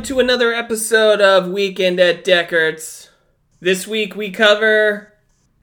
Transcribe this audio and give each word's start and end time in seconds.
welcome 0.00 0.16
to 0.16 0.20
another 0.20 0.54
episode 0.54 1.20
of 1.20 1.50
Weekend 1.50 2.00
at 2.00 2.24
Deckard's. 2.24 3.10
This 3.60 3.86
week 3.86 4.16
we 4.16 4.30
cover 4.30 5.12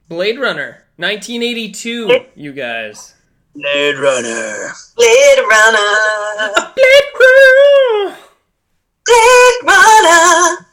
Blade 0.08 0.38
Runner 0.38 0.84
1982, 0.94 2.20
you 2.36 2.52
guys. 2.52 3.16
Blade 3.52 3.98
Runner. 3.98 4.70
Blade 4.94 5.38
Runner. 5.40 6.54
Blade 6.76 7.08
Runner! 7.18 8.16
Blade 9.04 9.58
Runner. 9.66 10.66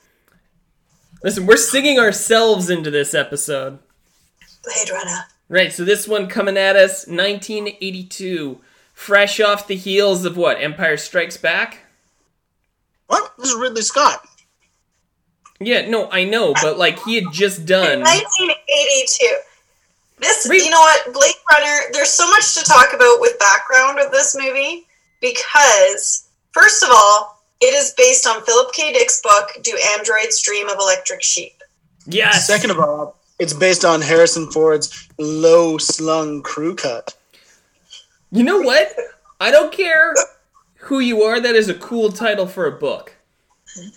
Listen, 1.24 1.48
we're 1.48 1.58
singing 1.58 1.98
ourselves 1.98 2.70
into 2.70 2.92
this 2.92 3.16
episode. 3.16 3.80
Blade 4.64 4.92
Runner. 4.92 5.26
Right, 5.50 5.74
so 5.74 5.84
this 5.84 6.08
one 6.08 6.28
coming 6.28 6.56
at 6.56 6.76
us 6.76 7.08
1982, 7.08 8.62
fresh 8.94 9.40
off 9.40 9.66
the 9.66 9.76
heels 9.76 10.24
of 10.24 10.38
what? 10.38 10.62
Empire 10.62 10.98
Strikes 10.98 11.38
Back? 11.38 11.85
What? 13.08 13.34
This 13.38 13.50
is 13.50 13.56
Ridley 13.56 13.82
Scott. 13.82 14.26
Yeah, 15.60 15.88
no, 15.90 16.10
I 16.12 16.26
know, 16.26 16.54
but 16.62 16.78
like 16.78 17.02
he 17.04 17.16
had 17.16 17.32
just 17.32 17.66
done 17.66 18.02
1982. 18.02 19.38
This, 20.20 20.48
Re- 20.50 20.64
you 20.64 20.70
know 20.70 20.80
what, 20.80 21.14
Blade 21.14 21.34
Runner. 21.52 21.80
There's 21.94 22.10
so 22.10 22.30
much 22.30 22.54
to 22.56 22.64
talk 22.64 22.94
about 22.94 23.20
with 23.20 23.38
background 23.40 24.00
of 24.00 24.12
this 24.12 24.36
movie 24.38 24.86
because, 25.22 26.28
first 26.52 26.84
of 26.84 26.90
all, 26.92 27.44
it 27.62 27.74
is 27.74 27.94
based 27.98 28.28
on 28.28 28.44
Philip 28.44 28.74
K. 28.74 28.94
Dick's 28.94 29.22
book 29.22 29.50
"Do 29.62 29.78
Androids 29.98 30.42
Dream 30.42 30.70
of 30.70 30.78
Electric 30.80 31.22
Sheep?" 31.24 31.54
Yes. 32.06 32.48
Second 32.48 32.72
of 32.72 32.80
all, 32.80 33.18
it's 33.40 33.54
based 33.54 33.86
on 33.86 34.02
Harrison 34.02 34.52
Ford's 34.52 35.08
low 35.18 35.78
slung 35.78 36.42
crew 36.42 36.76
cut. 36.76 37.16
You 38.32 38.44
know 38.44 38.60
what? 38.60 38.94
I 39.40 39.52
don't 39.52 39.72
care 39.72 40.14
who 40.86 41.00
you 41.00 41.22
are. 41.24 41.40
That 41.40 41.56
is 41.56 41.70
a 41.70 41.74
cool 41.74 42.12
title 42.12 42.48
for 42.48 42.66
a 42.66 42.72
book. 42.72 43.14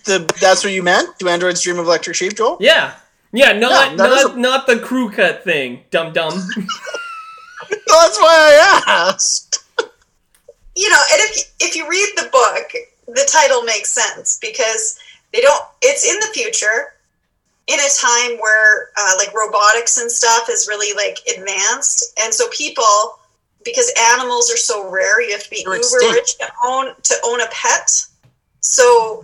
The, 0.05 0.29
that's 0.41 0.63
what 0.63 0.73
you 0.73 0.83
meant? 0.83 1.17
Do 1.19 1.29
androids 1.29 1.61
dream 1.61 1.79
of 1.79 1.85
electric 1.85 2.15
sheep, 2.15 2.35
Joel? 2.35 2.57
Yeah. 2.59 2.95
Yeah, 3.31 3.53
not 3.53 3.91
Yeah, 3.91 3.95
not, 3.95 4.35
a- 4.35 4.39
not 4.39 4.67
the 4.67 4.79
crew 4.79 5.09
cut 5.11 5.43
thing. 5.43 5.83
Dum 5.91 6.11
dum. 6.13 6.33
That's 7.69 8.17
why 8.19 8.59
I 8.61 8.81
asked. 8.87 9.63
you 10.75 10.89
know, 10.89 11.01
and 11.11 11.21
if 11.21 11.53
if 11.59 11.75
you 11.75 11.87
read 11.87 12.09
the 12.15 12.29
book, 12.31 12.71
the 13.07 13.27
title 13.31 13.61
makes 13.63 13.89
sense 13.89 14.39
because 14.41 14.97
they 15.31 15.41
don't. 15.41 15.63
It's 15.81 16.03
in 16.11 16.19
the 16.19 16.33
future, 16.33 16.93
in 17.67 17.79
a 17.79 17.89
time 18.01 18.37
where 18.39 18.89
uh, 18.97 19.11
like 19.17 19.33
robotics 19.35 19.99
and 20.01 20.11
stuff 20.11 20.49
is 20.49 20.67
really 20.67 20.95
like 20.95 21.19
advanced, 21.37 22.19
and 22.21 22.33
so 22.33 22.47
people, 22.49 23.18
because 23.63 23.91
animals 24.13 24.51
are 24.51 24.57
so 24.57 24.89
rare, 24.89 25.21
you 25.21 25.31
have 25.31 25.43
to 25.43 25.49
be 25.49 25.63
They're 25.63 25.75
uber 25.75 25.79
extinct. 25.85 26.15
rich 26.15 26.37
to 26.37 26.51
own 26.65 26.93
to 27.03 27.15
own 27.25 27.41
a 27.41 27.47
pet. 27.51 28.05
So 28.61 29.23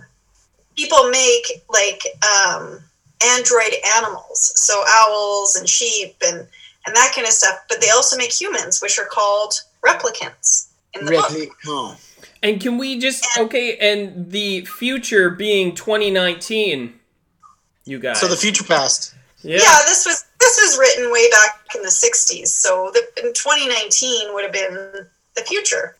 people 0.76 1.08
make 1.10 1.64
like 1.68 2.02
um, 2.24 2.80
android 3.24 3.74
animals, 3.96 4.52
so 4.56 4.82
owls 4.86 5.56
and 5.56 5.68
sheep 5.68 6.16
and 6.24 6.46
and 6.86 6.94
that 6.94 7.12
kind 7.14 7.26
of 7.26 7.32
stuff. 7.32 7.64
But 7.68 7.80
they 7.80 7.90
also 7.90 8.16
make 8.16 8.32
humans, 8.32 8.80
which 8.80 8.98
are 8.98 9.06
called 9.06 9.54
replicants 9.84 10.68
in 10.94 11.06
the 11.06 11.12
book. 11.12 11.56
Oh. 11.66 11.96
and 12.42 12.60
can 12.60 12.78
we 12.78 12.98
just 12.98 13.26
okay? 13.38 13.76
And 13.78 14.30
the 14.30 14.64
future 14.66 15.30
being 15.30 15.74
2019. 15.74 16.94
You 17.88 17.98
guys. 18.00 18.20
So 18.20 18.26
the 18.26 18.36
future 18.36 18.64
past. 18.64 19.14
yeah. 19.42 19.58
Yeah. 19.58 19.78
this 19.86 20.04
was 20.04 20.24
this 20.46 20.60
was 20.62 20.78
written 20.78 21.10
way 21.12 21.28
back 21.30 21.66
in 21.74 21.82
the 21.82 21.88
'60s, 21.88 22.48
so 22.48 22.90
the, 22.94 23.00
in 23.24 23.32
2019 23.32 24.32
would 24.32 24.44
have 24.44 24.52
been 24.52 25.06
the 25.34 25.42
future. 25.42 25.96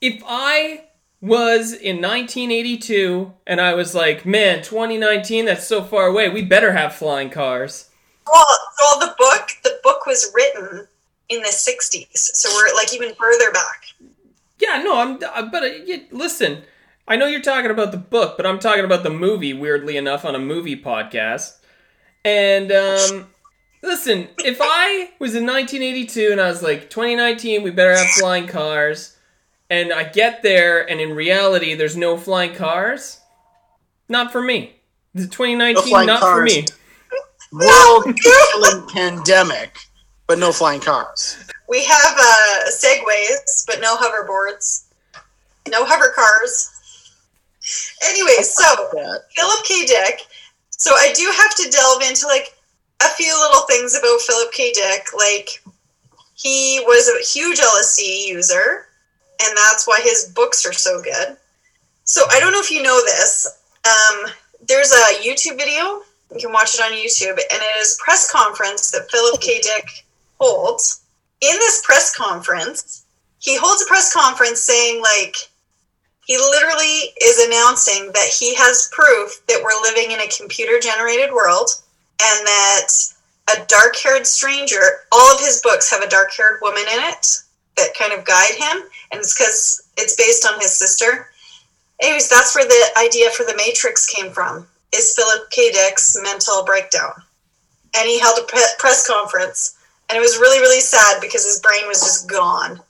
If 0.00 0.22
I 0.26 0.84
was 1.20 1.72
in 1.72 1.96
1982 2.00 3.30
and 3.46 3.60
I 3.60 3.74
was 3.74 3.94
like, 3.94 4.24
man, 4.24 4.62
2019, 4.62 5.44
that's 5.44 5.66
so 5.66 5.82
far 5.84 6.06
away. 6.06 6.30
We 6.30 6.42
better 6.42 6.72
have 6.72 6.94
flying 6.94 7.28
cars. 7.28 7.90
Well, 8.30 8.46
well, 8.80 9.00
the 9.00 9.14
book 9.18 9.50
the 9.62 9.78
book 9.82 10.06
was 10.06 10.32
written 10.34 10.86
in 11.28 11.42
the 11.42 11.48
'60s, 11.48 12.08
so 12.16 12.48
we're 12.54 12.74
like 12.74 12.94
even 12.94 13.14
further 13.14 13.50
back. 13.52 13.84
Yeah, 14.58 14.82
no, 14.82 14.98
I'm. 14.98 15.18
uh, 15.22 15.50
But 15.50 15.62
uh, 15.62 15.66
yeah, 15.84 15.98
listen, 16.10 16.62
I 17.06 17.16
know 17.16 17.26
you're 17.26 17.42
talking 17.42 17.70
about 17.70 17.92
the 17.92 17.98
book, 17.98 18.36
but 18.36 18.46
I'm 18.46 18.58
talking 18.58 18.84
about 18.84 19.02
the 19.02 19.10
movie. 19.10 19.52
Weirdly 19.52 19.96
enough, 19.96 20.24
on 20.24 20.34
a 20.34 20.38
movie 20.38 20.80
podcast. 20.80 21.56
And 22.24 22.70
um, 22.70 23.28
listen, 23.82 24.28
if 24.38 24.58
I 24.60 25.10
was 25.18 25.34
in 25.34 25.46
1982 25.46 26.28
and 26.32 26.40
I 26.40 26.48
was 26.48 26.62
like, 26.62 26.90
2019, 26.90 27.62
we 27.62 27.70
better 27.70 27.96
have 27.96 28.06
flying 28.08 28.46
cars, 28.46 29.16
and 29.68 29.92
I 29.92 30.04
get 30.04 30.42
there, 30.42 30.88
and 30.88 31.00
in 31.00 31.14
reality, 31.14 31.74
there's 31.74 31.96
no 31.96 32.16
flying 32.16 32.54
cars. 32.54 33.20
Not 34.08 34.32
for 34.32 34.42
me. 34.42 34.74
The 35.14 35.26
2019, 35.26 35.88
flying 35.88 36.06
not 36.06 36.20
cars. 36.20 36.38
for 36.38 36.44
me. 36.44 36.66
World 37.52 38.16
killing 38.22 38.86
pandemic, 38.88 39.76
but 40.26 40.38
no 40.38 40.52
flying 40.52 40.80
cars. 40.80 41.44
We 41.68 41.84
have 41.84 42.16
uh, 42.18 42.70
segways, 42.70 43.66
but 43.66 43.80
no 43.80 43.96
hoverboards, 43.96 44.86
no 45.68 45.84
hover 45.84 46.12
cars. 46.14 46.70
Anyway, 48.08 48.42
so 48.42 48.62
That. 48.92 49.22
Philip 49.36 49.64
K. 49.64 49.86
Dick. 49.86 50.20
So 50.70 50.92
I 50.92 51.12
do 51.12 51.30
have 51.36 51.54
to 51.56 51.70
delve 51.70 52.02
into 52.02 52.26
like 52.26 52.54
a 53.02 53.08
few 53.08 53.32
little 53.38 53.62
things 53.62 53.96
about 53.96 54.20
Philip 54.20 54.52
K. 54.52 54.72
Dick. 54.72 55.06
Like 55.16 55.62
he 56.34 56.82
was 56.86 57.08
a 57.08 57.24
huge 57.24 57.58
LSD 57.58 58.26
user, 58.28 58.86
and 59.42 59.56
that's 59.56 59.86
why 59.86 60.00
his 60.02 60.32
books 60.34 60.64
are 60.66 60.72
so 60.72 61.02
good. 61.02 61.36
So 62.04 62.24
I 62.30 62.40
don't 62.40 62.52
know 62.52 62.60
if 62.60 62.70
you 62.70 62.82
know 62.82 63.00
this. 63.04 63.46
Um, 63.84 64.30
there's 64.66 64.92
a 64.92 65.22
YouTube 65.22 65.56
video. 65.56 66.02
You 66.32 66.40
can 66.40 66.52
watch 66.52 66.74
it 66.74 66.80
on 66.80 66.92
YouTube, 66.92 67.38
and 67.52 67.62
it 67.62 67.80
is 67.80 67.96
a 67.96 68.04
press 68.04 68.30
conference 68.30 68.90
that 68.90 69.10
Philip 69.10 69.40
K. 69.40 69.60
Dick 69.60 70.04
holds. 70.38 71.02
In 71.40 71.54
this 71.54 71.82
press 71.84 72.14
conference, 72.14 73.04
he 73.38 73.56
holds 73.56 73.82
a 73.82 73.86
press 73.86 74.12
conference 74.12 74.60
saying 74.60 75.00
like 75.00 75.34
he 76.26 76.36
literally 76.36 77.12
is 77.20 77.46
announcing 77.46 78.12
that 78.12 78.28
he 78.28 78.54
has 78.54 78.90
proof 78.92 79.42
that 79.48 79.60
we're 79.64 79.82
living 79.82 80.12
in 80.12 80.20
a 80.20 80.28
computer 80.28 80.78
generated 80.78 81.32
world 81.32 81.70
and 82.22 82.46
that 82.46 82.88
a 83.56 83.64
dark 83.66 83.96
haired 83.96 84.26
stranger, 84.26 84.80
all 85.12 85.34
of 85.34 85.40
his 85.40 85.60
books 85.62 85.90
have 85.90 86.02
a 86.02 86.08
dark 86.08 86.30
haired 86.36 86.60
woman 86.62 86.82
in 86.92 87.00
it 87.00 87.38
that 87.76 87.94
kind 87.98 88.12
of 88.12 88.24
guide 88.24 88.54
him. 88.56 88.82
And 89.10 89.20
it's 89.20 89.36
because 89.36 89.88
it's 89.96 90.16
based 90.16 90.46
on 90.46 90.60
his 90.60 90.76
sister. 90.76 91.28
Anyways, 92.00 92.28
that's 92.28 92.54
where 92.54 92.66
the 92.66 92.98
idea 92.98 93.30
for 93.30 93.44
the 93.44 93.56
Matrix 93.56 94.06
came 94.06 94.32
from, 94.32 94.66
is 94.94 95.14
Philip 95.14 95.50
K. 95.50 95.70
Dick's 95.70 96.16
mental 96.22 96.64
breakdown. 96.64 97.12
And 97.96 98.08
he 98.08 98.18
held 98.20 98.38
a 98.38 98.42
pre- 98.44 98.62
press 98.78 99.06
conference. 99.06 99.78
And 100.08 100.16
it 100.16 100.20
was 100.20 100.38
really, 100.38 100.60
really 100.60 100.80
sad 100.80 101.20
because 101.20 101.44
his 101.44 101.60
brain 101.60 101.86
was 101.86 102.00
just 102.00 102.28
gone. 102.28 102.80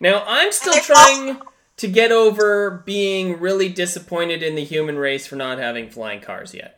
Now, 0.00 0.22
I'm 0.26 0.52
still 0.52 0.74
trying 0.74 1.40
to 1.78 1.88
get 1.88 2.12
over 2.12 2.82
being 2.84 3.40
really 3.40 3.68
disappointed 3.68 4.42
in 4.42 4.54
the 4.54 4.64
human 4.64 4.96
race 4.96 5.26
for 5.26 5.36
not 5.36 5.58
having 5.58 5.90
flying 5.90 6.20
cars 6.20 6.54
yet. 6.54 6.75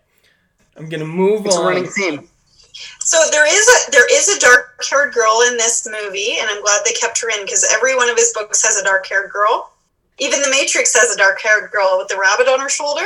I'm 0.79 0.89
gonna 0.89 1.05
move 1.05 1.47
It's 1.47 1.57
a 1.57 1.59
on. 1.59 1.67
running 1.67 1.87
theme. 1.87 2.29
So 3.01 3.19
there 3.31 3.47
is 3.47 3.67
a 3.69 3.91
there 3.91 4.07
is 4.15 4.29
a 4.29 4.39
dark 4.39 4.83
haired 4.89 5.13
girl 5.13 5.43
in 5.49 5.57
this 5.57 5.87
movie, 5.91 6.37
and 6.39 6.49
I'm 6.49 6.63
glad 6.63 6.81
they 6.85 6.93
kept 6.93 7.21
her 7.21 7.31
in 7.31 7.45
because 7.45 7.67
every 7.73 7.97
one 7.97 8.09
of 8.09 8.17
his 8.17 8.33
books 8.33 8.63
has 8.65 8.77
a 8.77 8.85
dark 8.85 9.07
haired 9.07 9.31
girl. 9.31 9.73
Even 10.19 10.41
The 10.43 10.51
Matrix 10.51 10.95
has 10.95 11.15
a 11.15 11.17
dark 11.17 11.41
haired 11.41 11.71
girl 11.71 11.97
with 11.99 12.09
the 12.09 12.17
rabbit 12.17 12.49
on 12.49 12.61
her 12.61 12.69
shoulder. 12.69 13.05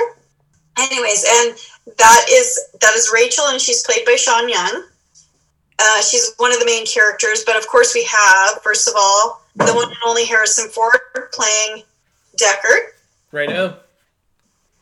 Anyways, 0.78 1.24
and 1.28 1.56
that 1.98 2.26
is 2.30 2.58
that 2.80 2.94
is 2.94 3.10
Rachel, 3.12 3.46
and 3.48 3.60
she's 3.60 3.82
played 3.82 4.04
by 4.04 4.16
Sean 4.16 4.48
Young. 4.48 4.84
Uh, 5.78 6.00
she's 6.02 6.34
one 6.36 6.52
of 6.52 6.58
the 6.58 6.66
main 6.66 6.86
characters, 6.86 7.44
but 7.44 7.56
of 7.56 7.66
course 7.66 7.94
we 7.94 8.04
have 8.04 8.62
first 8.62 8.88
of 8.88 8.94
all 8.96 9.42
the 9.56 9.72
one 9.74 9.88
and 9.88 9.96
only 10.06 10.24
Harrison 10.24 10.68
Ford 10.68 10.98
playing 11.32 11.82
Deckard. 12.36 12.92
Right 13.32 13.48
now. 13.48 13.76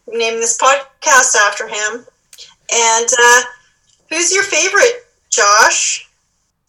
We 0.06 0.19
named 0.19 0.38
this 0.38 0.58
podcast 0.58 1.36
after 1.36 1.69
him. 1.69 2.06
And 2.72 3.08
uh, 3.19 3.43
who's 4.08 4.32
your 4.32 4.44
favorite, 4.44 5.06
Josh? 5.31 6.08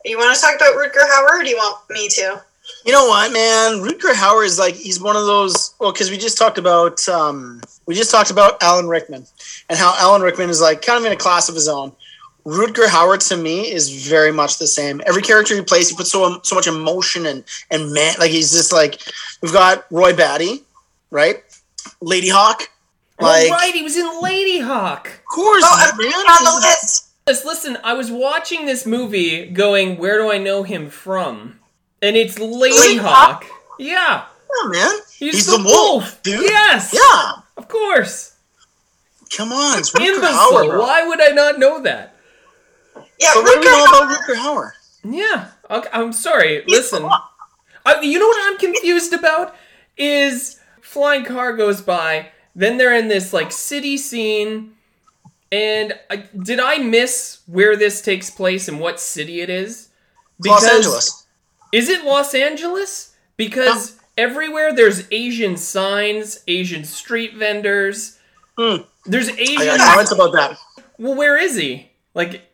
You 0.03 0.18
want 0.18 0.36
to 0.36 0.42
talk 0.42 0.56
about 0.56 0.74
Rutger 0.74 1.07
Hauer, 1.07 1.39
or 1.39 1.44
do 1.44 1.50
you 1.50 1.57
want 1.57 1.77
me 1.89 2.07
to? 2.09 2.42
You 2.86 2.92
know 2.92 3.07
what, 3.07 3.31
man? 3.31 3.81
Rutger 3.81 4.13
Hauer 4.13 4.45
is 4.45 4.57
like 4.57 4.75
he's 4.75 5.00
one 5.00 5.15
of 5.15 5.25
those. 5.25 5.75
Well, 5.80 5.92
because 5.92 6.09
we 6.09 6.18
just 6.18 6.38
talked 6.38 6.57
about 6.57 7.07
um, 7.07 7.62
we 7.86 7.94
just 7.94 8.12
talked 8.12 8.31
about 8.31 8.62
Alan 8.63 8.88
Rickman 8.88 9.25
and 9.69 9.77
how 9.77 9.94
Alan 9.98 10.21
Rickman 10.21 10.50
is 10.50 10.62
like 10.62 10.81
kind 10.81 11.00
of 11.00 11.06
in 11.06 11.12
a 11.12 11.18
class 11.18 11.50
of 11.50 11.56
his 11.56 11.68
own. 11.68 11.92
Rutger 12.45 12.88
Hauer 12.88 13.27
to 13.30 13.38
me 13.38 13.71
is 13.71 14.07
very 14.07 14.31
much 14.31 14.57
the 14.57 14.65
same. 14.65 15.01
Every 15.06 15.21
character 15.21 15.56
he 15.56 15.62
plays, 15.62 15.89
he 15.89 15.95
puts 15.95 16.12
so 16.12 16.39
so 16.44 16.56
much 16.56 16.68
emotion 16.68 17.27
and 17.27 17.44
and 17.69 17.94
man, 17.94 18.15
like 18.19 18.31
he's 18.31 18.51
just 18.51 18.74
like 18.74 19.00
we've 19.42 19.53
got 19.53 19.86
Roy 19.92 20.15
Batty, 20.15 20.63
right? 21.12 21.44
Ladyhawke, 22.01 22.68
like 23.21 23.47
oh, 23.50 23.51
right, 23.53 23.73
he 23.73 23.83
was 23.83 23.97
in 23.97 24.06
Ladyhawke. 24.07 25.07
of 25.07 25.25
course, 25.25 25.63
Oh, 25.65 25.91
I'm 25.91 25.97
man. 25.97 26.13
on 26.13 26.44
the 26.62 26.68
list. 26.68 27.07
Listen, 27.27 27.47
listen, 27.47 27.77
I 27.83 27.94
was 27.94 28.12
watching 28.12 28.65
this 28.65 28.85
movie 28.85 29.45
going, 29.45 29.97
where 29.97 30.18
do 30.18 30.31
I 30.31 30.38
know 30.38 30.63
him 30.63 30.89
from? 30.89 31.59
And 32.01 32.15
it's 32.18 32.39
Lady 32.39 32.97
Ladyhawke. 33.00 33.45
Yeah. 33.79 34.25
Yeah, 34.63 34.69
man. 34.69 34.95
He's, 35.18 35.33
He's 35.35 35.45
the, 35.45 35.57
the 35.57 35.63
wolf, 35.63 35.75
wolf, 36.03 36.23
dude. 36.23 36.41
Yes. 36.41 36.94
Yeah. 36.94 37.33
Of 37.57 37.68
course. 37.69 38.35
Come 39.35 39.53
on, 39.53 39.79
it's 39.79 39.91
Rutger 39.91 40.07
Imbecile. 40.15 40.35
Hauer. 40.51 40.69
bro. 40.69 40.81
Why 40.81 41.07
would 41.07 41.21
I 41.21 41.29
not 41.29 41.57
know 41.59 41.81
that? 41.83 42.15
Yeah, 43.19 43.31
But 43.35 43.44
what 43.44 43.63
Rutger 43.63 43.85
Hauer- 43.85 44.15
Rutger 44.15 44.35
Hauer? 44.35 44.71
Yeah. 45.03 45.47
Okay, 45.69 45.89
I'm 45.94 46.12
sorry. 46.12 46.63
He's 46.65 46.91
Listen. 46.91 47.06
I, 47.85 48.01
you 48.01 48.19
know 48.19 48.27
what 48.27 48.51
I'm 48.51 48.57
confused 48.59 49.13
about 49.13 49.56
is 49.95 50.59
flying 50.81 51.24
car 51.24 51.56
goes 51.56 51.81
by. 51.81 52.29
Then 52.62 52.78
they're 52.78 52.96
in 52.96 53.08
this 53.08 53.34
like 53.34 53.52
city 53.52 53.98
scene, 53.98 54.74
and 55.52 55.98
I, 56.12 56.18
did 56.44 56.60
I 56.60 56.78
miss 56.78 57.40
where 57.48 57.75
this 57.75 58.04
takes 58.04 58.30
place 58.30 58.68
and 58.68 58.80
what 58.80 59.00
city 59.00 59.42
it 59.42 59.50
is? 59.50 59.90
Los 60.46 60.63
Angeles. 60.63 61.25
Is 61.72 61.90
it 61.90 62.06
Los 62.06 62.36
Angeles? 62.36 63.16
Because 63.36 64.00
everywhere 64.16 64.75
there's 64.75 65.08
Asian 65.10 65.58
signs, 65.58 66.44
Asian 66.48 66.84
street 66.84 67.34
vendors. 67.34 68.19
Hmm. 68.60 68.84
There's 69.08 69.30
I 69.30 69.38
Asian. 69.40 69.66
got 69.66 69.80
comments 69.80 70.12
about 70.12 70.31
that. 70.34 70.56
Well, 71.00 71.16
where 71.16 71.40
is 71.40 71.56
he? 71.56 71.90
Like, 72.13 72.48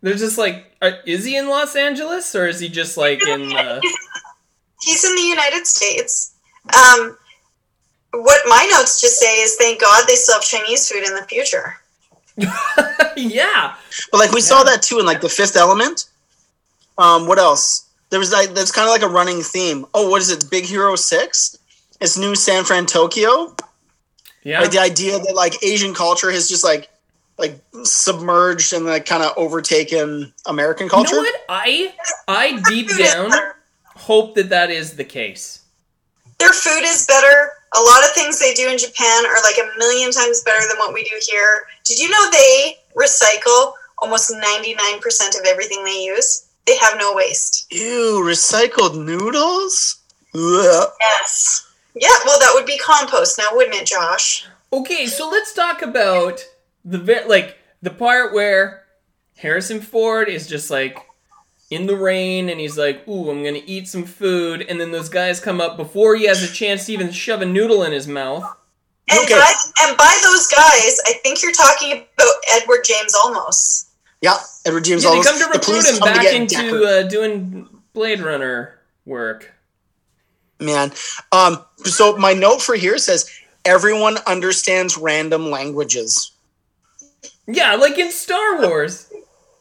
there's 0.00 0.20
just 0.20 0.38
like, 0.38 0.76
uh, 0.80 0.92
is 1.06 1.24
he 1.24 1.36
in 1.36 1.48
Los 1.48 1.74
Angeles 1.74 2.36
or 2.36 2.46
is 2.46 2.60
he 2.60 2.68
just 2.68 2.96
like 2.96 3.20
in? 3.26 3.52
Uh... 3.52 3.80
He's 4.82 5.04
in 5.04 5.16
the 5.16 5.22
United 5.22 5.66
States. 5.66 6.36
Um, 6.72 7.18
what 8.12 8.40
my 8.48 8.68
notes 8.72 9.00
just 9.00 9.18
say 9.18 9.40
is, 9.40 9.56
thank 9.56 9.80
God 9.80 10.04
they 10.06 10.14
still 10.14 10.34
have 10.34 10.42
Chinese 10.42 10.88
food 10.88 11.06
in 11.06 11.14
the 11.14 11.22
future. 11.22 11.76
yeah. 13.16 13.74
But 14.10 14.18
like 14.18 14.32
we 14.32 14.40
saw 14.40 14.62
that 14.64 14.82
too 14.82 14.98
in 14.98 15.06
like 15.06 15.20
the 15.20 15.28
Fifth 15.28 15.56
Element. 15.56 16.08
Um, 16.98 17.26
what 17.26 17.38
else? 17.38 17.88
There 18.10 18.18
was 18.18 18.32
like 18.32 18.50
that's 18.50 18.72
kind 18.72 18.88
of 18.88 18.92
like 18.92 19.02
a 19.02 19.12
running 19.12 19.42
theme. 19.42 19.86
Oh, 19.94 20.08
what 20.10 20.20
is 20.20 20.30
it? 20.30 20.50
Big 20.50 20.64
Hero 20.64 20.96
Six. 20.96 21.58
It's 22.00 22.16
new 22.16 22.34
San 22.34 22.64
Fran 22.64 22.86
Tokyo. 22.86 23.54
Yeah. 24.42 24.60
Like 24.60 24.70
the 24.70 24.78
idea 24.78 25.18
that 25.18 25.34
like 25.34 25.62
Asian 25.62 25.94
culture 25.94 26.30
has 26.30 26.48
just 26.48 26.64
like 26.64 26.88
like 27.38 27.60
submerged 27.84 28.72
and 28.72 28.86
like 28.86 29.06
kind 29.06 29.22
of 29.22 29.32
overtaken 29.36 30.32
American 30.46 30.86
You 30.86 30.90
culture. 30.90 31.16
know 31.16 31.22
what? 31.22 31.40
I 31.48 31.94
I 32.26 32.60
deep 32.68 32.88
down 32.96 33.30
hope 33.86 34.34
that 34.34 34.48
that 34.48 34.70
is 34.70 34.96
the 34.96 35.04
case. 35.04 35.62
Their 36.38 36.52
food 36.52 36.82
is 36.84 37.06
better. 37.06 37.52
A 37.76 37.80
lot 37.80 38.04
of 38.04 38.10
things 38.12 38.38
they 38.38 38.52
do 38.54 38.68
in 38.68 38.78
Japan 38.78 39.26
are 39.26 39.42
like 39.42 39.58
a 39.58 39.78
million 39.78 40.10
times 40.10 40.42
better 40.42 40.66
than 40.68 40.78
what 40.78 40.92
we 40.92 41.04
do 41.04 41.16
here. 41.28 41.62
Did 41.84 41.98
you 42.00 42.10
know 42.10 42.30
they 42.30 42.76
recycle 42.96 43.74
almost 43.98 44.32
99% 44.32 45.38
of 45.38 45.46
everything 45.46 45.84
they 45.84 46.04
use? 46.04 46.48
They 46.66 46.76
have 46.78 46.98
no 46.98 47.14
waste. 47.14 47.72
Ew, 47.72 48.22
recycled 48.24 49.04
noodles. 49.04 50.00
Ugh. 50.34 50.88
Yes. 51.00 51.66
Yeah, 51.94 52.14
well, 52.24 52.38
that 52.38 52.52
would 52.54 52.66
be 52.66 52.78
compost 52.78 53.38
now, 53.38 53.48
wouldn't 53.52 53.74
it, 53.74 53.86
Josh? 53.86 54.46
Okay, 54.72 55.06
so 55.06 55.28
let's 55.28 55.52
talk 55.52 55.82
about 55.82 56.44
the 56.84 57.24
like 57.26 57.58
the 57.82 57.90
part 57.90 58.32
where 58.32 58.84
Harrison 59.36 59.80
Ford 59.80 60.28
is 60.28 60.46
just 60.46 60.70
like 60.70 60.98
in 61.70 61.86
the 61.86 61.96
rain 61.96 62.48
and 62.48 62.58
he's 62.60 62.76
like, 62.76 63.06
"Ooh, 63.08 63.30
I'm 63.30 63.44
gonna 63.44 63.62
eat 63.64 63.88
some 63.88 64.04
food," 64.04 64.62
and 64.68 64.80
then 64.80 64.90
those 64.90 65.08
guys 65.08 65.40
come 65.40 65.60
up 65.60 65.76
before 65.76 66.16
he 66.16 66.24
has 66.26 66.42
a 66.42 66.52
chance 66.52 66.86
to 66.86 66.92
even 66.92 67.10
shove 67.12 67.42
a 67.42 67.46
noodle 67.46 67.82
in 67.84 67.92
his 67.92 68.06
mouth. 68.08 68.44
And, 69.08 69.18
Okay. 69.20 69.34
by, 69.34 69.52
and 69.82 69.96
by 69.96 70.20
those 70.22 70.46
guys, 70.48 71.00
I 71.06 71.14
think 71.22 71.42
you're 71.42 71.52
talking 71.52 71.92
about 71.92 72.34
Edward 72.52 72.84
James 72.84 73.14
Olmos. 73.14 73.86
Yeah, 74.20 74.36
Edward 74.66 74.84
James 74.84 75.02
Yeah, 75.04 75.10
they 75.12 75.22
come 75.22 75.38
to 75.38 75.46
recruit 75.46 75.84
him 75.86 75.98
back 76.00 76.32
into 76.32 76.84
uh, 76.84 77.02
doing 77.04 77.68
Blade 77.92 78.20
Runner 78.20 78.78
work. 79.06 79.52
man. 80.60 80.92
Um, 81.32 81.64
so 81.84 82.16
my 82.18 82.34
note 82.34 82.60
for 82.62 82.74
here 82.74 82.98
says 82.98 83.28
everyone 83.64 84.18
understands 84.26 84.96
random 84.98 85.50
languages. 85.50 86.32
Yeah, 87.46 87.74
like 87.76 87.98
in 87.98 88.12
Star 88.12 88.60
Wars. 88.60 89.10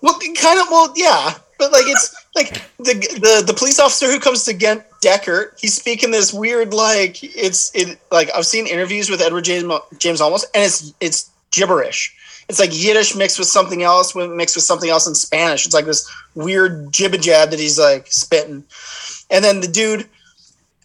Well, 0.01 0.19
kind 0.35 0.59
of. 0.59 0.67
Well, 0.69 0.93
yeah, 0.95 1.35
but 1.59 1.71
like 1.71 1.83
it's 1.85 2.15
like 2.35 2.53
the 2.77 2.93
the 2.93 3.43
the 3.45 3.53
police 3.53 3.79
officer 3.79 4.07
who 4.09 4.19
comes 4.19 4.43
to 4.45 4.53
get 4.53 4.89
Deckard. 5.01 5.59
He's 5.59 5.75
speaking 5.75 6.09
this 6.11 6.33
weird 6.33 6.73
like 6.73 7.23
it's 7.23 7.69
it 7.75 7.99
like 8.11 8.29
I've 8.35 8.45
seen 8.47 8.65
interviews 8.65 9.09
with 9.09 9.21
Edward 9.21 9.43
James 9.45 9.71
James 9.99 10.21
Olmos, 10.21 10.45
and 10.55 10.63
it's 10.63 10.93
it's 10.99 11.29
gibberish. 11.51 12.15
It's 12.47 12.59
like 12.59 12.71
Yiddish 12.73 13.15
mixed 13.15 13.37
with 13.37 13.47
something 13.47 13.83
else, 13.83 14.15
with- 14.15 14.31
mixed 14.31 14.55
with 14.55 14.63
something 14.65 14.89
else 14.89 15.05
in 15.05 15.13
Spanish. 15.13 15.67
It's 15.67 15.75
like 15.75 15.85
this 15.85 16.09
weird 16.33 16.87
jibba 16.91 17.21
jab 17.21 17.51
that 17.51 17.59
he's 17.59 17.77
like 17.77 18.07
spitting, 18.07 18.63
and 19.29 19.43
then 19.45 19.59
the 19.61 19.67
dude 19.67 20.07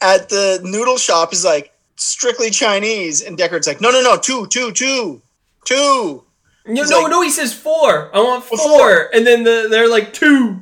at 0.02 0.28
the 0.28 0.60
noodle 0.62 0.98
shop 0.98 1.32
is 1.32 1.42
like 1.44 1.72
strictly 1.96 2.50
Chinese, 2.50 3.22
and 3.22 3.38
Deckard's 3.38 3.66
like, 3.66 3.80
no, 3.80 3.90
no, 3.90 4.02
no, 4.02 4.18
two, 4.18 4.46
two, 4.48 4.72
two, 4.72 5.22
two. 5.64 6.22
No, 6.66 6.74
He's 6.82 6.90
no, 6.90 7.00
like- 7.00 7.10
no. 7.10 7.22
He 7.22 7.30
says 7.30 7.54
four. 7.54 8.14
I 8.14 8.20
want 8.20 8.44
four, 8.44 8.58
Four. 8.58 9.10
and 9.14 9.26
then 9.26 9.42
the, 9.44 9.68
they're 9.70 9.88
like 9.88 10.12
two. 10.12 10.60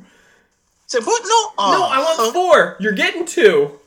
It's 0.85 0.93
like, 0.93 1.05
what? 1.05 1.21
No, 1.23 1.71
No, 1.71 1.85
I 1.85 1.99
want 1.99 2.33
four. 2.33 2.77
You're 2.79 2.93
getting 2.93 3.25
two. 3.25 3.79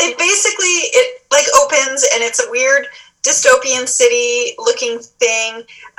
It 0.00 0.18
basically 0.18 0.90
it 0.94 1.22
like 1.30 1.46
opens 1.60 2.06
and 2.14 2.22
it's 2.22 2.42
a 2.44 2.50
weird 2.50 2.86
dystopian 3.22 3.86
city 3.88 4.54
looking 4.58 4.98
thing. 4.98 5.56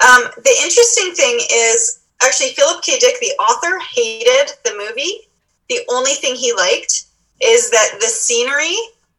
Um, 0.07 0.23
the 0.37 0.55
interesting 0.63 1.13
thing 1.13 1.39
is 1.51 1.99
actually 2.23 2.49
Philip 2.49 2.81
K. 2.83 2.97
Dick, 2.99 3.19
the 3.19 3.33
author, 3.39 3.79
hated 3.93 4.53
the 4.63 4.73
movie. 4.77 5.27
The 5.69 5.79
only 5.89 6.11
thing 6.11 6.35
he 6.35 6.53
liked 6.53 7.05
is 7.41 7.69
that 7.69 7.97
the 7.99 8.07
scenery 8.07 8.75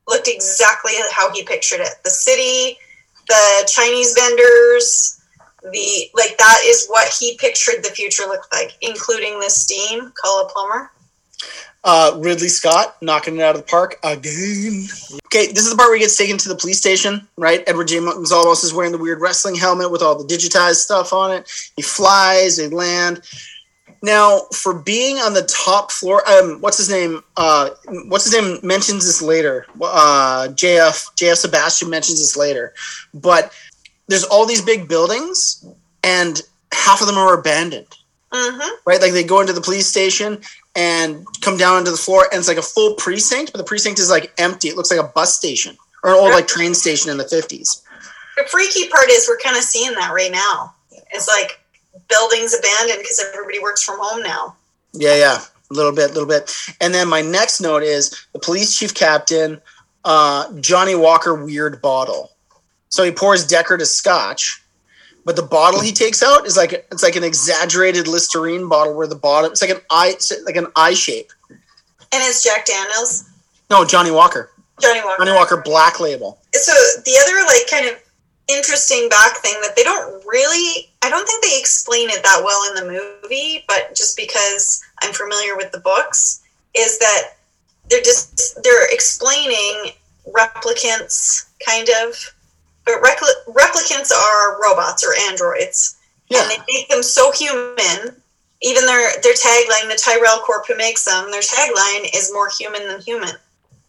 looked 0.08 0.28
exactly 0.28 0.92
how 1.12 1.30
he 1.32 1.44
pictured 1.44 1.80
it. 1.80 2.02
The 2.02 2.10
city, 2.10 2.78
the 3.28 3.68
Chinese 3.68 4.14
vendors, 4.14 5.20
the 5.62 6.10
like 6.14 6.36
that 6.38 6.62
is 6.64 6.86
what 6.88 7.12
he 7.12 7.36
pictured 7.36 7.84
the 7.84 7.90
future 7.90 8.24
looked 8.24 8.52
like, 8.52 8.76
including 8.80 9.38
the 9.38 9.50
steam, 9.50 10.12
call 10.20 10.46
a 10.46 10.48
plumber. 10.48 10.90
Uh, 11.84 12.18
Ridley 12.18 12.48
Scott 12.48 12.96
knocking 13.00 13.36
it 13.36 13.42
out 13.42 13.54
of 13.54 13.62
the 13.62 13.66
park 13.66 13.98
again. 14.02 14.86
Okay, 15.26 15.46
this 15.52 15.64
is 15.64 15.70
the 15.70 15.76
part 15.76 15.88
where 15.88 15.96
he 15.96 16.02
gets 16.02 16.16
taken 16.16 16.36
to 16.38 16.48
the 16.48 16.56
police 16.56 16.78
station, 16.78 17.26
right? 17.36 17.62
Edward 17.66 17.88
James 17.88 18.32
Olmos 18.32 18.64
is 18.64 18.74
wearing 18.74 18.92
the 18.92 18.98
weird 18.98 19.20
wrestling 19.20 19.54
helmet 19.54 19.90
with 19.90 20.02
all 20.02 20.16
the 20.16 20.24
digitized 20.24 20.76
stuff 20.76 21.12
on 21.12 21.32
it. 21.32 21.50
He 21.76 21.82
flies, 21.82 22.56
they 22.56 22.68
land. 22.68 23.22
Now, 24.02 24.42
for 24.52 24.74
being 24.74 25.16
on 25.16 25.34
the 25.34 25.42
top 25.42 25.90
floor, 25.90 26.28
um, 26.28 26.60
what's 26.60 26.76
his 26.76 26.88
name? 26.88 27.22
Uh, 27.36 27.70
what's 28.08 28.24
his 28.24 28.34
name 28.34 28.58
mentions 28.62 29.04
this 29.06 29.20
later. 29.20 29.66
Uh, 29.82 30.48
JF 30.50 31.14
JF 31.16 31.36
Sebastian 31.36 31.90
mentions 31.90 32.20
this 32.20 32.36
later, 32.36 32.74
but 33.12 33.52
there's 34.06 34.24
all 34.24 34.46
these 34.46 34.62
big 34.62 34.88
buildings, 34.88 35.64
and 36.04 36.42
half 36.72 37.00
of 37.00 37.08
them 37.08 37.16
are 37.16 37.38
abandoned 37.38 37.96
Mm-hmm. 38.32 38.74
right? 38.84 39.00
Like 39.00 39.12
they 39.12 39.24
go 39.24 39.40
into 39.40 39.54
the 39.54 39.60
police 39.60 39.86
station 39.86 40.40
and 40.78 41.26
come 41.40 41.56
down 41.56 41.74
onto 41.74 41.90
the 41.90 41.96
floor, 41.96 42.28
and 42.30 42.38
it's 42.38 42.46
like 42.46 42.56
a 42.56 42.62
full 42.62 42.94
precinct, 42.94 43.50
but 43.50 43.58
the 43.58 43.64
precinct 43.64 43.98
is 43.98 44.08
like 44.08 44.32
empty. 44.38 44.68
It 44.68 44.76
looks 44.76 44.92
like 44.92 45.00
a 45.00 45.08
bus 45.12 45.34
station 45.34 45.76
or 46.04 46.10
an 46.10 46.16
old 46.16 46.30
like 46.30 46.46
train 46.46 46.72
station 46.72 47.10
in 47.10 47.16
the 47.16 47.24
fifties. 47.24 47.82
The 48.36 48.44
freaky 48.44 48.88
part 48.88 49.10
is 49.10 49.28
we're 49.28 49.38
kind 49.38 49.56
of 49.56 49.64
seeing 49.64 49.92
that 49.94 50.12
right 50.12 50.30
now. 50.30 50.72
It's 51.12 51.26
like 51.26 51.58
buildings 52.08 52.54
abandoned 52.56 53.00
because 53.00 53.20
everybody 53.34 53.58
works 53.58 53.82
from 53.82 53.98
home 53.98 54.22
now. 54.22 54.54
Yeah, 54.92 55.16
yeah, 55.16 55.40
a 55.68 55.74
little 55.74 55.90
bit, 55.90 56.12
a 56.12 56.14
little 56.14 56.28
bit. 56.28 56.56
And 56.80 56.94
then 56.94 57.08
my 57.08 57.22
next 57.22 57.60
note 57.60 57.82
is 57.82 58.26
the 58.32 58.38
police 58.38 58.78
chief 58.78 58.94
captain, 58.94 59.60
uh, 60.04 60.52
Johnnie 60.60 60.94
Walker, 60.94 61.44
weird 61.44 61.82
bottle. 61.82 62.30
So 62.88 63.02
he 63.02 63.10
pours 63.10 63.48
Deckard 63.48 63.80
a 63.80 63.86
scotch, 63.86 64.62
but 65.24 65.36
the 65.36 65.42
bottle 65.42 65.80
he 65.80 65.92
takes 65.92 66.22
out 66.22 66.46
is 66.46 66.56
like 66.56 66.72
it's 66.72 67.02
like 67.02 67.16
an 67.16 67.24
exaggerated 67.24 68.08
Listerine 68.08 68.68
bottle 68.68 68.94
where 68.94 69.06
the 69.06 69.16
bottom 69.16 69.52
it's 69.52 69.62
like 69.62 69.70
an 69.70 69.80
eye 69.90 70.14
like 70.44 70.56
an 70.56 70.66
eye 70.76 70.94
shape. 70.94 71.30
And 71.50 72.22
it's 72.22 72.42
Jack 72.42 72.64
Daniels, 72.66 73.28
No, 73.70 73.84
Johnnie 73.84 74.10
Walker, 74.10 74.50
Johnnie 74.80 75.02
Walker. 75.04 75.24
Johnnie 75.24 75.36
Walker 75.36 75.62
Black 75.62 76.00
Label. 76.00 76.38
So 76.54 76.72
the 77.04 77.18
other 77.22 77.46
like 77.46 77.68
kind 77.70 77.86
of 77.86 78.02
interesting 78.48 79.08
back 79.10 79.36
thing 79.36 79.54
that 79.60 79.76
they 79.76 79.84
don't 79.84 80.24
really 80.26 80.90
I 81.02 81.10
don't 81.10 81.26
think 81.26 81.44
they 81.44 81.58
explain 81.58 82.08
it 82.10 82.22
that 82.22 82.40
well 82.42 82.68
in 82.68 82.74
the 82.86 83.12
movie, 83.22 83.64
but 83.68 83.94
just 83.94 84.16
because 84.16 84.82
I'm 85.02 85.12
familiar 85.12 85.56
with 85.56 85.70
the 85.70 85.80
books, 85.80 86.42
is 86.74 86.98
that 86.98 87.34
they're 87.88 88.02
just 88.02 88.62
they're 88.62 88.92
explaining 88.92 89.92
replicants 90.26 91.46
kind 91.64 91.88
of 92.02 92.34
but 92.88 93.02
repli- 93.02 93.52
replicants 93.54 94.10
are 94.12 94.60
robots 94.62 95.04
or 95.04 95.12
androids 95.30 95.96
Yeah, 96.30 96.42
and 96.42 96.50
they 96.50 96.58
make 96.72 96.88
them 96.88 97.02
so 97.02 97.30
human. 97.32 98.16
Even 98.62 98.86
their 98.86 99.10
their 99.22 99.34
tagline, 99.34 99.88
the 99.88 100.00
Tyrell 100.02 100.38
Corp 100.40 100.66
who 100.66 100.76
makes 100.76 101.04
them, 101.04 101.30
their 101.30 101.42
tagline 101.42 102.08
is 102.14 102.30
more 102.32 102.48
human 102.58 102.88
than 102.88 103.00
human. 103.00 103.30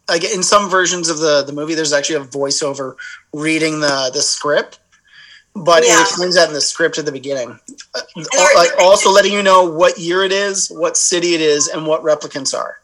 like 0.10 0.24
in 0.24 0.44
some 0.44 0.70
versions 0.70 1.08
of 1.10 1.20
the 1.20 1.44
the 1.44 1.53
movie 1.53 1.75
there's 1.75 1.94
actually 1.94 2.15
a 2.15 2.25
voiceover 2.27 2.96
reading 3.34 3.79
the 3.79 4.10
the 4.13 4.22
script 4.22 4.79
but 5.56 5.84
Yeah. 5.86 6.00
it 6.00 6.01
explains 6.01 6.34
that 6.36 6.48
in 6.48 6.53
the 6.53 6.62
script 6.62 6.98
at 6.98 7.06
the 7.06 7.12
beginning 7.12 7.60
they're- 8.15 8.56
like 8.56 8.72
also 8.79 9.12
letting 9.12 9.34
you 9.34 9.44
know 9.44 9.63
what 9.65 9.98
year 10.00 10.24
it 10.24 10.32
is 10.32 10.70
what 10.70 10.98
city 10.98 11.36
it 11.36 11.41
is 11.41 11.68
and 11.68 11.86
what 11.86 12.01
replicants 12.03 12.58
are 12.58 12.77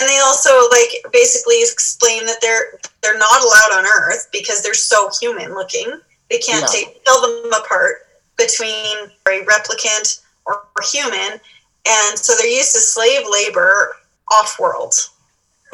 And 0.00 0.08
they 0.08 0.18
also 0.20 0.50
like 0.70 1.12
basically 1.12 1.60
explain 1.62 2.24
that 2.26 2.40
they're 2.40 2.78
they're 3.02 3.18
not 3.18 3.42
allowed 3.42 3.78
on 3.78 3.84
Earth 3.84 4.28
because 4.32 4.62
they're 4.62 4.74
so 4.74 5.10
human 5.20 5.54
looking. 5.54 6.00
They 6.30 6.38
can't 6.38 6.62
Yeah. 6.62 6.66
take 6.84 7.04
tell 7.04 7.20
them 7.20 7.52
apart. 7.52 8.06
between 8.38 8.96
a 9.28 9.44
replicant 9.44 10.22
or, 10.46 10.64
or 10.74 10.82
human, 10.90 11.38
and 11.86 12.18
so 12.18 12.34
they're 12.36 12.46
used 12.46 12.72
to 12.72 12.78
slave 12.80 13.26
labor 13.28 13.94
off 14.32 14.58
world. 14.58 14.94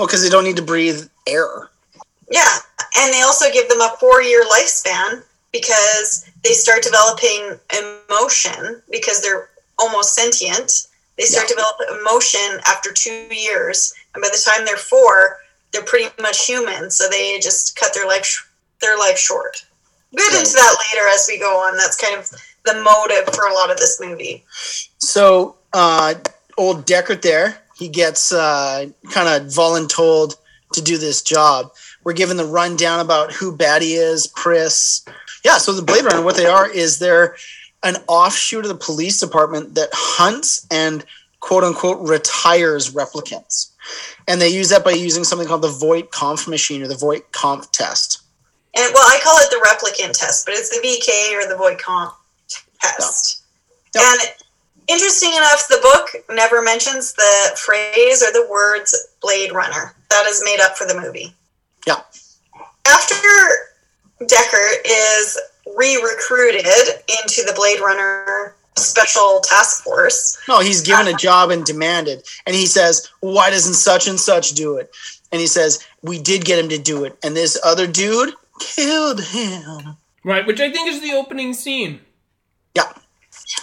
Oh, 0.00 0.06
because 0.06 0.21
they 0.23 0.28
don't 0.28 0.42
need 0.42 0.56
to 0.56 0.62
breathe 0.62 1.09
air. 1.28 1.71
Yeah, 2.28 2.59
and 2.99 3.12
they 3.14 3.23
also 3.23 3.52
give 3.52 3.68
them 3.68 3.80
a 3.80 3.95
four 4.00 4.21
year 4.21 4.45
lifespan 4.47 5.23
because 5.52 6.28
they 6.42 6.54
start 6.54 6.83
developing 6.83 7.56
emotion 8.11 8.83
because 8.90 9.23
they're 9.23 9.49
almost 9.78 10.14
sentient. 10.16 10.88
They 11.18 11.25
start 11.25 11.49
Yeah. 11.49 11.56
developing 11.56 11.88
emotion 12.00 12.61
after 12.66 12.92
two 12.92 13.26
years, 13.30 13.92
and 14.14 14.23
by 14.23 14.28
the 14.28 14.38
time 14.38 14.64
they're 14.64 14.76
four, 14.76 15.38
they're 15.73 15.82
pretty 15.82 16.11
much 16.20 16.46
human. 16.46 16.90
So 16.90 17.08
they 17.08 17.38
just 17.40 17.76
cut 17.76 17.94
their 17.94 18.06
life 18.06 18.25
sh- 18.25 18.42
their 18.80 18.99
life 18.99 19.18
short. 19.18 19.64
We'll 20.12 20.28
get 20.30 20.38
into 20.40 20.52
that 20.54 20.76
later 20.94 21.08
as 21.08 21.26
we 21.28 21.38
go 21.38 21.58
on. 21.58 21.76
That's 21.76 21.96
kind 21.96 22.14
of 22.16 22.30
the 22.64 22.75
motive 22.75 23.35
for 23.35 23.46
a 23.46 23.54
lot 23.54 23.70
of 23.70 23.76
this 23.78 23.99
movie. 24.00 24.44
So, 24.99 25.56
uh, 25.73 26.14
old 26.58 26.87
Deckard 26.87 27.23
there, 27.23 27.58
he 27.76 27.88
gets 27.88 28.32
uh, 28.32 28.87
kind 29.11 29.28
of 29.28 29.49
voluntold 29.50 30.37
to 30.73 30.80
do 30.82 30.99
this 30.99 31.23
job. 31.23 31.73
We're 32.04 32.12
given 32.12 32.37
the 32.37 32.44
rundown 32.46 33.00
about 33.00 33.32
who 33.32 33.54
Batty 33.56 33.94
is, 33.94 34.28
Chris. 34.35 35.02
Yeah, 35.44 35.58
so 35.58 35.73
the 35.73 35.82
Blade 35.82 36.04
Runner, 36.04 36.23
what 36.23 36.37
they 36.37 36.46
are 36.46 36.68
is 36.68 36.99
they're 36.99 37.37
an 37.83 37.97
offshoot 38.09 38.64
of 38.64 38.68
the 38.68 38.75
police 38.75 39.21
department 39.21 39.75
that 39.75 39.90
hunts 39.92 40.66
and 40.71 41.04
quote 41.40 41.64
unquote 41.64 42.06
retires 42.09 42.92
replicants. 42.92 43.71
And 44.26 44.40
they 44.40 44.49
use 44.49 44.68
that 44.71 44.85
by 44.85 44.90
using 44.90 45.25
something 45.25 45.47
called 45.47 45.62
the 45.62 45.68
Voight 45.68 46.11
Kampf 46.11 46.49
machine 46.49 46.83
or 46.83 46.88
the 46.88 46.97
Voight 46.97 47.30
Kampf 47.33 47.71
test. 47.71 48.23
And 48.75 48.92
well, 48.92 49.06
I 49.06 49.21
call 49.23 49.38
it 49.38 49.50
the 49.50 49.64
replicant 49.64 50.18
test, 50.18 50.45
but 50.45 50.54
it's 50.54 50.71
the 50.71 50.87
VK 50.87 51.37
or 51.37 51.49
the 51.49 51.56
Voight 51.56 51.78
Kampf 51.78 52.14
test. 52.80 53.42
Yep. 53.95 54.04
And 54.04 54.21
interesting 54.88 55.30
enough, 55.30 55.68
the 55.68 55.78
book 55.83 56.25
never 56.30 56.62
mentions 56.62 57.14
the 57.14 57.56
phrase 57.56 58.23
or 58.23 58.33
the 58.33 58.47
words 58.50 58.95
Blade 59.23 59.52
Runner. 59.52 59.95
That 60.11 60.26
is 60.26 60.42
made 60.45 60.61
up 60.61 60.76
for 60.76 60.87
the 60.87 61.00
movie. 61.00 61.33
Yeah. 61.87 62.00
After 62.87 63.16
Decker 64.26 64.68
is 64.85 65.38
re-recruited 65.76 66.66
into 66.66 67.42
the 67.44 67.52
Blade 67.56 67.80
Runner 67.80 68.54
Special 68.76 69.40
Task 69.40 69.82
Force, 69.82 70.38
No, 70.49 70.61
he's 70.61 70.82
given 70.82 71.06
a 71.06 71.12
um, 71.12 71.16
job 71.16 71.50
and 71.50 71.64
demanded. 71.64 72.23
And 72.46 72.54
he 72.54 72.66
says, 72.66 73.08
Why 73.20 73.50
doesn't 73.50 73.75
such 73.75 74.06
and 74.06 74.20
such 74.20 74.52
do 74.52 74.76
it? 74.76 74.94
And 75.32 75.40
he 75.40 75.46
says, 75.46 75.85
We 76.02 76.20
did 76.20 76.44
get 76.44 76.58
him 76.58 76.68
to 76.68 76.78
do 76.78 77.04
it. 77.04 77.18
And 77.23 77.35
this 77.35 77.58
other 77.64 77.87
dude 77.87 78.35
killed 78.61 79.23
him. 79.23 79.96
Right, 80.25 80.46
which 80.46 80.61
I 80.61 80.70
think 80.70 80.88
is 80.88 81.00
the 81.00 81.12
opening 81.12 81.54
scene. 81.54 82.00
Yeah. 82.75 82.92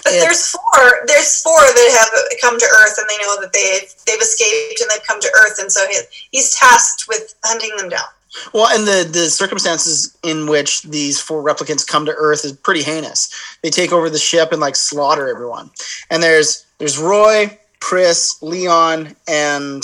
But 0.03 0.13
Yeah. 0.13 0.21
there's 0.21 0.49
four. 0.49 1.05
There's 1.05 1.41
four 1.41 1.59
that 1.59 1.97
have 1.99 2.41
come 2.41 2.57
to 2.57 2.65
Earth, 2.65 2.97
and 2.97 3.07
they 3.09 3.17
know 3.23 3.39
that 3.41 3.53
they've 3.53 3.93
they've 4.05 4.21
escaped 4.21 4.81
and 4.81 4.89
they've 4.89 5.05
come 5.05 5.19
to 5.19 5.31
Earth, 5.35 5.59
and 5.59 5.71
so 5.71 5.85
he, 5.87 5.99
he's 6.31 6.55
tasked 6.55 7.07
with 7.07 7.35
hunting 7.43 7.75
them 7.77 7.89
down. 7.89 8.07
Well, 8.53 8.67
and 8.67 8.87
the, 8.87 9.07
the 9.09 9.29
circumstances 9.29 10.17
in 10.23 10.47
which 10.47 10.83
these 10.83 11.19
four 11.19 11.43
replicants 11.43 11.85
come 11.85 12.05
to 12.05 12.13
Earth 12.13 12.43
is 12.45 12.53
pretty 12.53 12.81
heinous. 12.81 13.29
They 13.61 13.69
take 13.69 13.91
over 13.91 14.09
the 14.09 14.17
ship 14.17 14.51
and 14.51 14.59
like 14.61 14.75
slaughter 14.75 15.27
everyone. 15.27 15.69
And 16.09 16.21
there's 16.23 16.65
there's 16.79 16.97
Roy, 16.97 17.57
Chris, 17.79 18.41
Leon, 18.41 19.15
and 19.27 19.83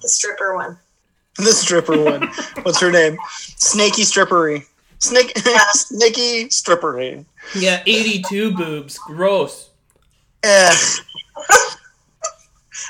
The 0.00 0.08
stripper 0.08 0.54
one. 0.54 0.78
the 1.38 1.52
stripper 1.52 2.02
one. 2.02 2.28
What's 2.62 2.80
her 2.80 2.90
name? 2.90 3.16
Snaky 3.56 4.02
Strippery. 4.02 4.64
Snake 4.98 5.36
Snaky 5.72 6.46
Strippery. 6.46 7.24
Yeah, 7.56 7.82
82 7.86 8.54
boobs. 8.56 8.98
Gross. 8.98 9.70
Eh. 10.44 10.74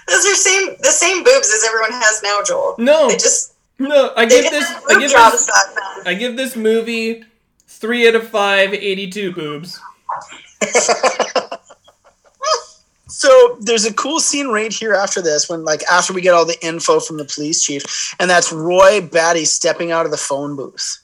Those 0.09 0.27
are 0.27 0.35
same 0.35 0.77
the 0.81 0.91
same 0.91 1.23
boobs 1.25 1.51
as 1.53 1.65
everyone 1.67 1.93
has 1.93 2.23
now, 2.23 2.41
Joel. 2.45 2.75
No, 2.79 3.09
They 3.09 3.15
just 3.15 3.51
no, 3.89 4.12
I 4.17 4.27
give 4.27 4.51
this 4.51 4.71
I 4.89 4.99
give 5.01 5.11
this. 5.11 5.51
I 6.07 6.15
give 6.15 6.37
this 6.37 6.57
movie 6.57 7.25
3 7.67 8.09
out 8.09 8.15
of 8.17 8.29
5 8.29 8.75
82 8.75 9.33
boobs. 9.33 9.81
So 13.23 13.57
there's 13.61 13.85
a 13.85 13.95
cool 13.95 14.19
scene 14.19 14.49
right 14.49 14.73
here 14.73 14.95
after 14.95 15.23
this 15.23 15.49
when 15.49 15.65
like 15.65 15.85
after 15.85 16.12
we 16.12 16.23
get 16.23 16.35
all 16.35 16.45
the 16.45 16.59
info 16.61 16.99
from 16.99 17.19
the 17.19 17.25
police 17.25 17.62
chief, 17.62 18.17
and 18.19 18.29
that's 18.29 18.53
Roy 18.53 19.01
Batty 19.01 19.45
stepping 19.45 19.93
out 19.93 20.07
of 20.07 20.11
the 20.11 20.17
phone 20.17 20.57
booth. 20.57 20.99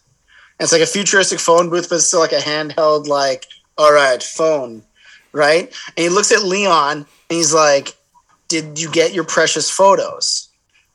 And 0.59 0.65
it's 0.65 0.73
like 0.73 0.83
a 0.83 0.87
futuristic 0.87 1.39
phone 1.39 1.71
booth, 1.71 1.89
but 1.89 1.97
it's 1.97 2.07
still 2.07 2.19
like 2.19 2.33
a 2.33 2.39
handheld, 2.41 3.07
like, 3.07 3.47
all 3.77 3.93
right, 3.93 4.21
phone. 4.21 4.83
Right? 5.31 5.73
And 5.97 6.03
he 6.03 6.09
looks 6.09 6.33
at 6.33 6.43
Leon 6.43 6.97
and 6.97 7.07
he's 7.29 7.55
like, 7.55 7.95
Did 8.49 8.81
you 8.81 8.91
get 8.91 9.15
your 9.15 9.23
precious 9.23 9.71
photos? 9.71 10.48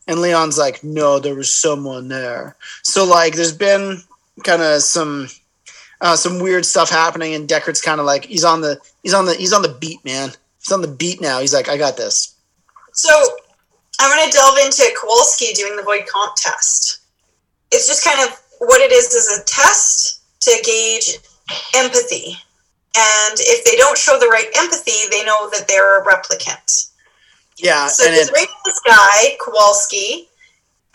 And 0.08 0.20
Leon's 0.20 0.58
like, 0.58 0.84
No, 0.84 1.20
there 1.20 1.36
was 1.36 1.52
someone 1.52 2.08
there. 2.08 2.56
So 2.84 3.06
like 3.06 3.36
there's 3.36 3.56
been 3.56 4.02
kind 4.44 4.62
of 4.62 4.82
some 4.82 5.30
uh, 6.02 6.18
some 6.18 6.40
weird 6.40 6.66
stuff 6.66 6.90
happening, 6.90 7.34
and 7.34 7.48
Deckard's 7.48 7.82
kind 7.82 8.00
of 8.00 8.06
like 8.06 8.26
he's 8.26 8.44
on 8.44 8.62
the 8.62 8.80
he's 9.04 9.14
on 9.14 9.26
the 9.26 9.34
he's 9.36 9.54
on 9.54 9.62
the 9.62 9.78
beat, 9.80 10.04
man. 10.04 10.32
He's 10.60 10.72
on 10.72 10.82
the 10.82 10.88
beat 10.88 11.22
now. 11.22 11.40
He's 11.40 11.54
like, 11.54 11.70
I 11.70 11.78
got 11.78 11.98
this. 11.98 12.36
So 12.92 13.10
I'm 14.00 14.16
going 14.16 14.30
to 14.30 14.36
delve 14.36 14.58
into 14.60 14.84
Kowalski 15.00 15.54
doing 15.54 15.76
the 15.76 15.84
Voight 15.84 16.08
Kampf 16.12 16.36
test. 16.36 17.00
It's 17.72 17.88
just 17.88 18.04
kind 18.04 18.20
of 18.20 18.40
what 18.60 18.82
it 18.82 18.92
is 18.92 19.14
is 19.14 19.40
a 19.40 19.44
test 19.46 20.22
to 20.42 20.52
gauge 20.64 21.18
empathy. 21.76 22.38
And 22.96 23.40
if 23.40 23.66
they 23.66 23.76
don't 23.76 23.98
show 23.98 24.20
the 24.20 24.28
right 24.28 24.48
empathy, 24.56 25.08
they 25.10 25.24
know 25.26 25.50
that 25.52 25.68
they're 25.68 26.02
a 26.02 26.06
replicant. 26.06 26.92
Yeah, 27.58 27.88
So 27.88 28.06
and 28.06 28.14
they 28.16 28.20
it, 28.22 28.32
bring 28.32 28.46
this 28.66 28.80
guy, 28.86 29.36
Kowalski, 29.44 30.28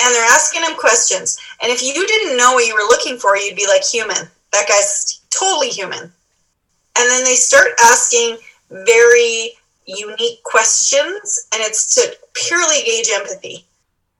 and 0.03 0.15
they're 0.15 0.25
asking 0.31 0.63
him 0.63 0.75
questions. 0.77 1.39
And 1.63 1.71
if 1.73 1.83
you 1.83 1.93
didn't 1.95 2.37
know 2.37 2.53
what 2.55 2.67
you 2.67 2.75
were 2.75 2.89
looking 2.89 3.17
for, 3.19 3.37
you'd 3.37 3.57
be 3.57 3.67
like, 3.67 3.85
human. 3.85 4.29
That 4.53 4.67
guy's 4.69 5.21
totally 5.31 5.69
human. 5.69 6.01
And 6.01 7.11
then 7.11 7.25
they 7.25 7.35
start 7.37 7.69
asking 7.81 8.39
very 8.71 9.53
unique 9.87 10.43
questions, 10.43 11.47
and 11.53 11.63
it's 11.63 11.95
to 11.95 12.17
purely 12.35 12.83
gauge 12.85 13.09
empathy. 13.13 13.65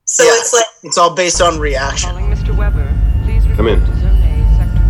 So 0.05 0.23
Yeah. 0.25 0.31
it's 0.35 0.53
like, 0.55 0.65
it's 0.85 0.97
all 0.97 1.15
based 1.15 1.41
on 1.43 1.59
reaction. 1.59 2.11
Calling 2.11 2.31
Mr. 2.31 2.57
Weber. 2.57 2.89
Please 3.25 3.45
Come 3.57 3.67
in. 3.69 3.81
to 3.81 3.87
Zone 3.87 4.23
A, 4.23 4.57
Sector 4.57 4.85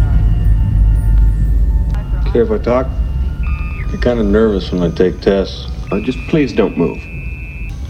9. 2.24 2.32
Care 2.32 2.42
if 2.42 2.50
I 2.50 2.58
talk? 2.58 2.86
I 2.86 3.90
get 3.92 4.02
kind 4.02 4.20
of 4.20 4.26
nervous 4.26 4.70
when 4.70 4.82
I 4.82 4.90
take 4.94 5.20
tests. 5.20 5.66
Uh, 5.90 6.00
just 6.00 6.18
please 6.28 6.52
don't 6.52 6.76
move. 6.76 6.98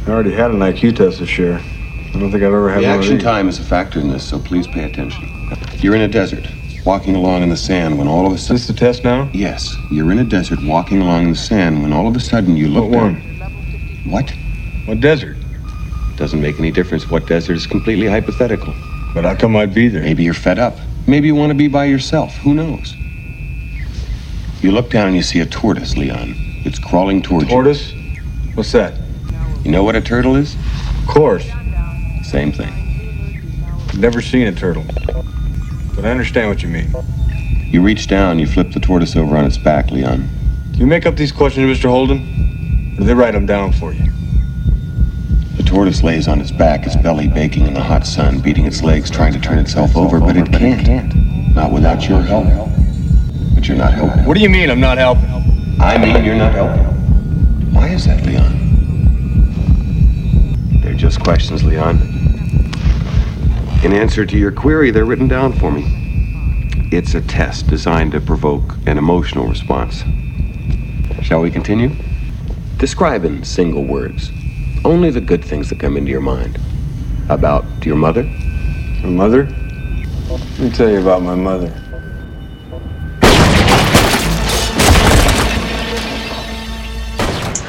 I 0.09 0.11
already 0.11 0.33
had 0.33 0.53
an 0.53 0.61
IQ 0.61 0.97
test 0.97 1.19
this 1.19 1.37
year. 1.37 1.61
I 1.61 2.13
don't 2.13 2.31
think 2.33 2.37
I've 2.37 2.45
ever 2.45 2.71
had 2.71 2.83
one 2.83 2.93
Reaction 2.99 3.19
time 3.19 3.47
is 3.47 3.59
a 3.59 3.63
factor 3.63 4.01
in 4.01 4.09
this, 4.09 4.27
so 4.27 4.39
please 4.39 4.67
pay 4.67 4.85
attention. 4.85 5.29
You're 5.81 5.95
in 5.97 6.01
a 6.01 6.09
desert, 6.09 6.49
walking 6.87 7.15
along 7.15 7.43
in 7.43 7.51
the 7.51 7.59
sand 7.59 7.99
when 7.99 8.09
all 8.09 8.25
of 8.25 8.33
a 8.33 8.37
Is 8.37 8.43
sudden. 8.43 8.57
this 8.57 8.67
the 8.69 8.73
test 8.73 9.05
now? 9.05 9.29
Yes, 9.35 9.77
you're 9.91 10.11
in 10.11 10.19
a 10.19 10.25
desert 10.25 10.61
walking 10.65 11.03
along 11.03 11.25
in 11.25 11.31
the 11.33 11.37
sand 11.37 11.83
when 11.83 11.93
all 11.93 12.09
of 12.09 12.17
a 12.17 12.21
sudden 12.21 12.57
you 12.57 12.69
look 12.69 12.85
What 12.85 12.93
down. 12.93 13.15
one? 13.15 14.11
What? 14.11 14.31
What 14.87 15.01
desert? 15.01 15.37
Doesn't 16.17 16.41
make 16.41 16.59
any 16.59 16.71
difference 16.71 17.11
what 17.11 17.27
desert 17.27 17.59
is 17.59 17.67
completely 17.67 18.07
hypothetical. 18.07 18.73
But 19.13 19.25
how 19.27 19.35
come 19.35 19.57
I'd 19.57 19.75
be 19.75 19.89
there? 19.89 20.03
Maybe 20.03 20.23
you're 20.25 20.33
fed 20.33 20.59
up. 20.59 20.79
Maybe 21.07 21.27
you 21.27 21.35
want 21.35 21.51
to 21.51 21.55
be 21.55 21.69
by 21.69 21.85
yourself. 21.85 22.35
Who 22.39 22.55
knows? 22.55 22.97
You 24.63 24.73
look 24.73 24.89
down 24.91 25.09
and 25.09 25.17
you 25.17 25.23
see 25.23 25.41
a 25.41 25.47
tortoise, 25.47 25.99
Leon. 25.99 26.35
It's 26.65 26.79
crawling 26.79 27.21
towards 27.21 27.45
you. 27.45 27.51
Tortoise? 27.51 27.93
What's 28.55 28.73
that? 28.73 28.95
You. 29.65 29.71
Know 29.71 29.85
what 29.85 29.97
a 29.97 30.01
turtle 30.01 30.37
is? 30.37 30.57
Of 31.03 31.07
course. 31.09 31.49
Same 32.23 32.53
thing. 32.53 32.73
I've 33.89 33.99
never 33.99 34.21
seen 34.21 34.47
a 34.47 34.53
turtle. 34.53 34.85
But 35.95 36.05
I 36.05 36.11
understand 36.11 36.49
what 36.49 36.63
you 36.63 36.69
mean. 36.69 36.91
You 37.71 37.83
reach 37.83 38.07
down, 38.07 38.39
you 38.39 38.47
flip 38.47 38.73
the 38.73 38.81
tortoise 38.81 39.17
over 39.17 39.37
on 39.37 39.45
its 39.45 39.59
back, 39.59 39.91
Leon. 39.91 40.29
Do 40.73 40.79
you 40.79 40.87
make 40.87 41.07
up 41.07 41.17
these 41.17 41.33
questions, 41.33 41.67
Mr. 41.79 41.89
Holden? 41.89 42.95
Or 42.95 43.01
do 43.01 43.05
they 43.05 43.15
write 43.15 43.33
them 43.33 43.47
down 43.47 43.73
for 43.73 43.93
you? 43.93 44.05
The 45.57 45.63
tortoise 45.65 46.03
lays 46.03 46.29
on 46.29 46.41
its 46.41 46.51
back, 46.51 46.87
its 46.87 46.97
belly 46.97 47.29
baking 47.29 47.67
in 47.67 47.75
the 47.75 47.83
hot 47.83 48.07
sun, 48.07 48.41
beating 48.41 48.65
its 48.65 48.83
legs, 48.83 49.11
trying 49.11 49.33
to 49.33 49.41
turn 49.41 49.59
itself 49.59 49.97
over, 49.97 50.21
but 50.21 50.37
it 50.37 50.51
can't. 50.53 51.15
Not 51.55 51.73
without 51.73 52.09
your 52.09 52.23
help. 52.23 52.47
But 53.55 53.67
you're 53.67 53.77
not 53.77 53.93
helping. 53.93 54.25
What 54.25 54.35
do 54.35 54.41
you 54.41 54.49
mean 54.49 54.71
I'm 54.71 54.81
not 54.81 54.99
helping? 54.99 55.29
I 55.81 55.99
mean, 55.99 56.25
you're 56.25 56.37
not 56.37 56.53
helping. 56.53 56.85
Why 57.75 57.89
is 57.89 58.07
that, 58.07 58.25
Leon? 58.25 58.68
They're 61.29 61.37
just 61.37 61.51
questions, 61.51 61.63
Leon. 61.63 61.99
In 63.85 63.93
answer 63.93 64.25
to 64.25 64.39
your 64.39 64.51
query, 64.51 64.91
they're 64.91 65.05
written 65.05 65.29
down 65.29 65.53
for 65.53 65.71
me. 65.71 65.85
It's 66.91 67.15
a 67.15 67.21
test 67.21 67.67
designed 67.67 68.13
to 68.13 68.21
provoke 68.23 68.77
an 68.87 68.97
emotional 68.97 69.47
response. 69.47 70.05
Shall 71.21 71.43
we 71.43 71.51
continue? 71.51 71.91
Describe 72.79 73.27
in 73.27 73.45
single 73.45 73.85
words 73.85 74.31
only 74.87 75.11
the 75.11 75.21
good 75.21 75.45
things 75.45 75.69
that 75.69 75.79
come 75.79 75.99
into 75.99 76.11
your 76.11 76.23
mind. 76.23 76.59
About 77.29 77.67
your 77.85 77.97
mother, 77.97 78.23
My 79.03 79.11
mother? 79.11 79.45
Let 80.31 80.59
me 80.59 80.71
tell 80.71 80.89
you 80.89 81.03
about 81.03 81.21
my 81.21 81.35
mother. 81.35 81.69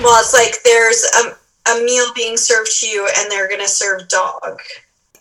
Well, 0.01 0.17
it's 0.21 0.33
like 0.33 0.63
there's 0.63 1.03
a, 1.25 1.48
a 1.67 1.83
meal 1.83 2.07
being 2.15 2.37
served 2.37 2.71
to 2.79 2.87
you, 2.87 3.09
and 3.17 3.31
they're 3.31 3.49
gonna 3.49 3.67
serve 3.67 4.07
dog. 4.07 4.59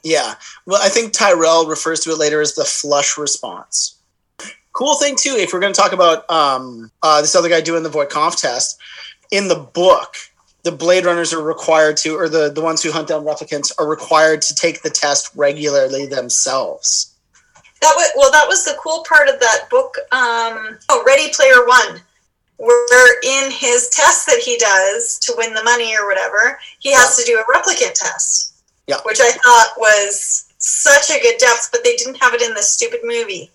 Yeah. 0.02 0.35
Well, 0.66 0.80
I 0.83 0.88
think 0.88 1.12
Tyrell 1.12 1.66
refers 1.66 2.00
to 2.00 2.11
it 2.11 2.18
later 2.18 2.40
as 2.40 2.54
the 2.54 2.64
flush 2.64 3.18
response. 3.18 3.97
Cool 4.73 4.95
thing 4.97 5.16
too, 5.16 5.35
if 5.37 5.52
we're 5.52 5.61
going 5.61 5.73
to 5.73 5.80
talk 5.80 5.92
about 5.92 6.28
um, 6.30 6.90
uh, 7.02 7.21
this 7.21 7.35
other 7.35 7.49
guy 7.49 7.61
doing 7.61 7.83
the 7.83 7.88
Voight 7.88 8.11
Kampf 8.11 8.37
test, 8.37 8.78
in 9.30 9.49
the 9.49 9.57
book, 9.57 10.14
the 10.62 10.71
Blade 10.71 11.04
Runners 11.04 11.33
are 11.33 11.42
required 11.42 11.97
to, 11.99 12.16
or 12.16 12.28
the, 12.28 12.50
the 12.50 12.62
ones 12.62 12.83
who 12.83 12.92
hunt 12.92 13.09
down 13.09 13.25
replicants 13.25 13.73
are 13.78 13.88
required 13.88 14.40
to 14.42 14.54
take 14.54 14.83
the 14.83 14.90
test 14.90 15.30
regularly 15.35 16.07
themselves. 16.07 17.14
That 17.80 17.92
was 17.97 18.11
well. 18.16 18.30
That 18.33 18.49
was 18.49 18.64
the 18.64 18.76
cool 18.80 19.04
part 19.09 19.28
of 19.28 19.38
that 19.40 19.68
book. 19.71 19.97
Um, 20.11 20.78
oh, 20.88 21.02
Ready 21.07 21.33
Player 21.33 21.64
One, 21.66 22.00
where 22.59 23.21
in 23.23 23.50
his 23.50 23.88
test 23.88 24.27
that 24.27 24.41
he 24.41 24.59
does 24.59 25.19
to 25.21 25.35
win 25.38 25.55
the 25.55 25.62
money 25.65 25.97
or 25.97 26.07
whatever, 26.07 26.59
he 26.81 26.93
has 26.93 27.17
to 27.17 27.25
do 27.25 27.38
a 27.38 27.53
replicant 27.53 27.95
test. 27.95 28.55
Yeah. 28.87 28.97
Which 29.05 29.21
I 29.21 29.31
thought 29.31 29.75
was 29.77 30.53
such 30.59 31.11
a 31.11 31.21
good 31.21 31.38
depth, 31.38 31.69
but 31.71 31.85
they 31.85 31.95
didn't 31.97 32.17
have 32.17 32.35
it 32.35 32.43
in 32.43 32.55
this 32.55 32.71
stupid 32.71 33.00
movie. 33.05 33.50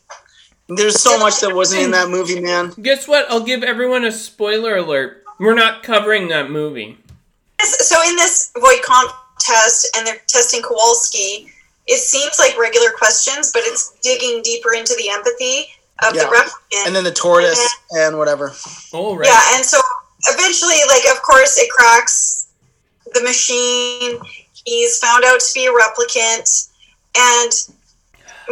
There's 0.69 1.01
so 1.01 1.19
much 1.19 1.41
that 1.41 1.53
wasn't 1.53 1.83
in 1.83 1.91
that 1.91 2.09
movie, 2.09 2.39
man. 2.39 2.71
Guess 2.81 3.07
what? 3.07 3.29
I'll 3.29 3.43
give 3.43 3.63
everyone 3.63 4.05
a 4.05 4.11
spoiler 4.11 4.77
alert. 4.77 5.23
We're 5.39 5.55
not 5.55 5.83
covering 5.83 6.29
that 6.29 6.49
movie. 6.49 6.97
So 7.61 8.01
in 8.07 8.15
this 8.15 8.51
Voight 8.57 8.83
Kampf 8.83 9.13
test, 9.39 9.95
and 9.97 10.07
they're 10.07 10.21
testing 10.27 10.61
Kowalski, 10.61 11.51
it 11.87 11.99
seems 11.99 12.39
like 12.39 12.57
regular 12.57 12.91
questions, 12.91 13.51
but 13.51 13.63
it's 13.65 13.97
digging 14.01 14.41
deeper 14.41 14.73
into 14.73 14.95
the 14.95 15.09
empathy 15.09 15.67
of 16.01 16.15
Yeah. 16.15 16.23
the 16.23 16.29
replicant. 16.29 16.87
And 16.87 16.95
then 16.95 17.03
the 17.03 17.11
tortoise 17.11 17.65
and 17.91 18.17
whatever. 18.17 18.53
Oh, 18.93 19.15
right. 19.15 19.27
Yeah, 19.27 19.55
and 19.55 19.65
so 19.65 19.79
eventually, 20.29 20.77
like, 20.87 21.05
of 21.15 21.21
course, 21.21 21.57
it 21.57 21.69
cracks 21.69 22.47
the 23.13 23.21
machine. 23.21 24.19
He's 24.65 24.97
found 24.97 25.23
out 25.25 25.39
to 25.39 25.53
be 25.53 25.65
a 25.65 25.71
replicant. 25.71 26.69
And 27.15 27.51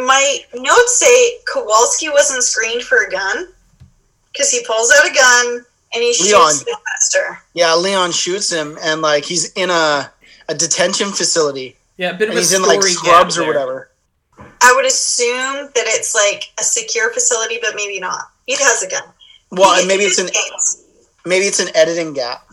my 0.05 0.39
notes 0.53 0.97
say 0.97 1.37
Kowalski 1.51 2.09
wasn't 2.09 2.43
screened 2.43 2.83
for 2.83 3.03
a 3.03 3.09
gun 3.09 3.47
because 4.31 4.49
he 4.51 4.63
pulls 4.65 4.91
out 4.91 5.09
a 5.09 5.13
gun 5.13 5.65
and 5.93 6.03
he 6.03 6.13
shoots 6.13 6.63
the 6.63 6.77
master. 6.93 7.39
Yeah, 7.53 7.73
Leon 7.75 8.11
shoots 8.11 8.49
him, 8.49 8.77
and 8.81 9.01
like 9.01 9.25
he's 9.25 9.51
in 9.53 9.69
a, 9.69 10.09
a 10.47 10.53
detention 10.55 11.11
facility, 11.11 11.75
Yeah, 11.97 12.11
a 12.11 12.13
bit 12.13 12.29
of 12.29 12.29
and 12.29 12.37
a 12.37 12.41
he's 12.41 12.53
in 12.53 12.63
story 12.63 12.77
like 12.77 12.87
scrubs 12.87 13.37
or 13.37 13.45
whatever. 13.45 13.89
I 14.63 14.73
would 14.75 14.85
assume 14.85 15.69
that 15.73 15.85
it's 15.87 16.13
like 16.13 16.51
a 16.59 16.63
secure 16.63 17.11
facility, 17.11 17.57
but 17.61 17.75
maybe 17.75 17.99
not. 17.99 18.29
He 18.45 18.53
has 18.53 18.83
a 18.83 18.89
gun. 18.89 19.03
Well, 19.51 19.73
He- 19.73 19.79
and 19.81 19.87
maybe 19.87 20.03
it's 20.03 20.19
an 20.19 20.27
escapes. 20.29 20.83
maybe 21.25 21.45
it's 21.45 21.59
an 21.59 21.69
editing 21.75 22.13
gap. 22.13 22.47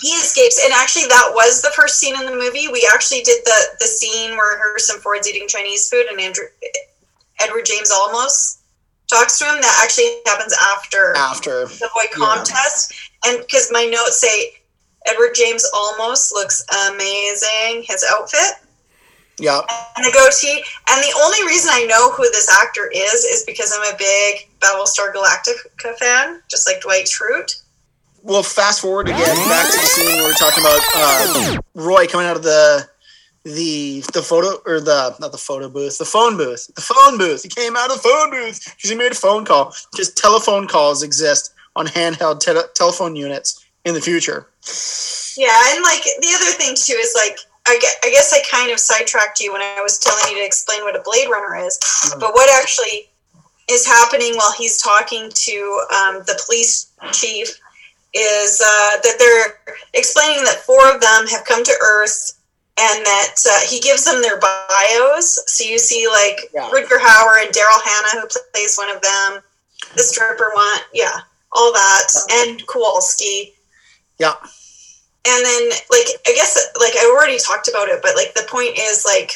he 0.00 0.08
escapes 0.08 0.60
and 0.64 0.72
actually 0.72 1.06
that 1.06 1.30
was 1.34 1.62
the 1.62 1.70
first 1.76 1.98
scene 2.00 2.16
in 2.18 2.26
the 2.26 2.34
movie 2.34 2.66
we 2.68 2.88
actually 2.92 3.20
did 3.22 3.38
the 3.44 3.58
the 3.78 3.86
scene 3.86 4.30
where 4.36 4.56
harrison 4.58 4.98
ford's 5.00 5.28
eating 5.28 5.46
chinese 5.46 5.88
food 5.88 6.06
and 6.10 6.18
andrew 6.20 6.44
edward 7.38 7.64
james 7.64 7.92
Olmos 7.92 8.58
talks 9.08 9.38
to 9.38 9.44
him 9.44 9.60
that 9.60 9.80
actually 9.84 10.10
happens 10.26 10.54
after 10.74 11.14
After 11.16 11.66
the 11.66 11.88
Voight 11.94 12.10
Kampf 12.12 12.44
test 12.48 12.92
and 13.26 13.38
because 13.38 13.70
my 13.70 13.84
notes 13.84 14.18
say 14.18 14.54
edward 15.06 15.34
james 15.34 15.64
Olmos 15.72 16.32
looks 16.32 16.64
amazing 16.88 17.84
his 17.86 18.04
outfit 18.10 18.54
yeah, 19.38 19.60
and 19.96 20.04
the 20.04 20.12
goatee 20.12 20.62
and 20.88 21.02
the 21.02 21.14
only 21.22 21.42
reason 21.46 21.70
i 21.72 21.84
know 21.84 22.10
who 22.12 22.24
this 22.30 22.48
actor 22.62 22.90
is 22.94 23.24
is 23.24 23.44
because 23.44 23.72
i'm 23.76 23.94
a 23.94 23.96
big 23.96 24.48
battlestar 24.60 25.12
galactica 25.12 25.96
fan 25.98 26.40
just 26.48 26.68
like 26.68 26.80
dwight 26.80 27.06
schrute 27.06 27.62
well, 28.24 28.44
fast 28.44 28.80
forward 28.80 29.08
again 29.08 29.48
back 29.48 29.68
to 29.72 29.76
the 29.80 29.86
scene 29.86 30.06
where 30.06 30.28
we're 30.28 30.34
talking 30.34 30.62
about 30.62 30.80
uh, 30.94 31.58
Roy 31.74 32.06
coming 32.06 32.24
out 32.24 32.36
of 32.36 32.44
the 32.44 32.88
the 33.44 34.04
the 34.12 34.22
photo 34.22 34.60
or 34.64 34.80
the 34.80 35.16
not 35.18 35.32
the 35.32 35.38
photo 35.38 35.68
booth, 35.68 35.98
the 35.98 36.04
phone 36.04 36.36
booth, 36.36 36.72
the 36.74 36.80
phone 36.80 37.18
booth. 37.18 37.42
He 37.42 37.48
came 37.48 37.76
out 37.76 37.90
of 37.90 37.96
the 37.96 38.08
phone 38.08 38.30
booth 38.30 38.64
because 38.76 38.90
he 38.90 38.96
made 38.96 39.12
a 39.12 39.16
phone 39.16 39.44
call. 39.44 39.74
Because 39.90 40.12
telephone 40.14 40.68
calls 40.68 41.02
exist 41.02 41.52
on 41.74 41.86
handheld 41.86 42.40
tele- 42.40 42.68
telephone 42.74 43.16
units 43.16 43.64
in 43.84 43.94
the 43.94 44.00
future. 44.00 44.48
Yeah, 45.36 45.74
and 45.74 45.82
like 45.82 46.02
the 46.20 46.32
other 46.34 46.52
thing 46.52 46.76
too 46.76 46.94
is 46.94 47.14
like 47.16 47.38
I 47.66 47.78
guess, 47.80 47.96
I 48.02 48.10
guess 48.10 48.32
I 48.32 48.40
kind 48.50 48.72
of 48.72 48.80
sidetracked 48.80 49.40
you 49.40 49.52
when 49.52 49.62
I 49.62 49.80
was 49.82 49.98
telling 49.98 50.34
you 50.34 50.40
to 50.42 50.46
explain 50.46 50.82
what 50.82 50.96
a 50.96 51.02
Blade 51.04 51.28
Runner 51.30 51.56
is, 51.64 51.78
but 52.18 52.34
what 52.34 52.50
actually 52.60 53.08
is 53.70 53.86
happening 53.86 54.34
while 54.36 54.52
he's 54.52 54.78
talking 54.82 55.30
to 55.32 55.84
um, 55.94 56.18
the 56.26 56.40
police 56.44 56.92
chief 57.12 57.48
is 58.14 58.60
uh, 58.60 59.00
that 59.02 59.14
they're 59.18 59.76
explaining 59.94 60.44
that 60.44 60.62
four 60.66 60.92
of 60.92 61.00
them 61.00 61.26
have 61.28 61.44
come 61.44 61.62
to 61.64 61.72
Earth. 61.82 62.38
And 62.78 63.04
that 63.04 63.34
uh, 63.46 63.60
he 63.68 63.80
gives 63.80 64.06
them 64.06 64.22
their 64.22 64.40
bios. 64.40 65.38
So 65.46 65.62
you 65.62 65.78
see, 65.78 66.08
like, 66.08 66.50
Yeah. 66.54 66.70
Rutger 66.70 66.98
Hauer 66.98 67.44
and 67.44 67.54
Daryl 67.54 67.82
Hannah, 67.84 68.22
who 68.22 68.28
plays 68.54 68.76
one 68.76 68.88
of 68.88 69.02
them, 69.02 69.42
the 69.94 70.02
stripper 70.02 70.50
one. 70.54 70.80
Yeah, 70.94 71.12
all 71.52 71.70
that. 71.74 72.08
And 72.32 72.66
Kowalski 72.66 73.52
Yeah, 74.18 74.34
and 75.26 75.44
then 75.44 75.68
like 75.90 76.06
i 76.26 76.32
guess 76.34 76.58
like 76.80 76.94
i 76.96 77.14
already 77.14 77.38
talked 77.38 77.68
about 77.68 77.88
it 77.88 78.00
but 78.02 78.16
like 78.16 78.34
the 78.34 78.46
point 78.48 78.76
is 78.78 79.04
like 79.04 79.32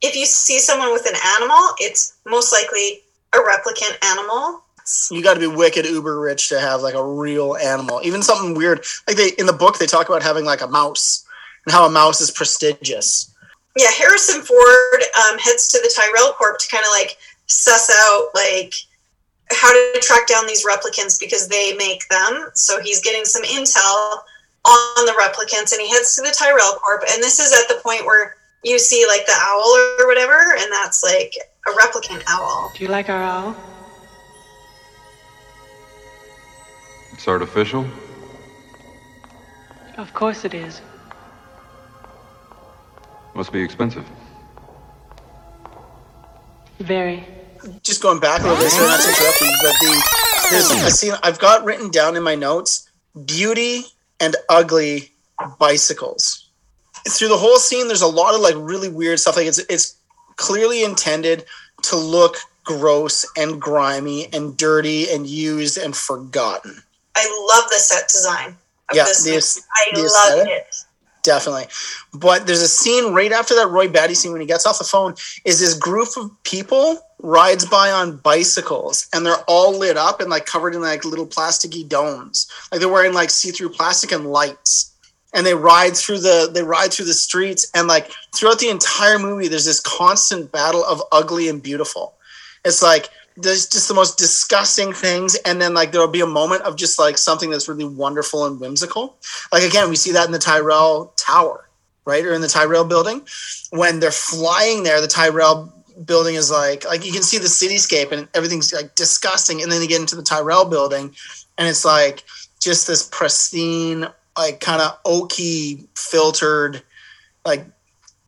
if 0.00 0.16
you 0.16 0.26
see 0.26 0.58
someone 0.58 0.92
with 0.92 1.06
an 1.06 1.14
animal 1.36 1.74
it's 1.78 2.14
most 2.26 2.52
likely 2.52 3.00
a 3.34 3.38
replicant 3.38 3.96
animal 4.04 4.62
you 5.10 5.22
got 5.22 5.34
to 5.34 5.40
be 5.40 5.46
wicked 5.46 5.86
uber 5.86 6.18
rich 6.20 6.48
to 6.48 6.58
have 6.58 6.82
like 6.82 6.94
a 6.94 7.04
real 7.04 7.54
animal, 7.54 8.00
even 8.02 8.20
something 8.20 8.52
weird. 8.52 8.84
Like 9.06 9.16
they 9.16 9.28
in 9.38 9.46
the 9.46 9.52
book, 9.52 9.78
they 9.78 9.86
talk 9.86 10.08
about 10.08 10.24
having 10.24 10.44
like 10.44 10.60
a 10.60 10.66
mouse 10.66 11.24
and 11.64 11.72
how 11.72 11.86
a 11.86 11.90
mouse 11.90 12.20
is 12.20 12.30
prestigious. 12.30 13.32
yeah 13.76 13.90
harrison 13.90 14.42
ford 14.42 15.02
um, 15.24 15.38
heads 15.38 15.68
to 15.68 15.78
the 15.78 15.92
tyrell 15.94 16.32
corp 16.34 16.58
to 16.58 16.68
kind 16.68 16.84
of 16.84 16.90
like 16.90 17.16
suss 17.46 17.90
out 17.90 18.28
like 18.34 18.74
how 19.50 19.70
to 19.70 20.00
track 20.00 20.26
down 20.26 20.46
these 20.46 20.64
replicants 20.64 21.18
because 21.18 21.48
they 21.48 21.74
make 21.76 22.06
them 22.08 22.50
so 22.54 22.80
he's 22.82 23.00
getting 23.00 23.24
some 23.24 23.42
intel 23.44 24.18
on 24.64 25.06
the 25.06 25.12
replicants 25.12 25.72
and 25.72 25.80
he 25.80 25.90
heads 25.90 26.14
to 26.16 26.22
the 26.22 26.34
tyrell 26.36 26.74
corp 26.74 27.02
and 27.10 27.22
this 27.22 27.38
is 27.38 27.52
at 27.52 27.68
the 27.68 27.80
point 27.82 28.04
where 28.06 28.36
you 28.62 28.78
see 28.78 29.04
like 29.08 29.26
the 29.26 29.34
owl 29.36 29.66
or 30.00 30.06
whatever 30.06 30.54
and 30.58 30.70
that's 30.70 31.02
like 31.02 31.34
a 31.66 31.70
replicant 31.70 32.22
owl 32.28 32.72
Do 32.76 32.84
you 32.84 32.90
like 32.90 33.08
our 33.08 33.22
owl? 33.22 33.56
It's 37.12 37.28
artificial. 37.28 37.86
Of 39.96 40.12
course 40.14 40.44
it 40.44 40.54
is. 40.54 40.80
Must 43.34 43.52
be 43.52 43.62
expensive. 43.62 44.04
Very. 46.80 47.24
just 47.82 48.02
going 48.02 48.18
back 48.18 48.40
a 48.40 48.44
little 48.44 48.58
bit, 48.58 48.70
sorry 48.70 48.88
not 48.88 49.00
to 49.00 49.08
interrupt 49.08 49.40
you, 49.40 49.50
but 49.62 49.74
the 49.80 50.48
there's 50.50 50.70
a 50.70 50.90
scene 50.90 51.12
I've 51.22 51.38
got 51.38 51.64
written 51.64 51.90
down 51.90 52.16
in 52.16 52.22
my 52.22 52.34
notes: 52.34 52.90
beauty 53.24 53.84
and 54.22 54.36
ugly 54.48 55.12
bicycles. 55.58 56.48
Through 57.08 57.28
the 57.28 57.36
whole 57.36 57.58
scene, 57.58 57.88
there's 57.88 58.00
a 58.02 58.06
lot 58.06 58.34
of 58.34 58.40
like 58.40 58.54
really 58.56 58.88
weird 58.88 59.18
stuff. 59.18 59.36
Like 59.36 59.46
it's 59.46 59.58
it's 59.58 59.96
clearly 60.36 60.84
intended 60.84 61.44
to 61.82 61.96
look 61.96 62.36
gross 62.64 63.26
and 63.36 63.60
grimy 63.60 64.32
and 64.32 64.56
dirty 64.56 65.10
and 65.10 65.26
used 65.26 65.76
and 65.76 65.96
forgotten. 65.96 66.80
I 67.16 67.24
love 67.54 67.68
the 67.68 67.76
set 67.76 68.08
design 68.08 68.56
of 68.90 68.96
Yeah, 68.96 69.04
this. 69.04 69.54
the 69.54 69.62
I 69.74 70.00
love 70.00 70.46
it. 70.46 70.74
Definitely. 71.22 71.66
But 72.14 72.46
there's 72.46 72.62
a 72.62 72.68
scene 72.68 73.12
right 73.12 73.32
after 73.32 73.54
that 73.56 73.68
Roy 73.68 73.88
Batty 73.88 74.14
scene 74.14 74.32
when 74.32 74.40
he 74.40 74.46
gets 74.46 74.66
off 74.66 74.78
the 74.78 74.84
phone 74.84 75.14
is 75.44 75.60
this 75.60 75.74
group 75.74 76.08
of 76.16 76.30
people 76.44 76.98
rides 77.22 77.64
by 77.64 77.90
on 77.90 78.16
bicycles 78.18 79.08
and 79.14 79.24
they're 79.24 79.44
all 79.46 79.78
lit 79.78 79.96
up 79.96 80.20
and 80.20 80.28
like 80.28 80.44
covered 80.44 80.74
in 80.74 80.82
like 80.82 81.04
little 81.04 81.26
plasticky 81.26 81.88
domes. 81.88 82.48
Like 82.70 82.80
they're 82.80 82.90
wearing 82.90 83.14
like 83.14 83.30
see-through 83.30 83.70
plastic 83.70 84.12
and 84.12 84.26
lights. 84.26 84.90
And 85.34 85.46
they 85.46 85.54
ride 85.54 85.96
through 85.96 86.18
the 86.18 86.50
they 86.52 86.62
ride 86.62 86.92
through 86.92 87.06
the 87.06 87.14
streets 87.14 87.70
and 87.74 87.88
like 87.88 88.10
throughout 88.34 88.58
the 88.58 88.68
entire 88.68 89.18
movie 89.18 89.48
there's 89.48 89.64
this 89.64 89.80
constant 89.80 90.52
battle 90.52 90.84
of 90.84 91.00
ugly 91.10 91.48
and 91.48 91.62
beautiful. 91.62 92.16
It's 92.66 92.82
like 92.82 93.08
there's 93.36 93.66
just 93.66 93.88
the 93.88 93.94
most 93.94 94.18
disgusting 94.18 94.92
things 94.92 95.36
and 95.46 95.60
then 95.60 95.72
like 95.72 95.90
there'll 95.90 96.08
be 96.08 96.20
a 96.20 96.26
moment 96.26 96.62
of 96.62 96.76
just 96.76 96.98
like 96.98 97.16
something 97.16 97.48
that's 97.48 97.68
really 97.68 97.84
wonderful 97.84 98.44
and 98.44 98.60
whimsical 98.60 99.16
like 99.52 99.62
again 99.62 99.88
we 99.88 99.96
see 99.96 100.12
that 100.12 100.26
in 100.26 100.32
the 100.32 100.38
tyrell 100.38 101.14
tower 101.16 101.68
right 102.04 102.26
or 102.26 102.34
in 102.34 102.42
the 102.42 102.48
tyrell 102.48 102.84
building 102.84 103.22
when 103.70 104.00
they're 104.00 104.10
flying 104.10 104.82
there 104.82 105.00
the 105.00 105.06
tyrell 105.06 105.72
building 106.04 106.34
is 106.34 106.50
like 106.50 106.84
like 106.84 107.04
you 107.04 107.12
can 107.12 107.22
see 107.22 107.38
the 107.38 107.44
cityscape 107.44 108.12
and 108.12 108.28
everything's 108.34 108.72
like 108.72 108.94
disgusting 108.94 109.62
and 109.62 109.70
then 109.70 109.80
you 109.82 109.88
get 109.88 110.00
into 110.00 110.16
the 110.16 110.22
tyrell 110.22 110.64
building 110.64 111.14
and 111.58 111.68
it's 111.68 111.84
like 111.84 112.24
just 112.60 112.86
this 112.86 113.08
pristine 113.12 114.06
like 114.36 114.60
kind 114.60 114.80
of 114.80 115.02
oaky 115.04 115.86
filtered 115.96 116.82
like 117.44 117.64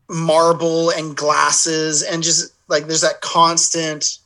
marble 0.09 0.91
and 0.91 1.17
glasses 1.17 2.03
and 2.03 2.23
just 2.23 2.53
like 2.69 2.87
there's 2.87 3.01
that 3.01 3.21
constant 3.21 4.19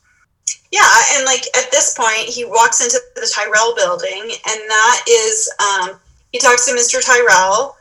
Yeah, 0.71 0.85
and 1.15 1.25
like 1.25 1.45
at 1.57 1.71
this 1.71 1.95
point, 1.95 2.29
he 2.29 2.45
walks 2.45 2.83
into 2.83 3.01
the 3.15 3.31
Tyrell 3.35 3.75
building, 3.75 4.21
and 4.23 4.61
that 4.69 5.03
is 5.09 5.51
um, 5.59 6.01
He 6.33 6.39
talks 6.39 6.67
to 6.67 6.73
Mr. 6.73 7.01
Tyrell, 7.05 7.75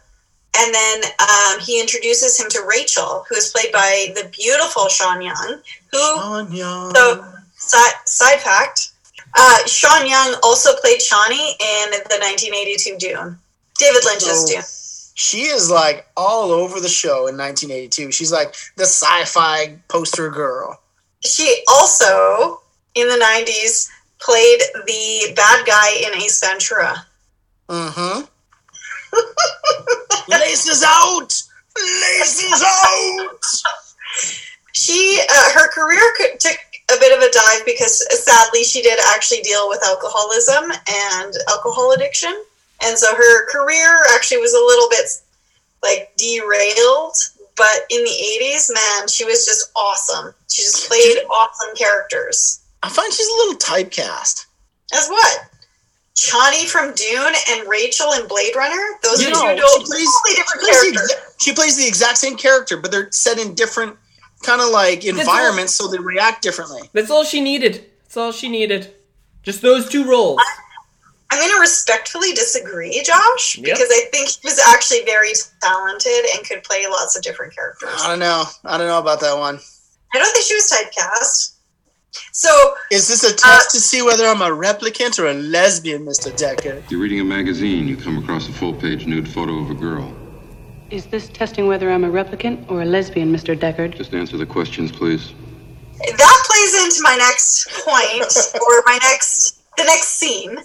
and 0.55 0.73
then 0.73 1.01
um, 1.19 1.59
he 1.59 1.79
introduces 1.81 2.39
him 2.39 2.47
to 2.49 2.61
Rachel, 2.67 3.25
who 3.29 3.35
is 3.35 3.49
played 3.49 3.71
by 3.71 4.07
the 4.15 4.29
beautiful 4.29 4.87
Sean 4.89 5.21
Young. 5.21 5.61
Who, 5.91 5.97
Sean 5.97 6.51
Young. 6.51 6.93
so 6.95 7.25
side, 7.55 7.93
side 8.05 8.39
fact, 8.41 8.91
uh, 9.37 9.65
Sean 9.67 10.07
Young 10.07 10.35
also 10.43 10.71
played 10.81 10.99
Chani 10.99 11.51
in 11.59 11.91
the 11.91 12.17
1982 12.19 12.97
Dune, 12.97 13.37
David 13.77 14.03
Lynch's 14.05 14.43
Oh. 14.43 14.47
Dune. 14.47 14.63
she 15.15 15.41
is 15.43 15.69
like 15.69 16.07
all 16.15 16.51
over 16.51 16.79
the 16.79 16.89
show 16.89 17.27
in 17.27 17.37
1982. 17.37 18.11
She's 18.11 18.31
like 18.31 18.55
the 18.77 18.83
sci-fi 18.85 19.77
poster 19.89 20.29
girl. 20.29 20.79
She 21.23 21.63
also, 21.67 22.61
in 22.95 23.07
the 23.07 23.15
90s, 23.23 23.89
played 24.19 24.61
the 24.85 25.33
bad 25.35 25.65
guy 25.67 25.89
in 26.05 26.21
Ace 26.21 26.39
Ventura. 26.39 27.05
Mm-hmm. 27.69 28.25
Laces 30.27 30.83
out. 30.85 31.33
Laces 31.77 32.63
out. 32.63 33.39
She, 34.73 35.19
uh, 35.29 35.51
her 35.53 35.69
career 35.71 36.01
took 36.39 36.57
a 36.89 36.99
bit 36.99 37.15
of 37.15 37.23
a 37.23 37.31
dive 37.31 37.65
because 37.65 38.05
sadly 38.23 38.63
she 38.63 38.81
did 38.81 38.99
actually 39.13 39.41
deal 39.41 39.67
with 39.67 39.83
alcoholism 39.85 40.71
and 40.71 41.33
alcohol 41.49 41.93
addiction. 41.93 42.33
And 42.83 42.97
so 42.97 43.13
her 43.15 43.49
career 43.49 44.03
actually 44.13 44.37
was 44.37 44.53
a 44.53 44.65
little 44.65 44.89
bit 44.89 45.09
like 45.83 46.15
derailed. 46.17 47.15
But 47.55 47.85
in 47.89 48.03
the 48.03 48.09
80s, 48.41 48.71
man, 48.73 49.07
she 49.07 49.25
was 49.25 49.45
just 49.45 49.71
awesome. 49.75 50.33
She 50.47 50.61
just 50.61 50.87
played 50.87 51.17
awesome 51.25 51.75
characters. 51.75 52.61
I 52.83 52.89
find 52.89 53.11
she's 53.11 53.27
a 53.27 53.31
little 53.31 53.55
typecast. 53.55 54.45
As 54.93 55.07
what? 55.09 55.49
Chani 56.17 56.65
from 56.67 56.93
Dune 56.95 57.33
and 57.49 57.69
Rachel 57.69 58.11
in 58.13 58.27
Blade 58.27 58.55
Runner? 58.55 58.83
Those 59.03 59.21
You 59.21 59.27
are 59.27 59.55
know, 59.55 59.55
two 59.55 59.55
she 59.55 59.61
totally 59.61 59.85
plays, 59.85 60.35
different 60.35 60.61
plays 60.63 60.81
the, 60.81 60.91
characters. 60.91 61.13
exa- 61.13 61.43
she 61.43 61.53
plays 61.53 61.77
the 61.77 61.87
exact 61.87 62.17
same 62.17 62.35
character, 62.35 62.75
but 62.77 62.91
they're 62.91 63.11
set 63.11 63.37
in 63.37 63.53
different 63.53 63.95
kind 64.43 64.59
of 64.61 64.69
like 64.69 65.03
all- 65.03 65.09
environments, 65.19 65.73
so 65.73 65.87
they 65.87 65.99
react 65.99 66.41
differently. 66.41 66.89
That's 66.93 67.11
all 67.11 67.23
she 67.23 67.39
needed. 67.39 67.85
That's 68.03 68.17
all 68.17 68.31
she 68.31 68.49
needed. 68.49 68.93
Just 69.43 69.61
those 69.61 69.87
two 69.89 70.09
roles. 70.09 70.41
I'm 71.29 71.39
going 71.39 71.51
to 71.53 71.59
respectfully 71.59 72.31
disagree, 72.33 73.01
Josh, 73.03 73.57
Yep. 73.57 73.65
because 73.65 73.89
I 73.91 74.05
think 74.11 74.29
she 74.29 74.39
was 74.43 74.59
actually 74.59 75.03
very 75.05 75.33
talented 75.61 76.25
and 76.35 76.43
could 76.47 76.63
play 76.63 76.85
lots 76.87 77.15
of 77.17 77.21
different 77.21 77.53
characters. 77.53 77.89
I 77.99 78.07
don't 78.07 78.19
know. 78.19 78.45
I 78.65 78.77
don't 78.77 78.87
know 78.87 78.97
about 78.99 79.19
that 79.19 79.37
one. 79.37 79.59
I 80.13 80.17
don't 80.19 80.31
think 80.33 80.45
she 80.45 80.55
was 80.55 80.71
typecast. 80.71 81.51
So, 82.31 82.75
Is 82.91 83.07
this 83.07 83.23
a 83.23 83.33
uh, 83.33 83.37
test 83.37 83.71
to 83.71 83.79
see 83.79 84.01
whether 84.01 84.25
I'm 84.25 84.41
a 84.41 84.49
replicant 84.49 85.19
or 85.19 85.27
a 85.27 85.33
lesbian, 85.33 86.05
Mr. 86.05 86.31
Deckard? 86.31 86.89
You're 86.89 86.99
reading 86.99 87.19
a 87.19 87.23
magazine, 87.23 87.87
you 87.87 87.97
come 87.97 88.17
across 88.17 88.47
a 88.47 88.51
full 88.53 88.73
page 88.73 89.05
nude 89.07 89.27
photo 89.27 89.57
of 89.57 89.71
a 89.71 89.73
girl. 89.73 90.15
Is 90.89 91.05
this 91.07 91.29
testing 91.29 91.67
whether 91.67 91.91
I'm 91.91 92.03
a 92.03 92.09
replicant 92.09 92.69
or 92.69 92.81
a 92.81 92.85
lesbian, 92.85 93.33
Mr. 93.33 93.57
Deckard? 93.57 93.95
Just 93.97 94.13
answer 94.13 94.37
the 94.37 94.45
questions, 94.45 94.91
please. 94.91 95.33
that 95.99 96.43
plays 96.45 96.83
into 96.83 97.01
my 97.01 97.15
next 97.17 97.67
point, 97.83 98.61
or 98.61 98.83
my 98.85 98.97
next, 99.01 99.59
the 99.75 99.83
next 99.83 100.19
scene. 100.19 100.57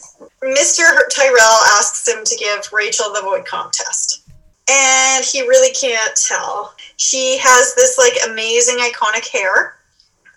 Mr. 0.43 0.85
Tyrell 1.11 1.59
asks 1.79 2.07
him 2.07 2.23
to 2.25 2.37
give 2.37 2.73
Rachel 2.73 3.13
the 3.13 3.21
Voight 3.23 3.47
Kampf 3.47 3.73
test. 3.73 4.23
And 4.71 5.25
he 5.25 5.41
really 5.43 5.75
can't 5.75 6.15
tell. 6.17 6.75
She 6.97 7.39
has 7.39 7.75
this 7.75 7.99
like 7.99 8.15
amazing 8.31 8.79
iconic 8.79 9.27
hair 9.29 9.77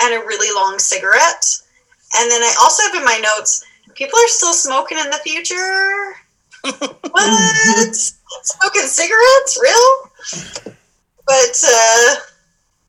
and 0.01 0.13
a 0.13 0.25
really 0.25 0.53
long 0.55 0.79
cigarette. 0.79 1.62
And 2.17 2.29
then 2.31 2.41
I 2.41 2.55
also 2.62 2.84
have 2.84 2.95
in 2.95 3.03
my 3.03 3.17
notes, 3.17 3.65
people 3.93 4.17
are 4.19 4.27
still 4.27 4.53
smoking 4.53 4.97
in 4.97 5.10
the 5.10 5.17
future. 5.17 6.15
what? 7.12 7.95
Smoking 7.95 8.88
cigarettes? 8.88 9.60
Real? 9.62 10.43
But 11.25 11.63
uh, 11.67 12.15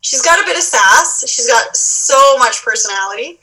she's 0.01 0.23
got 0.23 0.41
a 0.41 0.45
bit 0.45 0.57
of 0.57 0.63
sass. 0.63 1.29
She's 1.29 1.47
got 1.47 1.77
so 1.77 2.37
much 2.39 2.63
personality. 2.63 3.39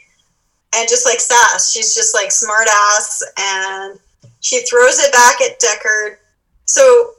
And 0.76 0.90
just 0.90 1.06
like 1.06 1.20
sass, 1.20 1.72
she's 1.72 1.94
just 1.94 2.16
like 2.16 2.32
smart 2.32 2.68
ass 2.68 3.24
and 3.38 4.00
she 4.40 4.62
throws 4.64 5.00
it 5.00 5.12
back 5.14 5.40
at 5.42 5.60
Deckard. 5.60 6.18
So 6.66 7.12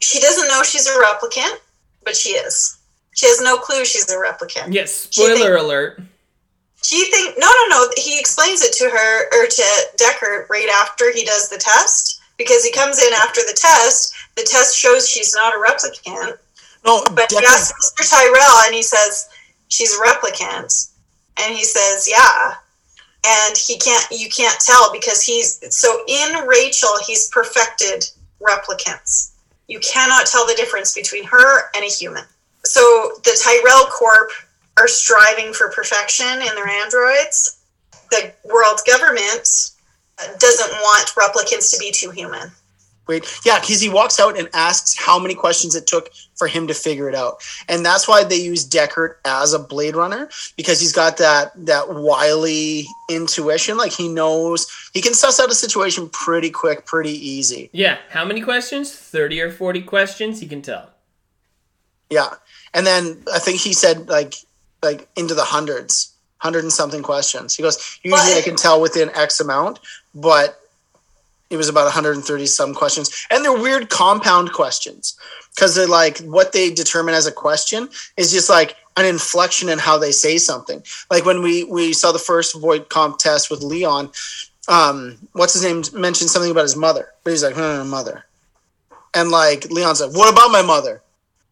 she 0.00 0.20
doesn't 0.20 0.48
know 0.48 0.62
she's 0.62 0.86
a 0.86 0.90
replicant, 0.90 1.58
but 2.04 2.16
she 2.16 2.30
is. 2.30 2.75
She 3.16 3.26
has 3.26 3.40
no 3.40 3.56
clue 3.56 3.84
she's 3.84 4.08
a 4.10 4.16
replicant. 4.16 4.72
Yes, 4.72 5.08
She 5.10 5.22
spoiler 5.22 5.54
think- 5.56 5.60
alert. 5.64 6.00
She 6.84 7.10
think 7.10 7.36
no 7.38 7.46
no 7.50 7.66
no 7.68 7.90
he 7.96 8.16
explains 8.20 8.62
it 8.62 8.72
to 8.74 8.88
her 8.88 9.24
or 9.32 9.46
to 9.46 9.62
Deckard 9.96 10.48
right 10.48 10.68
after 10.68 11.10
he 11.12 11.24
does 11.24 11.48
the 11.48 11.56
test 11.58 12.20
because 12.36 12.62
he 12.64 12.70
comes 12.70 13.02
in 13.02 13.12
after 13.14 13.40
the 13.40 13.58
test. 13.60 14.14
The 14.36 14.44
test 14.44 14.76
shows 14.76 15.08
she's 15.08 15.34
not 15.34 15.54
a 15.54 15.58
replicant, 15.58 16.36
No, 16.84 17.02
but 17.12 17.32
he 17.32 17.38
asks 17.38 17.72
Mr. 18.00 18.08
Tyrell 18.08 18.66
and 18.66 18.74
he 18.74 18.82
says 18.82 19.28
she's 19.68 19.94
a 19.94 20.00
replicant, 20.02 20.90
and 21.40 21.56
he 21.56 21.64
says 21.64 22.06
yeah, 22.08 22.54
and 23.26 23.56
he 23.56 23.78
can't 23.78 24.06
you 24.12 24.28
can't 24.28 24.60
tell 24.60 24.92
because 24.92 25.22
he's 25.22 25.58
so 25.76 26.04
in 26.06 26.46
Rachel 26.46 26.90
he's 27.04 27.28
perfected 27.30 28.08
replicants. 28.40 29.32
You 29.66 29.80
cannot 29.80 30.26
tell 30.26 30.46
the 30.46 30.54
difference 30.54 30.94
between 30.94 31.24
her 31.24 31.70
and 31.74 31.82
a 31.82 31.88
human. 31.88 32.24
So 32.66 33.12
the 33.24 33.38
Tyrell 33.42 33.86
Corp 33.86 34.30
are 34.78 34.88
striving 34.88 35.52
for 35.52 35.70
perfection 35.70 36.26
in 36.26 36.54
their 36.54 36.68
androids. 36.68 37.62
The 38.10 38.32
world 38.44 38.80
government 38.86 39.70
doesn't 40.38 40.70
want 40.70 41.08
replicants 41.08 41.72
to 41.72 41.78
be 41.78 41.90
too 41.90 42.10
human. 42.10 42.50
Wait, 43.06 43.24
yeah, 43.44 43.60
because 43.60 43.80
he 43.80 43.88
walks 43.88 44.18
out 44.18 44.36
and 44.36 44.48
asks 44.52 44.96
how 44.98 45.16
many 45.16 45.34
questions 45.34 45.76
it 45.76 45.86
took 45.86 46.10
for 46.34 46.48
him 46.48 46.66
to 46.66 46.74
figure 46.74 47.08
it 47.08 47.14
out, 47.14 47.40
and 47.68 47.86
that's 47.86 48.08
why 48.08 48.24
they 48.24 48.34
use 48.34 48.68
Deckard 48.68 49.14
as 49.24 49.52
a 49.52 49.60
Blade 49.60 49.94
Runner 49.94 50.28
because 50.56 50.80
he's 50.80 50.92
got 50.92 51.16
that 51.18 51.52
that 51.66 51.88
wily 51.88 52.86
intuition. 53.08 53.76
Like 53.76 53.92
he 53.92 54.08
knows 54.08 54.66
he 54.92 55.00
can 55.00 55.14
suss 55.14 55.38
out 55.38 55.50
a 55.50 55.54
situation 55.54 56.08
pretty 56.08 56.50
quick, 56.50 56.84
pretty 56.84 57.12
easy. 57.12 57.70
Yeah, 57.72 57.98
how 58.10 58.24
many 58.24 58.40
questions? 58.40 58.92
30 58.92 59.40
or 59.40 59.50
40 59.52 59.82
questions? 59.82 60.40
He 60.40 60.48
can 60.48 60.60
tell. 60.60 60.90
Yeah, 62.10 62.34
and 62.74 62.86
then 62.86 63.22
I 63.32 63.38
think 63.38 63.60
he 63.60 63.72
said 63.72 64.08
like 64.08 64.34
like 64.82 65.08
into 65.16 65.34
the 65.34 65.44
hundreds, 65.44 66.12
hundred 66.38 66.64
and 66.64 66.72
something 66.72 67.02
questions. 67.02 67.56
He 67.56 67.62
goes 67.62 67.98
usually 68.02 68.34
I 68.34 68.42
can 68.42 68.56
tell 68.56 68.80
within 68.80 69.10
X 69.14 69.40
amount, 69.40 69.80
but 70.14 70.60
it 71.48 71.56
was 71.56 71.68
about 71.68 71.84
130 71.84 72.46
some 72.46 72.74
questions, 72.74 73.26
and 73.30 73.44
they're 73.44 73.52
weird 73.52 73.88
compound 73.88 74.52
questions 74.52 75.18
because 75.54 75.74
they're 75.74 75.86
like 75.86 76.18
what 76.18 76.52
they 76.52 76.70
determine 76.70 77.14
as 77.14 77.26
a 77.26 77.32
question 77.32 77.88
is 78.16 78.32
just 78.32 78.50
like 78.50 78.76
an 78.96 79.04
inflection 79.04 79.68
in 79.68 79.78
how 79.78 79.98
they 79.98 80.12
say 80.12 80.38
something. 80.38 80.82
Like 81.10 81.24
when 81.24 81.42
we 81.42 81.64
we 81.64 81.92
saw 81.92 82.12
the 82.12 82.18
first 82.18 82.58
Voight 82.58 82.88
Kampf 82.88 83.18
test 83.18 83.50
with 83.50 83.62
Leon, 83.62 84.10
um, 84.68 85.18
what's 85.32 85.52
his 85.52 85.64
name 85.64 85.82
mentioned 85.98 86.30
something 86.30 86.50
about 86.50 86.62
his 86.62 86.76
mother, 86.76 87.08
but 87.22 87.30
he's 87.30 87.44
like 87.44 87.54
hmm, 87.54 87.88
mother, 87.88 88.24
and 89.14 89.30
like 89.30 89.70
Leon's 89.70 90.00
like 90.00 90.14
what 90.14 90.32
about 90.32 90.50
my 90.50 90.62
mother, 90.62 91.02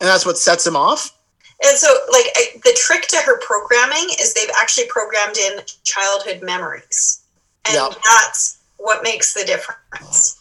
and 0.00 0.08
that's 0.08 0.26
what 0.26 0.38
sets 0.38 0.66
him 0.66 0.76
off. 0.76 1.16
And 1.64 1.78
so, 1.78 1.88
like, 2.12 2.26
I, 2.36 2.46
the 2.64 2.76
trick 2.76 3.06
to 3.08 3.16
her 3.18 3.38
programming 3.40 4.08
is 4.20 4.34
they've 4.34 4.50
actually 4.60 4.86
programmed 4.88 5.36
in 5.38 5.60
childhood 5.84 6.42
memories. 6.42 7.20
And 7.66 7.74
Yeah. 7.76 7.88
that's 8.04 8.58
what 8.76 9.02
makes 9.02 9.32
the 9.34 9.44
difference. 9.44 10.38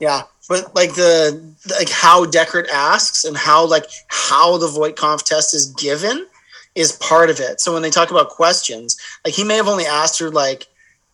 Yeah, 0.00 0.22
but 0.48 0.74
like 0.74 0.94
the 0.94 1.40
like 1.78 1.90
how 1.90 2.24
Deckard 2.24 2.68
asks 2.70 3.24
and 3.24 3.36
how 3.36 3.66
like 3.66 3.84
how 4.08 4.56
the 4.56 4.66
Voight-Kampf 4.68 5.24
test 5.24 5.54
is 5.54 5.66
given 5.72 6.26
is 6.74 6.92
part 6.92 7.28
of 7.28 7.38
it. 7.38 7.60
So 7.60 7.72
when 7.72 7.82
they 7.82 7.90
talk 7.90 8.10
about 8.10 8.30
questions, 8.30 8.96
like 9.24 9.34
he 9.34 9.44
may 9.44 9.56
have 9.56 9.68
only 9.68 9.84
asked 9.84 10.18
her 10.20 10.30
like 10.30 10.66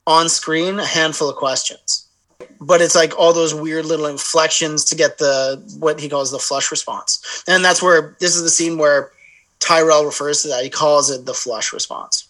on 0.07 0.29
screen 0.29 0.79
a 0.79 0.85
handful 0.87 1.29
of 1.29 1.37
questions, 1.37 2.04
but 2.67 2.81
it's 2.81 2.95
like 2.95 3.19
all 3.19 3.33
those 3.33 3.55
weird 3.55 3.87
little 3.87 4.07
inflections 4.07 4.85
to 4.87 4.97
get 4.97 5.19
the 5.19 5.63
what 5.79 6.01
he 6.01 6.09
calls 6.09 6.31
the 6.31 6.39
flush 6.39 6.71
response, 6.71 7.45
and 7.47 7.65
that's 7.65 7.83
where 7.83 8.17
this 8.21 8.37
is 8.37 8.43
the 8.43 8.51
scene 8.51 8.79
where 8.79 9.11
Tyrell 9.61 10.05
refers 10.05 10.43
to 10.43 10.49
that. 10.49 10.65
He 10.65 10.71
calls 10.71 11.11
it 11.11 11.25
the 11.25 11.35
flush 11.35 11.73
response. 11.73 12.29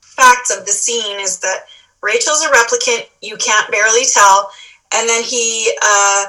Facts 0.00 0.56
of 0.56 0.66
the 0.66 0.72
scene 0.72 1.20
is 1.20 1.40
that 1.40 1.64
Rachel's 2.02 2.42
a 2.44 2.48
replicant, 2.48 3.08
you 3.22 3.36
can't 3.36 3.70
barely 3.70 4.04
tell. 4.04 4.50
And 4.94 5.08
then 5.08 5.22
he 5.24 5.72
uh, 5.82 6.26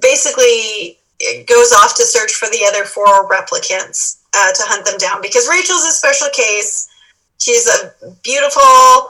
basically 0.00 0.98
goes 1.46 1.72
off 1.72 1.96
to 1.96 2.04
search 2.04 2.34
for 2.34 2.48
the 2.48 2.64
other 2.68 2.84
four 2.84 3.28
replicants 3.28 4.18
uh, 4.34 4.52
to 4.52 4.62
hunt 4.64 4.84
them 4.86 4.98
down 4.98 5.22
because 5.22 5.48
Rachel's 5.48 5.84
a 5.84 5.92
special 5.92 6.28
case. 6.32 6.88
She's 7.38 7.66
a 7.66 7.92
beautiful 8.22 9.08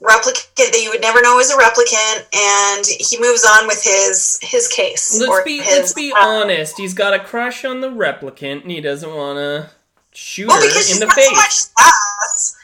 replicant 0.00 0.56
that 0.56 0.80
you 0.82 0.90
would 0.90 1.00
never 1.00 1.20
know 1.20 1.38
is 1.40 1.50
a 1.50 1.56
replicant, 1.56 2.26
and 2.34 2.84
he 2.86 3.18
moves 3.20 3.44
on 3.44 3.66
with 3.66 3.82
his 3.82 4.38
his 4.42 4.68
case. 4.68 5.18
Let's 5.18 5.28
or 5.30 5.44
be 5.44 5.58
his, 5.58 5.66
let's 5.78 5.92
be 5.92 6.12
uh, 6.12 6.18
honest. 6.24 6.76
He's 6.78 6.94
got 6.94 7.14
a 7.14 7.18
crush 7.18 7.64
on 7.64 7.80
the 7.80 7.88
replicant, 7.88 8.62
and 8.62 8.70
he 8.70 8.80
doesn't 8.80 9.12
want 9.14 9.38
to 9.38 9.70
shoot 10.12 10.48
Well, 10.48 10.56
her 10.60 10.66
because 10.66 10.86
she's 10.88 11.00
in 11.00 11.08
the 11.08 11.14
got 11.14 11.20
so 11.20 11.30
much 11.32 11.54
face. 11.54 12.56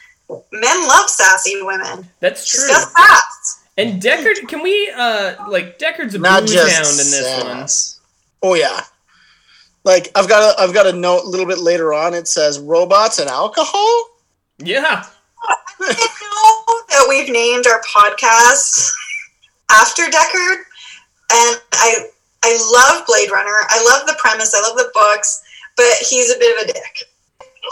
Men 0.53 0.89
love 0.89 1.09
sassy 1.11 1.61
women. 1.63 2.09
That's 2.21 2.47
She's 2.47 2.65
true. 2.65 2.75
got 2.75 2.89
sass. 2.89 3.65
And 3.77 4.01
Deckard, 4.01 4.49
can 4.49 4.63
we 4.63 4.91
uh 4.97 5.35
like 5.49 5.79
Deckard's 5.79 6.15
a 6.15 6.19
Not 6.19 6.43
booze 6.43 6.53
just 6.53 6.75
hound 6.75 6.87
in 6.87 6.97
this 6.97 7.27
sass. 7.27 8.01
Oh 8.43 8.55
yeah. 8.55 8.81
Like 9.85 10.11
I've 10.15 10.29
got 10.29 10.57
a 10.57 10.63
I've 10.63 10.73
got 10.73 10.87
a 10.87 10.93
note 10.93 11.25
a 11.25 11.29
little 11.29 11.47
bit 11.47 11.59
later 11.59 11.93
on. 11.93 12.15
It 12.15 12.27
says 12.29 12.59
robots 12.59 13.19
and 13.19 13.29
alcohol. 13.29 14.09
Yeah. 14.59 15.05
That 16.95 17.07
we've 17.09 17.29
named 17.29 17.67
our 17.67 17.83
podcast 17.83 18.93
after 19.69 20.05
Deckard, 20.05 20.63
and 21.33 21.59
I 21.73 22.07
I 22.45 22.55
love 22.71 23.05
Blade 23.05 23.33
Runner. 23.33 23.67
I 23.69 23.83
love 23.83 24.07
the 24.07 24.15
premise. 24.17 24.55
I 24.55 24.61
love 24.63 24.77
the 24.77 24.93
books, 24.95 25.43
but 25.77 25.91
he's 26.09 26.31
a 26.31 26.39
bit 26.39 26.55
of 26.55 26.63
a 26.63 26.73
dick. 26.73 26.95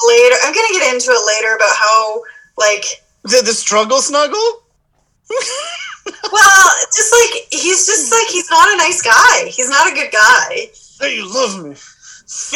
Later, 0.09 0.37
I'm 0.43 0.53
gonna 0.53 0.75
get 0.75 0.93
into 0.93 1.13
it 1.13 1.23
later 1.25 1.55
about 1.55 1.71
how 1.71 2.23
like 2.59 2.85
The 3.23 3.43
the 3.47 3.55
struggle 3.55 4.01
snuggle. 4.01 4.65
well, 6.33 6.67
just 6.93 7.15
like 7.15 7.47
he's 7.51 7.87
just 7.87 8.11
like 8.11 8.27
he's 8.27 8.51
not 8.51 8.75
a 8.75 8.77
nice 8.77 9.03
guy. 9.03 9.47
He's 9.47 9.71
not 9.71 9.87
a 9.87 9.95
good 9.95 10.11
guy. 10.11 10.67
Hey, 11.01 11.17
you 11.17 11.33
love 11.33 11.63
me. 11.63 11.77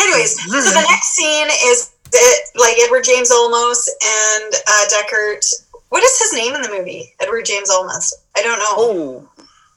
Anyways, 0.02 0.34
so 0.34 0.50
the 0.50 0.84
next 0.88 1.14
scene 1.14 1.46
is 1.70 1.92
it, 2.12 2.48
like 2.56 2.76
Edward 2.80 3.04
James 3.04 3.30
Olmos 3.30 3.88
and 4.02 4.54
uh, 4.66 4.84
Deckard. 4.90 5.46
What 5.88 6.02
is 6.02 6.18
his 6.18 6.32
name 6.32 6.54
in 6.54 6.62
the 6.62 6.68
movie? 6.70 7.14
Edward 7.20 7.44
James 7.44 7.70
Olmos. 7.70 8.12
I 8.36 8.42
don't 8.42 8.58
know. 8.58 8.74
Oh, 8.76 9.28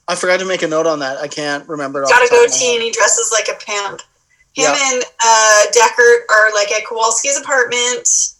I 0.07 0.15
forgot 0.15 0.39
to 0.39 0.45
make 0.45 0.63
a 0.63 0.67
note 0.67 0.87
on 0.87 0.99
that. 0.99 1.17
I 1.17 1.27
can't 1.27 1.67
remember. 1.69 2.01
it 2.03 2.09
got 2.09 2.21
a 2.21 2.25
the 2.25 2.35
top 2.35 2.45
of 2.45 2.51
goatee 2.51 2.73
and 2.75 2.83
he 2.83 2.91
dresses 2.91 3.31
like 3.31 3.47
a 3.47 3.59
pimp. 3.63 4.01
Him 4.53 4.65
Yeah. 4.73 4.91
and 4.93 5.03
uh, 5.23 5.63
Deckard 5.71 6.21
are 6.29 6.53
like 6.53 6.71
at 6.71 6.83
Kowalski's 6.85 7.37
apartment. 7.39 8.33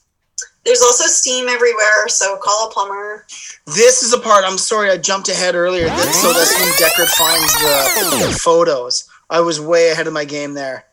There's 0.65 0.81
also 0.81 1.05
steam 1.05 1.47
everywhere, 1.47 2.07
so 2.09 2.37
call 2.37 2.67
a 2.67 2.71
plumber. 2.71 3.25
This 3.65 4.03
is 4.03 4.13
a 4.13 4.19
part. 4.19 4.43
I'm 4.45 4.57
sorry, 4.57 4.89
I 4.89 4.97
jumped 4.97 5.29
ahead 5.29 5.55
earlier. 5.55 5.87
So 5.87 6.33
that's 6.33 6.53
when 6.59 6.69
Deckard 6.73 7.07
finds 7.17 7.53
the, 7.53 8.27
the 8.27 8.39
photos. 8.43 9.07
I 9.29 9.39
was 9.39 9.61
way 9.61 9.91
ahead 9.91 10.07
of 10.07 10.13
my 10.13 10.25
game 10.25 10.53
there. 10.55 10.85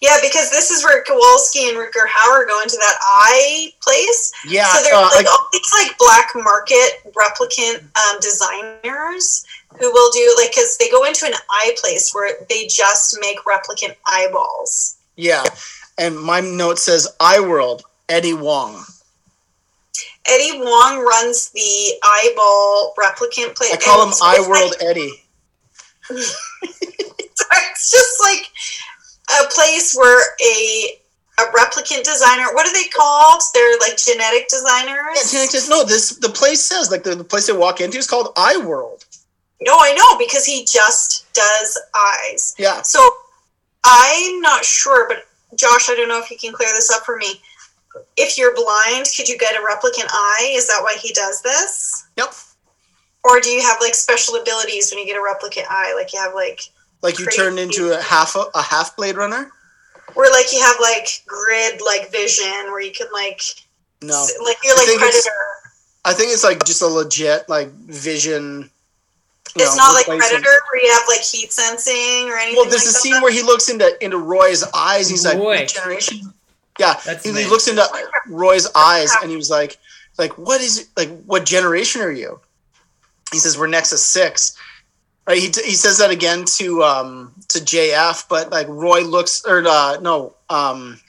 Yeah, 0.00 0.16
because 0.22 0.50
this 0.50 0.70
is 0.70 0.82
where 0.84 1.04
Kowalski 1.04 1.68
and 1.68 1.76
Rutger 1.76 2.06
Hauer 2.08 2.46
go 2.48 2.62
into 2.62 2.76
that 2.76 2.96
eye 3.02 3.70
place. 3.82 4.32
Yeah, 4.48 4.72
so 4.72 4.82
there's 4.82 4.94
uh, 4.94 5.02
like 5.02 5.16
like- 5.16 5.26
all 5.26 5.48
these 5.52 5.72
like 5.74 5.98
black 5.98 6.30
market 6.34 7.02
replicant 7.12 7.82
um, 7.96 8.18
designers 8.20 9.44
who 9.78 9.92
will 9.92 10.10
do 10.12 10.34
like 10.38 10.50
because 10.50 10.78
they 10.78 10.88
go 10.90 11.04
into 11.04 11.26
an 11.26 11.34
eye 11.50 11.76
place 11.78 12.14
where 12.14 12.36
they 12.48 12.66
just 12.66 13.18
make 13.20 13.38
replicant 13.44 13.94
eyeballs. 14.06 14.96
yeah. 15.16 15.44
And 15.98 16.18
my 16.18 16.40
note 16.40 16.78
says 16.78 17.08
Eye 17.20 17.40
World 17.40 17.82
Eddie 18.10 18.34
Wong. 18.34 18.84
Eddie 20.28 20.58
Wong 20.58 20.98
runs 21.02 21.48
the 21.50 21.94
eyeball 22.02 22.94
replicant 22.98 23.54
place. 23.54 23.72
I 23.72 23.76
call 23.76 24.06
him 24.06 24.12
and 24.22 24.46
World 24.48 24.70
like- 24.72 24.78
iWorld 24.80 24.90
Eddie. 24.90 25.12
it's 26.10 27.90
just 27.90 28.20
like 28.20 28.50
a 29.30 29.48
place 29.48 29.94
where 29.94 30.22
a 30.40 30.98
a 31.38 31.42
replicant 31.52 32.02
designer. 32.02 32.46
What 32.52 32.66
are 32.66 32.72
they 32.72 32.88
called? 32.88 33.42
They're 33.52 33.78
like 33.78 33.96
genetic 33.98 34.48
designers. 34.48 35.32
Yeah, 35.34 35.44
says, 35.46 35.68
no, 35.68 35.84
this 35.84 36.16
the 36.16 36.30
place 36.30 36.64
says 36.64 36.90
like 36.90 37.02
the, 37.04 37.14
the 37.14 37.24
place 37.24 37.46
they 37.46 37.52
walk 37.52 37.80
into 37.80 37.98
is 37.98 38.06
called 38.06 38.32
Eye 38.36 38.56
World. 38.56 39.04
No, 39.60 39.74
I 39.78 39.94
know 39.94 40.18
because 40.18 40.44
he 40.44 40.64
just 40.64 41.32
does 41.32 41.78
eyes. 41.94 42.54
Yeah. 42.58 42.82
So 42.82 43.06
I'm 43.84 44.40
not 44.40 44.64
sure, 44.64 45.08
but 45.08 45.26
Josh, 45.56 45.88
I 45.90 45.94
don't 45.94 46.08
know 46.08 46.18
if 46.18 46.30
you 46.30 46.38
can 46.38 46.52
clear 46.52 46.70
this 46.74 46.90
up 46.90 47.04
for 47.04 47.16
me. 47.16 47.40
If 48.16 48.36
you're 48.36 48.54
blind, 48.54 49.06
could 49.16 49.28
you 49.28 49.38
get 49.38 49.54
a 49.54 49.64
replicant 49.64 50.08
eye? 50.10 50.52
Is 50.54 50.68
that 50.68 50.80
why 50.82 50.96
he 51.00 51.12
does 51.12 51.40
this? 51.40 52.06
Yep. 52.16 52.34
Or 53.24 53.40
do 53.40 53.50
you 53.50 53.62
have 53.62 53.78
like 53.80 53.94
special 53.94 54.36
abilities 54.36 54.90
when 54.90 55.00
you 55.00 55.06
get 55.06 55.16
a 55.16 55.20
replicant 55.20 55.66
eye? 55.68 55.94
Like 55.96 56.12
you 56.12 56.20
have 56.20 56.34
like 56.34 56.60
Like 57.06 57.18
you 57.20 57.24
Crazy. 57.26 57.38
turned 57.40 57.58
into 57.58 57.96
a 57.96 58.02
half 58.02 58.34
a, 58.36 58.44
a 58.54 58.62
half 58.62 58.96
Blade 58.96 59.16
Runner. 59.16 59.50
where 60.14 60.30
like 60.32 60.52
you 60.52 60.60
have 60.60 60.76
like 60.80 61.22
grid 61.26 61.80
like 61.86 62.10
vision 62.10 62.52
where 62.72 62.80
you 62.80 62.90
can 62.92 63.06
like 63.12 63.40
No, 64.02 64.22
s- 64.24 64.34
like 64.44 64.56
you're 64.64 64.74
like 64.76 64.86
think 64.86 65.00
it's- 65.02 65.22
predator. 65.22 65.42
I 66.04 66.12
think 66.14 66.32
it's 66.32 66.44
like 66.44 66.64
just 66.64 66.82
a 66.82 66.86
legit 66.86 67.48
like 67.48 67.70
vision. 67.72 68.70
you 69.56 69.62
It's 69.64 69.76
know, 69.76 69.82
not 69.84 69.92
like 69.94 70.06
replacement. 70.08 70.42
predator 70.44 70.56
where 70.72 70.82
you 70.84 70.92
have 70.92 71.02
like 71.08 71.20
heat 71.20 71.52
sensing 71.52 72.28
or 72.30 72.36
anything. 72.36 72.56
Well, 72.56 72.68
there's 72.70 72.82
like 72.86 72.90
a 72.90 72.92
that. 72.92 73.00
scene 73.00 73.20
where 73.22 73.32
he 73.32 73.42
looks 73.42 73.68
into 73.68 73.88
into 74.04 74.18
Roy's 74.18 74.64
eyes. 74.74 75.08
He's 75.08 75.24
like, 75.24 75.36
Roy. 75.38 75.58
"What 75.60 75.68
generation?" 75.68 76.32
Yeah, 76.78 76.94
That's 77.04 77.24
he, 77.24 77.30
his 77.32 77.38
he 77.44 77.46
looks 77.50 77.66
into 77.68 77.86
Roy's 78.28 78.68
eyes 78.76 79.10
and 79.22 79.30
he 79.30 79.36
was 79.36 79.48
like, 79.50 79.78
"Like, 80.18 80.36
what 80.38 80.60
is 80.60 80.88
like? 80.96 81.08
What 81.24 81.44
generation 81.46 82.02
are 82.02 82.12
you?" 82.12 82.38
He 83.32 83.38
says, 83.38 83.56
"We're 83.58 83.66
Nexus 83.66 84.04
6. 84.04 84.56
Right? 85.26 85.38
He, 85.38 85.46
he 85.46 85.74
says 85.74 85.98
that 85.98 86.10
again 86.10 86.44
to 86.56 86.82
um 86.82 87.32
to 87.48 87.58
JF, 87.58 88.28
but 88.28 88.50
like 88.50 88.68
Roy 88.68 89.02
looks 89.02 89.44
or 89.46 89.64
uh, 89.66 89.98
no 90.00 90.34
um 90.48 91.00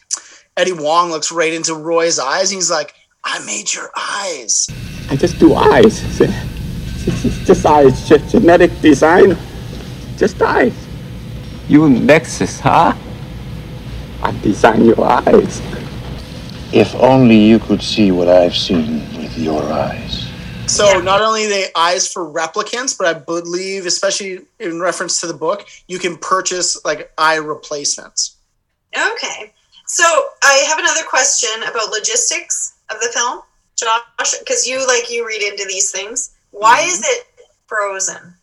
Eddie 0.56 0.74
Wong 0.74 1.10
looks 1.12 1.32
right 1.32 1.54
into 1.54 1.76
Roy's 1.76 2.20
eyes. 2.20 2.52
And 2.52 2.58
he's 2.58 2.72
like, 2.72 2.96
"I 3.24 3.44
made 3.46 3.74
your 3.74 3.92
eyes." 3.96 4.70
I 5.10 5.16
just 5.16 5.40
do 5.40 5.54
eyes. 5.54 6.20
It's 7.10 7.46
just 7.46 7.66
eyes, 7.66 8.10
just 8.10 8.30
genetic 8.30 8.82
design. 8.82 9.38
Just 10.18 10.42
eyes. 10.42 10.74
You 11.70 11.88
Nexus, 11.88 12.60
huh? 12.60 12.94
I 14.22 14.32
design 14.42 14.84
your 14.84 15.02
eyes. 15.02 15.62
If 16.74 16.94
only 16.96 17.38
you 17.38 17.60
could 17.60 17.82
see 17.82 18.12
what 18.12 18.28
I've 18.28 18.56
seen 18.56 19.00
with 19.18 19.38
your 19.38 19.64
eyes. 19.64 20.27
So 20.68 20.86
Yeah. 20.98 21.02
not 21.02 21.22
only 21.22 21.48
they 21.48 21.70
eyes 21.76 22.12
for 22.12 22.26
replicants, 22.26 22.98
but 22.98 23.08
I 23.08 23.14
believe, 23.14 23.86
especially 23.86 24.42
in 24.60 24.80
reference 24.82 25.20
to 25.22 25.28
the 25.28 25.34
book, 25.34 25.68
you 25.88 25.98
can 26.00 26.18
purchase 26.18 26.78
like 26.84 27.12
eye 27.18 27.36
replacements. 27.36 28.36
Okay. 28.96 29.54
So 29.86 30.04
I 30.44 30.66
have 30.68 30.80
another 30.80 31.04
question 31.04 31.50
about 31.64 31.90
logistics 31.92 32.74
of 32.90 33.00
the 33.00 33.10
film, 33.14 33.42
Josh, 33.78 34.38
because 34.40 34.68
you 34.68 34.86
like 34.86 35.10
you 35.10 35.26
read 35.26 35.42
into 35.42 35.66
these 35.68 35.92
things. 35.92 36.32
Why 36.52 36.82
is 36.82 37.00
Mm-hmm. 37.00 37.04
it 37.06 37.28
frozen? 37.68 38.34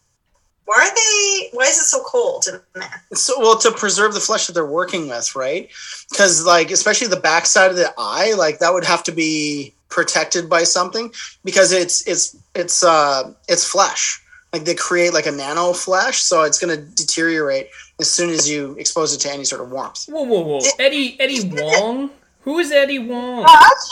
Why 0.67 0.77
are 0.77 0.95
they? 0.95 1.51
Why 1.59 1.65
is 1.65 1.77
it 1.79 1.85
so 1.85 2.03
cold 2.05 2.47
in 2.49 2.59
there? 2.81 3.03
So 3.13 3.39
well 3.39 3.59
to 3.59 3.71
preserve 3.71 4.15
the 4.15 4.21
flesh 4.21 4.47
that 4.47 4.55
they're 4.55 4.65
working 4.65 5.09
with, 5.11 5.37
right? 5.37 5.69
Because 6.11 6.47
like 6.47 6.71
especially 6.71 7.09
the 7.09 7.21
backside 7.21 7.71
of 7.71 7.77
the 7.77 7.93
eye, 7.99 8.33
like 8.33 8.61
that 8.61 8.73
would 8.73 8.85
have 8.85 9.03
to 9.05 9.13
be 9.13 9.75
protected 9.95 10.51
by 10.51 10.65
something 10.65 11.13
because 11.45 11.71
it's 11.73 12.07
it's 12.09 12.37
it's 12.55 12.83
uh 12.83 13.33
it's 13.49 13.65
flesh. 13.65 14.21
Like 14.53 14.65
they 14.65 14.75
create 14.75 15.15
like 15.15 15.27
a 15.27 15.31
nano 15.33 15.73
flesh, 15.73 16.19
so 16.19 16.43
it's 16.43 16.59
gonna 16.59 16.77
deteriorate 16.77 17.69
as 18.01 18.11
soon 18.11 18.31
as 18.31 18.51
you 18.51 18.75
expose 18.79 19.15
it 19.15 19.21
to 19.21 19.31
any 19.33 19.45
sort 19.45 19.63
of 19.63 19.71
warmth. 19.71 20.07
Whoa, 20.07 20.23
whoa, 20.23 20.41
whoa. 20.41 20.61
Eddie 20.81 21.17
Eddie 21.21 21.49
Wong? 21.53 22.11
Who 22.41 22.59
is 22.59 22.73
Eddie 22.73 22.99
Wong? 22.99 23.47
Josh, 23.47 23.87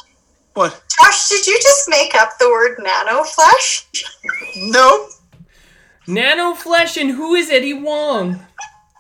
What? 0.54 0.82
Josh, 1.00 1.28
did 1.28 1.46
you 1.46 1.58
just 1.62 1.88
make 1.88 2.14
up 2.16 2.30
the 2.38 2.48
word 2.48 2.78
nano 2.80 3.22
flesh? 3.22 3.86
No, 4.56 5.08
Nano 6.06 6.54
Flesh 6.54 6.96
and 6.96 7.10
who 7.10 7.34
is 7.34 7.48
Eddie 7.48 7.74
Wong? 7.74 8.40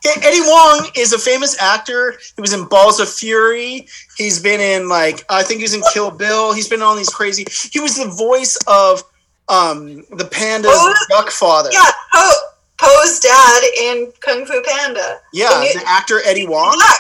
Eddie 0.04 0.40
Wong 0.40 0.88
is 0.96 1.12
a 1.12 1.18
famous 1.18 1.60
actor. 1.60 2.14
He 2.36 2.40
was 2.40 2.52
in 2.52 2.64
Balls 2.66 2.98
of 3.00 3.08
Fury. 3.08 3.86
He's 4.16 4.40
been 4.40 4.60
in 4.60 4.88
like 4.88 5.24
I 5.28 5.42
think 5.42 5.58
he 5.58 5.64
was 5.64 5.74
in 5.74 5.82
Kill 5.92 6.10
Bill. 6.10 6.52
He's 6.52 6.68
been 6.68 6.82
on 6.82 6.96
these 6.96 7.08
crazy. 7.08 7.44
He 7.70 7.78
was 7.80 7.96
the 7.96 8.08
voice 8.08 8.56
of 8.66 9.02
um 9.48 10.04
the 10.16 10.28
panda's 10.30 10.72
Oh, 10.74 10.94
duck 11.08 11.30
father. 11.30 11.70
Yeah, 11.72 11.84
po- 12.12 12.30
Po's 12.78 13.20
dad 13.20 13.62
in 13.78 14.12
Kung 14.20 14.44
Fu 14.44 14.60
Panda. 14.62 15.20
Yeah, 15.32 15.48
Can 15.50 15.62
you- 15.64 15.80
the 15.80 15.88
actor 15.88 16.20
Eddie 16.24 16.46
Wong. 16.48 16.76
Duck. 16.78 16.96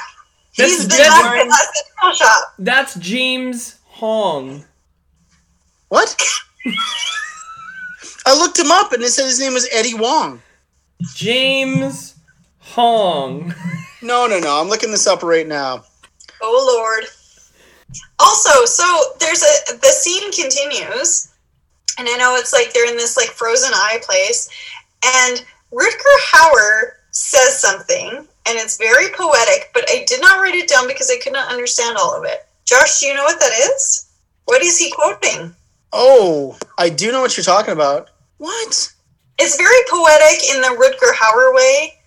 That's 0.58 0.70
He's 0.70 0.82
the 0.88 0.96
Dead 0.96 1.06
duck 1.08 1.24
Wong. 1.24 1.40
in 1.40 1.48
that 1.48 2.14
shop. 2.14 2.54
That's 2.58 2.94
James 2.96 3.78
Hong. 3.86 4.64
What? 5.88 6.14
I 8.26 8.34
looked 8.38 8.58
him 8.58 8.70
up 8.70 8.92
and 8.92 9.02
it 9.02 9.08
said 9.10 9.24
his 9.26 9.40
name 9.40 9.54
was 9.54 9.68
Eddie 9.72 9.94
Wong. 9.94 10.40
James 11.14 12.11
Hong. 12.72 13.54
No, 14.00 14.26
no, 14.26 14.38
no. 14.38 14.58
I'm 14.58 14.68
looking 14.68 14.90
this 14.90 15.06
up 15.06 15.22
right 15.22 15.46
now. 15.46 15.84
Oh 16.40 16.74
Lord. 16.74 17.04
Also, 18.18 18.64
so 18.64 19.14
there's 19.20 19.42
a 19.42 19.76
the 19.76 19.88
scene 19.88 20.32
continues, 20.32 21.28
and 21.98 22.08
I 22.08 22.16
know 22.16 22.34
it's 22.36 22.54
like 22.54 22.72
they're 22.72 22.88
in 22.88 22.96
this 22.96 23.18
like 23.18 23.28
frozen 23.28 23.72
eye 23.74 24.00
place, 24.02 24.48
and 25.04 25.44
Rutger 25.70 26.18
Hauer 26.32 26.92
says 27.10 27.60
something, 27.60 28.08
and 28.08 28.26
it's 28.46 28.78
very 28.78 29.12
poetic, 29.12 29.70
but 29.74 29.84
I 29.90 30.04
did 30.06 30.22
not 30.22 30.40
write 30.40 30.54
it 30.54 30.68
down 30.68 30.88
because 30.88 31.10
I 31.10 31.22
could 31.22 31.34
not 31.34 31.52
understand 31.52 31.98
all 31.98 32.16
of 32.16 32.24
it. 32.24 32.46
Josh, 32.64 33.00
do 33.00 33.06
you 33.06 33.14
know 33.14 33.24
what 33.24 33.38
that 33.38 33.52
is? 33.52 34.10
What 34.46 34.62
is 34.62 34.78
he 34.78 34.90
quoting? 34.90 35.54
Oh, 35.92 36.58
I 36.78 36.88
do 36.88 37.12
know 37.12 37.20
what 37.20 37.36
you're 37.36 37.44
talking 37.44 37.74
about. 37.74 38.08
What? 38.38 38.92
It's 39.38 39.56
very 39.56 39.82
poetic 39.90 40.54
in 40.54 40.62
the 40.62 40.68
Rutger 40.68 41.12
Hauer 41.12 41.54
way. 41.54 41.98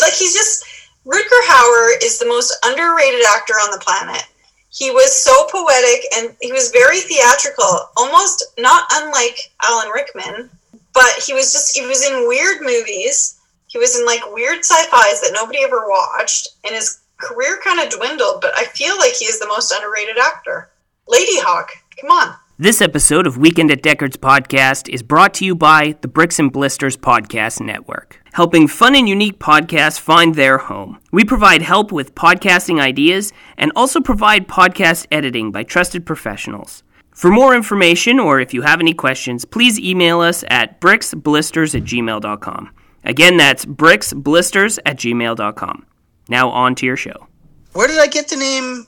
Like 0.00 0.12
he's 0.14 0.34
just 0.34 0.64
Rutger 1.06 1.42
Hauer 1.48 2.02
is 2.02 2.18
the 2.18 2.26
most 2.26 2.56
underrated 2.64 3.24
actor 3.34 3.54
on 3.54 3.70
the 3.70 3.84
planet. 3.84 4.24
He 4.70 4.90
was 4.90 5.12
so 5.14 5.46
poetic 5.50 6.04
and 6.16 6.34
he 6.40 6.52
was 6.52 6.70
very 6.70 7.00
theatrical, 7.00 7.90
almost 7.96 8.44
not 8.58 8.84
unlike 8.92 9.36
Alan 9.62 9.90
Rickman. 9.90 10.50
but 10.94 11.12
he 11.26 11.32
was 11.34 11.52
just 11.52 11.76
he 11.76 11.86
was 11.86 12.04
in 12.06 12.28
weird 12.28 12.60
movies. 12.60 13.40
He 13.66 13.78
was 13.78 13.98
in 13.98 14.04
like 14.06 14.20
weird 14.32 14.58
sci-fi's 14.60 15.20
that 15.22 15.32
nobody 15.32 15.60
ever 15.62 15.88
watched, 15.88 16.48
and 16.64 16.74
his 16.74 17.00
career 17.16 17.58
kind 17.64 17.80
of 17.80 17.90
dwindled. 17.90 18.40
But 18.40 18.52
I 18.56 18.64
feel 18.64 18.96
like 18.98 19.14
he 19.14 19.24
is 19.24 19.38
the 19.40 19.46
most 19.46 19.72
underrated 19.72 20.18
actor. 20.18 20.70
Ladyhawke, 21.08 21.70
come 22.00 22.10
on. 22.10 22.36
This 22.58 22.80
episode 22.80 23.26
of 23.26 23.38
Weekend 23.38 23.70
at 23.70 23.82
Deckard's 23.82 24.16
podcast 24.16 24.88
is 24.88 25.02
brought 25.02 25.34
to 25.34 25.44
you 25.44 25.54
by 25.54 25.96
the 26.02 26.08
Bricks 26.08 26.38
and 26.38 26.52
Blisters 26.52 26.96
Podcast 26.96 27.60
Network, 27.60 28.21
helping 28.32 28.66
fun 28.68 28.94
and 28.94 29.08
unique 29.08 29.38
podcasts 29.38 30.00
find 30.00 30.34
their 30.34 30.58
home. 30.58 30.98
We 31.10 31.24
provide 31.24 31.62
help 31.62 31.92
with 31.92 32.14
podcasting 32.14 32.80
ideas 32.80 33.32
and 33.56 33.72
also 33.76 34.00
provide 34.00 34.48
podcast 34.48 35.06
editing 35.10 35.52
by 35.52 35.62
trusted 35.62 36.04
professionals. 36.04 36.82
For 37.12 37.30
more 37.30 37.54
information 37.54 38.18
or 38.18 38.40
if 38.40 38.52
you 38.52 38.62
have 38.62 38.80
any 38.80 38.94
questions, 38.94 39.44
please 39.44 39.78
email 39.78 40.20
us 40.20 40.44
at 40.48 40.80
bricksblisters 40.80 41.74
at 41.74 41.84
gmail.com. 41.84 42.70
Again, 43.04 43.36
that's 43.36 43.64
bricksblisters 43.64 44.78
at 44.86 44.96
gmail.com. 44.96 45.86
Now 46.28 46.50
on 46.50 46.74
to 46.76 46.86
your 46.86 46.96
show. 46.96 47.26
Where 47.72 47.88
did 47.88 47.98
I 47.98 48.06
get 48.06 48.28
the 48.28 48.36
name 48.36 48.86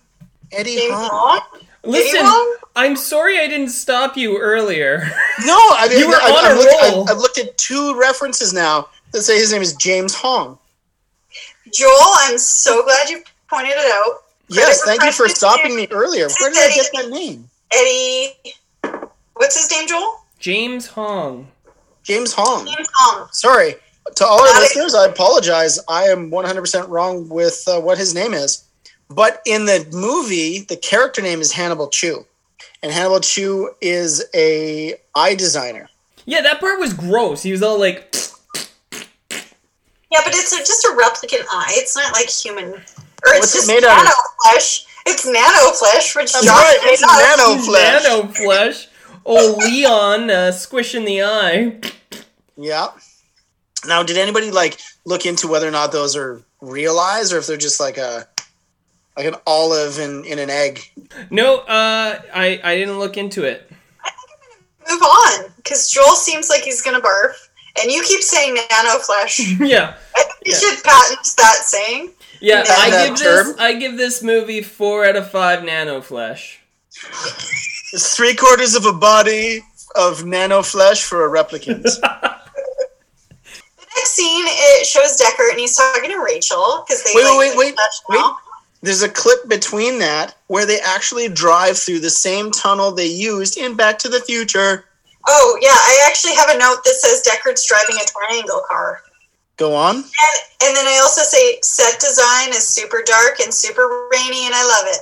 Eddie 0.52 0.76
James 0.76 0.92
Hawk. 0.94 1.60
Listen, 1.82 2.20
Anyone? 2.20 2.56
I'm 2.76 2.96
sorry 2.96 3.38
I 3.38 3.46
didn't 3.46 3.68
stop 3.68 4.16
you 4.16 4.38
earlier. 4.38 4.98
No, 5.44 5.56
I 5.56 5.88
mean, 5.90 5.98
You 5.98 6.08
were 6.08 6.14
I, 6.14 6.30
on 6.30 6.44
I've, 6.46 6.56
a 6.56 6.60
looked, 6.60 6.82
roll. 6.82 7.02
I've, 7.04 7.10
I've 7.10 7.18
looked 7.18 7.38
at 7.38 7.56
two 7.58 7.98
references 7.98 8.52
now 8.52 8.88
that 9.14 9.22
say 9.22 9.38
his 9.38 9.52
name 9.52 9.62
is 9.62 9.74
James 9.74 10.14
Hong. 10.14 10.58
Joel, 11.72 11.90
I'm 12.18 12.36
so 12.38 12.84
glad 12.84 13.08
you 13.08 13.22
pointed 13.48 13.70
it 13.72 13.90
out. 13.92 14.24
Yes, 14.48 14.82
thank 14.82 15.02
you 15.02 15.12
for 15.12 15.28
stopping 15.28 15.74
me 15.74 15.86
earlier. 15.90 16.28
Where 16.40 16.50
did 16.52 16.70
I 16.70 16.74
get 16.74 16.90
that 16.94 17.10
name? 17.10 17.48
Eddie, 17.72 18.34
what's 19.34 19.56
his 19.58 19.70
name, 19.70 19.88
Joel? 19.88 20.20
James 20.38 20.86
Hong. 20.88 21.46
James 22.02 22.32
Hong. 22.34 22.66
James 22.66 22.88
Hong. 22.94 23.28
Sorry. 23.32 23.76
To 24.16 24.26
all 24.26 24.40
our 24.40 24.46
Got 24.46 24.56
it. 24.56 24.60
listeners, 24.60 24.94
I 24.94 25.06
apologize. 25.06 25.78
I 25.88 26.04
am 26.04 26.30
100% 26.30 26.88
wrong 26.88 27.28
with 27.28 27.64
uh, 27.66 27.80
what 27.80 27.96
his 27.96 28.14
name 28.14 28.34
is. 28.34 28.64
But 29.08 29.40
in 29.46 29.64
the 29.64 29.86
movie, 29.92 30.60
the 30.60 30.76
character 30.76 31.22
name 31.22 31.40
is 31.40 31.52
Hannibal 31.52 31.88
Chew. 31.88 32.26
And 32.82 32.92
Hannibal 32.92 33.20
Chew 33.20 33.70
is 33.80 34.24
a 34.34 34.94
eye 35.14 35.34
designer. 35.34 35.88
Yeah, 36.26 36.42
that 36.42 36.60
part 36.60 36.78
was 36.78 36.92
gross. 36.92 37.42
He 37.42 37.52
was 37.52 37.62
all 37.62 37.78
like, 37.78 38.14
Yeah, 40.14 40.20
but 40.24 40.32
it's 40.34 40.52
a, 40.52 40.58
just 40.58 40.84
a 40.84 40.90
replicant 40.94 41.44
eye. 41.50 41.72
It's 41.72 41.96
not 41.96 42.12
like 42.12 42.30
human, 42.30 42.66
or 42.66 42.78
What's 43.24 43.46
it's 43.46 43.54
it 43.54 43.58
just 43.58 43.68
made 43.68 43.82
out 43.84 43.98
of? 43.98 44.04
nano 44.04 44.14
flesh. 44.44 44.86
It's 45.06 45.26
nano 45.26 45.72
flesh, 45.72 46.14
which 46.14 46.32
That's 46.32 46.46
Josh 46.46 46.54
right, 46.54 46.78
made 46.84 46.92
it's 46.92 47.02
nano 47.02 47.58
flesh. 47.62 48.02
nano 48.04 48.28
flesh. 48.28 48.88
Oh, 49.26 49.56
Leon 49.58 50.30
uh, 50.30 50.52
squishing 50.52 51.04
the 51.04 51.22
eye. 51.24 51.80
Yeah. 52.56 52.88
Now, 53.86 54.02
did 54.04 54.16
anybody 54.16 54.50
like 54.52 54.78
look 55.04 55.26
into 55.26 55.48
whether 55.48 55.66
or 55.66 55.72
not 55.72 55.90
those 55.90 56.14
are 56.14 56.42
real 56.60 56.98
eyes 56.98 57.32
or 57.32 57.38
if 57.38 57.46
they're 57.48 57.56
just 57.56 57.80
like 57.80 57.98
a 57.98 58.28
like 59.16 59.26
an 59.26 59.34
olive 59.46 59.98
in, 59.98 60.24
in 60.24 60.38
an 60.38 60.48
egg? 60.48 60.80
No, 61.30 61.58
uh, 61.58 62.20
I 62.32 62.60
I 62.62 62.76
didn't 62.76 62.98
look 63.00 63.16
into 63.16 63.42
it. 63.44 63.68
I 64.04 64.10
think 64.10 64.30
I'm 64.30 64.64
gonna 64.86 64.94
move 64.94 65.02
on, 65.02 65.52
because 65.56 65.90
Joel 65.90 66.14
seems 66.14 66.48
like 66.48 66.62
he's 66.62 66.82
gonna 66.82 67.00
barf, 67.00 67.34
and 67.80 67.90
you 67.90 68.02
keep 68.02 68.22
saying 68.22 68.54
nano 68.70 68.98
flesh. 68.98 69.40
Yeah, 69.60 69.94
I 70.16 70.22
think 70.22 70.34
you 70.46 70.52
Yeah. 70.52 70.58
should 70.58 70.84
patent 70.84 71.34
that 71.36 71.60
saying. 71.64 72.12
yeah. 72.40 72.62
Is 72.62 72.70
I 72.70 72.90
that 72.90 73.08
give 73.08 73.18
term? 73.18 73.46
this 73.48 73.56
I 73.58 73.74
give 73.74 73.96
this 73.96 74.22
movie 74.22 74.62
four 74.62 75.04
out 75.06 75.16
of 75.16 75.30
five 75.30 75.64
nano 75.64 76.00
flesh. 76.00 76.60
It's 77.92 78.16
three 78.16 78.34
quarters 78.34 78.74
of 78.74 78.86
a 78.86 78.92
body 78.92 79.62
of 79.96 80.24
nano 80.24 80.62
flesh 80.62 81.02
for 81.04 81.24
a 81.26 81.42
replicant. 81.44 81.84
The 83.76 84.00
next 84.00 84.10
scene 84.16 84.44
it 84.46 84.86
shows 84.86 85.20
Deckard, 85.20 85.50
and 85.50 85.60
he's 85.60 85.76
talking 85.76 86.10
to 86.10 86.18
Rachel 86.18 86.84
because 86.86 87.02
they 87.04 87.12
Wait, 87.14 87.24
like, 87.24 87.38
wait, 87.38 87.56
wait, 87.56 87.76
touch 87.76 87.92
wait. 88.08 88.34
There's 88.82 89.02
a 89.02 89.08
clip 89.08 89.48
between 89.48 89.98
that 90.00 90.34
where 90.48 90.66
they 90.66 90.80
actually 90.80 91.28
drive 91.28 91.78
through 91.78 92.00
the 92.00 92.10
same 92.10 92.50
tunnel 92.50 92.90
they 92.90 93.06
used 93.06 93.56
in 93.56 93.76
Back 93.76 93.98
to 94.00 94.08
the 94.08 94.20
Future. 94.20 94.84
Oh 95.26 95.58
yeah, 95.60 95.70
I 95.72 96.04
actually 96.06 96.34
have 96.34 96.50
a 96.50 96.58
note 96.58 96.84
that 96.84 96.94
says 96.94 97.22
Deckard's 97.22 97.64
driving 97.66 97.96
a 97.96 98.04
triangle 98.06 98.62
car. 98.68 99.00
Go 99.56 99.74
on. 99.74 99.96
And, 99.96 100.04
and 100.64 100.76
then 100.76 100.86
I 100.86 100.98
also 101.02 101.22
say 101.22 101.58
set 101.62 102.00
design 102.00 102.50
is 102.50 102.66
super 102.66 103.02
dark 103.06 103.40
and 103.40 103.52
super 103.54 104.08
rainy, 104.12 104.46
and 104.46 104.54
I 104.54 104.64
love 104.64 104.94
it. 104.94 105.00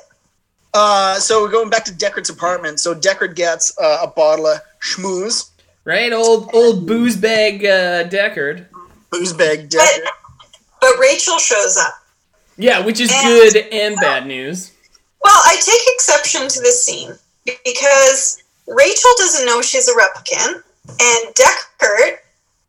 Uh, 0.74 1.18
so 1.18 1.42
we're 1.42 1.50
going 1.50 1.70
back 1.70 1.84
to 1.86 1.92
Deckard's 1.92 2.30
apartment. 2.30 2.78
So 2.80 2.94
Deckard 2.94 3.34
gets 3.34 3.76
uh, 3.78 3.98
a 4.02 4.06
bottle 4.06 4.46
of 4.46 4.60
schmooze, 4.80 5.50
Right, 5.84 6.12
old 6.12 6.50
old 6.54 6.86
booze 6.86 7.16
bag 7.16 7.64
uh, 7.64 8.08
Deckard. 8.08 8.66
booze 9.10 9.32
bag 9.32 9.70
But, 9.70 9.80
Deckard. 9.80 10.04
but 10.80 10.98
Rachel 11.00 11.38
shows 11.38 11.76
up. 11.76 11.94
Yeah, 12.56 12.84
which 12.84 13.00
is 13.00 13.10
And- 13.12 13.26
good 13.26 13.56
and 13.72 13.96
bad 13.96 14.26
news. 14.26 14.70
Well, 15.24 15.40
I 15.44 15.56
take 15.56 15.80
exception 15.94 16.48
to 16.48 16.60
this 16.60 16.84
scene 16.84 17.14
because 17.64 18.42
Rachel 18.74 19.10
doesn't 19.18 19.46
know 19.46 19.62
she's 19.62 19.88
a 19.88 19.92
replicant, 19.92 20.62
and 20.88 21.34
Deckard 21.34 22.18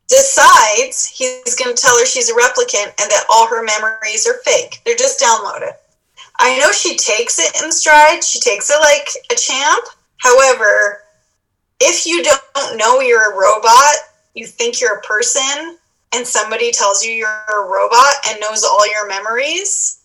decides 0.08 1.08
he's 1.08 1.56
going 1.56 1.76
to 1.76 1.82
tell 1.82 1.98
her 1.98 2.06
she's 2.06 2.30
a 2.30 2.34
replicant 2.34 2.88
and 3.02 3.10
that 3.10 3.26
all 3.30 3.48
her 3.48 3.64
memories 3.64 4.28
are 4.28 4.40
fake. 4.46 4.82
They're 4.86 4.96
just 4.96 5.20
downloaded. 5.20 5.74
I 6.40 6.60
know 6.60 6.72
she 6.72 6.98
takes 6.98 7.40
it 7.40 7.64
in 7.64 7.72
stride, 7.72 8.24
she 8.24 8.40
takes 8.40 8.70
it 8.70 8.80
like 8.80 9.08
a 9.32 9.36
champ. 9.36 9.86
However, 10.18 11.04
if 11.80 12.06
you 12.06 12.24
don't 12.24 12.78
know 12.78 13.00
you're 13.00 13.34
a 13.34 13.38
robot, 13.38 13.96
you 14.34 14.46
think 14.46 14.82
you're 14.82 14.98
a 14.98 15.02
person, 15.02 15.78
and 16.14 16.26
somebody 16.26 16.72
tells 16.72 17.04
you 17.04 17.12
you're 17.12 17.28
a 17.28 17.68
robot 17.68 18.14
and 18.28 18.40
knows 18.40 18.64
all 18.64 18.90
your 18.90 19.08
memories, 19.08 20.02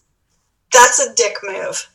that's 0.72 1.00
a 1.00 1.14
dick 1.14 1.36
move. 1.42 1.88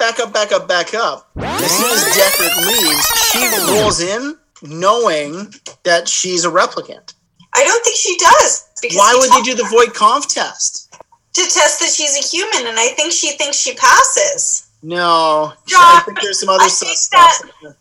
Back 0.00 0.18
up, 0.18 0.32
back 0.32 0.50
up, 0.52 0.66
back 0.66 0.94
up. 0.94 1.30
As 1.36 1.70
soon 1.70 1.90
as 1.92 2.02
Deckard 2.16 2.66
leaves, 2.66 3.06
she 3.30 3.72
rolls 3.72 4.00
in 4.00 4.36
knowing 4.62 5.52
that 5.84 6.08
she's 6.08 6.44
a 6.44 6.48
replicant. 6.48 7.14
I 7.54 7.62
don't 7.64 7.84
think 7.84 7.96
she 7.96 8.16
does. 8.18 8.66
Because 8.80 8.96
Why 8.96 9.14
would 9.14 9.30
they 9.30 9.42
do 9.42 9.54
the 9.54 9.68
Voight-Kampf 9.68 10.28
test? 10.28 10.86
to 11.34 11.42
test 11.42 11.78
that 11.80 11.90
she's 11.90 12.16
a 12.18 12.26
human? 12.26 12.66
And 12.66 12.78
I 12.80 12.88
think 12.96 13.12
she 13.12 13.32
thinks 13.32 13.56
she 13.58 13.74
passes. 13.74 14.68
No. 14.82 15.52
John, 15.66 15.78
I 15.82 16.02
think 16.06 16.20
there's 16.22 16.40
some 16.40 16.48
other 16.48 16.64
I 16.64 16.68
stuff. 16.68 17.38
think 17.60 17.76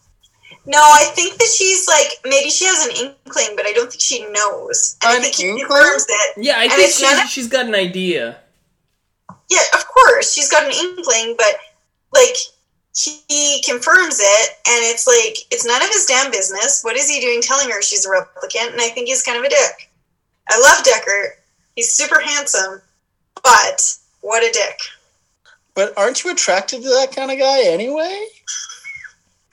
No, 0.66 0.78
I 0.78 1.10
think 1.16 1.38
that 1.40 1.48
she's 1.58 1.88
like 1.88 2.12
maybe 2.26 2.50
she 2.50 2.66
has 2.66 2.86
an 2.86 2.92
inkling, 2.92 3.56
but 3.56 3.66
I 3.66 3.72
don't 3.72 3.90
think 3.90 4.02
she 4.02 4.26
knows. 4.32 4.98
And 5.02 5.14
I 5.14 5.16
An 5.16 5.22
think 5.22 5.36
he 5.36 5.48
inkling? 5.50 5.68
confirms 5.68 6.06
it. 6.10 6.44
Yeah, 6.44 6.56
I 6.58 6.64
And 6.64 6.72
think 6.74 6.90
it's 6.90 7.00
she's, 7.00 7.24
of- 7.24 7.30
she's 7.30 7.48
got 7.48 7.66
an 7.66 7.76
idea. 7.76 8.38
Yeah, 9.50 9.62
of 9.74 9.88
course 9.88 10.32
she's 10.34 10.50
got 10.50 10.64
an 10.66 10.72
inkling, 10.72 11.36
but 11.38 11.56
like 12.14 12.36
he 12.96 13.62
confirms 13.66 14.20
it, 14.20 14.50
and 14.68 14.84
it's 14.86 15.08
like 15.08 15.38
it's 15.52 15.66
none 15.66 15.82
of 15.82 15.90
his 15.90 16.06
damn 16.06 16.32
business. 16.32 16.84
What 16.84 16.98
is 16.98 17.10
he 17.10 17.22
doing 17.22 17.42
telling 17.42 17.70
her 17.70 17.82
she's 17.82 18.06
a 18.06 18.10
replicant? 18.10 18.72
And 18.72 18.82
I 18.82 18.90
think 18.90 19.08
he's 19.08 19.24
kind 19.24 19.38
of 19.38 19.44
a 19.44 19.50
dick. 19.50 19.90
I 20.50 20.60
love 20.60 20.84
Deckard. 20.84 21.32
He's 21.76 21.94
super 21.94 22.20
handsome, 22.20 22.82
but 23.44 23.98
what 24.22 24.44
a 24.44 24.52
dick. 24.52 24.80
But 25.76 25.98
aren't 25.98 26.24
you 26.24 26.32
attracted 26.32 26.82
to 26.82 26.90
that 26.90 27.14
kind 27.16 27.32
of 27.32 27.38
guy 27.38 27.64
anyway? 27.64 28.26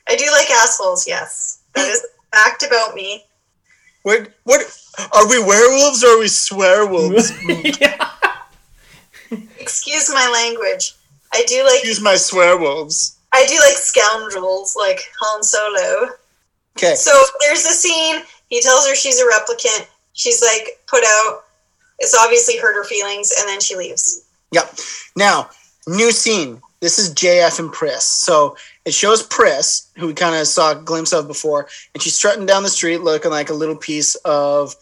I 0.08 0.16
do 0.16 0.26
like 0.32 0.50
assholes, 0.50 1.06
yes. 1.06 1.62
That 1.74 1.88
is 1.88 2.04
a 2.04 2.36
fact 2.36 2.62
about 2.62 2.94
me. 2.94 3.24
What? 4.02 4.32
What? 4.44 4.62
Are 5.12 5.28
we 5.28 5.38
werewolves 5.38 6.02
or 6.02 6.16
are 6.16 6.18
we 6.18 6.26
swearwolves? 6.26 7.32
yeah. 7.80 8.10
Excuse 9.58 10.08
my 10.10 10.28
language. 10.32 10.94
I 11.36 11.44
do 11.46 11.64
like 11.64 11.84
Use 11.84 12.00
my 12.00 12.14
swearwolves. 12.14 13.16
I 13.32 13.44
do 13.44 13.56
like 13.56 13.76
scoundrels 13.76 14.74
like 14.74 15.00
Han 15.20 15.42
Solo. 15.42 16.12
Okay. 16.78 16.94
So 16.94 17.12
there's 17.40 17.66
a 17.66 17.72
scene. 17.72 18.22
He 18.48 18.62
tells 18.62 18.86
her 18.86 18.94
she's 18.94 19.20
a 19.20 19.24
replicant. 19.24 19.86
She's 20.14 20.40
like 20.40 20.80
put 20.86 21.04
out. 21.04 21.44
It's 21.98 22.14
obviously 22.14 22.56
hurt 22.56 22.74
her 22.74 22.84
feelings, 22.84 23.32
and 23.38 23.46
then 23.46 23.60
she 23.60 23.76
leaves. 23.76 24.24
Yep. 24.52 24.78
Now, 25.14 25.50
new 25.86 26.10
scene. 26.10 26.62
This 26.80 26.98
is 26.98 27.14
JF 27.14 27.58
and 27.58 27.72
Pris. 27.72 28.04
So 28.04 28.56
it 28.86 28.94
shows 28.94 29.22
Pris, 29.22 29.88
who 29.96 30.06
we 30.06 30.14
kind 30.14 30.36
of 30.36 30.46
saw 30.46 30.72
a 30.72 30.74
glimpse 30.74 31.12
of 31.12 31.26
before, 31.26 31.68
and 31.94 32.02
she's 32.02 32.16
strutting 32.16 32.46
down 32.46 32.62
the 32.62 32.70
street 32.70 32.98
looking 33.02 33.30
like 33.30 33.50
a 33.50 33.54
little 33.54 33.76
piece 33.76 34.14
of 34.24 34.74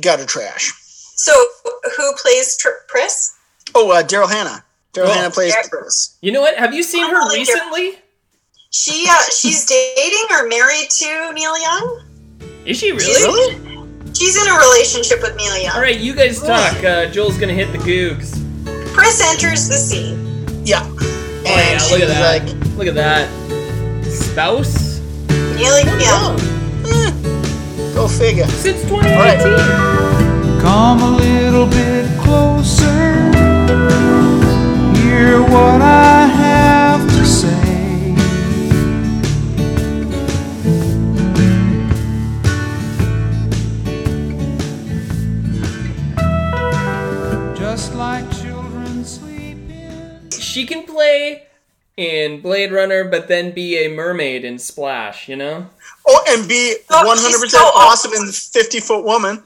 gutter 0.00 0.26
trash. 0.26 0.72
So 1.16 1.32
who 1.96 2.14
plays 2.16 2.56
Tr- 2.56 2.84
Pris? 2.88 3.36
Oh, 3.74 3.90
uh, 3.90 4.02
Daryl 4.02 4.30
Hannah. 4.30 4.64
Daryl 4.92 5.06
Oh. 5.06 5.12
Hannah 5.12 5.30
plays 5.30 5.54
Yeah. 5.54 5.62
Pris. 5.70 6.16
You 6.20 6.32
know 6.32 6.40
what? 6.40 6.56
Have 6.56 6.74
you 6.74 6.82
seen 6.82 7.08
her 7.08 7.30
recently? 7.32 7.98
She 8.70 9.06
uh, 9.10 9.22
she's 9.36 9.66
dating 9.66 10.26
or 10.30 10.46
married 10.48 10.90
to 10.90 11.32
Neil 11.32 11.60
Young. 11.60 12.02
Is 12.66 12.76
she 12.78 12.92
really? 12.92 13.06
Really? 13.06 13.76
She's 14.14 14.36
in 14.40 14.46
a 14.48 14.56
relationship 14.58 15.22
with 15.22 15.34
Neil 15.36 15.56
Young. 15.58 15.74
All 15.74 15.80
right, 15.80 15.98
you 15.98 16.14
guys 16.14 16.40
talk. 16.40 16.82
Uh, 16.84 17.06
Joel's 17.06 17.38
gonna 17.38 17.52
hit 17.54 17.72
the 17.72 17.78
googs. 17.78 18.32
Pris 18.94 19.20
enters 19.32 19.66
the 19.68 19.74
scene. 19.74 20.16
Yeah. 20.64 20.82
Oh 20.84 21.42
yeah, 21.44 21.50
And 21.80 21.90
look 21.90 22.00
at 22.00 22.08
that. 22.08 22.44
like, 22.44 22.76
look 22.76 22.86
at 22.86 22.94
that. 22.94 23.28
Spouse. 24.12 25.00
Neil 25.56 25.78
Young. 25.80 26.36
oh, 26.86 27.06
eh, 27.08 27.94
Go 27.94 28.06
figure. 28.08 28.46
Since 28.46 28.82
2018. 28.82 30.60
Come 30.60 31.00
a 31.02 31.16
little 31.16 31.66
bit 31.66 32.06
She 50.60 50.66
can 50.66 50.82
play 50.84 51.44
in 51.96 52.42
Blade 52.42 52.70
Runner, 52.70 53.04
but 53.04 53.28
then 53.28 53.52
be 53.52 53.78
a 53.78 53.88
mermaid 53.88 54.44
in 54.44 54.58
Splash, 54.58 55.26
you 55.26 55.34
know? 55.34 55.66
Oh, 56.06 56.24
and 56.28 56.46
be 56.46 56.76
Oh, 56.90 57.16
100% 57.16 57.54
awesome 57.74 58.12
in 58.12 58.30
50 58.30 58.80
Foot 58.80 59.06
Woman. 59.06 59.42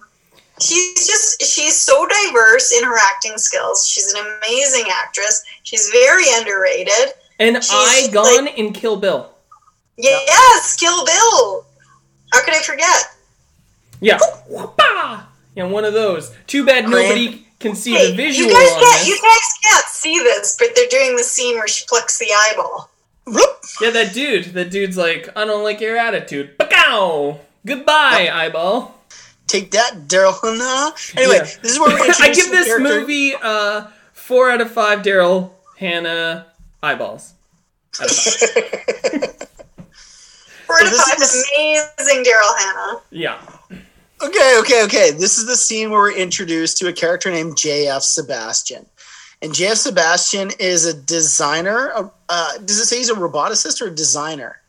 She's 0.60 1.06
just 1.06 1.40
she's 1.40 1.80
so 1.80 2.04
diverse 2.08 2.72
in 2.72 2.82
her 2.82 2.96
acting 2.96 3.38
skills. 3.38 3.86
She's 3.86 4.12
an 4.12 4.26
amazing 4.38 4.86
actress. 4.92 5.44
She's 5.62 5.88
very 5.90 6.24
underrated. 6.34 7.14
And 7.38 7.62
She's 7.62 7.70
I 7.72 8.08
gone 8.12 8.48
in 8.48 8.72
Kill 8.72 8.96
Bill. 8.96 9.30
Yes, 9.96 10.74
Kill 10.74 11.04
Bill. 11.04 11.64
How 12.32 12.44
could 12.44 12.54
I 12.54 12.62
forget? 12.62 13.16
Yeah. 14.00 14.18
Whoopah! 14.50 15.22
Yeah, 15.54 15.64
one 15.66 15.84
of 15.84 15.94
those. 15.94 16.34
Too 16.48 16.66
bad 16.66 16.88
nobody 16.88 17.46
can 17.64 17.74
see 17.74 17.94
Hey, 17.94 18.10
the 18.10 18.16
visual 18.16 18.48
you 18.50 18.54
guys 18.56 18.72
on 18.72 18.80
can't 18.80 18.98
this. 19.00 19.08
you 19.08 19.18
guys 19.22 19.58
can't 19.64 19.86
see 19.86 20.18
this, 20.20 20.56
but 20.58 20.68
they're 20.76 20.88
doing 20.88 21.16
the 21.16 21.24
scene 21.24 21.56
where 21.56 21.66
she 21.68 21.84
plucks 21.88 22.18
the 22.18 22.30
eyeball. 22.32 22.90
Yeah, 23.80 23.90
that 23.90 24.12
dude. 24.12 24.44
That 24.54 24.70
dude's 24.70 24.96
like, 24.96 25.30
I 25.36 25.44
don't 25.44 25.64
like 25.64 25.80
your 25.80 25.96
attitude. 25.96 26.56
Bacow! 26.58 27.38
Goodbye, 27.66 28.28
eyeball. 28.32 28.94
Take 29.46 29.70
that, 29.72 30.06
Daryl 30.06 30.38
Hannah. 30.42 30.94
Anyway, 31.16 31.36
Yeah. 31.36 31.42
this 31.62 31.72
is 31.72 31.78
where 31.80 31.88
we 31.94 32.00
I 32.20 32.32
give 32.34 32.50
this 32.50 32.66
character. 32.66 32.80
movie 33.00 33.34
uh, 33.34 33.86
four 34.12 34.50
out 34.50 34.60
of 34.60 34.70
five 34.70 35.00
Daryl 35.00 35.50
Hannah 35.78 36.46
eyeballs. 36.82 37.32
Out 38.00 38.10
of 38.10 38.16
five. 38.16 39.48
Four 40.66 40.78
to 40.78 40.86
So 40.86 40.90
this 40.90 41.08
five 41.08 41.20
is- 41.20 41.50
amazing 41.56 42.24
Daryl 42.24 42.58
Hannah. 42.58 43.00
yeah. 43.10 43.38
Okay, 44.22 44.56
okay, 44.60 44.84
okay. 44.84 45.10
This 45.10 45.38
is 45.38 45.46
the 45.46 45.56
scene 45.56 45.90
where 45.90 46.00
we're 46.00 46.16
introduced 46.16 46.78
to 46.78 46.88
a 46.88 46.92
character 46.92 47.30
named 47.30 47.56
J.F. 47.56 48.02
Sebastian. 48.02 48.86
And 49.42 49.52
J.F. 49.52 49.76
Sebastian 49.78 50.50
is 50.58 50.86
a 50.86 50.94
designer. 50.94 52.10
Uh, 52.28 52.58
does 52.58 52.78
it 52.78 52.86
say 52.86 52.98
he's 52.98 53.10
a 53.10 53.14
roboticist 53.14 53.82
or 53.82 53.88
a 53.88 53.94
designer? 53.94 54.60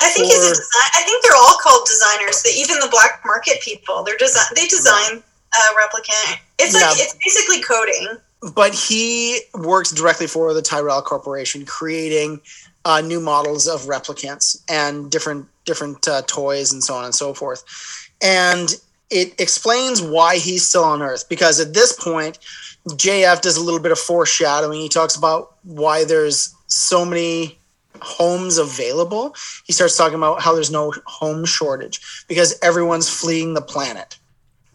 I 0.00 0.10
think 0.10 0.26
he's 0.26 0.36
a 0.44 0.46
Or- 0.46 0.50
design. 0.50 0.90
I 0.94 1.02
think 1.04 1.22
they're 1.24 1.36
all 1.36 1.56
called 1.62 1.86
designers. 1.86 2.42
The, 2.42 2.50
even 2.50 2.78
the 2.78 2.88
black 2.90 3.22
market 3.24 3.60
people, 3.62 4.02
they're 4.04 4.16
design. 4.18 4.44
They 4.54 4.66
design 4.66 5.22
uh, 5.56 5.72
replicant. 5.82 6.38
It's 6.58 6.74
like 6.74 6.82
Yeah. 6.82 7.04
it's 7.04 7.16
basically 7.24 7.62
coding. 7.62 8.18
But 8.54 8.74
he 8.74 9.40
works 9.54 9.90
directly 9.90 10.26
for 10.26 10.54
the 10.54 10.62
Tyrell 10.62 11.02
Corporation, 11.02 11.66
creating 11.66 12.40
uh, 12.86 13.00
new 13.02 13.20
models 13.20 13.66
of 13.68 13.82
replicants 13.82 14.62
and 14.68 15.10
different 15.10 15.46
different 15.66 16.08
uh, 16.08 16.22
toys 16.26 16.72
and 16.72 16.82
so 16.82 16.94
on 16.94 17.04
and 17.04 17.14
so 17.14 17.34
forth. 17.34 17.62
And 18.22 18.74
it 19.10 19.40
explains 19.40 20.00
why 20.00 20.36
he's 20.36 20.64
still 20.66 20.84
on 20.84 21.02
Earth 21.02 21.28
because 21.28 21.58
at 21.60 21.74
this 21.74 21.92
point, 21.92 22.38
JF 22.88 23.40
does 23.42 23.56
a 23.56 23.62
little 23.62 23.80
bit 23.80 23.92
of 23.92 23.98
foreshadowing. 23.98 24.80
He 24.80 24.88
talks 24.88 25.16
about 25.16 25.54
why 25.64 26.04
there's 26.04 26.54
so 26.68 27.04
many 27.04 27.58
homes 28.00 28.56
available. 28.58 29.34
He 29.66 29.72
starts 29.72 29.96
talking 29.96 30.16
about 30.16 30.40
how 30.40 30.54
there's 30.54 30.70
no 30.70 30.92
home 31.06 31.44
shortage 31.44 32.24
because 32.28 32.58
everyone's 32.62 33.08
fleeing 33.08 33.54
the 33.54 33.60
planet. 33.60 34.16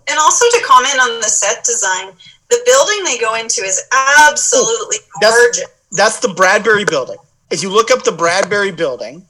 And 0.07 0.19
also 0.19 0.45
to 0.45 0.63
comment 0.63 0.99
on 1.01 1.19
the 1.19 1.27
set 1.27 1.63
design, 1.63 2.11
the 2.49 2.61
building 2.65 3.03
they 3.05 3.17
go 3.17 3.33
into 3.35 3.61
is 3.61 3.81
absolutely 4.27 4.97
That's 5.19 5.35
gorgeous. 5.35 5.65
that's 5.91 6.19
the 6.19 6.29
Bradbury 6.29 6.85
building. 6.85 7.17
If 7.49 7.63
you 7.63 7.69
look 7.69 7.89
up 7.89 8.03
the 8.03 8.11
Bradbury 8.11 8.71
building, 8.71 9.25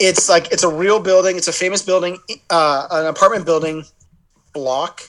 it's 0.00 0.28
like 0.28 0.50
it's 0.50 0.64
a 0.64 0.68
real 0.68 0.98
building. 0.98 1.36
It's 1.36 1.48
a 1.48 1.52
famous 1.52 1.82
building, 1.82 2.18
uh, 2.50 2.88
an 2.90 3.06
apartment 3.06 3.44
building 3.44 3.84
block 4.52 5.02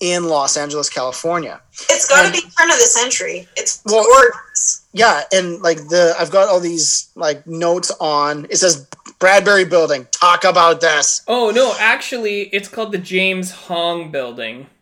in 0.00 0.24
Los 0.24 0.56
Angeles, 0.56 0.88
California. 0.90 1.60
It's 1.88 2.08
got 2.08 2.22
to 2.22 2.24
and- 2.26 2.32
be 2.32 2.40
turn 2.40 2.70
of 2.70 2.78
the 2.78 2.86
century. 2.86 3.46
It's 3.56 3.80
Well- 3.84 4.02
gorgeous. 4.04 4.80
Yeah, 4.94 5.22
and 5.32 5.62
like 5.62 5.88
the 5.88 6.14
I've 6.18 6.30
got 6.30 6.48
all 6.48 6.60
these 6.60 7.08
like 7.14 7.46
notes 7.46 7.90
on. 8.00 8.46
It 8.50 8.56
says 8.56 8.86
Bradbury 9.18 9.64
building. 9.64 10.06
Talk 10.10 10.44
about 10.44 10.80
this. 10.80 11.22
Oh 11.28 11.50
no, 11.50 11.74
actually, 11.78 12.42
it's 12.52 12.68
called 12.68 12.92
the 12.92 12.98
James 12.98 13.50
Hong 13.52 14.10
Building. 14.10 14.66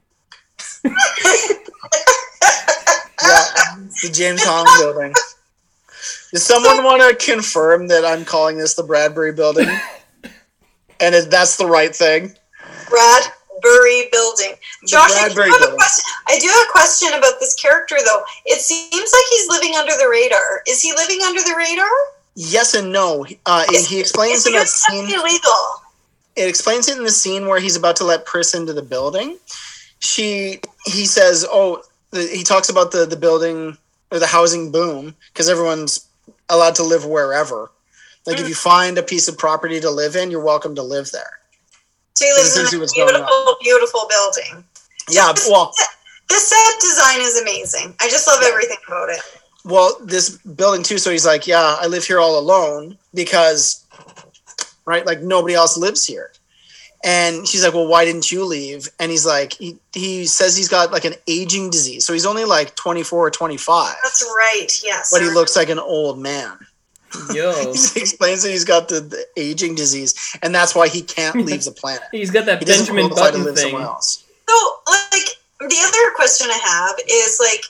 Yeah, 3.22 3.44
the 4.02 4.10
James 4.12 4.42
Hong 4.44 4.66
building. 4.80 5.12
Does 6.32 6.42
someone 6.42 6.84
want 6.84 7.02
to 7.02 7.24
confirm 7.24 7.88
that 7.88 8.04
I'm 8.04 8.24
calling 8.24 8.58
this 8.58 8.74
the 8.74 8.82
Bradbury 8.82 9.32
building? 9.32 9.68
and 11.00 11.14
that's 11.30 11.56
the 11.56 11.66
right 11.66 11.94
thing. 11.94 12.34
Bradbury 12.88 14.08
building. 14.12 14.54
Josh, 14.86 15.10
I 15.12 15.28
do, 15.28 15.40
have 15.40 15.50
a 15.50 15.58
building. 15.58 15.76
question. 15.76 16.04
I 16.28 16.38
do 16.38 16.48
have 16.48 16.68
a 16.68 16.72
question 16.72 17.08
about 17.14 17.34
this 17.40 17.54
character, 17.54 17.96
though. 18.04 18.22
It 18.46 18.60
seems 18.60 18.92
like 18.92 19.24
he's 19.30 19.48
living 19.48 19.74
under 19.76 19.92
the 19.92 20.08
radar. 20.10 20.62
Is 20.66 20.80
he 20.82 20.92
living 20.92 21.20
under 21.22 21.40
the 21.40 21.54
radar? 21.56 21.88
Yes 22.36 22.74
and 22.74 22.92
no. 22.92 23.26
Uh, 23.46 23.64
he 23.88 24.00
explains 24.00 24.40
Is 24.40 24.46
in 24.46 24.52
that 24.54 24.68
scene. 24.68 25.04
illegal? 25.04 25.52
It 26.36 26.48
explains 26.48 26.88
it 26.88 26.96
in 26.96 27.04
the 27.04 27.10
scene 27.10 27.46
where 27.46 27.60
he's 27.60 27.76
about 27.76 27.96
to 27.96 28.04
let 28.04 28.24
Pris 28.24 28.54
into 28.54 28.72
the 28.72 28.82
building. 28.82 29.36
She 29.98 30.60
he 30.86 31.04
says, 31.04 31.44
"Oh," 31.50 31.82
the, 32.12 32.22
he 32.22 32.42
talks 32.42 32.68
about 32.70 32.92
the 32.92 33.04
the 33.04 33.16
building 33.16 33.76
or 34.10 34.18
the 34.18 34.26
housing 34.26 34.72
boom 34.72 35.14
because 35.32 35.48
everyone's 35.48 36.08
allowed 36.48 36.74
to 36.76 36.82
live 36.82 37.04
wherever. 37.04 37.70
Like 38.26 38.36
if 38.36 38.42
hmm. 38.42 38.48
you 38.48 38.54
find 38.54 38.98
a 38.98 39.02
piece 39.02 39.28
of 39.28 39.38
property 39.38 39.80
to 39.80 39.90
live 39.90 40.16
in, 40.16 40.30
you're 40.30 40.44
welcome 40.44 40.74
to 40.74 40.82
live 40.82 41.10
there. 41.10 41.38
So 42.14 42.26
he 42.26 42.32
lives 42.32 42.54
This 42.54 42.72
in 42.72 42.82
a 42.82 42.86
beautiful, 42.86 43.56
beautiful 43.62 44.08
building. 44.08 44.64
Yeah, 45.08 45.32
well, 45.48 45.72
The 46.30 46.36
set 46.36 46.80
design 46.80 47.20
is 47.20 47.40
amazing. 47.40 47.94
I 48.00 48.08
just 48.08 48.28
love 48.28 48.40
everything 48.44 48.76
about 48.86 49.08
it. 49.08 49.18
well, 49.64 49.96
this 50.04 50.38
building 50.38 50.84
too. 50.84 50.98
So 50.98 51.10
he's 51.10 51.26
like, 51.26 51.44
"Yeah, 51.44 51.76
I 51.80 51.88
live 51.88 52.04
here 52.04 52.20
all 52.20 52.38
alone 52.38 52.96
because, 53.12 53.84
right? 54.84 55.04
Like 55.04 55.22
nobody 55.22 55.54
else 55.54 55.76
lives 55.76 56.06
here." 56.06 56.30
And 57.02 57.48
she's 57.48 57.64
like, 57.64 57.72
"Well, 57.72 57.86
why 57.86 58.04
didn't 58.04 58.30
you 58.30 58.44
leave?" 58.44 58.88
And 58.98 59.10
he's 59.10 59.24
like, 59.24 59.54
he, 59.54 59.78
he 59.92 60.26
says 60.26 60.54
he's 60.56 60.68
got 60.68 60.92
like 60.92 61.06
an 61.06 61.14
aging 61.26 61.70
disease, 61.70 62.04
so 62.06 62.12
he's 62.12 62.26
only 62.26 62.44
like 62.44 62.74
twenty 62.76 63.02
four 63.02 63.26
or 63.26 63.30
twenty 63.30 63.56
five, 63.56 63.96
That's 64.02 64.22
right. 64.36 64.68
Yes. 64.84 65.10
but 65.10 65.22
he 65.22 65.30
looks 65.30 65.56
like 65.56 65.70
an 65.70 65.78
old 65.78 66.18
man. 66.18 66.58
Yo. 67.32 67.52
he 67.72 68.00
explains 68.00 68.42
that 68.42 68.50
he's 68.50 68.64
got 68.64 68.88
the, 68.88 69.00
the 69.00 69.24
aging 69.36 69.74
disease, 69.74 70.36
and 70.42 70.54
that's 70.54 70.74
why 70.74 70.88
he 70.88 71.00
can't 71.02 71.36
leave 71.46 71.64
the 71.64 71.72
planet. 71.72 72.02
He's 72.12 72.30
got 72.30 72.44
that 72.46 72.58
He 72.58 72.66
Benjamin 72.66 73.08
qualify 73.08 73.26
to 73.26 73.32
Button 73.32 73.44
live 73.46 73.54
thing. 73.56 73.70
somewhere 73.70 73.88
else. 73.88 74.24
So, 74.48 74.74
like, 74.86 75.28
the 75.60 75.78
other 75.86 76.14
question 76.16 76.48
I 76.50 76.58
have 76.58 76.96
is 77.08 77.40
like, 77.40 77.64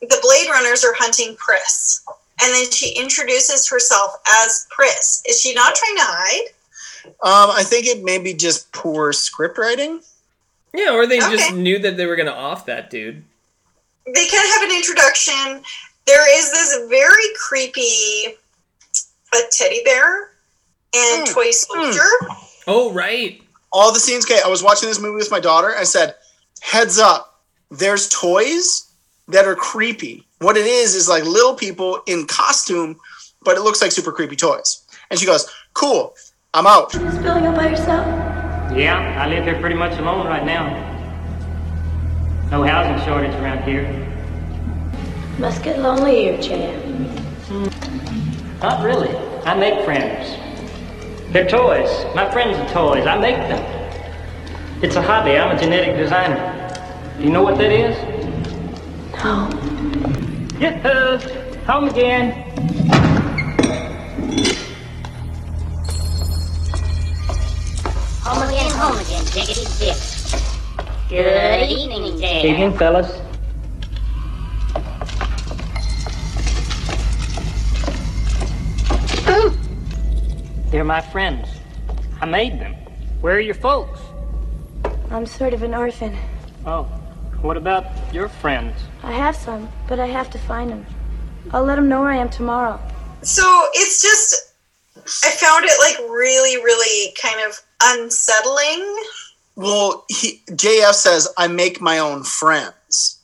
the 0.00 0.18
Blade 0.22 0.48
Runners 0.50 0.82
are 0.84 0.94
hunting 0.94 1.36
Pris, 1.36 2.02
and 2.42 2.52
then 2.54 2.70
she 2.70 2.90
introduces 2.98 3.68
herself 3.68 4.16
as 4.42 4.66
Pris. 4.70 5.22
Is 5.28 5.40
she 5.40 5.54
not 5.54 5.74
trying 5.74 5.96
to 5.96 6.02
hide? 6.04 6.48
Um, 7.24 7.50
I 7.50 7.62
think 7.64 7.86
it 7.86 8.02
may 8.02 8.18
be 8.18 8.34
just 8.34 8.72
poor 8.72 9.12
script 9.12 9.56
writing. 9.58 10.00
Yeah, 10.74 10.92
or 10.92 11.06
they 11.06 11.18
just 11.18 11.54
knew 11.54 11.78
that 11.80 11.96
they 11.96 12.06
were 12.06 12.16
gonna 12.16 12.32
off 12.32 12.66
that 12.66 12.90
dude. 12.90 13.22
They 14.06 14.26
can't 14.26 14.48
have 14.54 14.68
an 14.70 14.76
introduction. 14.76 15.62
There 16.06 16.38
is 16.38 16.50
this 16.50 16.88
very 16.88 17.28
creepy 17.38 18.36
a 19.34 19.38
teddy 19.50 19.82
bear 19.84 20.32
and 20.94 21.26
Hmm. 21.28 21.32
toy 21.34 21.50
soldier. 21.52 22.08
Oh 22.66 22.92
right. 22.92 23.40
all 23.74 23.92
the 23.92 24.00
scenes. 24.00 24.24
Okay, 24.26 24.40
I 24.44 24.48
was 24.48 24.62
watching 24.62 24.88
this 24.88 24.98
movie 24.98 25.16
with 25.16 25.30
my 25.30 25.40
daughter. 25.40 25.74
I 25.76 25.84
said, 25.84 26.14
"Heads 26.60 26.98
up, 26.98 27.40
there's 27.70 28.06
toys 28.10 28.84
that 29.28 29.46
are 29.46 29.54
creepy. 29.56 30.26
What 30.40 30.56
it 30.58 30.66
is 30.66 30.94
is 30.94 31.08
like 31.08 31.24
little 31.24 31.54
people 31.54 32.02
in 32.06 32.26
costume, 32.26 32.98
but 33.40 33.56
it 33.56 33.62
looks 33.62 33.80
like 33.80 33.92
super 33.92 34.12
creepy 34.12 34.36
toys." 34.36 34.82
And 35.10 35.18
she 35.18 35.24
goes, 35.24 35.48
"Cool, 35.72 36.14
I'm 36.54 36.66
out." 36.66 36.92
This 36.92 37.16
building 37.16 37.46
all 37.46 37.56
by 37.56 37.70
yourself? 37.70 38.06
Yeah, 38.76 39.18
I 39.18 39.26
live 39.26 39.44
here 39.44 39.58
pretty 39.58 39.74
much 39.74 39.98
alone 39.98 40.26
right 40.26 40.44
now. 40.44 40.68
No 42.50 42.62
housing 42.62 43.02
shortage 43.06 43.34
around 43.36 43.62
here. 43.64 43.88
Must 45.38 45.62
get 45.62 45.78
lonely 45.78 46.14
here, 46.16 46.42
Chad. 46.42 46.76
Not 48.60 48.84
really. 48.84 49.16
I 49.46 49.54
make 49.54 49.82
friends. 49.86 50.36
They're 51.32 51.48
toys. 51.48 51.88
My 52.14 52.30
friends 52.30 52.58
are 52.58 52.68
toys. 52.68 53.06
I 53.06 53.16
make 53.18 53.36
them. 53.48 53.64
It's 54.82 54.96
a 54.96 55.00
hobby. 55.00 55.38
I'm 55.38 55.56
a 55.56 55.58
genetic 55.58 55.96
designer. 55.96 56.38
Do 57.16 57.24
you 57.24 57.30
know 57.30 57.42
what 57.42 57.56
that 57.56 57.72
is? 57.72 57.96
No. 59.24 59.48
Yahoo! 60.60 61.18
Home 61.64 61.88
again. 61.88 62.52
Home 68.24 68.48
again, 68.48 68.70
home 68.70 68.96
again, 68.98 69.24
diggity. 69.32 69.66
Dip. 69.80 69.96
Good 71.08 71.68
evening, 71.68 72.18
there. 72.18 72.46
Evening, 72.46 72.78
fellas. 72.78 73.20
They're 80.70 80.84
my 80.84 81.00
friends. 81.00 81.48
I 82.20 82.26
made 82.26 82.60
them. 82.60 82.76
Where 83.22 83.34
are 83.34 83.40
your 83.40 83.56
folks? 83.56 83.98
I'm 85.10 85.26
sort 85.26 85.52
of 85.52 85.64
an 85.64 85.74
orphan. 85.74 86.16
Oh, 86.64 86.84
what 87.40 87.56
about 87.56 87.86
your 88.14 88.28
friends? 88.28 88.76
I 89.02 89.10
have 89.10 89.34
some, 89.34 89.68
but 89.88 89.98
I 89.98 90.06
have 90.06 90.30
to 90.30 90.38
find 90.38 90.70
them. 90.70 90.86
I'll 91.50 91.64
let 91.64 91.74
them 91.74 91.88
know 91.88 92.02
where 92.02 92.10
I 92.10 92.18
am 92.18 92.28
tomorrow. 92.28 92.80
So 93.22 93.42
it's 93.74 94.00
just, 94.00 94.54
I 95.24 95.30
found 95.30 95.64
it 95.64 95.72
like 95.80 96.08
really, 96.08 96.56
really 96.62 97.14
kind 97.20 97.40
of 97.48 97.60
unsettling. 97.82 99.04
Well, 99.56 100.04
he, 100.08 100.40
JF 100.50 100.94
says, 100.94 101.28
I 101.36 101.48
make 101.48 101.80
my 101.80 101.98
own 101.98 102.24
friends. 102.24 103.18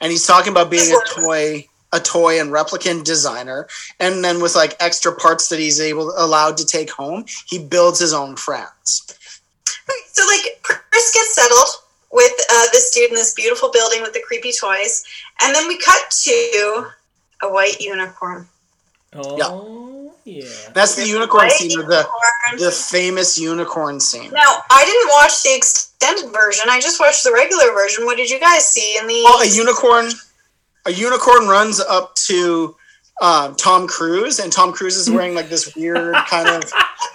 And 0.00 0.10
he's 0.10 0.26
talking 0.26 0.52
about 0.52 0.70
being 0.70 0.92
a 0.92 1.20
toy 1.20 1.66
a 1.92 2.00
toy 2.00 2.40
and 2.40 2.50
replicant 2.50 3.04
designer 3.04 3.68
and 4.00 4.24
then 4.24 4.42
with 4.42 4.56
like 4.56 4.74
extra 4.80 5.14
parts 5.14 5.48
that 5.48 5.60
he's 5.60 5.80
able 5.80 6.12
allowed 6.16 6.56
to 6.56 6.66
take 6.66 6.90
home 6.90 7.24
he 7.46 7.56
builds 7.56 8.00
his 8.00 8.12
own 8.12 8.34
friends 8.34 9.14
So 10.12 10.26
like 10.26 10.60
Pris 10.62 11.12
gets 11.12 11.34
settled 11.34 11.68
with 12.12 12.32
uh, 12.50 12.66
this 12.72 12.90
dude 12.92 13.10
in 13.10 13.16
this 13.16 13.34
beautiful 13.34 13.70
building 13.70 14.00
with 14.00 14.12
the 14.12 14.22
creepy 14.24 14.52
toys, 14.52 15.04
and 15.42 15.54
then 15.54 15.66
we 15.66 15.76
cut 15.78 16.10
to 16.22 16.86
a 17.42 17.52
white 17.52 17.80
unicorn. 17.80 18.46
Oh, 19.12 19.36
yeah. 19.36 19.93
That's 20.72 20.94
the 20.96 21.06
unicorn 21.06 21.44
White 21.44 21.52
scene 21.52 21.78
or 21.78 21.82
the 21.82 22.06
the 22.58 22.70
famous 22.70 23.38
unicorn 23.38 24.00
scene 24.00 24.30
Now 24.30 24.62
I 24.70 24.84
didn't 24.84 25.10
watch 25.10 25.42
the 25.42 25.54
extended 25.54 26.32
version. 26.32 26.66
I 26.68 26.80
just 26.80 26.98
watched 26.98 27.24
the 27.24 27.32
regular 27.32 27.72
version. 27.72 28.04
What 28.06 28.16
did 28.16 28.30
you 28.30 28.40
guys 28.40 28.66
see 28.66 28.96
in 28.98 29.06
the? 29.06 29.20
well 29.24 29.42
a 29.42 29.46
unicorn 29.46 30.10
a 30.86 30.92
unicorn 30.92 31.48
runs 31.48 31.80
up 31.80 32.14
to 32.16 32.76
um, 33.22 33.54
Tom 33.54 33.86
Cruise, 33.86 34.40
and 34.40 34.52
Tom 34.52 34.72
Cruise 34.72 34.96
is 34.96 35.08
wearing 35.08 35.34
like 35.34 35.48
this 35.48 35.74
weird 35.76 36.14
kind 36.28 36.48
of 36.48 36.64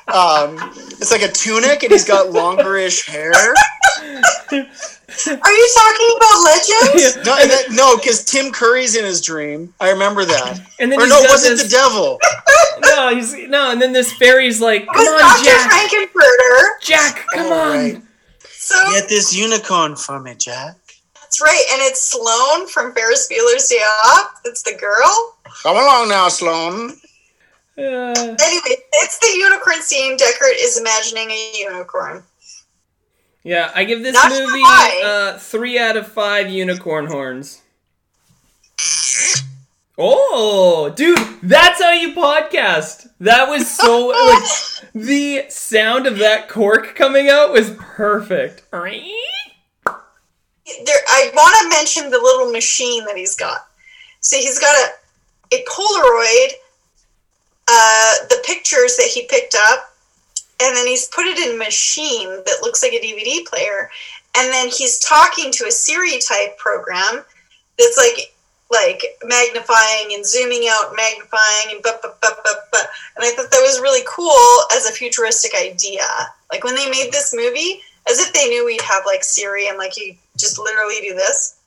um, 0.08 0.58
it's 0.92 1.12
like 1.12 1.22
a 1.22 1.32
tunic, 1.32 1.84
and 1.84 1.92
he's 1.92 2.06
got 2.06 2.28
longerish 2.28 3.08
hair. 3.08 3.32
Are 4.52 5.52
you 5.52 5.70
talking 5.76 6.10
about 6.18 6.44
Legends? 6.46 7.16
No, 7.26 7.38
and 7.38 7.50
that, 7.50 7.66
no, 7.72 7.98
because 7.98 8.24
Tim 8.24 8.52
Curry's 8.52 8.96
in 8.96 9.04
his 9.06 9.22
dream. 9.22 9.74
I 9.80 9.90
remember 9.90 10.24
that. 10.26 10.60
And 10.80 10.92
then 10.92 11.00
or 11.02 11.08
no, 11.08 11.22
got 11.24 11.32
was 11.32 11.46
it 11.46 11.58
the 11.64 11.70
devil? 11.70 12.20
no, 12.82 13.14
he's 13.16 13.34
no, 13.50 13.72
and 13.72 13.82
then 13.82 13.92
this 13.94 14.14
fairy's 14.14 14.62
like, 14.62 14.86
"Come 14.88 14.96
It 14.98 15.12
was 15.12 15.22
on, 15.22 15.30
Dr. 15.30 15.44
Jack, 15.46 15.72
Frank-N-Furter. 15.72 16.82
Jack, 16.82 17.26
come 17.34 17.46
All 17.48 17.54
on." 17.54 17.70
right. 17.78 18.02
So 18.52 18.76
Get 18.92 19.10
this 19.10 19.36
unicorn 19.36 19.96
for 19.96 20.20
me, 20.20 20.36
Jack. 20.36 20.76
that's 21.16 21.42
right, 21.42 21.64
and 21.74 21.82
it's 21.82 22.02
Sloane 22.04 22.68
from 22.68 22.94
Ferris 22.94 23.28
Bueller's 23.32 23.68
Day 23.68 23.78
Off. 23.78 24.40
It's 24.46 24.62
the 24.64 24.76
girl. 24.80 25.38
Come 25.64 25.76
along 25.76 26.10
now, 26.10 26.28
Sloane. 26.30 26.92
Uh, 27.78 28.14
Anyway, 28.42 28.76
it's 28.94 29.18
the 29.20 29.32
unicorn 29.38 29.82
scene. 29.82 30.18
Deckard 30.18 30.54
is 30.60 30.78
imagining 30.78 31.32
a 31.32 31.52
unicorn. 31.58 32.24
Yeah, 33.44 33.72
I 33.74 33.84
give 33.84 34.04
this 34.04 34.14
Not 34.14 34.32
movie 34.32 34.62
uh, 35.04 35.38
three 35.38 35.80
out 35.80 35.98
of 35.98 36.08
five 36.08 36.50
unicorn 36.50 37.08
horns. 37.08 37.62
Oh, 39.98 40.92
dude, 40.96 41.20
that's 41.44 41.82
how 41.82 41.92
you 41.92 42.14
podcast. 42.14 43.10
That 43.20 43.50
was 43.50 43.70
so 43.70 44.08
like 44.08 44.92
the 44.96 45.46
sound 45.50 46.08
of 46.08 46.20
that 46.20 46.48
cork 46.48 46.96
coming 46.96 47.30
out 47.30 47.52
was 47.52 47.72
perfect. 47.72 48.64
There, 50.86 50.96
I 51.10 51.32
want 51.34 51.56
to 51.64 51.78
mention 51.78 52.12
the 52.12 52.20
little 52.20 52.52
machine 52.52 53.04
that 53.06 53.18
he's 53.18 53.36
got. 53.36 53.68
So 54.22 54.38
he's 54.38 54.60
got 54.60 54.76
a 54.76 54.92
a 55.52 55.64
Polaroid, 55.66 56.52
uh, 57.68 58.14
the 58.30 58.42
pictures 58.46 58.98
that 58.98 59.10
he 59.14 59.26
picked 59.28 59.56
up, 59.70 59.94
and 60.62 60.76
then 60.76 60.88
he's 60.88 61.08
put 61.08 61.26
it 61.26 61.38
in 61.40 61.56
a 61.56 61.58
machine 61.58 62.30
that 62.30 62.60
looks 62.62 62.84
like 62.84 62.94
a 62.94 63.00
DVD 63.00 63.46
player, 63.46 63.90
and 64.38 64.52
then 64.52 64.70
he's 64.70 65.00
talking 65.00 65.52
to 65.54 65.66
a 65.66 65.72
Siri 65.72 66.20
type 66.20 66.58
program 66.58 67.24
that's 67.78 67.98
like 67.98 68.34
like 68.72 69.04
magnifying 69.24 70.14
and 70.14 70.26
zooming 70.26 70.68
out, 70.70 70.94
magnifying 70.96 71.72
and 71.72 71.82
but 71.82 72.02
but 72.02 72.20
but 72.22 72.40
but 72.44 72.68
but. 72.72 72.88
And 73.16 73.26
I 73.26 73.32
thought 73.32 73.50
that 73.52 73.62
was 73.62 73.80
really 73.80 74.04
cool 74.08 74.64
as 74.72 74.88
a 74.88 74.92
futuristic 74.92 75.54
idea. 75.60 76.06
Like 76.52 76.64
when 76.64 76.76
they 76.76 76.90
made 76.90 77.12
this 77.12 77.34
movie, 77.34 77.82
as 78.10 78.20
if 78.20 78.32
they 78.34 78.48
knew 78.48 78.66
we'd 78.66 78.82
have 78.82 79.04
like 79.06 79.24
Siri 79.24 79.68
and 79.68 79.78
like 79.78 79.98
you 79.98 80.16
just 80.38 80.60
literally 80.60 81.00
do 81.02 81.16
this 81.16 81.60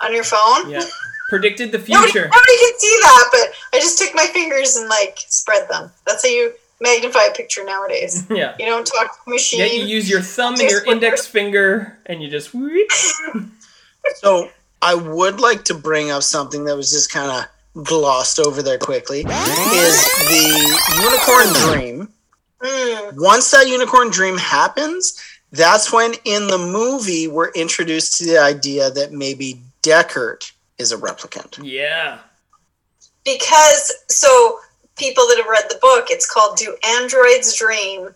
on 0.00 0.12
your 0.12 0.24
phone. 0.24 0.68
Yeah, 0.70 0.82
predicted 1.28 1.70
the 1.70 1.78
Nobody, 1.88 2.12
future. 2.12 2.28
nobody 2.28 2.58
can 2.58 2.78
see 2.78 2.98
that, 3.02 3.28
but 3.30 3.76
I 3.76 3.80
just 3.80 3.98
took 3.98 4.14
my 4.14 4.26
fingers 4.26 4.76
and 4.76 4.88
like 4.88 5.18
spread 5.28 5.68
them. 5.68 5.90
That's 6.06 6.24
how 6.24 6.30
you 6.30 6.52
magnify 6.82 7.24
a 7.30 7.32
picture 7.32 7.64
nowadays. 7.64 8.26
Yeah. 8.30 8.54
You 8.58 8.66
don't 8.66 8.86
talk 8.86 9.12
to 9.12 9.18
the 9.24 9.30
machine. 9.32 9.60
Yeah, 9.60 9.66
you 9.66 9.84
use 9.84 10.10
your 10.10 10.20
thumb 10.20 10.54
and 10.60 10.68
your 10.70 10.84
index 10.84 11.26
finger, 11.26 11.98
and 12.06 12.22
you 12.22 12.28
just. 12.28 12.52
whoop. 12.54 12.88
So 14.16 14.50
I 14.82 14.96
would 14.96 15.38
like 15.38 15.62
to 15.66 15.74
bring 15.74 16.10
up 16.10 16.24
something 16.24 16.64
that 16.64 16.76
was 16.76 16.90
just 16.90 17.12
kind 17.12 17.30
of 17.30 17.84
glossed 17.84 18.40
over 18.40 18.60
there 18.62 18.78
quickly. 18.78 19.20
Is 19.20 20.04
the 20.28 20.44
unicorn 21.00 21.78
dream? 21.78 22.08
Mm. 22.60 23.14
Once 23.16 23.48
that 23.52 23.68
unicorn 23.68 24.10
dream 24.10 24.36
happens, 24.38 25.22
that's 25.52 25.92
when 25.92 26.14
in 26.24 26.48
the 26.48 26.58
movie 26.58 27.28
we're 27.28 27.50
introduced 27.52 28.18
to 28.18 28.26
the 28.26 28.38
idea 28.38 28.90
that 28.90 29.12
maybe 29.12 29.60
Deckard 29.82 30.50
is 30.78 30.90
a 30.90 30.96
replicant. 30.96 31.60
Yeah. 31.62 32.18
because 33.24 33.92
so 34.08 34.58
people 34.96 35.26
that 35.28 35.38
have 35.38 35.46
read 35.46 35.64
the 35.68 35.78
book, 35.80 36.06
it's 36.10 36.30
called 36.30 36.56
"Do 36.56 36.76
Androids 36.98 37.56
Dream 37.56 38.06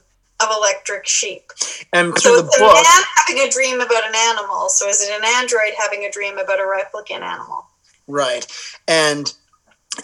of 0.41 0.49
Electric 0.57 1.07
Sheep?" 1.07 1.51
And 1.93 2.16
So 2.18 2.35
it's 2.35 2.59
a 2.59 2.61
man 2.61 3.03
having 3.16 3.43
a 3.47 3.51
dream 3.51 3.81
about 3.81 4.05
an 4.07 4.14
animal. 4.14 4.68
So 4.68 4.89
is 4.89 5.03
it 5.03 5.11
an 5.11 5.24
android 5.37 5.74
having 5.79 6.05
a 6.05 6.11
dream 6.11 6.39
about 6.39 6.61
a 6.61 6.62
replicant 6.62 7.22
animal? 7.22 7.66
Right. 8.07 8.47
And 8.87 9.33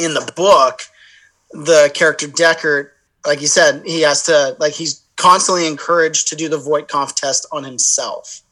in 0.01 0.15
the 0.15 0.33
book, 0.35 0.83
the 1.53 1.91
character 1.95 2.27
Deckard, 2.27 2.91
like 3.27 3.41
you 3.41 3.47
said, 3.47 3.83
he 3.85 4.01
has 4.03 4.25
to 4.25 4.57
like 4.59 4.73
he's 4.73 5.03
constantly 5.17 5.67
encouraged 5.67 6.29
to 6.29 6.37
do 6.37 6.49
the 6.49 6.59
Voight-Kampf 6.59 7.15
test 7.15 7.47
on 7.53 7.65
himself 7.65 8.43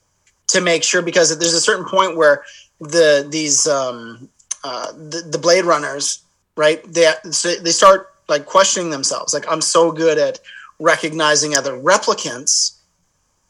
to 0.48 0.60
make 0.60 0.84
sure 0.84 1.02
because 1.02 1.36
there's 1.38 1.54
a 1.54 1.60
certain 1.60 1.84
point 1.84 2.16
where 2.16 2.44
the 2.80 3.26
these 3.28 3.66
um 3.66 4.28
uh 4.64 4.92
the, 4.92 5.22
the 5.30 5.38
Blade 5.38 5.64
Runners, 5.64 6.20
right? 6.60 6.84
They 6.92 7.10
so 7.30 7.54
they 7.54 7.70
start 7.70 8.12
like 8.28 8.44
questioning 8.44 8.90
themselves. 8.90 9.32
Like 9.32 9.50
I'm 9.50 9.62
so 9.62 9.90
good 9.90 10.18
at 10.18 10.38
recognizing 10.78 11.56
other 11.56 11.72
replicants. 11.72 12.76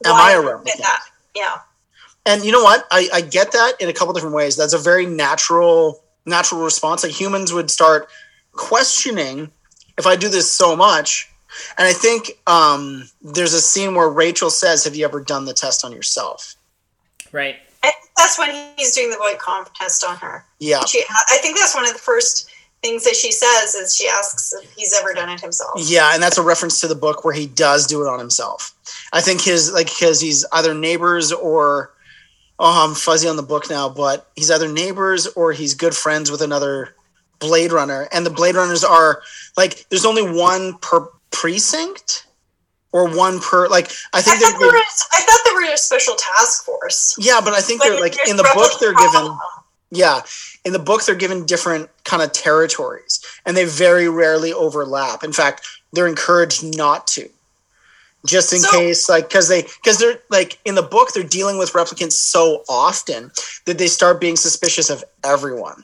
Am 0.05 0.13
Why 0.13 0.31
I 0.31 0.31
a 0.31 0.41
replicant? 0.41 0.77
that? 0.77 1.03
Yeah. 1.35 1.57
And 2.25 2.45
you 2.45 2.53
know 2.53 2.63
what? 2.63 2.87
I, 2.89 3.09
I 3.13 3.21
get 3.21 3.51
that 3.51 3.73
in 3.81 3.89
a 3.89 3.93
couple 3.93 4.13
different 4.13 4.35
ways. 4.35 4.55
That's 4.55 4.73
a 4.73 4.77
very 4.77 5.05
natural 5.05 6.01
natural 6.25 6.63
response. 6.63 7.03
Like 7.03 7.11
humans 7.11 7.51
would 7.51 7.69
start 7.69 8.07
questioning 8.53 9.51
if 9.97 10.07
I 10.07 10.15
do 10.15 10.29
this 10.29 10.49
so 10.49 10.75
much. 10.75 11.29
And 11.77 11.85
I 11.85 11.91
think 11.91 12.39
um, 12.47 13.09
there's 13.21 13.53
a 13.53 13.59
scene 13.59 13.93
where 13.93 14.07
Rachel 14.07 14.49
says, 14.49 14.85
"Have 14.85 14.95
you 14.95 15.03
ever 15.03 15.19
done 15.19 15.43
the 15.43 15.53
test 15.53 15.83
on 15.83 15.91
yourself?" 15.91 16.55
Right. 17.33 17.57
I 17.83 17.91
think 17.91 18.11
that's 18.15 18.39
when 18.39 18.51
he's 18.77 18.95
doing 18.95 19.09
the 19.09 19.17
Voight-Kampf 19.17 19.73
test 19.73 20.05
on 20.05 20.15
her. 20.17 20.45
Yeah. 20.59 20.85
She, 20.85 21.03
I 21.09 21.37
think 21.41 21.57
that's 21.57 21.73
one 21.73 21.85
of 21.85 21.93
the 21.93 21.99
first 21.99 22.49
things 22.81 23.03
that 23.03 23.15
she 23.15 23.31
says 23.31 23.75
is 23.75 23.95
she 23.95 24.07
asks 24.07 24.53
if 24.53 24.71
he's 24.73 24.93
ever 24.99 25.13
done 25.13 25.29
it 25.29 25.39
himself. 25.39 25.79
Yeah, 25.85 26.13
and 26.13 26.21
that's 26.21 26.37
a 26.37 26.41
reference 26.41 26.81
to 26.81 26.87
the 26.87 26.95
book 26.95 27.23
where 27.23 27.33
he 27.33 27.47
does 27.47 27.85
do 27.85 28.01
it 28.01 28.07
on 28.07 28.19
himself. 28.19 28.73
I 29.13 29.21
think 29.21 29.41
his 29.41 29.71
like 29.71 29.87
because 29.87 30.19
he's 30.19 30.45
either 30.51 30.73
neighbors 30.73 31.31
or 31.31 31.91
oh 32.59 32.87
I'm 32.87 32.95
fuzzy 32.95 33.27
on 33.27 33.35
the 33.35 33.43
book 33.43 33.69
now, 33.69 33.89
but 33.89 34.29
he's 34.35 34.49
either 34.51 34.71
neighbors 34.71 35.27
or 35.27 35.51
he's 35.51 35.73
good 35.75 35.95
friends 35.95 36.31
with 36.31 36.41
another 36.41 36.95
Blade 37.39 37.71
Runner, 37.71 38.07
and 38.11 38.25
the 38.25 38.29
Blade 38.29 38.55
Runners 38.55 38.83
are 38.83 39.21
like 39.57 39.87
there's 39.89 40.05
only 40.05 40.23
one 40.23 40.77
per 40.79 41.07
precinct 41.31 42.25
or 42.91 43.07
one 43.15 43.39
per 43.39 43.67
like 43.67 43.91
I 44.13 44.19
I 44.19 44.21
think 44.21 44.41
thought, 44.41 44.59
they're, 44.59 44.71
they 44.71 44.77
were, 44.77 44.83
I 45.13 45.21
thought 45.21 45.39
they 45.45 45.53
were 45.53 45.73
a 45.73 45.77
special 45.77 46.15
task 46.15 46.65
force. 46.65 47.15
yeah, 47.19 47.41
but 47.43 47.53
I 47.53 47.61
think 47.61 47.81
they're 47.81 47.99
like 47.99 48.15
in 48.27 48.37
the 48.37 48.49
book 48.55 48.71
they're 48.79 48.93
given 48.93 49.37
yeah 49.91 50.21
in 50.65 50.73
the 50.73 50.79
book 50.79 51.03
they're 51.05 51.15
given 51.15 51.45
different 51.45 51.89
kind 52.03 52.21
of 52.21 52.31
territories 52.31 53.19
and 53.45 53.55
they 53.57 53.65
very 53.65 54.07
rarely 54.09 54.53
overlap. 54.53 55.23
In 55.23 55.33
fact 55.33 55.67
they're 55.93 56.07
encouraged 56.07 56.63
not 56.77 57.07
to. 57.07 57.29
Just 58.25 58.53
in 58.53 58.59
So- 58.59 58.71
case 58.71 59.09
like 59.09 59.27
because 59.27 59.47
they 59.47 59.63
because 59.63 59.97
they're 59.97 60.19
like 60.29 60.59
in 60.65 60.75
the 60.75 60.83
book 60.83 61.11
they're 61.13 61.23
dealing 61.23 61.57
with 61.57 61.73
replicants 61.73 62.13
so 62.13 62.63
often 62.69 63.31
that 63.65 63.77
they 63.77 63.87
start 63.87 64.19
being 64.21 64.35
suspicious 64.35 64.89
of 64.89 65.03
everyone. 65.23 65.83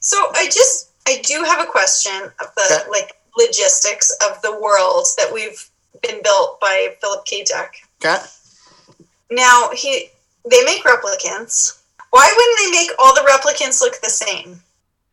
So 0.00 0.16
I 0.34 0.46
just 0.46 0.88
I 1.06 1.20
do 1.24 1.42
have 1.44 1.60
a 1.60 1.66
question 1.70 2.12
of 2.40 2.54
the 2.56 2.84
like 2.90 3.12
logistics 3.36 4.10
of 4.28 4.40
the 4.42 4.58
world 4.58 5.06
that 5.18 5.32
we've 5.32 5.68
been 6.02 6.22
built 6.22 6.60
by 6.60 6.94
Philip 7.00 7.24
K. 7.26 7.44
Dick. 7.44 7.82
okay. 8.04 8.24
Now 9.30 9.70
he 9.74 10.08
they 10.50 10.62
make 10.64 10.82
replicants, 10.84 11.77
Why 12.10 12.32
wouldn't 12.34 12.58
they 12.74 12.78
make 12.80 12.90
all 12.98 13.14
the 13.14 13.28
replicants 13.30 13.80
look 13.80 14.00
the 14.00 14.10
same? 14.10 14.60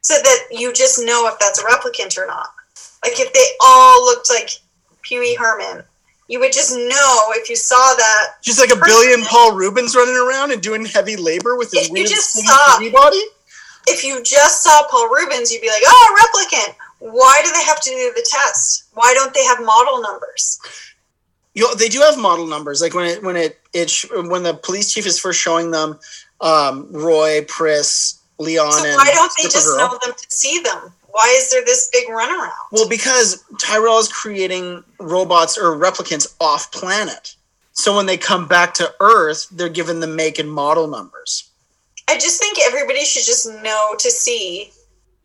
So 0.01 0.13
that 0.21 0.39
you 0.51 0.71
just 0.71 1.03
know 1.03 1.27
if 1.27 1.39
that's 1.39 1.59
a 1.59 1.63
replicant 1.63 2.17
or 2.17 2.27
not. 2.27 2.49
Like 3.03 3.19
if 3.19 3.33
they 3.33 3.45
all 3.63 4.05
looked 4.05 4.29
like 4.29 4.49
Pee 5.01 5.19
Wee 5.19 5.35
Herman, 5.35 5.83
you 6.27 6.39
would 6.39 6.53
just 6.53 6.75
know 6.75 7.25
if 7.31 7.49
you 7.49 7.55
saw 7.55 7.93
that. 7.95 8.35
Just 8.41 8.59
like 8.59 8.71
a 8.71 8.79
billion 8.79 9.23
Paul 9.23 9.55
Reubens 9.55 9.95
running 9.95 10.15
around 10.15 10.51
and 10.51 10.61
doing 10.61 10.85
heavy 10.85 11.15
labor 11.15 11.55
with 11.55 11.71
his 11.71 11.83
If 11.83 11.87
you 11.89 11.93
weird 11.93 12.09
saw- 12.09 12.79
body. 12.91 13.21
If 13.87 14.03
you 14.03 14.23
just 14.23 14.63
saw 14.63 14.87
Paul 14.89 15.09
Reubens, 15.09 15.51
you'd 15.51 15.61
be 15.61 15.69
like, 15.69 15.83
oh, 15.85 16.15
replicant. 16.33 16.75
Why 16.99 17.41
do 17.43 17.51
they 17.51 17.63
have 17.63 17.79
to 17.81 17.89
do 17.91 18.11
the 18.15 18.27
test? 18.27 18.85
Why 18.93 19.13
don't 19.13 19.33
they 19.33 19.43
have 19.43 19.63
model 19.63 20.01
numbers? 20.01 20.59
You 21.53 21.63
know, 21.63 21.75
they 21.75 21.89
do 21.89 21.99
have 22.01 22.17
model 22.17 22.47
numbers. 22.47 22.81
Like 22.81 22.93
when 22.95 23.05
it 23.05 23.23
when 23.23 23.35
it 23.35 23.59
it 23.73 23.89
sh- 23.89 24.05
when 24.11 24.43
the 24.43 24.53
police 24.55 24.91
chief 24.91 25.05
is 25.05 25.19
first 25.19 25.39
showing 25.39 25.71
them 25.71 25.99
um, 26.45 26.87
Roy, 26.91 27.43
Pris, 27.47 28.19
Leon, 28.37 28.71
So 28.71 28.85
and 28.85 28.95
why 28.95 29.11
don't 29.11 29.31
they 29.37 29.43
just 29.49 29.67
know 29.77 29.97
them 30.03 30.13
to 30.15 30.25
see 30.29 30.59
them? 30.61 30.93
Why 31.09 31.33
is 31.37 31.49
there 31.49 31.63
this 31.65 31.89
big 31.91 32.07
runaround? 32.07 32.51
Well, 32.71 32.87
because 32.89 33.43
Tyrell 33.59 33.99
is 33.99 34.11
creating 34.11 34.83
robots 34.99 35.57
or 35.57 35.75
replicants 35.77 36.35
off 36.39 36.71
planet. 36.71 37.35
So 37.71 37.95
when 37.95 38.05
they 38.05 38.17
come 38.17 38.47
back 38.47 38.73
to 38.75 38.93
Earth, 38.99 39.47
they're 39.51 39.69
given 39.69 40.01
the 40.01 40.07
make 40.07 40.39
and 40.39 40.51
model 40.51 40.87
numbers. 40.87 41.49
I 42.07 42.17
just 42.17 42.39
think 42.39 42.59
everybody 42.61 43.03
should 43.05 43.25
just 43.25 43.47
know 43.63 43.95
to 43.97 44.11
see 44.11 44.71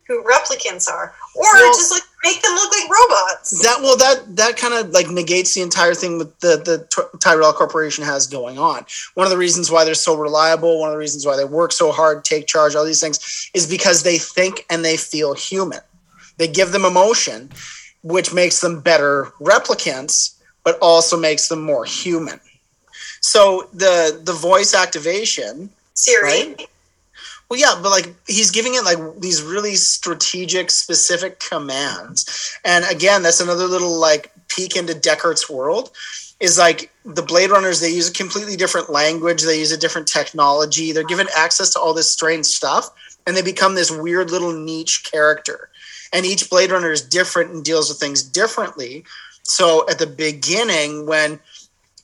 who 0.07 0.23
replicants 0.23 0.89
are, 0.89 1.13
or 1.35 1.43
Well- 1.53 1.73
just 1.73 1.91
like 1.91 2.03
make 2.23 2.41
them 2.41 2.53
look 2.53 2.71
like 2.71 2.89
robots. 2.89 3.61
That 3.63 3.79
well, 3.81 3.97
that 3.97 4.35
that 4.35 4.57
kind 4.57 4.73
of 4.73 4.91
like 4.91 5.09
negates 5.09 5.53
the 5.53 5.61
entire 5.61 5.93
thing 5.93 6.19
that 6.19 6.39
the 6.39 6.57
the 6.57 7.17
Tyrell 7.19 7.53
Corporation 7.53 8.03
has 8.03 8.27
going 8.27 8.57
on. 8.57 8.85
One 9.15 9.25
of 9.25 9.31
the 9.31 9.37
reasons 9.37 9.71
why 9.71 9.85
they're 9.85 9.93
so 9.93 10.15
reliable, 10.15 10.79
one 10.79 10.89
of 10.89 10.93
the 10.93 10.99
reasons 10.99 11.25
why 11.25 11.35
they 11.35 11.45
work 11.45 11.71
so 11.71 11.91
hard, 11.91 12.23
take 12.23 12.47
charge, 12.47 12.75
all 12.75 12.85
these 12.85 13.01
things, 13.01 13.49
is 13.53 13.67
because 13.67 14.03
they 14.03 14.17
think 14.17 14.65
and 14.69 14.83
they 14.83 14.97
feel 14.97 15.33
human. 15.33 15.81
They 16.37 16.47
give 16.47 16.71
them 16.71 16.85
emotion, 16.85 17.51
which 18.03 18.33
makes 18.33 18.61
them 18.61 18.81
better 18.81 19.31
replicants, 19.39 20.35
but 20.63 20.77
also 20.81 21.17
makes 21.17 21.47
them 21.49 21.61
more 21.61 21.85
human. 21.85 22.39
So 23.21 23.69
the 23.73 24.19
the 24.23 24.33
voice 24.33 24.73
activation, 24.73 25.69
Siri. 25.93 26.23
right? 26.23 26.67
Well, 27.51 27.59
yeah, 27.59 27.77
but 27.83 27.89
like 27.89 28.15
he's 28.27 28.49
giving 28.49 28.75
it 28.75 28.85
like 28.85 28.97
these 29.19 29.43
really 29.43 29.75
strategic, 29.75 30.71
specific 30.71 31.41
commands. 31.41 32.57
And 32.63 32.85
again, 32.85 33.23
that's 33.23 33.41
another 33.41 33.65
little 33.65 33.99
like 33.99 34.31
peek 34.47 34.77
into 34.77 34.93
Deckard's 34.93 35.49
world. 35.49 35.91
Is 36.39 36.57
like 36.57 36.89
the 37.03 37.21
Blade 37.21 37.51
Runners, 37.51 37.81
they 37.81 37.89
use 37.89 38.09
a 38.09 38.13
completely 38.13 38.55
different 38.55 38.89
language, 38.89 39.43
they 39.43 39.59
use 39.59 39.73
a 39.73 39.77
different 39.77 40.07
technology, 40.07 40.93
they're 40.93 41.03
given 41.03 41.27
access 41.35 41.71
to 41.71 41.79
all 41.79 41.93
this 41.93 42.09
strange 42.09 42.45
stuff, 42.45 42.89
and 43.27 43.35
they 43.35 43.41
become 43.41 43.75
this 43.75 43.91
weird 43.91 44.31
little 44.31 44.53
niche 44.53 45.03
character. 45.03 45.67
And 46.13 46.25
each 46.25 46.49
Blade 46.49 46.71
Runner 46.71 46.91
is 46.93 47.01
different 47.01 47.51
and 47.51 47.65
deals 47.65 47.89
with 47.89 47.99
things 47.99 48.23
differently. 48.23 49.03
So 49.43 49.85
at 49.89 49.99
the 49.99 50.07
beginning, 50.07 51.05
when 51.05 51.37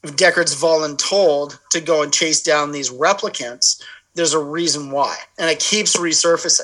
Deckard's 0.04 0.62
voluntold 0.62 1.58
to 1.72 1.80
go 1.80 2.04
and 2.04 2.14
chase 2.14 2.42
down 2.42 2.74
these 2.74 2.92
replicants, 2.92 3.82
there's 4.18 4.34
a 4.34 4.40
reason 4.40 4.92
why. 4.92 5.16
And 5.38 5.50
it 5.50 5.60
keeps 5.60 5.96
resurfacing. 5.96 6.62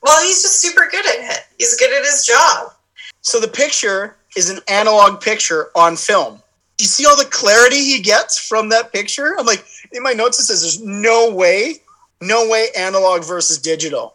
Well, 0.00 0.22
he's 0.22 0.42
just 0.42 0.60
super 0.60 0.88
good 0.90 1.04
at 1.04 1.36
it. 1.36 1.44
He's 1.58 1.76
good 1.76 1.92
at 1.92 2.04
his 2.04 2.24
job. 2.24 2.72
So 3.20 3.40
the 3.40 3.48
picture 3.48 4.16
is 4.36 4.48
an 4.48 4.60
analog 4.68 5.20
picture 5.20 5.70
on 5.74 5.96
film. 5.96 6.40
You 6.78 6.86
see 6.86 7.04
all 7.04 7.16
the 7.16 7.24
clarity 7.24 7.76
he 7.76 8.00
gets 8.00 8.38
from 8.38 8.68
that 8.70 8.92
picture? 8.92 9.34
I'm 9.38 9.46
like, 9.46 9.64
in 9.92 10.02
my 10.02 10.12
notes, 10.12 10.38
it 10.38 10.44
says 10.44 10.62
there's 10.62 10.82
no 10.82 11.34
way, 11.34 11.76
no 12.20 12.48
way 12.48 12.68
analog 12.76 13.24
versus 13.24 13.58
digital. 13.58 14.14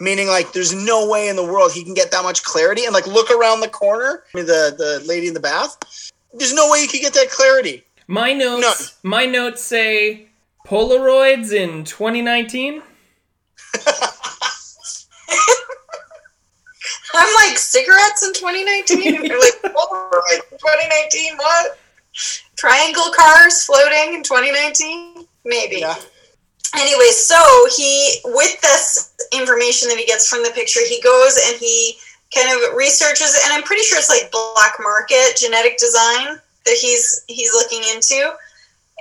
Meaning, 0.00 0.28
like, 0.28 0.52
there's 0.52 0.72
no 0.72 1.08
way 1.08 1.28
in 1.28 1.36
the 1.36 1.44
world 1.44 1.72
he 1.72 1.82
can 1.82 1.94
get 1.94 2.12
that 2.12 2.22
much 2.22 2.44
clarity. 2.44 2.84
And, 2.84 2.94
like, 2.94 3.06
look 3.06 3.30
around 3.30 3.60
the 3.60 3.68
corner, 3.68 4.22
I 4.32 4.36
mean, 4.36 4.46
the, 4.46 4.74
the 4.78 5.04
lady 5.06 5.26
in 5.26 5.34
the 5.34 5.40
bath. 5.40 5.76
There's 6.32 6.54
no 6.54 6.70
way 6.70 6.82
you 6.82 6.88
could 6.88 7.00
get 7.00 7.14
that 7.14 7.30
clarity. 7.30 7.82
My 8.06 8.32
notes, 8.32 8.96
my 9.02 9.26
notes 9.26 9.62
say 9.62 10.27
Polaroids 10.68 11.52
in 11.54 11.82
2019. 11.84 12.82
I'm 17.14 17.34
like 17.36 17.56
cigarettes 17.56 18.22
in 18.22 18.34
2019. 18.34 19.22
They're 19.26 19.40
like 19.40 19.62
Polaroid 19.62 20.42
in 20.52 20.58
2019. 20.58 21.38
What? 21.38 21.78
Triangle 22.56 23.10
cars 23.16 23.64
floating 23.64 24.12
in 24.12 24.22
2019? 24.22 25.26
Maybe. 25.46 25.82
Anyway, 26.76 27.10
so 27.12 27.42
he 27.74 28.20
with 28.26 28.60
this 28.60 29.14
information 29.32 29.88
that 29.88 29.96
he 29.96 30.04
gets 30.04 30.28
from 30.28 30.42
the 30.42 30.50
picture, 30.50 30.80
he 30.86 31.00
goes 31.00 31.40
and 31.48 31.56
he 31.58 31.96
kind 32.34 32.50
of 32.50 32.74
researches, 32.76 33.40
and 33.42 33.54
I'm 33.54 33.62
pretty 33.62 33.84
sure 33.84 33.96
it's 33.96 34.10
like 34.10 34.30
black 34.30 34.74
market 34.80 35.34
genetic 35.38 35.78
design 35.78 36.38
that 36.66 36.76
he's 36.78 37.24
he's 37.26 37.54
looking 37.54 37.80
into. 37.94 38.20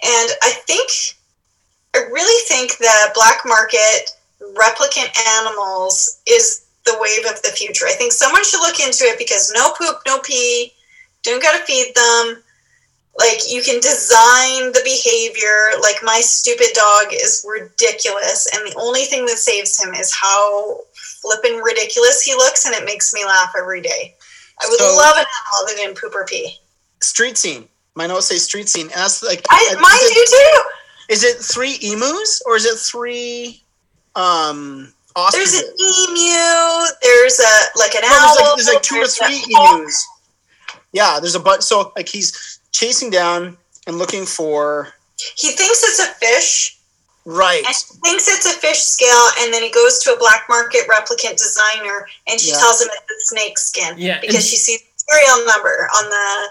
And 0.05 0.31
I 0.43 0.51
think 0.65 1.16
I 1.95 1.99
really 1.99 2.45
think 2.47 2.77
that 2.77 3.11
black 3.15 3.41
market 3.45 4.11
replicant 4.41 5.09
animals 5.39 6.21
is 6.27 6.65
the 6.85 6.97
wave 6.99 7.25
of 7.31 7.41
the 7.41 7.49
future. 7.49 7.85
I 7.87 7.93
think 7.93 8.11
someone 8.13 8.43
should 8.43 8.61
look 8.61 8.79
into 8.79 9.03
it 9.05 9.17
because 9.17 9.51
no 9.53 9.71
poop, 9.77 9.97
no 10.05 10.19
pee, 10.19 10.73
don't 11.23 11.41
gotta 11.41 11.63
feed 11.65 11.93
them. 11.95 12.43
Like 13.17 13.51
you 13.51 13.61
can 13.63 13.79
design 13.81 14.71
the 14.73 14.81
behavior. 14.83 15.79
Like 15.81 15.97
my 16.03 16.21
stupid 16.21 16.67
dog 16.73 17.07
is 17.11 17.43
ridiculous, 17.49 18.47
and 18.53 18.71
the 18.71 18.75
only 18.77 19.05
thing 19.05 19.25
that 19.25 19.37
saves 19.37 19.81
him 19.83 19.93
is 19.95 20.13
how 20.13 20.81
flippin' 20.93 21.57
ridiculous 21.57 22.21
he 22.21 22.35
looks, 22.35 22.65
and 22.67 22.75
it 22.75 22.85
makes 22.85 23.13
me 23.13 23.25
laugh 23.25 23.53
every 23.57 23.81
day. 23.81 24.15
I 24.61 24.67
would 24.69 24.79
So- 24.79 24.95
love 24.95 25.17
an 25.17 25.25
animal 25.25 25.67
that 25.67 25.75
didn't 25.77 25.99
poop 25.99 26.13
or 26.15 26.25
pee. 26.25 26.59
Street 27.01 27.37
scene. 27.37 27.67
My 27.95 28.05
notes 28.05 28.27
say 28.27 28.37
street 28.37 28.69
scene. 28.69 28.91
Ask 28.95 29.23
like 29.23 29.43
I, 29.49 29.67
is 29.71 29.77
mine 29.79 30.13
do 30.13 30.25
too. 30.29 30.61
Is 31.09 31.23
it 31.23 31.37
three 31.37 31.77
emus 31.81 32.41
or 32.45 32.55
is 32.55 32.65
it 32.65 32.77
three 32.77 33.61
um 34.15 34.93
There's 35.31 35.53
an 35.53 35.63
emu. 35.65 36.87
There's 37.01 37.39
a 37.39 37.79
like 37.79 37.95
an 37.95 38.01
No, 38.03 38.09
owl. 38.11 38.55
there's 38.55 38.67
like 38.67 38.73
there's 38.73 38.73
like 38.73 38.81
two 38.83 38.95
or 38.95 38.99
there's 38.99 39.19
a 39.19 39.25
three 39.25 39.55
emus. 39.55 40.07
Yeah, 40.91 41.19
there's 41.19 41.35
a 41.35 41.39
but 41.39 41.63
So 41.63 41.91
like 41.95 42.09
he's 42.09 42.59
chasing 42.71 43.09
down 43.09 43.57
and 43.87 43.97
looking 43.97 44.25
for 44.25 44.93
He 45.35 45.49
thinks 45.51 45.83
it's 45.83 45.99
a 45.99 46.07
fish. 46.15 46.77
right. 47.25 47.63
And 47.65 47.75
he 47.75 47.99
thinks 48.03 48.27
it's 48.27 48.45
a 48.45 48.57
fish 48.59 48.79
scale, 48.79 49.27
and 49.39 49.53
then 49.53 49.63
he 49.63 49.69
goes 49.71 49.99
to 50.03 50.13
a 50.13 50.17
black 50.17 50.45
market 50.49 50.87
replicant 50.87 51.37
designer, 51.37 52.07
and 52.27 52.39
she 52.39 52.51
Yeah. 52.51 52.59
tells 52.59 52.81
him 52.81 52.89
it's 52.91 53.23
a 53.23 53.35
snake 53.35 53.57
skin 53.57 53.95
Yeah, 53.97 54.19
because 54.19 54.35
and- 54.35 54.43
she 54.45 54.57
sees 54.57 54.79
the 54.81 55.03
serial 55.11 55.45
number 55.45 55.89
on 55.97 56.09
the. 56.09 56.47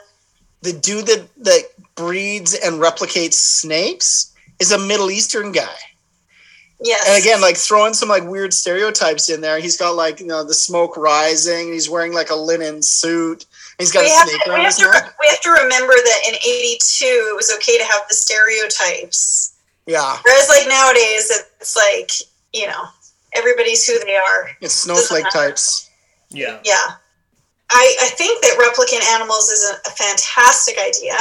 The 0.62 0.72
dude 0.72 1.06
that 1.06 1.28
that 1.44 1.62
breeds 1.94 2.54
and 2.54 2.80
replicates 2.80 3.34
snakes 3.34 4.32
is 4.58 4.72
a 4.72 4.78
Middle 4.78 5.10
Eastern 5.10 5.52
guy. 5.52 5.74
Yes. 6.80 7.08
And 7.08 7.22
again, 7.22 7.40
like 7.40 7.56
throwing 7.56 7.94
some 7.94 8.10
like 8.10 8.24
weird 8.24 8.52
stereotypes 8.52 9.30
in 9.30 9.40
there. 9.40 9.58
He's 9.58 9.78
got 9.78 9.96
like 9.96 10.20
you 10.20 10.26
know 10.26 10.44
the 10.44 10.54
smoke 10.54 10.96
rising. 10.96 11.72
He's 11.72 11.88
wearing 11.88 12.12
like 12.12 12.30
a 12.30 12.34
linen 12.34 12.82
suit. 12.82 13.46
He's 13.78 13.92
got 13.92 14.00
we 14.00 14.10
a 14.10 14.14
have, 14.14 14.28
snake 14.28 14.42
to, 14.44 14.50
around 14.50 14.58
we, 14.58 14.64
have 14.64 14.74
his 14.74 14.84
to, 14.84 14.90
neck. 14.90 15.14
we 15.20 15.26
have 15.28 15.40
to 15.40 15.50
remember 15.50 15.92
that 15.92 16.20
in 16.28 16.34
82 16.34 17.04
it 17.04 17.36
was 17.36 17.52
okay 17.56 17.78
to 17.78 17.84
have 17.84 18.02
the 18.08 18.14
stereotypes 18.14 19.54
Yeah, 19.86 20.18
whereas 20.22 20.48
like 20.48 20.66
nowadays 20.68 21.30
it's 21.60 21.76
like 21.76 22.10
you 22.52 22.66
know 22.66 22.84
everybody's 23.34 23.86
who 23.86 23.98
they 24.00 24.16
are 24.16 24.50
it's 24.60 24.74
snowflake 24.74 25.30
types. 25.30 25.90
Yeah. 26.30 26.58
Yeah. 26.64 26.96
I, 27.70 27.96
I 28.02 28.08
think 28.10 28.42
that 28.42 28.56
replicant 28.58 29.02
animals 29.14 29.48
is 29.48 29.64
a, 29.70 29.88
a 29.88 29.92
fantastic 29.92 30.78
idea. 30.78 31.16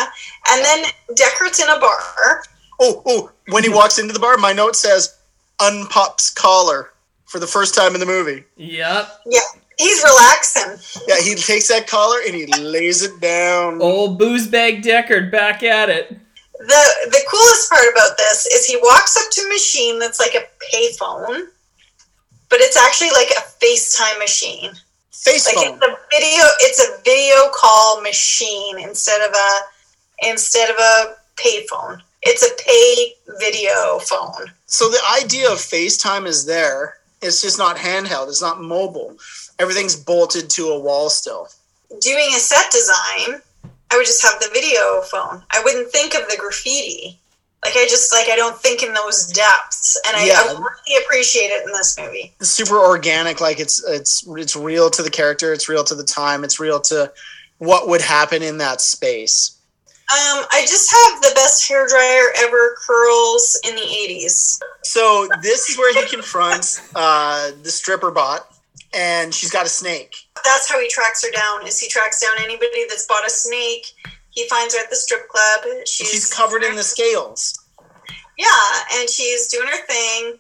And 0.50 0.64
then 0.64 0.86
Deckard's 1.16 1.60
in 1.60 1.70
a 1.70 1.80
bar. 1.80 2.44
Oh, 2.80 3.02
oh! 3.06 3.32
When 3.50 3.64
he 3.64 3.70
walks 3.70 4.00
into 4.00 4.14
the 4.14 4.20
bar, 4.20 4.38
my 4.38 4.54
note 4.54 4.76
says 4.76 5.18
"unpops 5.60 6.34
collar" 6.36 6.92
for 7.26 7.40
the 7.40 7.48
first 7.48 7.76
time 7.76 7.94
in 7.94 8.00
the 8.00 8.06
movie. 8.06 8.44
Yep. 8.58 9.22
Yeah. 9.26 9.40
He's 9.78 10.02
relaxing. 10.04 11.02
Yeah, 11.08 11.20
he 11.22 11.36
takes 11.36 11.68
that 11.68 11.86
collar 11.88 12.20
and 12.26 12.34
he 12.34 12.46
lays 12.46 13.04
it 13.04 13.20
down. 13.20 13.82
Old 13.82 14.18
booze 14.18 14.48
bag 14.48 14.82
Deckard 14.84 15.32
back 15.32 15.64
at 15.64 15.90
it. 15.90 16.10
The 16.58 16.84
the 17.12 17.22
coolest 17.30 17.70
part 17.70 17.84
about 17.92 18.18
this 18.18 18.46
is 18.46 18.66
he 18.66 18.78
walks 18.78 19.18
up 19.18 19.30
to 19.32 19.42
a 19.42 19.50
machine 19.50 20.00
that's 20.00 20.20
like 20.20 20.34
a 20.34 20.46
payphone, 20.74 21.48
but 22.50 22.60
it's 22.62 22.78
actually 22.78 23.10
like 23.12 23.30
a 23.32 23.42
FaceTime 23.64 24.18
machine. 24.20 24.72
Face 25.12 25.46
Like 25.46 25.56
phone. 25.56 25.74
it's 25.76 25.86
a 25.86 25.98
video 26.12 26.44
it's 26.60 26.80
a 26.80 27.02
video 27.04 27.50
call 27.54 28.02
machine 28.02 28.80
instead 28.80 29.22
of 29.28 29.34
a 29.36 30.30
instead 30.30 30.70
of 30.70 30.78
a 30.78 31.16
payphone. 31.36 32.02
It's 32.26 32.44
a 32.44 32.50
pay 32.64 33.14
video 33.40 34.00
phone. 34.00 34.52
So 34.66 34.90
the 34.90 35.02
idea 35.22 35.50
of 35.52 35.58
FaceTime 35.60 36.26
is 36.26 36.46
there. 36.46 36.98
It's 37.22 37.42
just 37.42 37.58
not 37.58 37.78
handheld. 37.78 38.30
It's 38.30 38.42
not 38.42 38.62
mobile. 38.62 39.16
Everything's 39.60 39.96
bolted 39.96 40.50
to 40.52 40.70
a 40.70 40.80
wall 40.80 41.10
still. 41.10 41.48
Doing 42.02 42.28
a 42.36 42.40
set 42.40 42.72
design, 42.72 43.42
I 43.92 43.98
would 43.98 44.06
just 44.06 44.24
have 44.24 44.40
the 44.40 44.50
video 44.54 45.02
phone. 45.02 45.44
I 45.52 45.62
wouldn't 45.64 45.92
think 45.92 46.16
of 46.16 46.28
the 46.28 46.36
graffiti. 46.38 47.20
Like 47.64 47.76
I 47.78 47.86
just 47.86 48.14
like 48.14 48.30
I 48.30 48.36
don't 48.36 48.58
think 48.58 48.84
in 48.84 48.94
those 48.94 49.28
depths, 49.32 50.00
and 50.08 50.16
I, 50.16 50.26
Yeah. 50.28 50.34
I 50.40 50.52
really 50.52 51.04
appreciate 51.04 51.48
it 51.48 51.66
in 51.66 51.74
this 51.74 51.98
movie. 51.98 52.32
It's 52.40 52.50
super 52.50 52.78
organic. 52.78 53.42
Like 53.42 53.60
it's 53.60 53.84
it's 53.88 54.24
it's 54.28 54.56
real 54.56 54.92
to 54.92 55.02
the 55.02 55.10
character. 55.10 55.52
It's 55.52 55.68
real 55.68 55.84
to 55.86 55.96
the 55.96 56.04
time. 56.04 56.44
It's 56.44 56.60
real 56.60 56.80
to 56.82 57.12
what 57.58 57.88
would 57.88 58.02
happen 58.02 58.44
in 58.44 58.60
that 58.60 58.82
space. 58.82 59.55
Um, 60.08 60.46
I 60.52 60.62
just 60.62 60.92
have 60.92 61.22
the 61.24 61.32
best 61.34 61.68
hair 61.68 61.88
dryer 61.88 62.28
ever 62.38 62.76
curls 62.86 63.60
in 63.68 63.76
the 63.76 63.82
'80s. 63.82 64.60
So 64.84 65.28
this 65.42 65.68
is 65.68 65.78
where 65.80 65.92
he 65.94 66.08
confronts 66.08 66.92
uh, 66.96 67.52
the 67.64 67.72
stripper 67.72 68.12
bot, 68.12 68.54
and 68.94 69.34
she's 69.34 69.50
got 69.50 69.66
a 69.66 69.70
snake. 69.70 70.16
That's 70.44 70.70
how 70.70 70.80
he 70.80 70.88
tracks 70.90 71.26
her 71.26 71.32
down. 71.32 71.66
Is 71.66 71.80
he 71.80 71.90
tracks 71.90 72.22
down 72.22 72.34
anybody 72.38 72.86
that's 72.88 73.08
bought 73.08 73.26
a 73.26 73.30
snake? 73.32 73.88
He 74.30 74.48
finds 74.48 74.76
her 74.76 74.84
at 74.84 74.92
the 74.92 74.96
strip 74.96 75.28
club. 75.28 75.66
She's, 75.88 76.10
She's 76.10 76.32
covered 76.32 76.62
in 76.62 76.76
the 76.76 76.84
scales. 76.84 77.58
Yeah, 78.38 78.46
and 78.94 79.10
she's 79.10 79.48
doing 79.48 79.68
her 79.68 79.86
thing, 79.88 80.38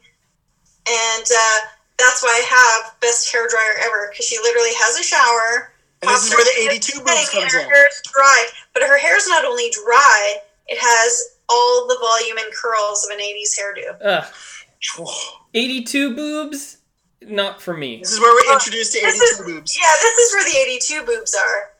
and 0.87 1.23
uh, 1.25 1.59
that's 1.97 2.21
why 2.21 2.29
I 2.29 2.83
have 2.83 2.99
best 2.99 3.31
hair 3.31 3.47
dryer 3.49 3.79
ever 3.85 4.09
because 4.11 4.25
she 4.25 4.37
literally 4.37 4.73
has 4.75 4.99
a 4.99 5.03
shower. 5.03 5.71
And 6.05 6.15
this 6.15 6.27
is 6.27 6.35
where 6.35 6.45
the 6.45 6.71
82 6.71 6.99
boobs 6.99 7.11
and 7.11 7.29
comes 7.29 7.53
her 7.53 7.59
in. 7.61 7.69
hair's 7.69 8.01
dry, 8.13 8.47
but 8.73 8.83
her 8.83 8.97
hair's 8.97 9.27
not 9.27 9.45
only 9.45 9.69
dry; 9.71 10.37
it 10.67 10.77
has 10.79 11.37
all 11.49 11.87
the 11.87 11.97
volume 11.99 12.37
and 12.37 12.53
curls 12.53 13.05
of 13.05 13.11
an 13.11 13.23
'80s 13.23 13.57
hairdo. 13.57 13.97
Ugh. 14.03 15.07
82 15.53 16.15
boobs? 16.15 16.77
Not 17.21 17.61
for 17.61 17.75
me. 17.75 17.99
This 17.99 18.11
is 18.11 18.19
where 18.19 18.33
we're 18.33 18.53
introduced 18.53 18.93
to 18.93 18.99
82 18.99 19.09
is 19.09 19.41
boobs. 19.45 19.77
yeah, 19.77 19.85
this 20.01 20.17
is 20.19 20.33
where 20.33 20.43
the 20.43 20.57
'82 20.71 21.03
boobs 21.05 21.35
are. 21.35 21.71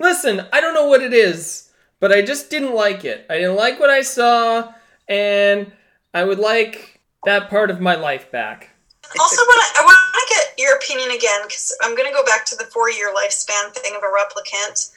Listen, 0.00 0.46
I 0.52 0.60
don't 0.60 0.74
know 0.74 0.86
what 0.88 1.02
it 1.02 1.14
is, 1.14 1.70
but 2.00 2.10
I 2.12 2.22
just 2.22 2.50
didn't 2.50 2.74
like 2.74 3.04
it. 3.04 3.24
I 3.30 3.34
didn't 3.34 3.56
like 3.56 3.78
what 3.78 3.90
I 3.90 4.02
saw, 4.02 4.72
and 5.08 5.70
I 6.12 6.24
would 6.24 6.38
like 6.38 7.00
that 7.24 7.48
part 7.48 7.70
of 7.70 7.80
my 7.80 7.94
life 7.94 8.30
back. 8.30 8.70
Also, 9.20 9.42
when 9.42 9.58
I, 9.58 9.72
I 9.78 9.84
want 9.84 9.94
to 9.96 10.00
get 10.00 10.01
your 10.62 10.76
opinion 10.76 11.10
again 11.10 11.42
because 11.42 11.76
I'm 11.82 11.96
going 11.96 12.08
to 12.08 12.14
go 12.14 12.24
back 12.24 12.46
to 12.46 12.56
the 12.56 12.64
four-year 12.64 13.12
lifespan 13.12 13.74
thing 13.74 13.94
of 13.96 14.02
a 14.02 14.10
replicant. 14.14 14.92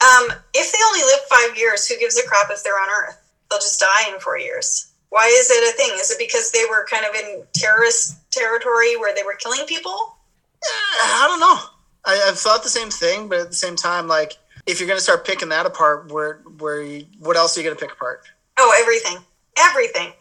Um, 0.00 0.38
if 0.54 0.72
they 0.72 0.78
only 0.86 1.02
live 1.02 1.20
five 1.28 1.58
years, 1.58 1.86
who 1.86 1.98
gives 1.98 2.16
a 2.18 2.26
crap 2.26 2.46
if 2.50 2.62
they're 2.62 2.80
on 2.80 2.88
Earth? 2.88 3.18
They'll 3.50 3.58
just 3.58 3.80
die 3.80 4.12
in 4.12 4.20
four 4.20 4.38
years. 4.38 4.92
Why 5.10 5.26
is 5.26 5.50
it 5.50 5.74
a 5.74 5.76
thing? 5.76 5.90
Is 5.94 6.10
it 6.10 6.18
because 6.18 6.50
they 6.50 6.64
were 6.68 6.86
kind 6.90 7.04
of 7.04 7.14
in 7.14 7.42
terrorist 7.52 8.16
territory 8.30 8.96
where 8.96 9.14
they 9.14 9.22
were 9.22 9.36
killing 9.38 9.64
people? 9.66 10.16
I 10.64 11.26
don't 11.28 11.40
know. 11.40 11.58
I, 12.04 12.28
I've 12.28 12.38
thought 12.38 12.62
the 12.62 12.68
same 12.68 12.90
thing, 12.90 13.28
but 13.28 13.38
at 13.38 13.48
the 13.48 13.54
same 13.54 13.76
time, 13.76 14.08
like 14.08 14.36
if 14.66 14.80
you're 14.80 14.88
gonna 14.88 15.00
start 15.00 15.26
picking 15.26 15.50
that 15.50 15.66
apart, 15.66 16.10
where 16.10 16.40
where 16.58 16.82
you, 16.82 17.06
what 17.20 17.36
else 17.36 17.56
are 17.56 17.60
you 17.60 17.68
gonna 17.68 17.78
pick 17.78 17.92
apart? 17.92 18.24
Oh, 18.58 18.76
everything, 18.80 19.18
everything. 19.58 20.12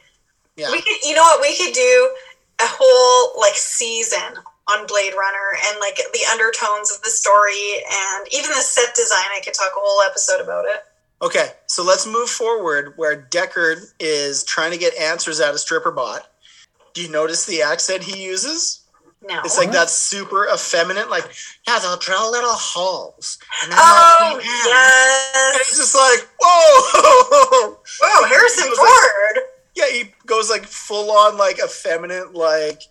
Yeah. 0.55 0.71
We 0.71 0.81
could, 0.81 1.03
you 1.03 1.15
know 1.15 1.23
what? 1.23 1.41
We 1.41 1.57
could 1.57 1.73
do 1.73 2.15
a 2.59 2.67
whole 2.67 3.39
like 3.39 3.55
season 3.55 4.37
on 4.67 4.87
Blade 4.87 5.13
Runner 5.13 5.57
and 5.67 5.79
like 5.79 5.97
the 6.13 6.25
undertones 6.31 6.91
of 6.91 7.01
the 7.01 7.09
story 7.09 7.83
and 7.83 8.27
even 8.31 8.49
the 8.49 8.63
set 8.63 8.95
design. 8.95 9.25
I 9.35 9.41
could 9.43 9.53
talk 9.53 9.71
a 9.75 9.79
whole 9.79 10.01
episode 10.01 10.41
about 10.41 10.65
it. 10.65 10.83
Okay, 11.21 11.51
so 11.67 11.83
let's 11.83 12.05
move 12.05 12.29
forward 12.29 12.93
where 12.97 13.27
Deckard 13.31 13.77
is 13.99 14.43
trying 14.43 14.71
to 14.71 14.77
get 14.77 14.95
answers 14.97 15.39
out 15.39 15.53
of 15.53 15.59
stripper 15.59 15.91
bot. 15.91 16.27
Do 16.93 17.01
you 17.01 17.09
notice 17.09 17.45
the 17.45 17.61
accent 17.61 18.03
he 18.03 18.23
uses? 18.23 18.81
No. 19.27 19.39
It's 19.45 19.57
like 19.57 19.71
that 19.71 19.89
super 19.89 20.47
effeminate, 20.53 21.09
like, 21.09 21.23
yeah, 21.65 21.79
they'll 21.79 21.95
drill 21.95 22.29
little 22.29 22.51
holes. 22.51 23.37
And 23.61 23.71
then 23.71 23.79
Oh 23.81 24.17
they'll 24.19 24.39
clean 24.39 24.47
them." 24.47 24.67
yes. 24.67 25.53
And 25.53 25.61
it's 25.61 25.77
just 25.77 25.95
like, 25.95 26.27
whoa! 26.41 27.77
Whoa, 28.01 28.27
Harrison 28.27 28.75
Ford. 28.75 29.35
Like, 29.35 29.45
yeah, 29.75 29.89
he 29.89 30.13
goes 30.25 30.49
like 30.49 30.65
full 30.65 31.09
on, 31.09 31.37
like, 31.37 31.57
effeminate, 31.63 32.33
like, 32.33 32.81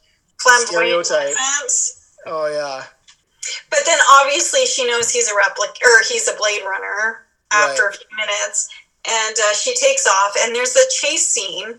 Flamboyant 0.42 1.06
stereotype. 1.06 1.36
Oh, 2.26 2.46
yeah. 2.46 2.84
But 3.70 3.80
then 3.86 3.98
obviously 4.20 4.66
she 4.66 4.86
knows 4.86 5.10
he's 5.10 5.28
a 5.28 5.34
replic 5.34 5.74
or 5.82 6.02
he's 6.08 6.28
a 6.28 6.36
Blade 6.36 6.62
Runner 6.64 7.26
after 7.50 7.88
a 7.88 7.92
few 7.92 8.06
minutes, 8.16 8.70
and 9.06 9.36
uh, 9.36 9.52
she 9.54 9.74
takes 9.74 10.06
off. 10.06 10.36
And 10.40 10.54
there's 10.54 10.74
a 10.76 10.88
chase 10.90 11.26
scene 11.26 11.78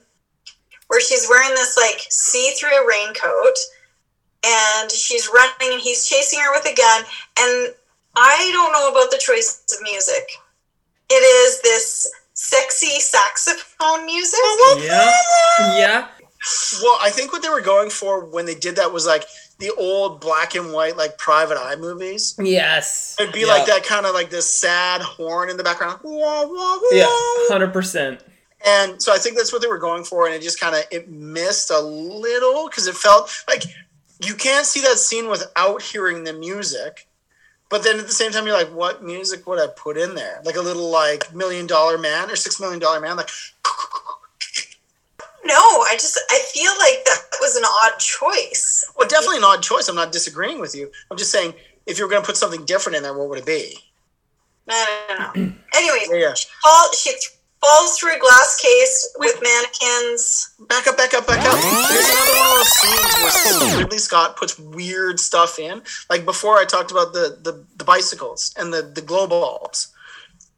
where 0.88 1.01
she's 1.01 1.28
wearing 1.30 1.49
this 1.55 1.76
like 1.78 2.05
see-through 2.09 2.88
raincoat, 2.88 3.57
and 4.45 4.91
she's 4.91 5.30
running, 5.34 5.74
and 5.74 5.82
he's 5.82 6.05
chasing 6.05 6.39
her 6.39 6.51
with 6.51 6.66
a 6.66 6.76
gun. 6.76 7.05
And 7.39 7.74
I 8.16 8.49
don't 8.51 8.74
know 8.74 8.91
about 8.91 9.09
the 9.09 9.18
choice 9.18 9.64
of 9.72 9.82
music. 9.82 10.30
It 11.09 11.24
is 11.24 11.61
this 11.61 12.11
sexy 12.34 12.99
saxophone 12.99 14.05
music. 14.05 14.39
Yeah. 14.78 15.11
Yeah. 15.59 16.07
Well, 16.82 16.98
I 17.02 17.10
think 17.10 17.32
what 17.32 17.41
they 17.41 17.50
were 17.50 17.62
going 17.62 17.89
for 17.89 18.26
when 18.26 18.46
they 18.46 18.56
did 18.56 18.76
that 18.76 18.91
was 18.91 19.06
like 19.06 19.26
the 19.60 19.72
old 19.78 20.20
black 20.20 20.56
and 20.56 20.74
white, 20.74 20.98
like 20.98 21.18
private 21.18 21.58
eye 21.58 21.76
movies. 21.78 22.36
Yes. 22.38 23.16
It'd 23.20 23.34
be 23.34 23.41
Yeah. 23.41 23.48
like 23.48 23.66
that 23.68 23.84
kind 23.84 24.06
of 24.06 24.14
like 24.14 24.30
this 24.30 24.50
sad 24.50 25.02
horn 25.02 25.50
in 25.50 25.56
the 25.58 25.64
background. 25.64 26.00
Wah, 26.04 26.44
wah, 26.46 26.80
wah. 26.80 26.80
Yeah, 26.91 27.08
100%. 27.50 28.20
And 28.66 29.02
so 29.02 29.14
I 29.14 29.18
think 29.18 29.38
that's 29.38 29.52
what 29.54 29.62
they 29.62 29.68
were 29.68 29.78
going 29.78 30.04
for, 30.04 30.26
and 30.26 30.34
it 30.36 30.41
just 30.41 30.60
kind 30.60 30.76
of 30.76 30.84
it 30.91 31.10
missed 31.10 31.70
a 31.72 31.80
little 31.80 32.68
because 32.70 32.88
it 32.88 32.96
felt 32.96 33.30
like 33.48 33.64
you 34.24 34.36
can't 34.36 34.66
see 34.66 34.82
that 34.82 34.98
scene 35.00 35.30
without 35.30 35.82
hearing 35.82 36.24
the 36.24 36.34
music. 36.34 37.08
But 37.70 37.84
then 37.84 38.00
at 38.00 38.06
the 38.06 38.14
same 38.14 38.32
time, 38.32 38.46
you're 38.46 38.56
like, 38.56 38.74
what 38.74 39.04
music 39.04 39.48
would 39.48 39.60
I 39.60 39.68
put 39.68 39.98
in 39.98 40.14
there? 40.16 40.41
Like 40.46 40.56
a 40.56 40.62
little 40.62 40.89
like 40.89 41.34
Million 41.34 41.68
Dollar 41.68 41.98
Man 41.98 42.30
or 42.30 42.36
Six 42.36 42.60
Million 42.60 42.80
Dollar 42.80 43.00
Man, 43.02 43.18
like 43.18 43.30
No, 45.46 45.56
I 45.56 45.96
just 46.00 46.20
I 46.30 46.39
feel 46.54 46.72
like 46.80 47.04
that 47.06 47.38
was 47.41 47.56
an 47.56 47.64
odd 47.66 48.00
choice. 48.00 48.89
well, 48.98 49.08
definitely 49.08 49.38
an 49.38 49.44
odd 49.44 49.62
choice. 49.62 49.89
I'm 49.89 49.96
not 49.96 50.12
disagreeing 50.12 50.60
with 50.60 50.74
you. 50.74 50.89
I'm 51.12 51.18
just 51.18 51.32
saying 51.32 51.54
if 51.86 51.98
you 51.98 52.06
were 52.06 52.10
going 52.10 52.22
to 52.22 52.26
put 52.26 52.38
something 52.38 52.66
different 52.66 52.96
in 52.96 53.04
there, 53.04 53.18
what 53.18 53.30
would 53.30 53.39
it 53.39 53.46
be? 53.46 53.78
No, 54.68 54.86
no, 55.10 55.16
no. 55.18 55.32
Anyways, 55.76 56.10
Yeah, 56.12 56.34
she, 56.34 56.48
fall, 56.64 56.94
she 56.94 57.12
falls 57.62 57.98
through 57.98 58.16
a 58.16 58.20
glass 58.20 58.60
case 58.62 59.16
with 59.20 59.38
mannequins. 59.41 60.56
Back 60.68 60.88
up, 60.88 60.98
back 60.98 61.14
up, 61.14 61.28
back 61.28 61.46
up. 61.46 61.58
Here's 61.89 62.10
another 62.10 62.39
one 62.39 62.50
of 62.50 62.58
those 62.58 62.72
scenes 62.72 63.62
where 63.62 63.80
Ridley 63.80 63.98
Scott 63.98 64.38
puts 64.38 64.58
weird 64.58 65.20
stuff 65.20 65.60
in. 65.60 65.82
Like 66.10 66.26
before, 66.26 66.58
I 66.58 66.66
talked 66.66 66.91
about 66.91 67.14
the 67.14 67.38
the, 67.41 67.66
the 67.76 67.84
bicycles 67.84 68.54
and 68.58 68.74
the 68.74 68.82
the 68.82 69.02
glow 69.02 69.28
bulbs. 69.28 69.89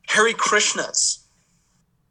Hare 0.07 0.31
Krishnas. 0.33 1.24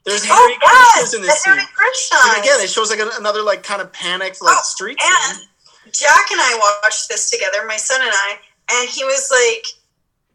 There's 0.05 0.25
Oh, 0.29 0.35
Hare 0.35 0.49
yes, 0.61 1.11
Krishnas 1.13 1.17
in 1.17 1.23
this 1.23 1.43
scene. 1.43 1.53
And 1.57 2.43
again, 2.43 2.61
it 2.61 2.69
shows 2.69 2.91
like 2.91 3.01
an- 3.01 3.17
another 3.19 3.43
like 3.43 3.63
kind 3.63 3.81
of 3.81 3.93
panicked 3.93 4.43
like 4.43 4.57
oh, 4.57 4.63
street 4.63 4.99
And 5.01 5.39
scene. 5.39 5.49
Jack 5.93 6.31
and 6.31 6.41
I 6.41 6.81
watched 6.83 7.09
this 7.09 7.31
together, 7.31 7.65
my 7.67 7.77
son 7.77 8.01
and 8.03 8.11
I, 8.13 8.39
and 8.73 8.89
he 8.89 9.05
was 9.05 9.31
like, 9.31 9.65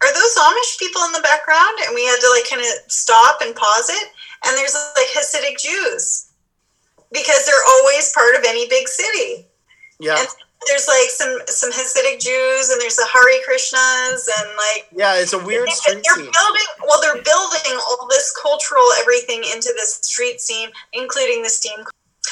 "Are 0.01 0.13
those 0.13 0.35
Amish 0.37 0.77
people 0.79 1.03
in 1.05 1.11
the 1.11 1.21
background?" 1.21 1.77
And 1.85 1.93
we 1.95 2.05
had 2.05 2.19
to 2.19 2.29
like 2.29 2.49
kind 2.49 2.61
of 2.61 2.91
stop 2.91 3.41
and 3.41 3.55
pause 3.55 3.89
it. 3.89 4.09
And 4.45 4.57
there's 4.57 4.73
like 4.95 5.07
Hasidic 5.13 5.59
Jews 5.59 6.29
because 7.11 7.45
they're 7.45 7.65
always 7.77 8.11
part 8.13 8.35
of 8.35 8.43
any 8.47 8.67
big 8.69 8.87
city. 8.87 9.45
Yeah, 9.99 10.17
And 10.19 10.27
there's 10.67 10.87
like 10.87 11.09
some 11.09 11.39
some 11.47 11.71
Hasidic 11.71 12.19
Jews, 12.19 12.69
and 12.69 12.81
there's 12.81 12.97
the 12.97 13.07
Hare 13.11 13.41
Krishnas, 13.47 14.27
and 14.39 14.49
like 14.57 14.87
yeah, 14.91 15.15
it's 15.15 15.33
a 15.33 15.39
weird 15.39 15.69
street 15.69 16.03
they're 16.03 16.15
scene. 16.15 16.31
building 16.31 16.69
well 16.85 17.01
they're 17.01 17.23
building 17.23 17.79
all 17.89 18.07
this 18.09 18.35
cultural 18.41 18.85
everything 18.99 19.43
into 19.53 19.73
this 19.77 19.95
street 20.01 20.41
scene 20.41 20.69
including 20.93 21.43
the 21.43 21.49
steam 21.49 21.79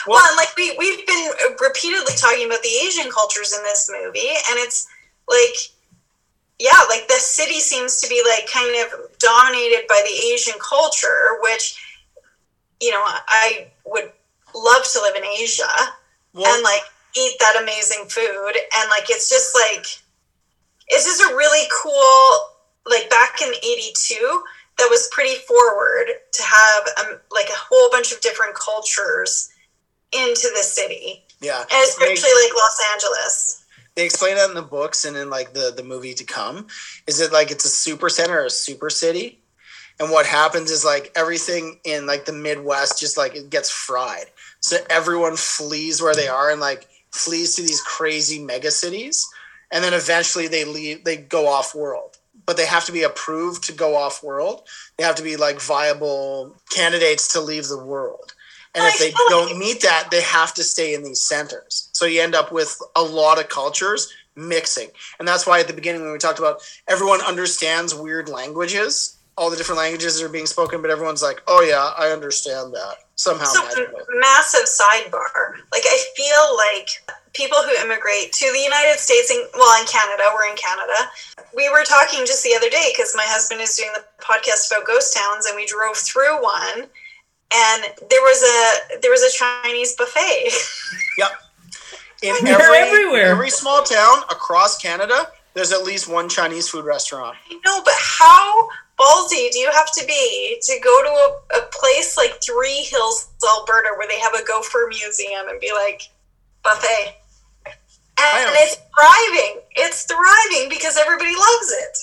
well, 0.05 0.21
and 0.27 0.37
like 0.37 0.55
we, 0.55 0.75
we've 0.77 1.05
been 1.07 1.31
repeatedly 1.59 2.13
talking 2.15 2.45
about 2.45 2.61
the 2.61 2.75
asian 2.85 3.11
cultures 3.11 3.53
in 3.53 3.63
this 3.63 3.89
movie 3.91 4.29
and 4.49 4.59
it's 4.59 4.87
like 5.27 5.55
yeah 6.59 6.79
like 6.89 7.07
the 7.07 7.15
city 7.15 7.59
seems 7.59 7.99
to 8.01 8.07
be 8.07 8.21
like 8.29 8.47
kind 8.51 8.75
of 8.85 9.17
dominated 9.19 9.87
by 9.87 10.01
the 10.05 10.33
asian 10.33 10.53
culture 10.59 11.39
which 11.41 11.79
you 12.79 12.91
know 12.91 13.03
i 13.05 13.67
would 13.85 14.11
love 14.55 14.83
to 14.91 15.01
live 15.01 15.15
in 15.15 15.23
asia 15.25 15.67
and 16.35 16.63
like 16.63 16.81
eat 17.17 17.35
that 17.39 17.59
amazing 17.61 18.05
food. 18.09 18.53
And 18.77 18.89
like 18.89 19.09
it's 19.09 19.29
just 19.29 19.55
like 19.55 19.85
it's 20.87 21.05
just 21.05 21.21
a 21.21 21.35
really 21.35 21.67
cool 21.83 22.39
like 22.85 23.09
back 23.09 23.41
in 23.41 23.49
82 23.49 24.43
that 24.77 24.87
was 24.89 25.09
pretty 25.11 25.35
forward 25.41 26.05
to 26.31 26.43
have 26.43 26.83
um, 26.99 27.19
like 27.31 27.47
a 27.49 27.57
whole 27.57 27.89
bunch 27.91 28.11
of 28.11 28.21
different 28.21 28.55
cultures 28.55 29.49
into 30.13 30.49
the 30.55 30.63
city. 30.63 31.23
Yeah, 31.41 31.59
and 31.59 31.87
especially 31.87 32.29
like 32.43 32.53
los 32.55 32.79
angeles. 32.93 33.63
They 33.95 34.05
explain 34.05 34.35
that 34.35 34.49
in 34.49 34.55
the 34.55 34.61
books 34.61 35.05
and 35.05 35.17
in 35.17 35.29
like 35.29 35.53
the 35.53 35.73
the 35.75 35.83
movie 35.83 36.13
to 36.13 36.23
come. 36.23 36.67
Is 37.07 37.19
it 37.19 37.31
like 37.31 37.51
it's 37.51 37.65
a 37.65 37.69
super 37.69 38.09
center 38.09 38.41
or 38.41 38.45
a 38.45 38.49
super 38.49 38.89
city? 38.89 39.39
And 39.99 40.11
what 40.11 40.27
happens 40.27 40.69
is 40.69 40.85
like 40.85 41.11
everything 41.15 41.79
in 41.83 42.05
like 42.05 42.25
the 42.25 42.33
midwest 42.33 42.99
just 42.99 43.17
like 43.17 43.35
it 43.35 43.49
gets 43.49 43.71
fried. 43.71 44.27
So 44.59 44.77
everyone 44.89 45.35
flees 45.35 46.01
where 46.01 46.15
they 46.15 46.27
are 46.27 46.51
and 46.51 46.61
like 46.61 46.87
flees 47.11 47.55
to 47.55 47.61
these 47.61 47.81
crazy 47.81 48.39
mega 48.39 48.71
cities 48.71 49.27
and 49.71 49.83
then 49.83 49.93
eventually 49.93 50.47
they 50.47 50.65
leave 50.65 51.03
they 51.03 51.17
go 51.17 51.47
off 51.47 51.75
world 51.75 52.17
but 52.45 52.57
they 52.57 52.65
have 52.65 52.85
to 52.85 52.91
be 52.91 53.03
approved 53.03 53.63
to 53.63 53.73
go 53.73 53.95
off 53.95 54.23
world 54.23 54.67
they 54.97 55.03
have 55.03 55.15
to 55.15 55.23
be 55.23 55.35
like 55.35 55.59
viable 55.59 56.55
candidates 56.69 57.27
to 57.33 57.41
leave 57.41 57.67
the 57.67 57.83
world 57.83 58.33
And 58.75 58.85
if 58.85 58.99
they 58.99 59.11
don't 59.29 59.57
meet 59.57 59.81
that, 59.81 60.09
they 60.11 60.21
have 60.21 60.53
to 60.53 60.63
stay 60.63 60.93
in 60.93 61.03
these 61.03 61.19
centers. 61.21 61.89
So 61.93 62.05
you 62.05 62.21
end 62.21 62.35
up 62.35 62.51
with 62.51 62.79
a 62.95 63.01
lot 63.01 63.39
of 63.39 63.49
cultures 63.49 64.13
mixing. 64.35 64.89
And 65.17 65.27
that's 65.27 65.47
why 65.47 65.59
at 65.59 65.67
the 65.67 65.73
beginning 65.73 66.03
when 66.03 66.11
we 66.11 66.19
talked 66.19 66.37
about 66.37 66.61
everyone 66.87 67.21
understands 67.21 67.95
weird 67.95 68.29
languages, 68.29 69.16
all 69.37 69.49
the 69.49 69.55
different 69.57 69.77
languages 69.79 70.17
that 70.19 70.25
are 70.25 70.29
being 70.29 70.47
spoken, 70.47 70.81
but 70.81 70.89
everyone's 70.89 71.21
like, 71.21 71.41
"Oh 71.47 71.61
yeah, 71.61 71.91
I 71.97 72.09
understand 72.11 72.73
that." 72.73 72.95
Somehow 73.15 73.45
So, 73.45 73.63
magically. 73.63 74.03
massive 74.19 74.65
sidebar. 74.65 75.57
Like, 75.71 75.83
I 75.85 75.97
feel 76.15 76.55
like 76.57 76.89
people 77.33 77.57
who 77.63 77.71
immigrate 77.83 78.31
to 78.33 78.51
the 78.51 78.59
United 78.59 78.99
States, 78.99 79.29
and 79.31 79.43
well, 79.55 79.79
in 79.81 79.87
Canada, 79.87 80.23
we're 80.33 80.49
in 80.49 80.55
Canada. 80.55 81.11
We 81.55 81.69
were 81.69 81.83
talking 81.83 82.25
just 82.25 82.43
the 82.43 82.53
other 82.55 82.69
day 82.69 82.91
because 82.93 83.13
my 83.15 83.25
husband 83.25 83.61
is 83.61 83.75
doing 83.75 83.89
the 83.95 84.03
podcast 84.23 84.71
about 84.71 84.85
ghost 84.87 85.15
towns, 85.15 85.45
and 85.45 85.55
we 85.55 85.65
drove 85.65 85.97
through 85.97 86.41
one, 86.41 86.89
and 87.53 87.83
there 88.09 88.21
was 88.21 88.41
a 88.43 88.99
there 89.01 89.11
was 89.11 89.23
a 89.23 89.31
Chinese 89.31 89.95
buffet. 89.95 90.51
Yep. 91.17 91.31
In 92.23 92.47
every 92.47 92.77
everywhere. 92.77 93.25
every 93.27 93.49
small 93.51 93.83
town 93.83 94.19
across 94.29 94.77
Canada, 94.79 95.31
there's 95.53 95.71
at 95.71 95.83
least 95.83 96.07
one 96.07 96.29
Chinese 96.29 96.67
food 96.69 96.85
restaurant. 96.85 97.35
I 97.51 97.59
know, 97.65 97.81
but 97.83 97.93
how 97.97 98.69
ballsy 98.99 99.51
do 99.51 99.59
you 99.59 99.71
have 99.71 99.91
to 99.93 100.05
be 100.05 100.57
to 100.61 100.79
go 100.83 101.03
to 101.03 101.09
a, 101.09 101.59
a 101.59 101.69
place 101.71 102.17
like 102.17 102.41
Three 102.41 102.83
Hills, 102.83 103.29
Alberta, 103.47 103.89
where 103.97 104.07
they 104.07 104.19
have 104.19 104.33
a 104.33 104.45
gopher 104.45 104.87
museum 104.89 105.47
and 105.47 105.59
be 105.59 105.71
like, 105.73 106.01
buffet? 106.63 107.15
And 108.19 108.49
it's 108.55 108.77
thriving. 108.95 109.61
It's 109.75 110.05
thriving 110.05 110.69
because 110.69 110.97
everybody 110.97 111.29
loves 111.29 111.71
it. 111.71 111.97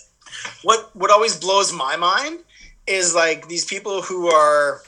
What 0.62 0.94
what 0.94 1.10
always 1.10 1.36
blows 1.36 1.72
my 1.72 1.96
mind 1.96 2.40
is 2.86 3.14
like 3.14 3.48
these 3.48 3.64
people 3.64 4.02
who 4.02 4.28
are 4.28 4.82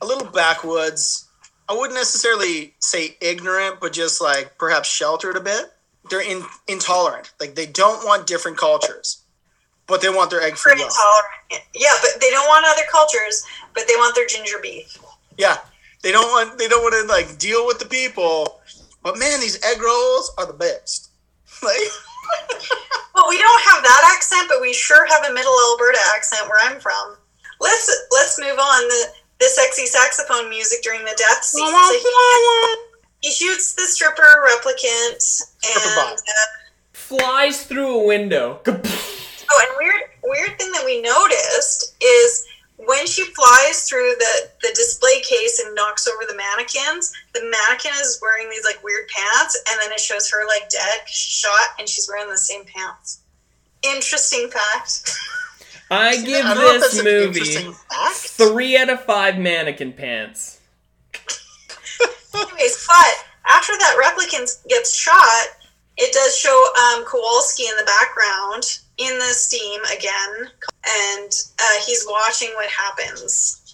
a 0.00 0.06
little 0.06 0.28
backwoods. 0.28 1.28
I 1.68 1.74
wouldn't 1.74 1.94
necessarily 1.94 2.74
say 2.78 3.16
ignorant, 3.20 3.80
but 3.80 3.92
just 3.92 4.20
like 4.20 4.56
perhaps 4.58 4.88
sheltered 4.88 5.36
a 5.36 5.40
bit. 5.40 5.72
They're 6.10 6.22
in, 6.22 6.42
intolerant. 6.66 7.32
Like 7.40 7.54
they 7.54 7.66
don't 7.66 8.04
want 8.04 8.26
different 8.26 8.56
cultures, 8.56 9.22
but 9.88 10.00
they 10.02 10.10
want 10.10 10.30
their 10.30 10.42
egg 10.42 10.56
free. 10.56 10.74
milk. 10.76 10.90
Intolerant. 10.90 11.66
Yeah, 11.74 11.94
but 12.02 12.20
they 12.20 12.30
don't 12.30 12.46
want 12.46 12.66
other 12.68 12.86
cultures, 12.90 13.44
but 13.74 13.84
they 13.88 13.94
want 13.96 14.14
their 14.14 14.26
ginger 14.26 14.58
beef. 14.62 14.98
Yeah, 15.38 15.58
they 16.02 16.12
don't 16.12 16.28
want 16.28 16.58
they 16.58 16.68
don't 16.68 16.82
want 16.82 16.94
to 16.94 17.12
like 17.12 17.38
deal 17.38 17.66
with 17.66 17.78
the 17.78 17.86
people. 17.86 18.60
But 19.02 19.18
man, 19.18 19.40
these 19.40 19.62
egg 19.64 19.80
rolls 19.80 20.32
are 20.38 20.46
the 20.46 20.52
best. 20.52 21.10
Like 21.60 21.74
Well, 23.14 23.28
we 23.28 23.38
don't 23.38 23.62
have 23.62 23.82
that 23.82 24.12
accent, 24.14 24.46
but 24.48 24.60
we 24.60 24.72
sure 24.72 25.04
have 25.06 25.28
a 25.28 25.34
middle 25.34 25.56
Alberta 25.70 25.98
accent 26.14 26.42
where 26.48 26.70
I'm 26.70 26.78
from. 26.78 27.16
Let's 27.60 27.90
let's 28.12 28.38
move 28.38 28.58
on. 28.58 28.88
The 28.88 29.06
the 29.40 29.46
sexy 29.46 29.86
saxophone 29.86 30.48
music 30.48 30.82
during 30.82 31.00
the 31.00 31.14
death 31.16 31.42
scene. 31.42 31.66
So 31.66 31.92
he, 31.92 33.28
he 33.28 33.32
shoots 33.32 33.74
the 33.74 33.82
stripper 33.82 34.46
replicant 34.46 35.42
and 35.64 35.98
uh, 35.98 36.16
Flies 36.92 37.64
through 37.64 38.02
a 38.02 38.06
window. 38.06 38.60
Oh, 39.50 39.66
and 39.66 39.76
weird 39.78 40.02
weird 40.24 40.58
thing 40.58 40.72
that 40.72 40.84
we 40.84 41.00
noticed 41.00 41.94
is 42.02 42.46
when 42.78 43.06
she 43.06 43.24
flies 43.24 43.88
through 43.88 44.14
the 44.18 44.50
the 44.62 44.68
display 44.68 45.20
case 45.22 45.60
and 45.64 45.74
knocks 45.74 46.06
over 46.06 46.24
the 46.28 46.36
mannequins, 46.36 47.12
the 47.34 47.40
mannequin 47.40 47.92
is 48.00 48.18
wearing 48.22 48.48
these 48.50 48.64
like 48.64 48.82
weird 48.84 49.08
pants, 49.08 49.60
and 49.68 49.80
then 49.82 49.92
it 49.92 50.00
shows 50.00 50.30
her 50.30 50.46
like 50.46 50.68
dead, 50.68 51.08
shot, 51.08 51.68
and 51.78 51.88
she's 51.88 52.08
wearing 52.08 52.30
the 52.30 52.36
same 52.36 52.64
pants. 52.64 53.20
Interesting 53.82 54.48
fact. 54.48 55.10
I 55.90 56.16
See, 56.16 56.26
give 56.26 56.46
I 56.46 56.54
don't 56.54 56.62
know 56.62 56.74
if 56.74 56.92
this 56.92 57.04
movie 57.04 57.74
three 58.12 58.76
out 58.78 58.90
of 58.90 59.04
five 59.04 59.38
mannequin 59.38 59.92
pants. 59.92 60.60
Anyways, 62.34 62.86
but 62.86 63.24
after 63.46 63.72
that 63.72 63.96
replicant 63.98 64.68
gets 64.68 64.94
shot, 64.94 65.46
it 65.96 66.12
does 66.12 66.36
show 66.36 66.70
um, 66.78 67.04
Kowalski 67.06 67.64
in 67.64 67.76
the 67.76 67.84
background 67.84 68.78
in 68.98 69.18
the 69.18 69.32
steam 69.32 69.80
again, 69.96 70.50
and 70.86 71.32
uh, 71.58 71.84
he's 71.86 72.04
watching 72.08 72.50
what 72.54 72.68
happens. 72.68 73.64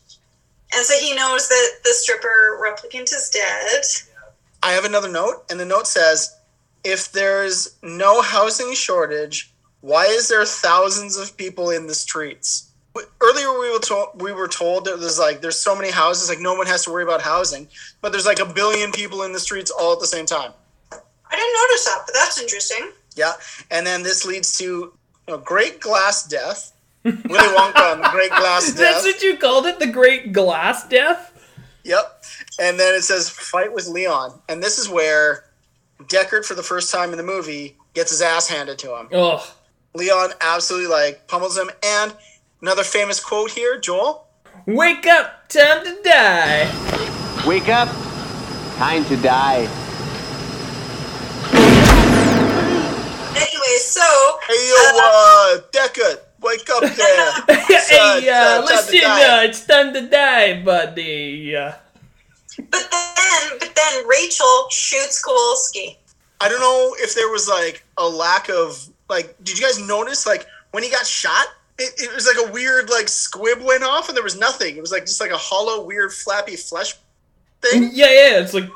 And 0.75 0.85
so 0.85 0.95
he 0.99 1.15
knows 1.15 1.49
that 1.49 1.71
the 1.83 1.91
stripper 1.91 2.61
replicant 2.63 3.05
is 3.05 3.31
dead. 3.31 3.85
I 4.63 4.73
have 4.73 4.85
another 4.85 5.11
note, 5.11 5.45
and 5.51 5.59
the 5.59 5.65
note 5.65 5.87
says, 5.87 6.37
"If 6.85 7.13
there's 7.13 7.77
no 7.83 8.23
housing 8.23 8.75
shortage, 8.75 9.53
why 9.81 10.07
is 10.07 10.29
there 10.29 10.45
thousands 10.45 11.17
of 11.17 11.37
people 11.37 11.71
in 11.71 11.87
the 11.87 11.95
streets?" 11.95 12.71
Earlier, 13.21 13.59
we 13.59 13.71
were 13.73 13.79
told 13.79 14.21
we 14.21 14.33
were 14.33 14.49
told 14.49 14.85
that 14.85 15.01
there's 15.01 15.19
like 15.19 15.41
there's 15.41 15.59
so 15.59 15.75
many 15.75 15.91
houses, 15.91 16.29
like 16.29 16.41
no 16.41 16.55
one 16.55 16.67
has 16.67 16.85
to 16.85 16.91
worry 16.91 17.03
about 17.03 17.23
housing, 17.23 17.69
but 18.01 18.13
there's 18.13 18.27
like 18.27 18.41
a 18.41 18.47
billion 18.47 18.93
people 18.93 19.23
in 19.23 19.33
the 19.33 19.41
streets 19.41 19.71
all 19.71 19.93
at 19.93 20.01
the 20.01 20.07
same 20.07 20.27
time. 20.27 20.53
I 20.93 21.37
didn't 21.37 21.55
notice 21.55 21.85
that, 21.87 22.03
but 22.07 22.15
that's 22.15 22.41
interesting. 22.41 22.91
Yeah, 23.17 23.33
and 23.71 23.87
then 23.87 24.03
this 24.03 24.25
leads 24.25 24.59
to 24.59 24.93
you 25.27 25.35
know, 25.35 25.39
Great 25.39 25.81
Glass 25.81 26.27
Death. 26.27 26.73
Willy 27.05 27.19
Wonka 27.23 27.93
and 27.93 28.03
the 28.03 28.09
Great 28.11 28.31
Glass 28.31 28.67
Death. 28.69 28.77
That's 28.77 29.05
what 29.05 29.23
you 29.23 29.37
called 29.37 29.67
it? 29.67 29.79
The 29.79 29.87
Great 29.87 30.33
Glass 30.33 30.89
Death? 30.89 31.33
Yep. 31.85 32.25
And 32.61 32.81
then 32.81 32.95
it 32.95 33.03
says 33.03 33.29
fight 33.29 33.73
with 33.73 33.87
Leon. 33.87 34.41
And 34.49 34.63
this 34.63 34.79
is 34.79 34.89
where 34.89 35.45
Deckard, 36.05 36.45
for 36.47 36.55
the 36.55 36.63
first 36.63 36.93
time 36.93 37.11
in 37.11 37.19
the 37.19 37.23
movie, 37.25 37.77
gets 37.93 38.11
his 38.11 38.23
ass 38.23 38.49
handed 38.49 38.79
to 38.79 38.97
him. 38.97 39.09
Ugh. 39.13 39.43
Leon 39.95 40.31
absolutely 40.41 40.89
like 40.89 41.29
pummels 41.29 41.59
him. 41.59 41.71
And 41.85 42.15
another 42.63 42.83
famous 42.85 43.21
quote 43.21 43.51
here, 43.51 43.79
Joel. 43.79 44.27
Wake 44.67 45.07
up, 45.07 45.49
time 45.49 45.85
to 45.85 45.99
die. 46.03 47.45
Wake 47.47 47.69
up. 47.69 47.89
Time 48.77 49.05
to 49.05 49.17
die. 49.19 49.69
Anyway, 53.37 53.77
so 53.81 54.39
Hey 54.47 54.69
yo, 54.69 54.99
uh, 55.03 55.61
Deckard, 55.73 56.21
wake 56.41 56.69
up 56.71 56.83
there. 56.97 57.33
It's, 57.49 57.91
uh, 57.93 58.21
hey, 58.21 58.29
uh, 58.29 58.63
it's, 58.63 58.65
uh, 58.65 58.67
time 58.67 58.67
to 58.67 58.75
listen, 58.75 59.01
die. 59.01 59.39
uh, 59.39 59.43
it's 59.49 59.67
time 59.67 59.93
to 59.95 60.09
die, 60.09 60.63
buddy. 60.63 61.57
Uh, 61.57 61.73
but 62.71 62.89
then 62.91 63.59
but 63.59 63.75
then 63.75 64.07
Rachel 64.07 64.69
shoots 64.71 65.23
Kowalski. 65.23 65.99
I 66.41 66.49
don't 66.49 66.61
know 66.61 66.95
if 66.99 67.15
there 67.15 67.29
was 67.31 67.49
like 67.49 67.85
a 67.99 68.07
lack 68.07 68.49
of 68.49 68.87
like. 69.09 69.35
Did 69.43 69.59
you 69.59 69.65
guys 69.65 69.79
notice 69.81 70.27
like 70.27 70.47
when 70.73 70.83
he 70.83 70.91
got 70.91 71.07
shot? 71.07 71.47
It, 71.79 71.93
it 71.99 72.15
was 72.15 72.27
like 72.29 72.49
a 72.49 72.53
weird 72.53 72.89
like 72.91 73.09
squib 73.09 73.61
went 73.61 73.83
off 73.83 74.09
and 74.09 74.17
there 74.17 74.23
was 74.23 74.39
nothing. 74.39 74.77
It 74.77 74.81
was 74.81 74.93
like 74.93 75.07
just 75.07 75.21
like 75.21 75.33
a 75.33 75.37
hollow, 75.37 75.85
weird, 75.85 76.13
flappy 76.13 76.55
flesh 76.55 76.95
thing. 77.63 77.91
yeah, 77.93 78.07
yeah, 78.07 78.41
it's 78.41 78.55
like, 78.55 78.69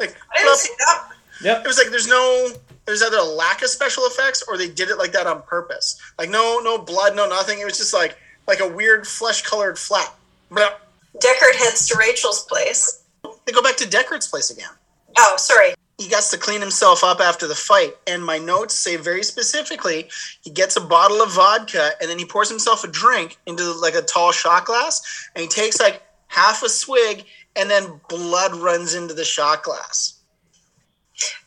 Like 0.00 0.16
I 0.34 0.42
didn't 0.42 0.56
see 0.56 0.72
that. 0.78 1.08
yep. 1.44 1.60
it 1.64 1.68
was 1.68 1.78
like 1.78 1.88
there's 1.90 2.08
no 2.08 2.50
there's 2.88 3.02
either 3.02 3.18
a 3.18 3.22
lack 3.22 3.60
of 3.60 3.68
special 3.68 4.06
effects 4.06 4.42
or 4.48 4.56
they 4.56 4.70
did 4.70 4.88
it 4.88 4.96
like 4.96 5.12
that 5.12 5.26
on 5.26 5.42
purpose. 5.42 6.00
Like 6.18 6.30
no 6.30 6.58
no 6.64 6.78
blood, 6.78 7.14
no 7.14 7.28
nothing. 7.28 7.58
It 7.58 7.66
was 7.66 7.76
just 7.76 7.92
like 7.92 8.16
like 8.46 8.60
a 8.60 8.66
weird 8.66 9.06
flesh 9.06 9.42
colored 9.42 9.78
flap. 9.78 10.18
Deckard 10.50 11.54
heads 11.58 11.86
to 11.88 11.98
Rachel's 11.98 12.44
place. 12.46 13.04
They 13.44 13.52
go 13.52 13.60
back 13.60 13.76
to 13.76 13.84
Deckard's 13.84 14.26
place 14.26 14.50
again. 14.50 14.70
Oh, 15.18 15.34
sorry. 15.36 15.74
he 15.98 16.08
gets 16.08 16.30
to 16.30 16.38
clean 16.38 16.62
himself 16.62 17.04
up 17.04 17.20
after 17.20 17.46
the 17.46 17.54
fight. 17.54 17.94
And 18.06 18.24
my 18.24 18.38
notes 18.38 18.74
say 18.74 18.96
very 18.96 19.22
specifically, 19.22 20.08
he 20.40 20.50
gets 20.50 20.76
a 20.76 20.80
bottle 20.80 21.20
of 21.20 21.32
vodka 21.32 21.90
and 22.00 22.08
then 22.08 22.18
he 22.18 22.24
pours 22.24 22.48
himself 22.48 22.84
a 22.84 22.88
drink 22.88 23.36
into 23.44 23.70
like 23.74 23.96
a 23.96 24.02
tall 24.02 24.32
shot 24.32 24.64
glass 24.64 25.28
and 25.34 25.42
he 25.42 25.48
takes 25.48 25.78
like 25.78 26.02
half 26.28 26.62
a 26.62 26.70
swig 26.70 27.26
and 27.54 27.68
then 27.68 28.00
blood 28.08 28.54
runs 28.54 28.94
into 28.94 29.12
the 29.12 29.24
shot 29.24 29.62
glass. 29.62 30.17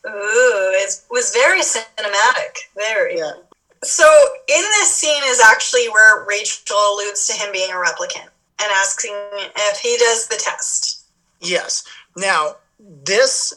Ooh, 0.06 0.74
it 0.76 1.02
was 1.10 1.32
very 1.32 1.62
cinematic. 1.62 2.58
Very. 2.76 3.18
Yeah. 3.18 3.32
So 3.84 4.04
in 4.48 4.62
this 4.62 4.94
scene 4.94 5.24
is 5.26 5.40
actually 5.40 5.90
where 5.90 6.26
Rachel 6.26 6.78
alludes 6.78 7.28
to 7.28 7.34
him 7.34 7.52
being 7.52 7.72
a 7.72 7.76
replicant 7.76 8.30
and 8.62 8.72
asking 8.76 9.14
if 9.14 9.78
he 9.80 9.98
does 9.98 10.28
the 10.28 10.38
test. 10.38 11.06
Yes. 11.40 11.84
Now, 12.16 12.56
this 13.04 13.54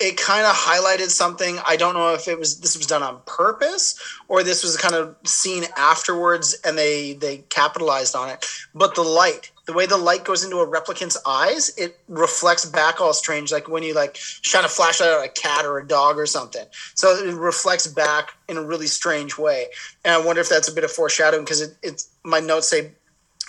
it 0.00 0.16
kind 0.16 0.46
of 0.46 0.54
highlighted 0.56 1.10
something. 1.10 1.58
I 1.66 1.76
don't 1.76 1.94
know 1.94 2.14
if 2.14 2.26
it 2.26 2.38
was 2.38 2.60
this 2.60 2.76
was 2.76 2.86
done 2.86 3.02
on 3.02 3.20
purpose 3.26 4.00
or 4.28 4.42
this 4.42 4.64
was 4.64 4.76
kind 4.76 4.94
of 4.94 5.14
seen 5.24 5.64
afterwards 5.76 6.56
and 6.64 6.76
they 6.76 7.12
they 7.12 7.38
capitalized 7.50 8.16
on 8.16 8.30
it. 8.30 8.46
But 8.74 8.94
the 8.94 9.02
light, 9.02 9.52
the 9.66 9.72
way 9.72 9.86
the 9.86 9.96
light 9.96 10.24
goes 10.24 10.44
into 10.44 10.56
a 10.58 10.66
replicant's 10.66 11.16
eyes, 11.26 11.70
it 11.76 11.98
reflects 12.08 12.64
back 12.64 13.00
all 13.00 13.12
strange, 13.12 13.52
like 13.52 13.68
when 13.68 13.82
you 13.82 13.94
like 13.94 14.16
shine 14.16 14.64
a 14.64 14.68
flashlight 14.68 15.10
at 15.10 15.24
a 15.24 15.28
cat 15.28 15.64
or 15.64 15.78
a 15.78 15.86
dog 15.86 16.18
or 16.18 16.26
something. 16.26 16.64
So 16.94 17.10
it 17.10 17.34
reflects 17.34 17.86
back 17.86 18.34
in 18.48 18.56
a 18.56 18.62
really 18.62 18.86
strange 18.86 19.38
way. 19.38 19.66
And 20.04 20.14
I 20.14 20.24
wonder 20.24 20.40
if 20.40 20.48
that's 20.48 20.68
a 20.68 20.74
bit 20.74 20.84
of 20.84 20.90
foreshadowing 20.90 21.44
because 21.44 21.60
it, 21.60 21.76
it's 21.82 22.08
my 22.24 22.40
notes 22.40 22.68
say 22.68 22.92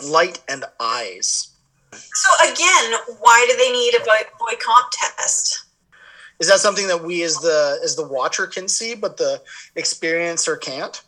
light 0.03 0.39
and 0.47 0.65
eyes. 0.79 1.49
So 1.91 2.51
again, 2.51 2.93
why 3.19 3.45
do 3.49 3.57
they 3.57 3.71
need 3.71 3.95
a 3.95 3.99
Voight, 3.99 4.27
boy 4.39 4.53
comp 4.63 4.87
test? 4.91 5.65
Is 6.39 6.47
that 6.47 6.59
something 6.59 6.87
that 6.87 7.03
we 7.03 7.21
as 7.23 7.35
the 7.35 7.79
as 7.83 7.95
the 7.95 8.07
watcher 8.07 8.47
can 8.47 8.67
see, 8.67 8.95
but 8.95 9.17
the 9.17 9.41
experiencer 9.75 10.59
can't? 10.59 11.01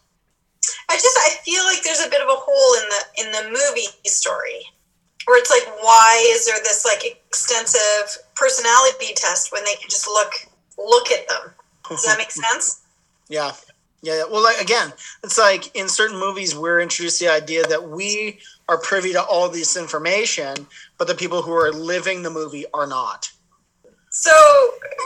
I 0.90 0.96
just 0.96 1.18
I 1.18 1.36
feel 1.44 1.64
like 1.66 1.84
there's 1.84 2.02
a 2.02 2.10
bit 2.10 2.22
of 2.22 2.28
a 2.28 2.36
hole 2.36 2.76
in 2.76 2.90
the 2.90 3.26
in 3.26 3.32
the 3.32 3.50
movie 3.50 3.88
story. 4.06 4.66
Where 5.26 5.40
it's 5.40 5.50
like, 5.50 5.66
why 5.82 6.34
is 6.34 6.46
there 6.46 6.60
this 6.64 6.86
like 6.86 7.06
extensive 7.28 8.24
personality 8.36 9.14
test 9.16 9.52
when 9.52 9.64
they 9.64 9.76
can 9.76 9.90
just 9.90 10.08
look 10.08 10.32
look 10.78 11.12
at 11.12 11.28
them? 11.28 11.52
Does 11.90 12.04
that 12.06 12.18
make 12.18 12.30
mm-hmm. 12.30 12.42
sense? 12.42 12.82
Yeah. 13.30 13.52
Yeah. 14.02 14.24
Well, 14.30 14.44
like, 14.44 14.60
again, 14.60 14.92
it's 15.24 15.38
like 15.38 15.74
in 15.76 15.88
certain 15.88 16.20
movies, 16.20 16.56
we're 16.56 16.82
introduced 16.82 17.20
to 17.20 17.26
the 17.26 17.32
idea 17.32 17.64
that 17.68 17.90
we 17.90 18.40
are 18.68 18.78
privy 18.78 19.14
to 19.14 19.24
all 19.24 19.50
this 19.50 19.78
information, 19.78 20.68
but 20.98 21.08
the 21.08 21.16
people 21.16 21.42
who 21.42 21.54
are 21.54 21.72
living 21.72 22.22
the 22.22 22.30
movie 22.30 22.66
are 22.74 22.88
not. 22.88 23.32
So 24.10 24.32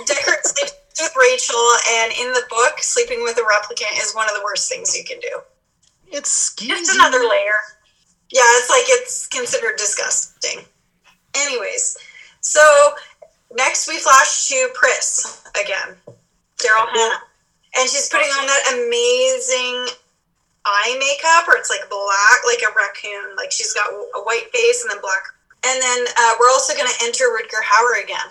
Deckard 0.06 0.44
sleeps 0.44 0.74
with 1.00 1.16
Rachel, 1.16 1.70
and 1.90 2.12
in 2.12 2.34
the 2.34 2.44
book, 2.50 2.80
sleeping 2.80 3.24
with 3.24 3.38
a 3.38 3.42
replicant 3.42 4.02
is 4.02 4.14
one 4.14 4.28
of 4.28 4.34
the 4.34 4.42
worst 4.44 4.70
things 4.70 4.98
you 4.98 5.04
can 5.04 5.20
do. 5.20 5.40
It's 6.12 6.56
It's 6.60 6.94
another 6.94 7.20
layer. 7.20 7.54
Yeah, 8.30 8.42
it's 8.60 8.70
like 8.70 8.84
it's 8.88 9.28
considered 9.28 9.78
disgusting. 9.78 10.60
Anyways, 11.36 11.98
so 12.42 12.62
next 13.56 13.88
we 13.88 13.98
flash 14.00 14.48
to 14.50 14.70
Pris 14.74 15.44
again, 15.62 15.96
Daryl 16.58 16.88
Hannah, 16.88 17.22
and 17.78 17.90
she's 17.90 18.10
putting 18.10 18.28
on 18.30 18.46
that 18.48 18.74
amazing 18.74 19.96
eye 20.66 20.96
makeup, 21.00 21.48
or 21.48 21.58
it's 21.58 21.70
like 21.70 21.90
black, 21.90 22.40
like 22.46 22.62
a 22.70 22.74
raccoon. 22.76 23.36
Like 23.38 23.52
she's 23.52 23.74
got 23.74 23.88
a 23.92 24.20
white 24.24 24.50
face 24.54 24.82
and 24.84 24.92
then 24.92 25.02
black. 25.02 25.24
And 25.66 25.82
then 25.82 26.06
uh, 26.20 26.34
we're 26.40 26.50
also 26.50 26.74
going 26.76 26.88
to 26.88 27.06
enter 27.06 27.26
Rutger 27.26 27.62
Hauer 27.64 28.04
again, 28.04 28.28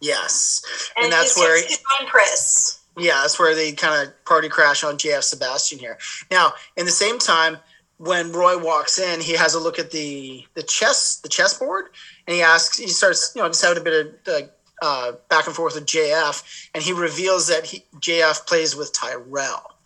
Yes. 0.00 0.62
and, 0.96 1.04
And, 1.04 1.12
that's 1.12 1.34
he's 1.34 1.42
where, 1.42 1.60
to 1.62 1.68
find 1.98 2.08
Pris. 2.08 2.80
yeah, 2.98 3.20
that's 3.20 3.38
where 3.38 3.54
they 3.54 3.72
kind 3.72 4.06
of 4.08 4.24
party 4.24 4.48
crash 4.48 4.82
on 4.82 4.96
JF 4.96 5.22
Sebastian 5.22 5.78
here. 5.78 5.98
Now, 6.30 6.54
in 6.76 6.86
the 6.86 6.90
same 6.90 7.18
time, 7.18 7.58
when 7.98 8.32
Roy 8.32 8.58
walks 8.58 8.98
in, 8.98 9.20
he 9.20 9.34
has 9.34 9.54
a 9.54 9.60
look 9.60 9.78
at 9.78 9.90
the 9.90 10.44
the 10.54 10.62
chess 10.62 11.16
the 11.16 11.28
chessboard, 11.28 11.86
and 12.26 12.34
he 12.34 12.42
asks, 12.42 12.78
he 12.78 12.88
starts, 12.88 13.32
you 13.34 13.42
know, 13.42 13.48
just 13.48 13.62
having 13.62 13.78
a 13.78 13.84
bit 13.84 14.06
of 14.06 14.14
like 14.26 14.52
uh, 14.82 15.12
back 15.28 15.46
and 15.46 15.54
forth 15.54 15.74
with 15.74 15.86
JF, 15.86 16.68
and 16.74 16.82
he 16.82 16.92
reveals 16.92 17.48
that 17.48 17.64
he, 17.64 17.84
JF 18.00 18.46
plays 18.46 18.76
with 18.76 18.92
Tyrell, 18.92 19.76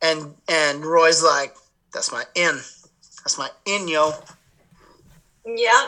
and 0.00 0.34
and 0.48 0.84
Roy's 0.84 1.22
like, 1.22 1.54
"That's 1.92 2.12
my 2.12 2.24
in, 2.34 2.60
that's 3.22 3.38
my 3.38 3.50
in, 3.66 3.88
yo." 3.88 4.12
Yeah. 5.46 5.86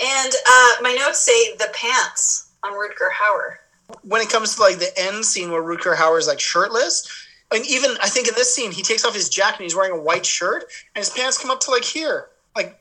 And 0.00 0.32
uh, 0.32 0.70
my 0.80 0.94
notes 0.94 1.18
say 1.20 1.56
the 1.56 1.70
pants 1.74 2.50
on 2.62 2.72
Rutger 2.72 3.10
Hauer. 3.10 3.56
when 4.02 4.20
it 4.20 4.30
comes 4.30 4.54
to 4.54 4.62
like 4.62 4.78
the 4.78 4.92
end 4.96 5.24
scene 5.24 5.50
where 5.50 5.62
Rutger 5.62 5.96
Hauer 5.96 6.18
is 6.18 6.28
like 6.28 6.40
shirtless, 6.40 7.27
and 7.52 7.66
even 7.66 7.96
I 8.02 8.08
think 8.08 8.28
in 8.28 8.34
this 8.34 8.54
scene 8.54 8.72
he 8.72 8.82
takes 8.82 9.04
off 9.04 9.14
his 9.14 9.28
jacket 9.28 9.58
and 9.58 9.64
he's 9.64 9.76
wearing 9.76 9.92
a 9.92 10.00
white 10.00 10.26
shirt 10.26 10.64
and 10.94 11.02
his 11.02 11.10
pants 11.10 11.38
come 11.38 11.50
up 11.50 11.60
to 11.60 11.70
like 11.70 11.84
here, 11.84 12.28
like 12.54 12.78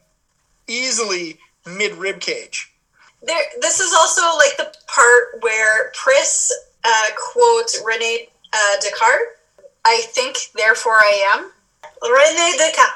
easily 0.68 1.38
mid 1.66 1.94
rib 1.96 2.20
cage. 2.20 2.72
There, 3.24 3.42
this 3.62 3.80
is 3.80 3.94
also 3.94 4.22
like 4.38 4.58
the 4.58 4.74
part 4.88 5.42
where 5.42 5.92
Pris 5.92 6.52
uh, 6.84 7.06
quotes 7.16 7.82
Rene 7.86 8.28
uh, 8.54 8.76
Descartes. 8.82 9.34
I 9.86 10.02
think, 10.08 10.38
therefore 10.56 10.96
I 10.96 11.34
am. 11.34 11.52
Rene 12.04 12.58
Descartes. 12.58 12.92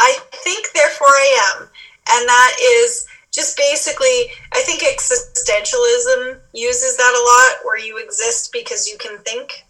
I 0.00 0.18
think, 0.32 0.72
therefore 0.72 1.08
I 1.08 1.54
am. 1.54 1.68
And 2.10 2.28
that 2.28 2.56
is 2.60 3.06
just 3.32 3.56
basically, 3.56 4.32
I 4.52 4.60
think 4.62 4.82
existentialism 4.82 6.40
uses 6.52 6.96
that 6.96 7.14
a 7.14 7.22
lot, 7.22 7.64
where 7.64 7.78
you 7.78 7.98
exist 7.98 8.50
because 8.52 8.88
you 8.88 8.98
can 8.98 9.18
think. 9.18 9.64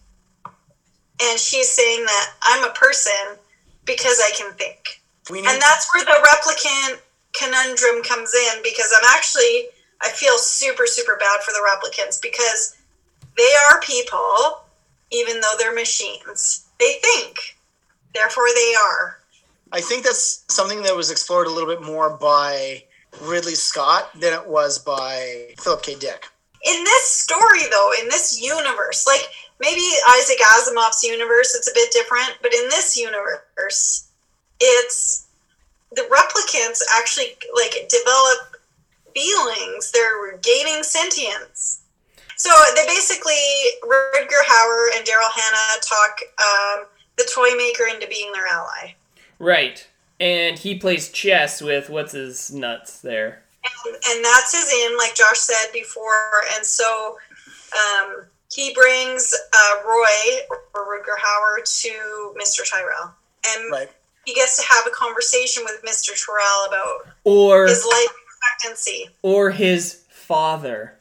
And 1.23 1.39
she's 1.39 1.69
saying 1.69 2.03
that 2.05 2.33
I'm 2.43 2.63
a 2.69 2.73
person 2.73 3.37
because 3.85 4.19
I 4.19 4.31
can 4.35 4.51
think. 4.53 5.01
And 5.29 5.61
that's 5.61 5.89
where 5.93 6.03
the 6.03 6.11
replicant 6.11 6.99
conundrum 7.33 8.03
comes 8.03 8.33
in 8.33 8.61
because 8.61 8.93
I'm 8.97 9.09
actually, 9.15 9.67
I 10.01 10.09
feel 10.09 10.37
super, 10.37 10.85
super 10.85 11.17
bad 11.17 11.41
for 11.41 11.51
the 11.51 11.65
replicants 11.65 12.21
because 12.21 12.77
they 13.37 13.51
are 13.69 13.79
people, 13.81 14.63
even 15.11 15.39
though 15.39 15.53
they're 15.57 15.73
machines. 15.73 16.65
They 16.79 16.97
think, 17.01 17.57
therefore 18.13 18.47
they 18.53 18.75
are. 18.75 19.19
I 19.71 19.81
think 19.81 20.03
that's 20.03 20.43
something 20.49 20.83
that 20.83 20.95
was 20.95 21.09
explored 21.09 21.47
a 21.47 21.51
little 21.51 21.69
bit 21.69 21.81
more 21.81 22.17
by 22.17 22.83
Ridley 23.21 23.55
Scott 23.55 24.09
than 24.19 24.33
it 24.33 24.47
was 24.47 24.77
by 24.77 25.53
Philip 25.59 25.83
K. 25.83 25.95
Dick. 25.95 26.27
In 26.65 26.83
this 26.83 27.05
story, 27.05 27.61
though, 27.71 27.91
in 28.01 28.07
this 28.07 28.39
universe, 28.41 29.07
like 29.07 29.27
maybe 29.59 29.85
Isaac 30.09 30.39
Asimov's 30.39 31.03
universe, 31.03 31.55
it's 31.55 31.69
a 31.69 31.73
bit 31.73 31.91
different, 31.91 32.37
but 32.41 32.53
in 32.53 32.69
this 32.69 32.97
universe, 32.97 34.09
it's 34.59 35.27
the 35.91 36.03
replicants 36.03 36.81
actually 36.97 37.35
like 37.55 37.87
develop 37.89 38.57
feelings. 39.13 39.91
They're 39.91 40.37
gaining 40.37 40.83
sentience. 40.83 41.81
So 42.35 42.49
they 42.75 42.85
basically 42.87 43.33
Rutger 43.83 44.43
Hauer 44.47 44.97
and 44.97 45.05
Daryl 45.05 45.31
Hannah 45.31 45.81
talk 45.81 46.19
um, 46.41 46.85
the 47.17 47.29
toy 47.33 47.55
maker 47.55 47.85
into 47.93 48.07
being 48.07 48.31
their 48.31 48.47
ally. 48.47 48.95
Right. 49.39 49.87
And 50.19 50.57
he 50.57 50.75
plays 50.75 51.09
chess 51.09 51.61
with 51.61 51.89
what's 51.89 52.13
his 52.13 52.51
nuts 52.51 53.01
there. 53.01 53.43
and, 53.85 53.95
and 53.95 54.25
that's 54.25 54.51
his 54.51 54.71
in, 54.71 54.97
like 54.97 55.15
Josh 55.15 55.39
said 55.39 55.71
before. 55.73 56.43
And 56.55 56.65
so 56.65 57.17
um, 57.73 58.25
he 58.53 58.73
brings 58.73 59.33
uh, 59.53 59.75
Roy 59.87 60.45
or 60.73 60.85
Rutger 60.85 61.17
Hauer 61.19 61.81
to 61.81 62.33
Mr. 62.39 62.69
Tyrell, 62.69 63.13
and 63.47 63.71
Right. 63.71 63.89
he 64.25 64.33
gets 64.33 64.57
to 64.57 64.63
have 64.73 64.85
a 64.87 64.91
conversation 64.91 65.63
with 65.65 65.81
Mr. 65.83 66.09
Tyrell 66.25 66.65
about 66.67 67.07
Or 67.23 67.67
his 67.67 67.85
life 67.85 68.13
expectancy. 68.27 69.09
or 69.21 69.51
his 69.51 70.01
father. 70.09 70.97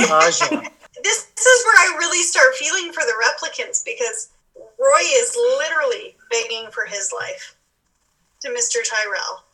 Aja. 0.00 0.62
This 1.02 1.28
is 1.38 1.64
where 1.64 1.76
I 1.78 1.96
really 1.98 2.22
start 2.22 2.54
feeling 2.56 2.92
for 2.92 3.02
the 3.04 3.14
replicants 3.24 3.82
because 3.82 4.28
Roy 4.54 5.00
is 5.14 5.34
literally 5.58 6.14
begging 6.30 6.70
for 6.72 6.84
his 6.84 7.10
life 7.18 7.56
to 8.42 8.48
Mr. 8.50 8.84
Tyrell 8.86 9.44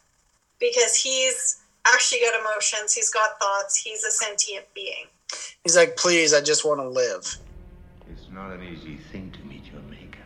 because 0.58 0.96
he's 0.96 1.58
actually 1.86 2.20
got 2.22 2.40
emotions, 2.40 2.94
he's 2.94 3.10
got 3.10 3.38
thoughts, 3.38 3.76
he's 3.76 4.02
a 4.02 4.10
sentient 4.10 4.64
being. 4.74 5.04
He's 5.64 5.76
like, 5.76 5.96
please, 5.96 6.32
I 6.32 6.40
just 6.40 6.64
want 6.64 6.80
to 6.80 6.88
live. 6.88 7.38
It's 8.08 8.28
not 8.30 8.52
an 8.52 8.62
easy 8.62 8.96
thing 9.10 9.32
to 9.32 9.40
meet 9.48 9.64
your 9.72 9.82
maker. 9.82 10.20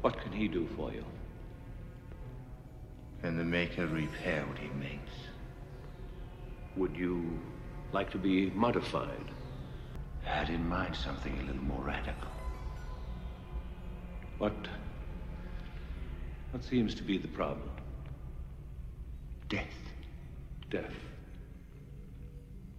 What 0.00 0.20
can 0.20 0.32
he 0.32 0.48
do 0.48 0.66
for 0.76 0.92
you? 0.92 1.04
Can 3.22 3.36
the 3.36 3.44
maker 3.44 3.86
repair 3.86 4.44
what 4.46 4.58
he 4.58 4.68
makes? 4.68 5.12
Would 6.76 6.96
you 6.96 7.38
like 7.92 8.10
to 8.10 8.18
be 8.18 8.50
modified? 8.50 9.30
I 10.26 10.30
had 10.30 10.48
in 10.48 10.66
mind 10.68 10.96
something 10.96 11.38
a 11.40 11.42
little 11.42 11.62
more 11.62 11.82
radical. 11.82 12.28
What? 14.38 14.54
What 16.50 16.64
seems 16.64 16.94
to 16.94 17.02
be 17.02 17.18
the 17.18 17.28
problem? 17.28 17.70
Death. 19.48 19.68
Death. 20.70 20.94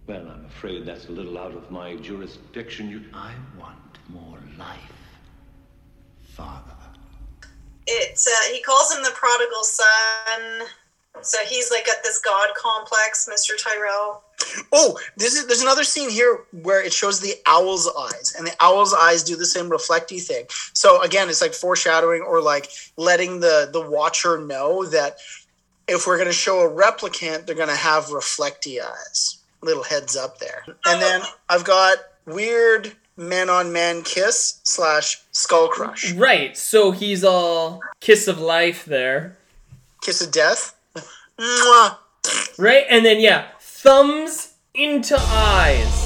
Well, 0.06 0.28
I'm 0.28 0.44
afraid 0.44 0.86
that's 0.86 1.08
a 1.08 1.12
little 1.12 1.36
out 1.36 1.52
of 1.52 1.70
my 1.70 1.96
jurisdiction. 1.96 2.88
You. 2.88 3.02
I 3.12 3.34
want 3.58 3.76
more 4.08 4.38
life, 4.56 4.78
Father. 6.28 6.76
It's 7.88 8.26
uh, 8.26 8.52
he 8.52 8.62
calls 8.62 8.94
him 8.94 9.02
the 9.02 9.10
prodigal 9.10 9.64
son. 9.64 10.68
So 11.22 11.38
he's 11.48 11.70
like 11.70 11.88
at 11.88 12.04
this 12.04 12.20
god 12.20 12.50
complex, 12.56 13.28
Mr. 13.28 13.60
Tyrell. 13.60 14.22
Oh, 14.72 14.98
this 15.16 15.34
is 15.34 15.46
there's 15.46 15.62
another 15.62 15.82
scene 15.82 16.10
here 16.10 16.44
where 16.62 16.84
it 16.84 16.92
shows 16.92 17.20
the 17.20 17.34
owl's 17.46 17.90
eyes, 17.98 18.34
and 18.38 18.46
the 18.46 18.54
owl's 18.60 18.94
eyes 18.94 19.24
do 19.24 19.34
the 19.34 19.46
same 19.46 19.68
reflecty 19.68 20.20
thing. 20.20 20.44
So 20.72 21.02
again, 21.02 21.28
it's 21.28 21.40
like 21.40 21.54
foreshadowing 21.54 22.22
or 22.22 22.40
like 22.40 22.68
letting 22.96 23.40
the 23.40 23.70
the 23.72 23.80
watcher 23.80 24.38
know 24.38 24.84
that 24.84 25.16
if 25.88 26.06
we're 26.06 26.16
going 26.16 26.28
to 26.28 26.32
show 26.32 26.60
a 26.60 26.70
replicant, 26.70 27.46
they're 27.46 27.56
going 27.56 27.68
to 27.68 27.76
have 27.76 28.10
reflecty 28.10 28.80
eyes. 28.80 29.38
Little 29.62 29.84
heads 29.84 30.16
up 30.16 30.38
there. 30.38 30.64
Oh. 30.68 30.72
And 30.86 31.02
then 31.02 31.22
I've 31.48 31.64
got 31.64 31.98
weird 32.26 32.92
man 33.16 33.48
on 33.48 33.72
man 33.72 34.02
kiss 34.02 34.60
slash 34.64 35.22
skull 35.32 35.68
crush. 35.68 36.12
Right. 36.12 36.56
So 36.56 36.90
he's 36.90 37.24
all 37.24 37.80
kiss 38.00 38.28
of 38.28 38.38
life 38.38 38.84
there. 38.84 39.36
Kiss 40.02 40.20
of 40.20 40.30
death. 40.30 40.74
Right? 42.58 42.84
And 42.88 43.04
then 43.04 43.20
yeah, 43.20 43.48
thumbs 43.60 44.54
into 44.74 45.16
eyes. 45.18 46.05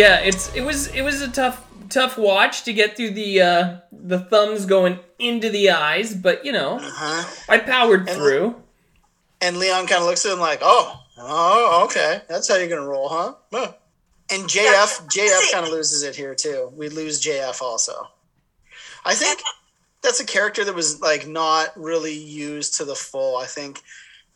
Yeah, 0.00 0.20
it's 0.20 0.54
it 0.54 0.62
was 0.62 0.86
it 0.94 1.02
was 1.02 1.20
a 1.20 1.28
tough 1.30 1.62
tough 1.90 2.16
watch 2.16 2.62
to 2.64 2.72
get 2.72 2.96
through 2.96 3.10
the 3.10 3.42
uh, 3.42 3.76
the 3.92 4.18
thumbs 4.18 4.64
going 4.64 4.98
into 5.18 5.50
the 5.50 5.70
eyes, 5.70 6.14
but 6.14 6.44
you 6.46 6.52
know, 6.52 6.78
Uh-huh. 6.78 7.24
I 7.48 7.58
powered 7.58 8.08
And- 8.08 8.16
through. 8.16 8.62
And 9.42 9.56
Leon 9.58 9.86
kind 9.86 10.00
of 10.02 10.06
looks 10.06 10.24
at 10.26 10.32
him 10.32 10.38
like, 10.40 10.60
"Oh, 10.62 11.00
oh, 11.18 11.84
okay, 11.84 12.22
that's 12.28 12.46
how 12.48 12.56
you're 12.56 12.68
gonna 12.68 12.86
roll, 12.86 13.08
huh?" 13.08 13.34
Huh. 13.52 13.72
And 14.30 14.44
JF, 14.48 15.06
JF 15.08 15.52
kind 15.52 15.64
of 15.66 15.72
loses 15.72 16.02
it 16.02 16.14
here 16.16 16.34
too. 16.34 16.70
We 16.74 16.88
lose 16.88 17.20
JF 17.20 17.60
also. 17.62 18.08
I 19.04 19.14
think 19.14 19.40
that's 20.02 20.20
a 20.20 20.26
character 20.26 20.64
that 20.64 20.74
was 20.74 21.00
like 21.00 21.26
not 21.26 21.72
really 21.76 22.14
used 22.14 22.74
to 22.76 22.84
the 22.84 22.94
full. 22.94 23.36
I 23.38 23.46
think 23.46 23.80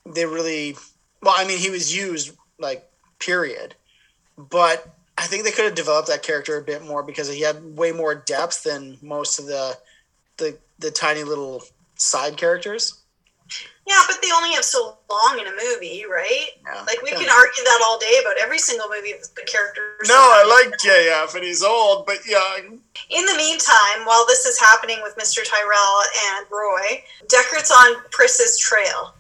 they 0.07 0.25
really, 0.27 0.77
well, 1.23 1.35
I 1.37 1.45
mean, 1.47 1.59
he 1.59 1.71
was 1.71 1.95
used 1.95 2.33
like 2.59 2.89
period, 3.19 3.75
but 4.39 4.94
I 5.17 5.27
think 5.27 5.45
they 5.45 5.53
could 5.53 5.65
have 5.65 5.75
developed 5.75 6.09
that 6.09 6.23
character 6.23 6.59
a 6.59 6.63
bit 6.63 6.85
more 6.85 7.03
because 7.03 7.29
he 7.29 7.41
had 7.41 7.77
way 7.77 7.93
more 7.93 8.15
depth 8.15 8.65
than 8.65 8.99
most 9.03 9.39
of 9.39 9.47
the 9.47 9.77
the 10.37 10.59
the 10.79 10.91
tiny 10.91 11.23
little 11.23 11.63
side 11.97 12.37
characters. 12.37 13.01
Yeah, 13.87 14.01
but 14.09 14.17
they 14.23 14.33
only 14.33 14.55
have 14.55 14.65
so 14.65 14.97
long 15.11 15.39
in 15.39 15.47
a 15.47 15.51
movie, 15.51 16.05
right? 16.11 16.49
like 16.87 17.03
we 17.03 17.11
yeah. 17.11 17.19
can 17.19 17.29
argue 17.29 17.65
that 17.65 17.83
all 17.85 17.99
day 17.99 18.19
about 18.23 18.37
every 18.43 18.59
single 18.59 18.89
movie 18.89 19.13
that 19.13 19.29
the 19.37 19.43
characters. 19.43 20.09
No, 20.09 20.17
I 20.17 20.43
like 20.49 20.79
JF, 20.79 21.35
and 21.35 21.45
he's 21.45 21.63
old, 21.63 22.07
but 22.07 22.25
young. 22.27 22.81
In 23.11 23.27
the 23.27 23.35
meantime, 23.37 24.07
while 24.07 24.25
this 24.27 24.47
is 24.47 24.59
happening 24.59 25.01
with 25.03 25.15
Mr. 25.17 25.45
Tyrell 25.45 26.01
and 26.31 26.47
Roy, 26.51 27.05
Deckard's 27.29 27.71
on 27.71 27.97
Pris's 28.11 28.59
trail. 28.59 29.15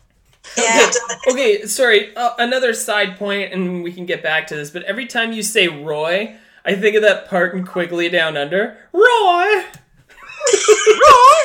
Uh, 0.59 0.93
Okay, 1.31 1.67
sorry. 1.67 2.15
Uh, 2.15 2.35
another 2.39 2.75
side 2.75 3.17
point, 3.17 3.53
and 3.53 3.83
we 3.83 3.93
can 3.93 4.07
get 4.07 4.23
back 4.23 4.47
to 4.49 4.57
this. 4.57 4.71
But 4.71 4.83
every 4.85 5.07
time 5.07 5.33
you 5.33 5.43
say 5.43 5.69
Roy, 5.69 6.37
I 6.65 6.75
think 6.75 6.97
of 6.97 7.03
that 7.03 7.29
part 7.29 7.55
in 7.55 7.67
Quigley 7.67 8.09
Down 8.09 8.37
Under. 8.37 8.77
Roy. 8.93 9.01
Roy! 10.53 11.41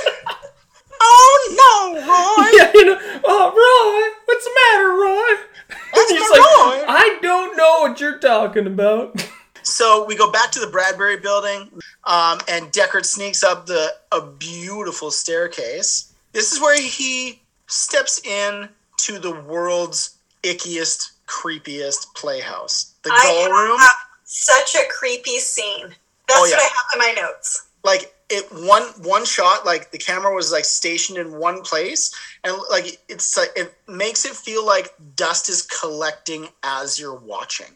Oh 1.01 1.93
no, 1.95 2.01
Roy! 2.01 2.49
Yeah, 2.57 2.71
you 2.73 2.85
know. 2.85 2.99
Oh, 3.23 3.49
Roy. 3.51 4.15
What's 4.25 4.43
the 4.43 4.51
matter, 4.55 4.89
Roy? 4.89 5.45
That's 5.93 6.11
He's 6.11 6.19
my 6.19 6.27
like, 6.37 6.87
Roy. 6.87 6.93
I 6.93 7.19
don't 7.21 7.55
know 7.57 7.77
what 7.81 7.99
you're 8.01 8.19
talking 8.19 8.67
about. 8.67 9.25
So 9.63 10.05
we 10.05 10.15
go 10.15 10.31
back 10.31 10.51
to 10.51 10.59
the 10.59 10.67
Bradbury 10.67 11.17
building, 11.17 11.69
um, 12.05 12.39
and 12.49 12.71
Deckard 12.71 13.05
sneaks 13.05 13.43
up 13.43 13.65
the 13.65 13.93
a 14.11 14.21
beautiful 14.25 15.11
staircase. 15.11 16.13
This 16.33 16.51
is 16.51 16.59
where 16.59 16.79
he 16.79 17.41
steps 17.67 18.19
in 18.25 18.69
to 19.05 19.19
the 19.19 19.31
world's 19.41 20.17
ickiest, 20.43 21.11
creepiest 21.27 22.13
playhouse, 22.15 22.95
the 23.03 23.11
I 23.11 23.23
doll 23.47 23.51
room. 23.51 23.79
such 24.25 24.75
a 24.75 24.87
creepy 24.89 25.39
scene. 25.39 25.87
That's 26.27 26.39
Oh, 26.39 26.45
yeah. 26.45 26.55
what 26.57 26.59
I 26.59 26.63
have 26.63 26.85
in 26.93 26.99
my 27.15 27.21
notes. 27.21 27.63
like 27.83 28.13
it 28.29 28.45
one 28.51 28.83
one 29.01 29.25
shot 29.25 29.65
like 29.65 29.89
the 29.91 29.97
camera 29.97 30.33
was 30.35 30.51
like 30.51 30.63
stationed 30.65 31.17
in 31.17 31.39
one 31.39 31.61
place 31.63 32.13
and 32.43 32.55
like 32.69 32.99
it's 33.09 33.35
like 33.35 33.49
it 33.55 33.73
makes 33.87 34.23
it 34.25 34.35
feel 34.35 34.63
like 34.65 34.93
dust 35.15 35.49
is 35.49 35.63
collecting 35.63 36.47
as 36.61 36.99
you're 36.99 37.15
watching 37.15 37.73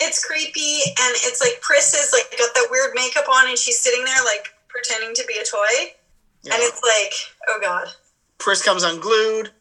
It's 0.00 0.24
creepy, 0.24 0.80
and 1.00 1.12
it's 1.22 1.40
like 1.40 1.60
Pris 1.60 1.94
is 1.94 2.12
like 2.12 2.36
got 2.36 2.52
that 2.54 2.66
weird 2.72 2.90
makeup 2.96 3.28
on, 3.28 3.48
and 3.48 3.56
she's 3.56 3.78
sitting 3.78 4.04
there 4.04 4.24
like 4.24 4.48
pretending 4.68 5.14
to 5.14 5.24
be 5.28 5.34
a 5.34 5.44
toy, 5.44 5.92
Yeah. 6.42 6.54
and 6.54 6.62
it's 6.64 6.82
like, 6.82 7.12
oh 7.48 7.58
god. 7.62 7.86
Pris 8.38 8.60
comes 8.62 8.82
unglued 8.82 9.52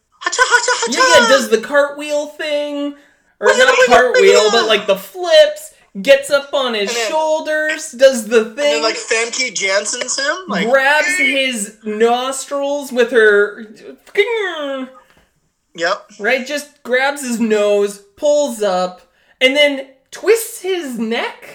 Yeah, 0.89 0.99
yeah, 0.99 1.27
does 1.27 1.49
the 1.49 1.59
cartwheel 1.59 2.27
thing. 2.27 2.95
Or 3.39 3.47
Wiggle, 3.47 3.65
not 3.65 3.75
wiggle, 3.79 3.95
cartwheel, 3.95 4.43
wiggle. 4.43 4.51
but 4.51 4.67
like 4.67 4.85
the 4.87 4.95
flips, 4.95 5.73
gets 6.01 6.29
up 6.29 6.53
on 6.53 6.73
his 6.73 6.93
then- 6.93 7.09
shoulders, 7.09 7.91
does 7.91 8.27
the 8.27 8.45
and 8.45 8.55
thing, 8.55 8.81
then 8.81 8.83
like 8.83 8.95
Famke 8.95 9.53
Janssen's 9.53 10.17
him 10.17 10.35
like 10.47 10.69
grabs 10.69 11.17
his 11.17 11.77
nostrils 11.83 12.91
with 12.91 13.11
her. 13.11 13.65
yep 15.75 16.05
Right? 16.19 16.45
Just 16.45 16.83
grabs 16.83 17.21
his 17.21 17.39
nose, 17.39 17.97
pulls 18.15 18.61
up, 18.61 19.01
and 19.39 19.55
then 19.55 19.87
twists 20.11 20.61
his 20.61 20.99
neck. 20.99 21.49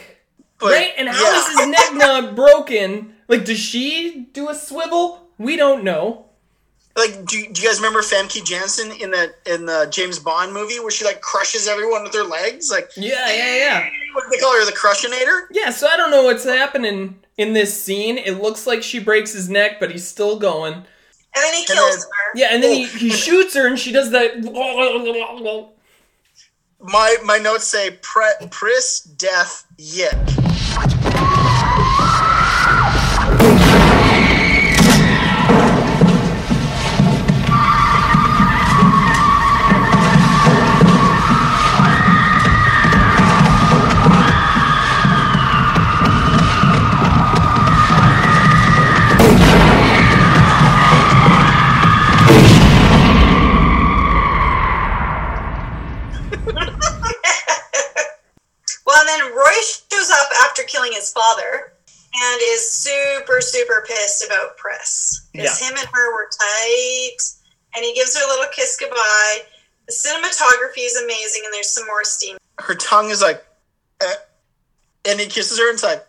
But, 0.58 0.72
right? 0.72 0.92
And 0.96 1.08
how 1.08 1.22
yeah. 1.22 1.38
is 1.38 1.58
his 1.58 1.68
neck 1.68 1.94
not 1.94 2.34
broken? 2.34 3.14
Like, 3.28 3.44
does 3.44 3.58
she 3.58 4.26
do 4.32 4.48
a 4.48 4.54
swivel? 4.54 5.28
We 5.38 5.56
don't 5.56 5.84
know. 5.84 6.25
Like 6.96 7.26
do, 7.26 7.46
do 7.52 7.60
you 7.62 7.68
guys 7.68 7.76
remember 7.76 8.00
Famke 8.00 8.42
Janssen 8.44 8.90
in 8.92 9.10
the 9.10 9.34
in 9.44 9.66
the 9.66 9.86
James 9.90 10.18
Bond 10.18 10.52
movie 10.52 10.80
where 10.80 10.90
she 10.90 11.04
like 11.04 11.20
crushes 11.20 11.68
everyone 11.68 12.04
with 12.04 12.14
her 12.14 12.24
legs 12.24 12.70
like 12.70 12.90
Yeah, 12.96 13.30
yeah, 13.30 13.56
yeah. 13.56 13.88
what 14.14 14.24
do 14.24 14.30
they 14.30 14.38
call 14.38 14.52
her 14.54 14.64
the 14.64 14.72
Crushinator 14.72 15.46
Yeah, 15.50 15.70
so 15.70 15.86
I 15.88 15.96
don't 15.96 16.10
know 16.10 16.24
what's 16.24 16.44
happening 16.44 17.18
in 17.36 17.52
this 17.52 17.78
scene. 17.80 18.16
It 18.16 18.40
looks 18.40 18.66
like 18.66 18.82
she 18.82 18.98
breaks 18.98 19.32
his 19.32 19.50
neck, 19.50 19.78
but 19.78 19.90
he's 19.90 20.06
still 20.08 20.38
going. 20.38 20.72
And 20.72 20.84
then 21.34 21.54
he 21.54 21.66
kills 21.66 21.96
then- 21.96 22.00
her. 22.00 22.32
Yeah, 22.34 22.46
and 22.52 22.62
then 22.62 22.74
he, 22.74 22.84
oh. 22.84 22.88
he 22.88 23.10
shoots 23.10 23.54
her, 23.54 23.66
and 23.66 23.78
she 23.78 23.92
does 23.92 24.10
that. 24.12 24.42
my 26.80 27.16
my 27.24 27.38
notes 27.38 27.66
say 27.66 27.98
pre, 28.00 28.24
Pris 28.50 29.00
death 29.00 29.66
yip 29.76 30.16
after 60.96 61.00
his 61.00 61.12
father 61.12 61.72
and 62.14 62.40
is 62.44 62.70
super, 62.72 63.40
super 63.40 63.84
pissed 63.86 64.24
about 64.26 64.56
Pris. 64.56 65.28
Because 65.32 65.60
Yeah. 65.60 65.68
him 65.68 65.76
and 65.78 65.86
her 65.92 66.14
were 66.14 66.28
tight, 66.38 67.16
and 67.74 67.84
he 67.84 67.92
gives 67.94 68.16
her 68.18 68.24
a 68.24 68.28
little 68.28 68.46
kiss 68.52 68.76
goodbye. 68.76 69.44
The 69.86 69.92
cinematography 69.92 70.84
is 70.84 70.96
amazing, 70.96 71.42
and 71.44 71.54
there's 71.54 71.70
some 71.70 71.86
more 71.86 72.04
steam. 72.04 72.36
her 72.58 72.74
tongue 72.74 73.10
is 73.10 73.20
like 73.20 73.44
eh, 74.00 74.14
and 75.04 75.20
he 75.20 75.26
kisses 75.26 75.58
her 75.58 75.70
inside 75.70 76.00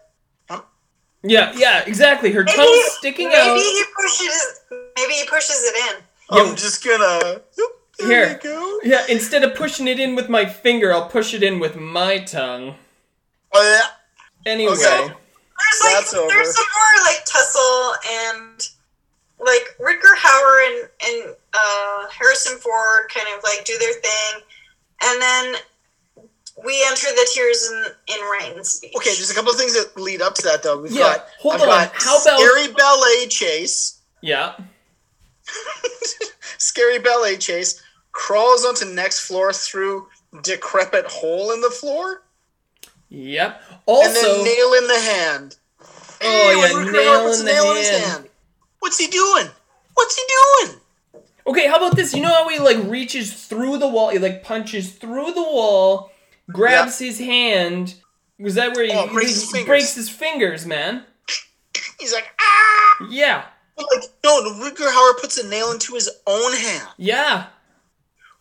Yeah, 1.23 1.51
yeah, 1.57 1.83
exactly. 1.85 2.31
Her 2.31 2.43
Maybe, 2.43 2.55
tongue's 2.55 2.91
sticking 2.99 3.27
maybe 3.27 3.39
out. 3.41 3.57
he 3.57 3.83
pushes. 3.99 4.61
Maybe 4.95 5.13
he 5.15 5.25
pushes 5.27 5.61
it 5.63 5.75
in. 5.97 6.03
I'm 6.29 6.55
just 6.55 6.85
gonna 6.85 7.41
there 7.99 8.29
Here. 8.29 8.39
go 8.41 8.79
Yeah, 8.83 9.05
instead 9.09 9.43
of 9.43 9.55
pushing 9.55 9.87
it 9.89 9.99
in 9.99 10.15
with 10.15 10.29
my 10.29 10.45
finger, 10.45 10.93
I'll 10.93 11.09
push 11.09 11.33
it 11.33 11.43
in 11.43 11.59
with 11.59 11.75
my 11.75 12.19
tongue. 12.19 12.75
oh 13.53 13.61
yeah 13.61 13.89
Anyway. 14.47 14.71
Okay. 14.73 15.07
There's 15.07 15.81
like 15.83 15.93
That's 15.93 16.13
over. 16.13 16.27
there's 16.27 16.55
some 16.55 16.65
more 16.75 17.05
like 17.05 17.25
tussle 17.25 17.93
and 18.09 18.67
like 19.39 19.75
Rutger 19.79 20.15
Hauer 20.17 20.67
and 20.67 20.89
and 21.07 21.35
uh, 21.53 22.07
Harrison 22.09 22.57
Ford 22.59 23.09
kind 23.13 23.27
of 23.35 23.43
like 23.43 23.65
do 23.65 23.77
their 23.79 23.93
thing, 23.93 24.41
and 25.03 25.21
then 25.21 25.55
we 26.65 26.83
enter 26.87 27.07
the 27.07 27.27
Tears 27.33 27.71
in 27.71 27.85
in 28.15 28.21
Rain 28.29 28.63
speech. 28.63 28.93
okay 28.97 29.11
there's 29.15 29.29
a 29.31 29.33
couple 29.35 29.51
of 29.51 29.57
things 29.57 29.73
that 29.73 29.99
lead 29.99 30.21
up 30.21 30.33
to 30.35 30.41
that 30.43 30.63
though 30.63 30.79
we've 30.81 30.91
Yeah, 30.91 31.01
got 31.17 31.27
hold 31.39 31.55
I've 31.55 31.61
on. 31.61 31.67
got 31.67 31.91
How 31.95 32.21
about- 32.21 32.39
scary 32.39 32.73
ballet 32.73 33.27
chase 33.27 33.99
Yeah. 34.21 34.53
scary 36.57 36.99
ballet 36.99 37.37
chase 37.37 37.81
crawls 38.11 38.65
onto 38.65 38.85
next 38.85 39.19
floor 39.21 39.53
through 39.53 40.07
decrepit 40.43 41.05
hole 41.05 41.51
in 41.51 41.61
the 41.61 41.69
floor 41.69 42.23
Yep. 43.09 43.61
and 43.69 43.77
Also, 43.85 44.11
then 44.13 44.43
nail 44.43 44.73
in 44.73 44.87
the 44.87 44.99
hand 44.99 45.55
Oh, 45.79 45.85
Hey, 46.19 46.55
yeah, 46.55 46.91
nail 46.91 47.31
in 47.31 47.45
the 47.45 47.51
nail 47.51 47.71
in 47.75 47.83
hand. 47.83 48.03
hand 48.03 48.29
what's 48.79 48.97
he 48.97 49.07
doing 49.07 49.47
what's 49.93 50.15
he 50.15 50.23
doing 50.65 50.79
okay, 51.47 51.67
how 51.67 51.77
about 51.77 51.95
this? 51.95 52.13
You 52.13 52.21
know 52.21 52.33
how 52.33 52.49
he 52.49 52.59
like 52.59 52.77
reaches 52.89 53.33
through 53.45 53.77
the 53.77 53.87
wall, 53.87 54.09
he 54.09 54.19
like 54.19 54.43
punches 54.43 54.91
through 54.91 55.31
the 55.31 55.41
wall, 55.43 56.11
grabs 56.51 56.99
his 56.99 57.17
hand. 57.19 57.95
Was 58.39 58.55
that 58.55 58.75
where 58.75 58.83
he, 58.85 58.91
Oh, 58.93 59.07
breaks 59.07 59.29
he 59.29 59.33
his 59.39 59.51
fingers. 59.51 59.65
breaks 59.67 59.95
his 59.95 60.09
fingers, 60.09 60.65
man? 60.65 61.03
he's 61.99 62.13
like 62.13 62.27
ah 62.39 63.07
Yeah. 63.09 63.45
But 63.77 63.85
like 63.95 64.09
no 64.23 64.41
Rutger 64.59 64.89
Hauer 64.91 65.19
puts 65.21 65.37
a 65.37 65.47
nail 65.47 65.71
into 65.71 65.93
his 65.93 66.09
own 66.27 66.53
hand 66.53 66.89
Yeah. 66.97 67.45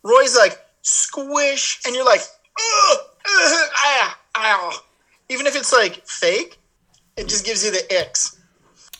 Roy's 0.03 0.35
like 0.35 0.59
squish, 0.81 1.79
and 1.85 1.95
you're 1.95 2.05
like, 2.05 2.21
ugh, 2.21 2.97
ugh, 2.97 3.69
ah, 3.77 4.17
ah. 4.37 4.83
Even 5.29 5.45
if 5.45 5.55
it's 5.55 5.73
like 5.73 6.05
fake, 6.07 6.57
it 7.17 7.27
just 7.27 7.45
gives 7.45 7.63
you 7.65 7.71
the 7.71 7.83
icks. 7.93 8.39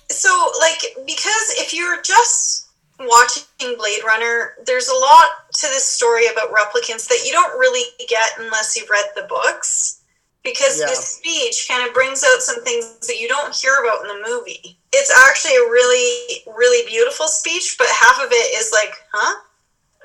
So 0.10 0.52
like 0.60 0.82
because 1.06 1.54
if 1.58 1.74
you're 1.74 2.02
just 2.02 2.70
watching 3.00 3.76
Blade 3.78 4.04
Runner, 4.06 4.56
there's 4.66 4.88
a 4.88 4.94
lot 4.96 5.30
to 5.54 5.68
this 5.68 5.86
story 5.88 6.28
about 6.28 6.50
replicants 6.54 7.08
that 7.08 7.24
you 7.26 7.32
don't 7.32 7.58
really 7.60 7.84
get 8.08 8.32
unless 8.40 8.76
you've 8.76 8.90
read 8.90 9.06
the 9.16 9.24
books. 9.24 10.02
because 10.44 10.80
Yeah. 10.80 10.86
this 10.86 11.16
speech 11.16 11.68
kind 11.68 11.86
of 11.86 11.94
brings 11.94 12.24
out 12.24 12.42
some 12.42 12.64
things 12.64 13.06
that 13.06 13.20
you 13.20 13.28
don't 13.28 13.54
hear 13.54 13.84
about 13.84 14.02
in 14.04 14.08
the 14.08 14.28
movie. 14.30 14.80
It's 14.94 15.12
actually 15.28 15.58
a 15.58 15.70
really, 15.70 16.44
really 16.56 16.88
beautiful 16.88 17.28
speech, 17.28 17.76
but 17.78 17.88
half 17.90 18.18
of 18.24 18.32
it 18.32 18.56
is 18.56 18.72
like, 18.72 18.94
huh? 19.12 19.42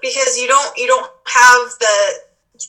Because 0.00 0.36
you 0.36 0.48
don't 0.48 0.76
you 0.76 0.88
don't 0.88 1.08
have 1.26 1.70
the 1.78 1.96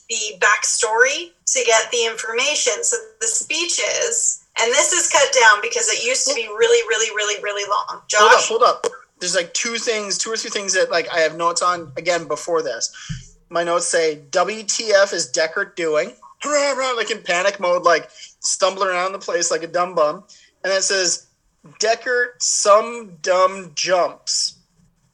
the 0.08 0.38
backstory 0.38 1.32
to 1.46 1.64
get 1.64 1.90
the 1.90 2.06
information. 2.06 2.82
So 2.82 2.96
the 3.20 3.26
speeches, 3.26 4.44
and 4.60 4.70
this 4.72 4.92
is 4.92 5.10
cut 5.10 5.32
down 5.32 5.60
because 5.62 5.88
it 5.88 6.04
used 6.04 6.26
to 6.28 6.34
be 6.34 6.46
really, 6.46 6.86
really, 6.88 7.14
really, 7.14 7.42
really 7.42 7.68
long. 7.68 8.02
Hold 8.14 8.32
up, 8.32 8.44
hold 8.44 8.62
up. 8.62 8.86
There's 9.20 9.34
like 9.34 9.54
two 9.54 9.76
things, 9.76 10.18
two 10.18 10.30
or 10.30 10.36
three 10.36 10.50
things 10.50 10.74
that 10.74 10.90
like 10.90 11.08
I 11.12 11.20
have 11.20 11.36
notes 11.36 11.62
on 11.62 11.92
again 11.96 12.26
before 12.26 12.62
this. 12.62 13.36
My 13.50 13.62
notes 13.62 13.86
say 13.86 14.22
WTF 14.30 15.12
is 15.12 15.30
Deckard 15.30 15.76
doing? 15.76 16.12
Hurrah, 16.40 16.74
hurrah, 16.74 16.96
like 16.96 17.10
in 17.10 17.22
panic 17.22 17.60
mode, 17.60 17.84
like 17.84 18.10
stumbling 18.40 18.88
around 18.88 19.12
the 19.12 19.18
place 19.18 19.50
like 19.50 19.62
a 19.62 19.68
dumb 19.68 19.94
bum. 19.94 20.24
And 20.62 20.70
then 20.70 20.78
it 20.78 20.82
says 20.82 21.26
Deckard 21.80 22.40
some 22.40 23.16
dumb 23.22 23.72
jumps. 23.74 24.58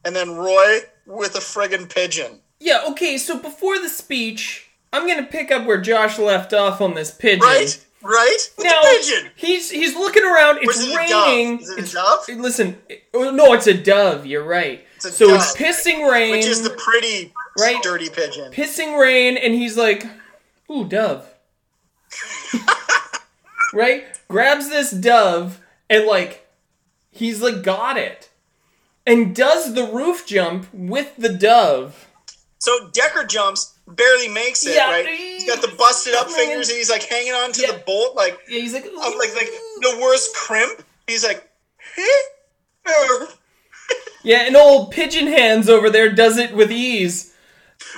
And 0.05 0.17
then 0.17 0.37
Roy 0.37 0.81
with 1.07 1.35
a 1.35 1.41
friggin' 1.41 1.93
pigeon. 1.93 2.41
Yeah, 2.61 2.85
okay, 2.91 3.19
so 3.19 3.39
before 3.39 3.79
the 3.79 3.89
speech, 3.89 4.70
I'm 4.93 5.07
gonna 5.07 5.27
pick 5.27 5.51
up 5.51 5.67
where 5.67 5.81
Josh 5.81 6.19
left 6.19 6.53
off 6.53 6.81
on 6.81 6.95
this 6.95 7.11
pigeon. 7.11 7.41
Right? 7.41 7.87
Right? 8.03 8.39
With 8.57 8.67
Now 8.67 8.81
pigeon. 8.83 9.31
he's 9.37 9.71
he's 9.71 9.95
looking 9.95 10.25
around. 10.25 10.59
It's 10.63 10.79
is 10.79 10.89
it 10.89 10.93
a 10.93 11.09
dove? 11.09 11.27
raining. 11.29 11.59
Is 11.61 11.71
it 11.71 11.79
a 11.79 11.83
it's, 11.83 11.93
dove? 11.93 12.29
Listen, 12.29 12.79
it- 12.89 13.05
oh, 13.15 13.31
no, 13.31 13.53
it's 13.53 13.67
a 13.67 13.75
dove. 13.75 14.27
You're 14.27 14.45
right. 14.45 14.85
a 14.99 15.01
so 15.03 15.29
dove, 15.29 15.37
it's 15.37 15.57
pissing 15.57 16.11
rain. 16.11 16.33
Which 16.33 16.47
is 16.47 16.63
the 16.63 16.71
pretty 16.71 17.33
Right. 17.59 17.83
dirty 17.83 18.09
pigeon. 18.09 18.51
pissing 18.53 18.99
rain, 18.99 19.37
and 19.37 19.55
he's 19.55 19.77
like, 19.77 20.07
"Ooh, 20.71 20.87
dove." 20.89 21.27
right? 23.75 24.05
Grabs 24.29 24.69
this 24.69 24.91
dove 24.91 25.61
and 25.89 26.07
like, 26.07 26.47
he's 27.11 27.43
like 27.43 27.63
got 27.63 27.97
it, 27.97 28.31
and 29.07 29.35
does 29.35 29.75
the 29.75 29.85
roof 29.85 30.27
jump 30.27 30.73
with 30.73 31.15
the 31.17 31.29
dove. 31.29 32.09
So 32.59 32.89
Deckard 32.89 33.29
jumps, 33.29 33.75
barely 33.97 34.29
makes 34.29 34.65
it, 34.67 34.75
Yeah. 34.75 34.91
right? 34.91 35.07
He's 35.07 35.47
got 35.47 35.61
the 35.63 35.75
busted 35.77 36.15
up 36.15 36.29
fingers 36.31 36.69
and 36.69 36.77
he's 36.79 36.91
like 36.91 37.03
hanging 37.05 37.33
on 37.33 37.53
to 37.53 37.63
the 37.67 37.83
bolt 37.87 38.17
like 38.17 38.39
Yeah, 38.49 38.61
he's 38.61 38.75
like, 38.75 38.85
um, 38.87 38.95
like 39.19 39.35
like 39.35 39.51
the 39.81 39.99
worst 40.01 40.35
crimp. 40.35 40.83
He's 41.07 41.25
like 41.25 41.49
Yeah, 44.23 44.43
and 44.47 44.57
old 44.57 44.91
pigeon 44.91 45.27
hands 45.27 45.69
over 45.69 45.89
there 45.91 46.13
does 46.13 46.37
it 46.37 46.55
with 46.55 46.71
ease. 46.71 47.35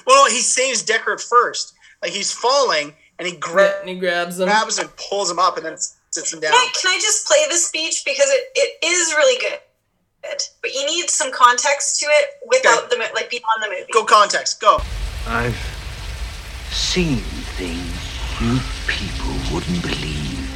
Well, 0.06 0.30
he 0.30 0.38
saves 0.38 0.82
Deckard 0.84 1.20
first. 1.20 1.74
Like 2.00 2.12
he's 2.12 2.32
falling 2.32 2.94
and 3.18 3.26
he 3.28 3.36
gra- 3.36 3.74
and 3.80 3.88
he 3.88 3.96
grabs 3.96 4.38
him. 4.38 4.46
grabs 4.46 4.78
and 4.78 4.88
pulls 4.96 5.30
him 5.30 5.38
up 5.38 5.56
and 5.56 5.66
then 5.66 5.76
sits 6.10 6.32
him 6.32 6.40
down. 6.40 6.52
can 6.52 6.60
I, 6.60 6.72
can 6.80 6.90
I 6.92 6.98
just 7.00 7.26
play 7.26 7.44
the 7.48 7.56
speech 7.56 8.04
because 8.04 8.28
it, 8.28 8.44
it 8.54 8.84
is 8.86 9.12
really 9.14 9.40
good, 9.40 10.38
but 10.62 10.72
you 10.74 10.86
need 10.86 11.10
some 11.10 11.32
context 11.32 11.98
to 12.00 12.06
it 12.06 12.26
without 12.46 12.88
the 12.90 12.96
like 13.14 13.28
beyond 13.30 13.62
the 13.62 13.68
movie. 13.68 13.86
Go 13.92 14.04
context, 14.04 14.60
go. 14.60 14.78
I've 15.26 15.56
seen 16.72 17.18
things 17.58 18.12
you 18.40 18.58
people 18.86 19.34
wouldn't 19.52 19.82
believe. 19.82 20.48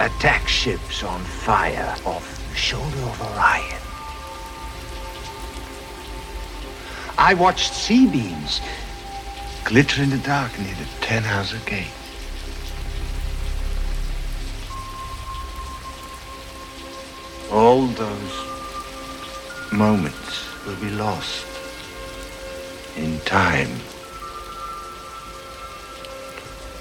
Attack 0.00 0.48
ships 0.48 1.02
on 1.02 1.20
fire 1.20 1.96
off 2.06 2.48
the 2.50 2.56
shoulder 2.56 2.98
of 2.98 3.20
Orion. 3.20 3.80
I 7.18 7.34
watched 7.34 7.74
C-beams 7.74 8.60
glitter 9.64 10.02
in 10.02 10.10
the 10.10 10.18
dark 10.18 10.58
near 10.58 10.74
the 10.74 10.84
Tannhauser 11.00 11.64
Gate. 11.66 11.86
All 17.50 17.86
those 17.86 19.72
moments 19.72 20.64
will 20.66 20.76
be 20.76 20.90
lost 20.90 21.53
in 22.96 23.18
time. 23.20 23.68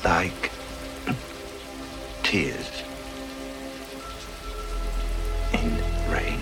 Like 0.03 0.51
tears 2.23 2.83
in 5.53 5.77
rain. 6.11 6.39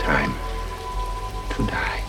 Time 0.00 0.34
to 1.50 1.66
die. 1.66 2.02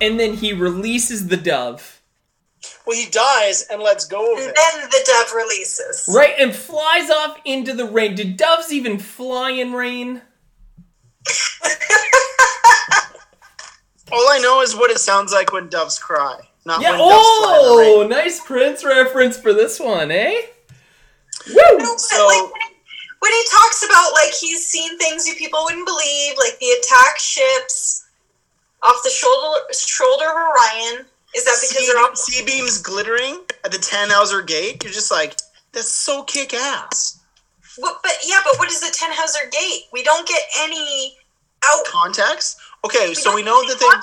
And 0.00 0.18
then 0.18 0.34
he 0.34 0.52
releases 0.52 1.28
the 1.28 1.36
dove. 1.36 2.00
Well, 2.86 2.96
he 2.98 3.08
dies 3.10 3.64
and 3.70 3.80
lets 3.82 4.04
go 4.06 4.32
of 4.34 4.38
And 4.40 4.48
it. 4.50 4.54
then 4.56 4.88
the 4.90 5.00
dove 5.06 5.32
releases. 5.34 6.04
Right, 6.14 6.34
and 6.38 6.54
flies 6.54 7.10
off 7.10 7.38
into 7.44 7.72
the 7.72 7.86
rain. 7.86 8.14
Did 8.14 8.36
doves 8.36 8.72
even 8.72 8.98
fly 8.98 9.50
in 9.52 9.72
rain? 9.72 10.20
All 14.12 14.28
I 14.30 14.38
know 14.42 14.60
is 14.60 14.76
what 14.76 14.90
it 14.90 14.98
sounds 14.98 15.32
like 15.32 15.52
when 15.52 15.68
doves 15.68 15.98
cry, 15.98 16.38
not 16.66 16.80
Yeah. 16.82 16.90
when 16.90 17.00
doves 17.00 17.28
fly 17.38 17.58
in 17.58 17.64
the 17.64 17.76
rain. 17.78 17.94
Oh, 17.96 18.06
nice 18.06 18.40
Prince 18.40 18.84
reference 18.84 19.38
for 19.38 19.52
this 19.54 19.80
one, 19.80 20.10
eh? 20.10 20.42
No, 21.48 21.62
but 21.78 21.80
like 21.80 22.52
when 22.52 22.60
he, 22.60 22.76
when 23.20 23.32
he 23.32 23.44
talks 23.50 23.82
about 23.82 24.12
like 24.12 24.32
he's 24.34 24.66
seen 24.66 24.96
things 24.98 25.26
you 25.26 25.34
people 25.34 25.64
wouldn't 25.64 25.86
believe, 25.86 26.36
like 26.38 26.58
the 26.60 26.66
attack 26.80 27.18
ships 27.18 28.04
off 28.82 28.96
the 29.02 29.10
shoulder 29.10 29.58
shoulder 29.72 30.26
of 30.26 30.36
Orion. 30.36 31.06
Is 31.34 31.44
that 31.44 31.56
because 31.60 31.76
sea, 31.76 31.86
they're 31.86 32.02
off? 32.02 32.16
C-beams 32.16 32.80
glittering 32.82 33.40
at 33.64 33.72
the 33.72 33.78
Tannhauser 33.78 34.46
Gate. 34.46 34.82
You're 34.82 34.92
just 34.92 35.10
like, 35.10 35.36
that's 35.72 35.88
so 35.88 36.22
kick 36.22 36.54
ass. 36.54 37.20
What, 37.76 38.00
but 38.02 38.12
yeah, 38.24 38.40
but 38.44 38.58
what 38.58 38.68
is 38.70 38.80
the 38.80 38.96
Tannhauser 38.96 39.50
Gate? 39.50 39.82
We 39.92 40.02
don't 40.04 40.26
get 40.28 40.42
any 40.60 41.16
out 41.64 41.84
Context. 41.86 42.58
Okay, 42.84 43.08
We 43.08 43.14
so 43.14 43.34
we 43.34 43.42
know 43.42 43.62
that 43.62 43.82
any 43.82 44.00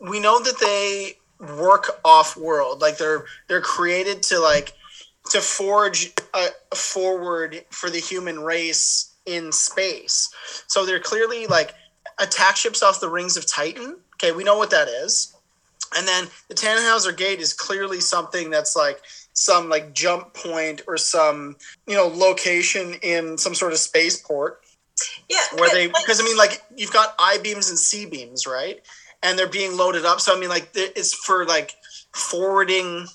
they 0.00 0.10
we 0.10 0.20
know 0.20 0.40
that 0.40 0.58
they 0.60 1.18
work 1.56 2.00
off 2.04 2.36
world. 2.36 2.80
Like 2.80 2.96
they're 2.96 3.24
they're 3.48 3.60
created 3.60 4.22
to 4.24 4.38
like 4.38 4.72
to 5.30 5.40
forge 5.40 6.12
a 6.34 6.48
forward 6.74 7.64
for 7.70 7.90
the 7.90 7.98
human 7.98 8.40
race 8.40 9.14
in 9.26 9.52
space. 9.52 10.30
So 10.66 10.86
they're 10.86 11.00
clearly 11.00 11.46
like 11.46 11.74
attack 12.18 12.56
ships 12.56 12.82
off 12.82 13.00
the 13.00 13.10
rings 13.10 13.36
of 13.36 13.46
Titan. 13.46 13.96
Okay, 14.14 14.32
we 14.32 14.44
know 14.44 14.56
what 14.56 14.70
that 14.70 14.88
is. 14.88 15.34
And 15.96 16.06
then 16.06 16.28
the 16.48 16.54
Tannhauser 16.54 17.16
Gate 17.16 17.40
is 17.40 17.52
clearly 17.52 18.00
something 18.00 18.50
that's 18.50 18.76
like 18.76 19.00
some 19.32 19.68
like 19.68 19.94
jump 19.94 20.34
point 20.34 20.82
or 20.86 20.96
some 20.96 21.56
you 21.86 21.94
know 21.94 22.08
location 22.08 22.94
in 23.02 23.38
some 23.38 23.54
sort 23.54 23.72
of 23.72 23.78
spaceport 23.78 24.60
Yeah, 25.30 25.38
where 25.56 25.70
they 25.70 25.86
like, 25.86 26.04
because 26.04 26.20
I 26.20 26.24
mean 26.24 26.36
like 26.36 26.62
you've 26.74 26.92
got 26.92 27.14
I 27.18 27.38
beams 27.38 27.70
and 27.70 27.78
C 27.78 28.06
beams, 28.06 28.46
right? 28.46 28.80
And 29.22 29.38
they're 29.38 29.48
being 29.48 29.76
loaded 29.76 30.04
up. 30.04 30.20
So 30.20 30.36
I 30.36 30.40
mean 30.40 30.48
like 30.48 30.70
it's 30.74 31.14
for 31.14 31.46
like 31.46 31.74
forwarding 32.12 33.06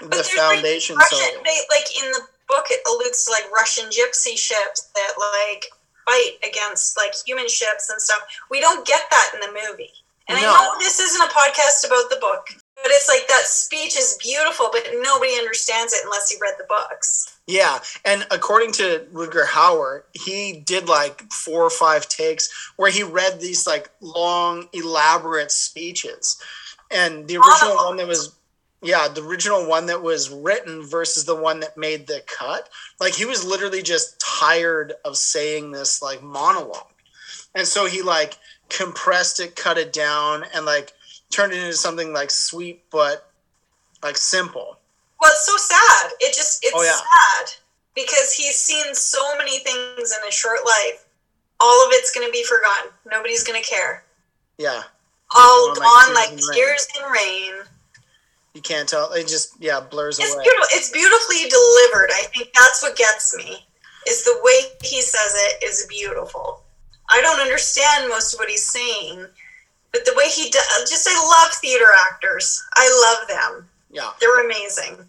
the 0.00 0.24
foundation. 0.36 0.96
Like, 0.96 1.06
so 1.06 1.16
they, 1.16 1.58
like 1.70 2.04
in 2.04 2.10
the 2.12 2.20
book, 2.48 2.66
it 2.70 2.80
alludes 2.86 3.24
to 3.24 3.30
like 3.30 3.50
Russian 3.52 3.86
gypsy 3.86 4.36
ships 4.36 4.90
that 4.94 5.12
like 5.18 5.66
fight 6.06 6.32
against 6.46 6.96
like 6.96 7.14
human 7.26 7.48
ships 7.48 7.90
and 7.90 8.00
stuff. 8.00 8.20
We 8.50 8.60
don't 8.60 8.86
get 8.86 9.02
that 9.10 9.30
in 9.34 9.40
the 9.40 9.60
movie. 9.68 9.92
And 10.28 10.40
No. 10.40 10.48
I 10.48 10.52
know 10.52 10.78
this 10.78 11.00
isn't 11.00 11.22
a 11.22 11.32
podcast 11.32 11.86
about 11.86 12.08
the 12.10 12.16
book, 12.20 12.48
but 12.76 12.86
it's 12.92 13.08
like 13.08 13.28
that 13.28 13.44
speech 13.46 13.96
is 13.96 14.18
beautiful, 14.22 14.68
but 14.72 14.86
nobody 15.00 15.32
understands 15.36 15.92
it 15.92 16.00
unless 16.04 16.32
you 16.32 16.38
read 16.40 16.54
the 16.58 16.64
books. 16.64 17.36
yeah, 17.46 17.78
and 18.06 18.26
according 18.30 18.72
to 18.72 19.06
Rutger 19.12 19.44
Hauer, 19.46 20.02
he 20.12 20.62
did 20.64 20.88
like 20.88 21.30
four 21.30 21.62
or 21.62 21.70
five 21.70 22.08
takes 22.08 22.48
where 22.76 22.90
he 22.90 23.02
read 23.02 23.38
these 23.40 23.66
like 23.66 23.90
long, 24.00 24.66
elaborate 24.72 25.52
speeches, 25.52 26.38
and 26.90 27.28
the 27.28 27.36
original 27.36 27.76
one 27.76 27.96
that 27.98 28.06
was. 28.06 28.34
Yeah, 28.82 29.08
the 29.08 29.22
original 29.22 29.66
one 29.66 29.86
that 29.86 30.02
was 30.02 30.28
written 30.28 30.82
versus 30.86 31.24
the 31.24 31.34
one 31.34 31.60
that 31.60 31.74
made 31.74 32.06
the 32.06 32.22
cut. 32.26 32.68
Like 33.00 33.14
he 33.14 33.24
was 33.24 33.42
literally 33.42 33.80
just 33.80 34.20
tired 34.20 34.92
of 35.06 35.16
saying 35.16 35.70
this 35.70 36.02
like 36.02 36.22
monologue. 36.22 36.92
And 37.54 37.66
so 37.66 37.86
he 37.86 38.02
like 38.02 38.36
compressed 38.68 39.40
it, 39.40 39.56
cut 39.56 39.78
it 39.78 39.92
down, 39.92 40.44
and 40.54 40.66
like 40.66 40.92
turned 41.30 41.52
it 41.52 41.58
into 41.58 41.72
something 41.74 42.12
like 42.12 42.30
sweet 42.30 42.82
but 42.90 43.28
like 44.02 44.16
simple. 44.16 44.78
Well, 45.20 45.30
it's 45.32 45.46
so 45.46 45.56
sad. 45.56 46.12
It 46.20 46.34
just 46.34 46.64
it's 46.64 46.74
Oh, 46.76 46.82
yeah. 46.82 46.92
sad 46.92 47.54
because 47.94 48.32
he's 48.32 48.56
seen 48.58 48.94
so 48.94 49.36
many 49.38 49.58
things 49.60 50.12
in 50.20 50.28
a 50.28 50.32
short 50.32 50.60
life. 50.66 51.04
All 51.60 51.86
of 51.86 51.92
it's 51.92 52.12
going 52.12 52.26
to 52.26 52.32
be 52.32 52.42
forgotten. 52.44 52.90
Nobody's 53.10 53.44
going 53.44 53.62
to 53.62 53.66
care. 53.68 54.04
Yeah. 54.58 54.82
All 55.34 55.74
Gone 55.74 55.82
gone 55.84 56.14
like 56.14 56.30
tears 56.52 56.86
in 56.96 57.02
rain. 57.10 57.52
rain. 57.54 57.62
You 58.52 58.60
can't 58.60 58.88
tell. 58.88 59.12
It 59.12 59.26
just 59.26 59.54
yeah 59.60 59.80
blurs 59.80 60.18
It's 60.18 60.34
away. 60.34 60.44
beautiful. 60.44 60.66
It's 60.72 60.90
beautifully 60.90 61.48
delivered. 61.48 62.10
I 62.12 62.26
think 62.34 62.52
that's 62.54 62.82
what 62.82 62.96
gets 62.96 63.34
me. 63.36 63.64
is 64.06 64.22
the 64.24 64.38
way 64.42 64.60
he 64.82 65.00
says 65.00 65.32
it 65.34 65.64
is 65.64 65.86
beautiful. 65.88 66.62
I 67.14 67.20
don't 67.20 67.40
understand 67.40 68.08
most 68.08 68.34
of 68.34 68.40
what 68.40 68.50
he's 68.50 68.66
saying, 68.66 69.24
but 69.92 70.04
the 70.04 70.14
way 70.16 70.28
he 70.28 70.50
does, 70.50 70.90
just 70.90 71.08
I 71.08 71.14
love 71.14 71.54
theater 71.54 71.86
actors. 72.10 72.60
I 72.74 73.16
love 73.16 73.28
them. 73.28 73.68
Yeah. 73.88 74.10
They're 74.20 74.44
amazing. 74.44 75.08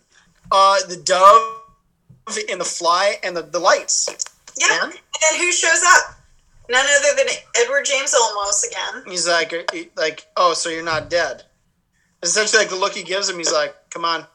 Uh, 0.52 0.78
the 0.88 0.98
dove 0.98 2.38
in 2.48 2.60
the 2.60 2.64
fly 2.64 3.16
and 3.24 3.36
the, 3.36 3.42
the 3.42 3.58
lights. 3.58 4.08
Yeah. 4.56 4.84
And 4.84 4.94
then 4.94 5.40
who 5.40 5.52
shows 5.52 5.82
up? 5.84 6.16
None 6.70 6.86
other 6.86 7.16
than 7.18 7.34
Edward 7.58 7.86
James 7.86 8.14
Olmos 8.14 8.68
again. 8.68 9.04
He's 9.08 9.28
like, 9.28 9.54
like, 9.98 10.28
oh, 10.38 10.54
so 10.54 10.70
you're 10.70 10.84
not 10.84 11.10
dead. 11.10 11.42
Essentially, 12.22 12.60
like 12.60 12.70
the 12.70 12.76
look 12.76 12.94
he 12.94 13.02
gives 13.02 13.28
him, 13.28 13.38
he's 13.40 13.52
like, 13.52 13.76
come 13.90 14.06
on, 14.06 14.28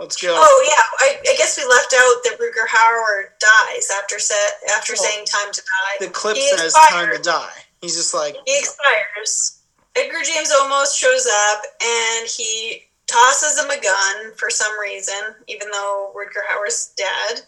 let's 0.00 0.16
go. 0.20 0.34
Oh 0.36 0.64
yeah, 0.66 1.06
I, 1.06 1.32
I 1.32 1.36
guess 1.36 1.56
we 1.56 1.64
left 1.64 1.94
out 1.94 2.22
that 2.24 2.38
Rutger 2.40 2.66
Hauer 2.68 3.30
dies 3.40 3.90
after 4.02 4.18
set 4.18 4.36
after 4.76 4.94
saying 4.96 5.24
time 5.26 5.52
to 5.52 5.60
die. 5.60 6.06
the 6.06 6.10
clip 6.12 6.36
He 6.36 6.48
says 6.50 6.74
expired. 6.74 7.06
time 7.06 7.16
to 7.16 7.22
die. 7.22 7.52
He's 7.80 7.96
just 7.96 8.14
like, 8.14 8.36
He 8.46 8.58
expires. 8.58 9.60
Edgar 9.96 10.22
James 10.24 10.52
Olmos 10.52 10.96
shows 10.96 11.26
up 11.50 11.62
and 11.82 12.28
he 12.28 12.82
tosses 13.06 13.58
him 13.58 13.70
a 13.70 13.80
gun 13.80 14.32
for 14.36 14.50
some 14.50 14.78
reason, 14.80 15.14
even 15.48 15.68
though 15.70 16.12
Rutger 16.16 16.42
Hauer's 16.50 16.92
dead. 16.96 17.42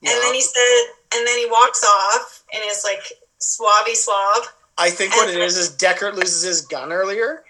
And 0.00 0.22
then 0.22 0.32
he 0.34 0.40
said, 0.40 0.82
and 1.14 1.26
then 1.26 1.38
he 1.38 1.46
walks 1.46 1.84
off 1.84 2.44
and 2.52 2.62
is 2.66 2.84
like 2.84 3.12
suave 3.38 3.88
suave. 3.96 4.52
I 4.76 4.90
think 4.90 5.12
what 5.16 5.28
it 5.28 5.36
is 5.40 5.56
is 5.56 5.70
Deckard 5.76 6.14
loses 6.14 6.42
his 6.42 6.60
gun 6.60 6.92
earlier, 6.92 7.42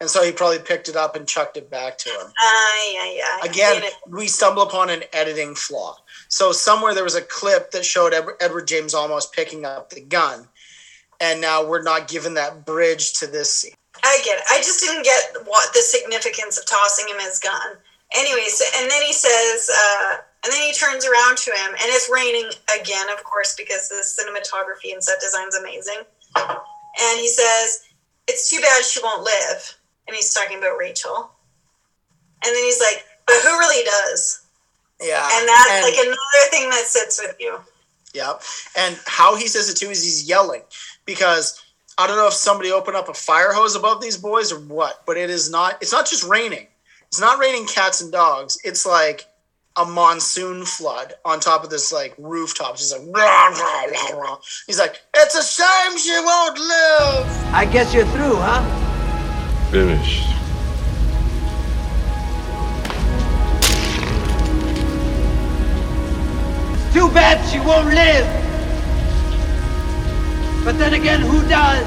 and 0.00 0.08
so 0.08 0.22
he 0.22 0.30
probably 0.32 0.60
picked 0.60 0.88
it 0.88 0.96
up 0.96 1.16
and 1.16 1.26
chucked 1.26 1.56
it 1.56 1.70
back 1.70 1.98
to 1.98 2.10
him. 2.10 2.32
Ah, 2.40 2.92
yeah, 2.92 3.12
yeah. 3.12 3.50
Again, 3.50 3.82
we 4.08 4.28
stumble 4.28 4.62
upon 4.62 4.90
an 4.90 5.02
editing 5.12 5.54
flaw. 5.54 5.96
So 6.28 6.52
somewhere 6.52 6.94
there 6.94 7.04
was 7.04 7.16
a 7.16 7.22
clip 7.22 7.70
that 7.72 7.84
showed 7.84 8.14
Edward 8.40 8.68
James 8.68 8.94
Olmos 8.94 9.30
picking 9.32 9.64
up 9.64 9.90
the 9.90 10.00
gun, 10.00 10.46
and 11.20 11.40
now 11.40 11.66
we're 11.66 11.82
not 11.82 12.06
given 12.08 12.34
that 12.34 12.64
bridge 12.64 13.14
to 13.14 13.26
this 13.26 13.52
scene. 13.52 13.74
I 14.04 14.20
get 14.24 14.38
it. 14.38 14.44
I 14.50 14.58
just 14.58 14.80
didn't 14.80 15.04
get 15.04 15.46
what 15.46 15.72
the 15.74 15.80
significance 15.80 16.58
of 16.58 16.66
tossing 16.66 17.08
him 17.08 17.18
his 17.20 17.38
gun. 17.38 17.76
Anyways, 18.14 18.62
and 18.78 18.90
then 18.90 19.02
he 19.02 19.12
says, 19.12 19.68
uh, 19.68 20.16
and 20.44 20.52
then 20.52 20.62
he 20.62 20.72
turns 20.72 21.04
around 21.04 21.36
to 21.38 21.50
him, 21.50 21.70
and 21.70 21.88
it's 21.88 22.08
raining 22.12 22.48
again, 22.80 23.10
of 23.10 23.24
course, 23.24 23.54
because 23.56 23.88
the 23.88 23.96
cinematography 24.06 24.92
and 24.92 25.02
set 25.02 25.20
design's 25.20 25.56
amazing. 25.56 26.02
And 26.36 27.20
he 27.20 27.28
says, 27.28 27.82
"It's 28.28 28.48
too 28.48 28.60
bad 28.60 28.84
she 28.84 29.00
won't 29.02 29.24
live." 29.24 29.77
And 30.08 30.16
he's 30.16 30.32
talking 30.34 30.58
about 30.58 30.76
Rachel. 30.78 31.30
And 32.44 32.54
then 32.54 32.64
he's 32.64 32.80
like, 32.80 33.04
"But 33.26 33.36
who 33.42 33.58
really 33.58 33.84
does?" 33.84 34.40
Yeah, 35.00 35.22
And 35.38 35.48
that's 35.48 35.70
and- 35.70 35.84
like 35.84 35.94
another 36.06 36.50
thing 36.50 36.70
that 36.70 36.84
sits 36.86 37.20
with 37.20 37.36
you. 37.38 37.60
Yep. 38.14 38.42
And 38.76 38.98
how 39.06 39.36
he 39.36 39.46
says 39.46 39.68
it 39.68 39.76
too 39.76 39.90
is 39.90 40.02
he's 40.02 40.24
yelling 40.28 40.62
because 41.04 41.62
I 41.98 42.06
don't 42.06 42.16
know 42.16 42.26
if 42.26 42.32
somebody 42.32 42.72
opened 42.72 42.96
up 42.96 43.08
a 43.08 43.14
fire 43.14 43.52
hose 43.52 43.76
above 43.76 44.00
these 44.00 44.16
boys 44.16 44.50
or 44.50 44.58
what, 44.60 45.02
but 45.06 45.16
it 45.16 45.30
is 45.30 45.50
not. 45.50 45.76
It's 45.82 45.92
not 45.92 46.08
just 46.08 46.24
raining. 46.24 46.66
It's 47.08 47.20
not 47.20 47.38
raining 47.38 47.66
cats 47.66 48.00
and 48.00 48.10
dogs. 48.10 48.58
It's 48.64 48.86
like 48.86 49.26
a 49.76 49.84
monsoon 49.84 50.64
flood 50.64 51.14
on 51.24 51.38
top 51.38 51.64
of 51.64 51.70
this 51.70 51.92
like 51.92 52.14
rooftop. 52.18 52.76
Just 52.76 52.92
like 52.96 53.06
rah, 53.14 53.48
rah, 53.48 53.84
rah, 53.84 54.18
rah. 54.18 54.38
he's 54.66 54.78
like, 54.78 55.00
it's 55.14 55.34
a 55.34 55.42
shame 55.44 55.98
she 55.98 56.18
won't 56.18 56.58
live. 56.58 57.54
I 57.54 57.68
guess 57.70 57.92
you're 57.92 58.06
through, 58.06 58.36
huh? 58.36 58.87
Finished. 59.70 60.28
Too 66.94 67.08
bad 67.12 67.46
she 67.50 67.60
won't 67.60 67.88
live. 67.88 68.26
But 70.64 70.78
then 70.78 70.94
again, 70.94 71.20
who 71.20 71.46
does? 71.48 71.86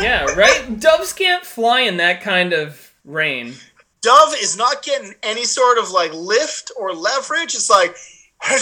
Yeah, 0.00 0.24
right? 0.34 0.78
Doves 0.78 1.12
can't 1.12 1.44
fly 1.44 1.80
in 1.80 1.96
that 1.96 2.20
kind 2.20 2.52
of 2.52 2.92
rain. 3.04 3.54
Dove 4.02 4.34
is 4.40 4.56
not 4.56 4.82
getting 4.82 5.14
any 5.22 5.44
sort 5.44 5.78
of 5.78 5.90
like 5.90 6.12
lift 6.12 6.70
or 6.78 6.92
leverage. 6.92 7.54
It's 7.54 7.70
like, 7.70 7.96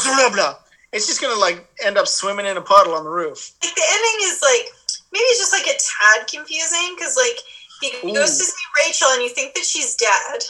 blah, 0.04 0.30
blah. 0.32 0.56
It's 0.92 1.06
just 1.06 1.20
gonna 1.20 1.38
like 1.40 1.66
end 1.84 1.96
up 1.96 2.08
swimming 2.08 2.46
in 2.46 2.56
a 2.56 2.60
puddle 2.62 2.94
on 2.94 3.04
the 3.04 3.10
roof. 3.10 3.52
Like 3.62 3.74
the 3.74 3.82
ending 3.90 4.28
is 4.28 4.42
like 4.42 4.74
maybe 5.12 5.22
it's 5.22 5.40
just 5.40 5.52
like 5.52 5.66
a 5.66 5.78
tad 5.78 6.26
confusing 6.26 6.94
because 6.96 7.16
like 7.16 7.38
he 7.80 8.08
Ooh. 8.08 8.14
goes 8.14 8.38
to 8.38 8.44
see 8.44 8.64
Rachel 8.86 9.08
and 9.12 9.22
you 9.22 9.30
think 9.30 9.54
that 9.54 9.64
she's 9.64 9.94
dead, 9.96 10.44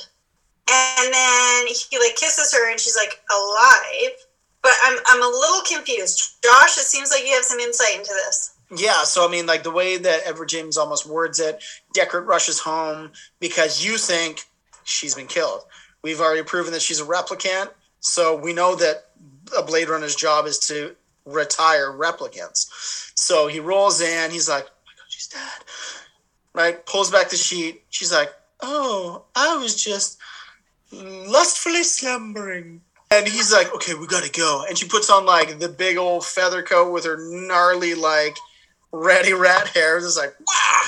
and 0.70 1.12
then 1.12 1.66
he 1.66 1.98
like 1.98 2.16
kisses 2.16 2.52
her 2.52 2.70
and 2.70 2.78
she's 2.78 2.96
like 2.96 3.20
alive. 3.30 4.16
But 4.62 4.72
I'm 4.84 4.98
I'm 5.06 5.22
a 5.22 5.26
little 5.26 5.62
confused. 5.62 6.42
Josh, 6.42 6.76
it 6.76 6.84
seems 6.84 7.10
like 7.10 7.24
you 7.24 7.34
have 7.34 7.44
some 7.44 7.60
insight 7.60 7.96
into 7.96 8.12
this. 8.26 8.56
Yeah, 8.76 9.02
so 9.02 9.26
I 9.26 9.30
mean, 9.30 9.46
like 9.46 9.62
the 9.62 9.70
way 9.70 9.96
that 9.96 10.22
Edward 10.26 10.48
James 10.48 10.78
Olmos 10.78 11.04
words 11.04 11.40
it, 11.40 11.62
Deckard 11.96 12.26
rushes 12.26 12.60
home 12.60 13.10
because 13.40 13.84
you 13.84 13.96
think 13.96 14.44
she's 14.84 15.14
been 15.14 15.26
killed. 15.26 15.62
We've 16.02 16.20
already 16.20 16.44
proven 16.44 16.72
that 16.72 16.82
she's 16.82 17.00
a 17.00 17.04
replicant, 17.04 17.70
so 17.98 18.36
we 18.36 18.52
know 18.52 18.76
that 18.76 19.06
a 19.58 19.62
Blade 19.62 19.88
Runner's 19.88 20.14
job 20.14 20.46
is 20.46 20.58
to 20.60 20.94
retire 21.32 21.90
replicants. 21.90 23.12
So 23.14 23.46
he 23.46 23.60
rolls 23.60 24.00
in, 24.00 24.30
he's 24.30 24.48
like, 24.48 24.64
"Oh 24.64 24.80
my 24.86 24.92
god, 24.96 25.06
she's 25.08 25.28
dead!" 25.28 25.64
Right? 26.52 26.84
Pulls 26.86 27.10
back 27.10 27.30
the 27.30 27.36
sheet. 27.36 27.82
She's 27.90 28.12
like, 28.12 28.32
"Oh, 28.60 29.24
I 29.34 29.56
was 29.56 29.82
just 29.82 30.18
lustfully 30.92 31.84
slumbering." 31.84 32.82
And 33.10 33.26
he's 33.26 33.52
like, 33.52 33.74
"Okay, 33.74 33.94
we 33.94 34.06
gotta 34.06 34.30
go." 34.30 34.64
And 34.68 34.78
she 34.78 34.86
puts 34.86 35.10
on 35.10 35.26
like 35.26 35.58
the 35.58 35.68
big 35.68 35.96
old 35.96 36.24
feather 36.24 36.62
coat 36.62 36.92
with 36.92 37.04
her 37.04 37.18
gnarly 37.18 37.94
like 37.94 38.36
ratty 38.92 39.32
rat 39.32 39.68
hair. 39.68 39.98
It's 39.98 40.16
like, 40.16 40.34
wow. 40.40 40.82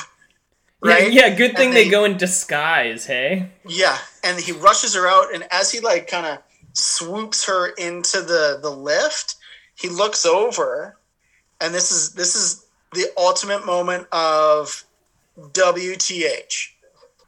Right? 0.84 1.12
Yeah, 1.12 1.26
yeah 1.26 1.36
good 1.36 1.56
thing 1.56 1.70
they 1.70 1.88
go 1.88 2.04
in 2.04 2.16
disguise, 2.16 3.06
hey? 3.06 3.50
Yeah, 3.66 3.96
and 4.24 4.38
he 4.40 4.52
rushes 4.52 4.94
her 4.94 5.06
out, 5.06 5.32
and 5.32 5.46
as 5.50 5.70
he 5.70 5.78
like 5.80 6.08
kind 6.08 6.26
of 6.26 6.38
swoops 6.72 7.44
her 7.44 7.68
into 7.68 8.20
the 8.20 8.58
the 8.60 8.70
lift, 8.70 9.36
he 9.82 9.88
looks 9.88 10.24
over, 10.24 10.96
and 11.60 11.74
this 11.74 11.90
is 11.90 12.12
this 12.12 12.36
is 12.36 12.64
the 12.92 13.06
ultimate 13.18 13.66
moment 13.66 14.06
of 14.12 14.84
WTH. 15.38 16.68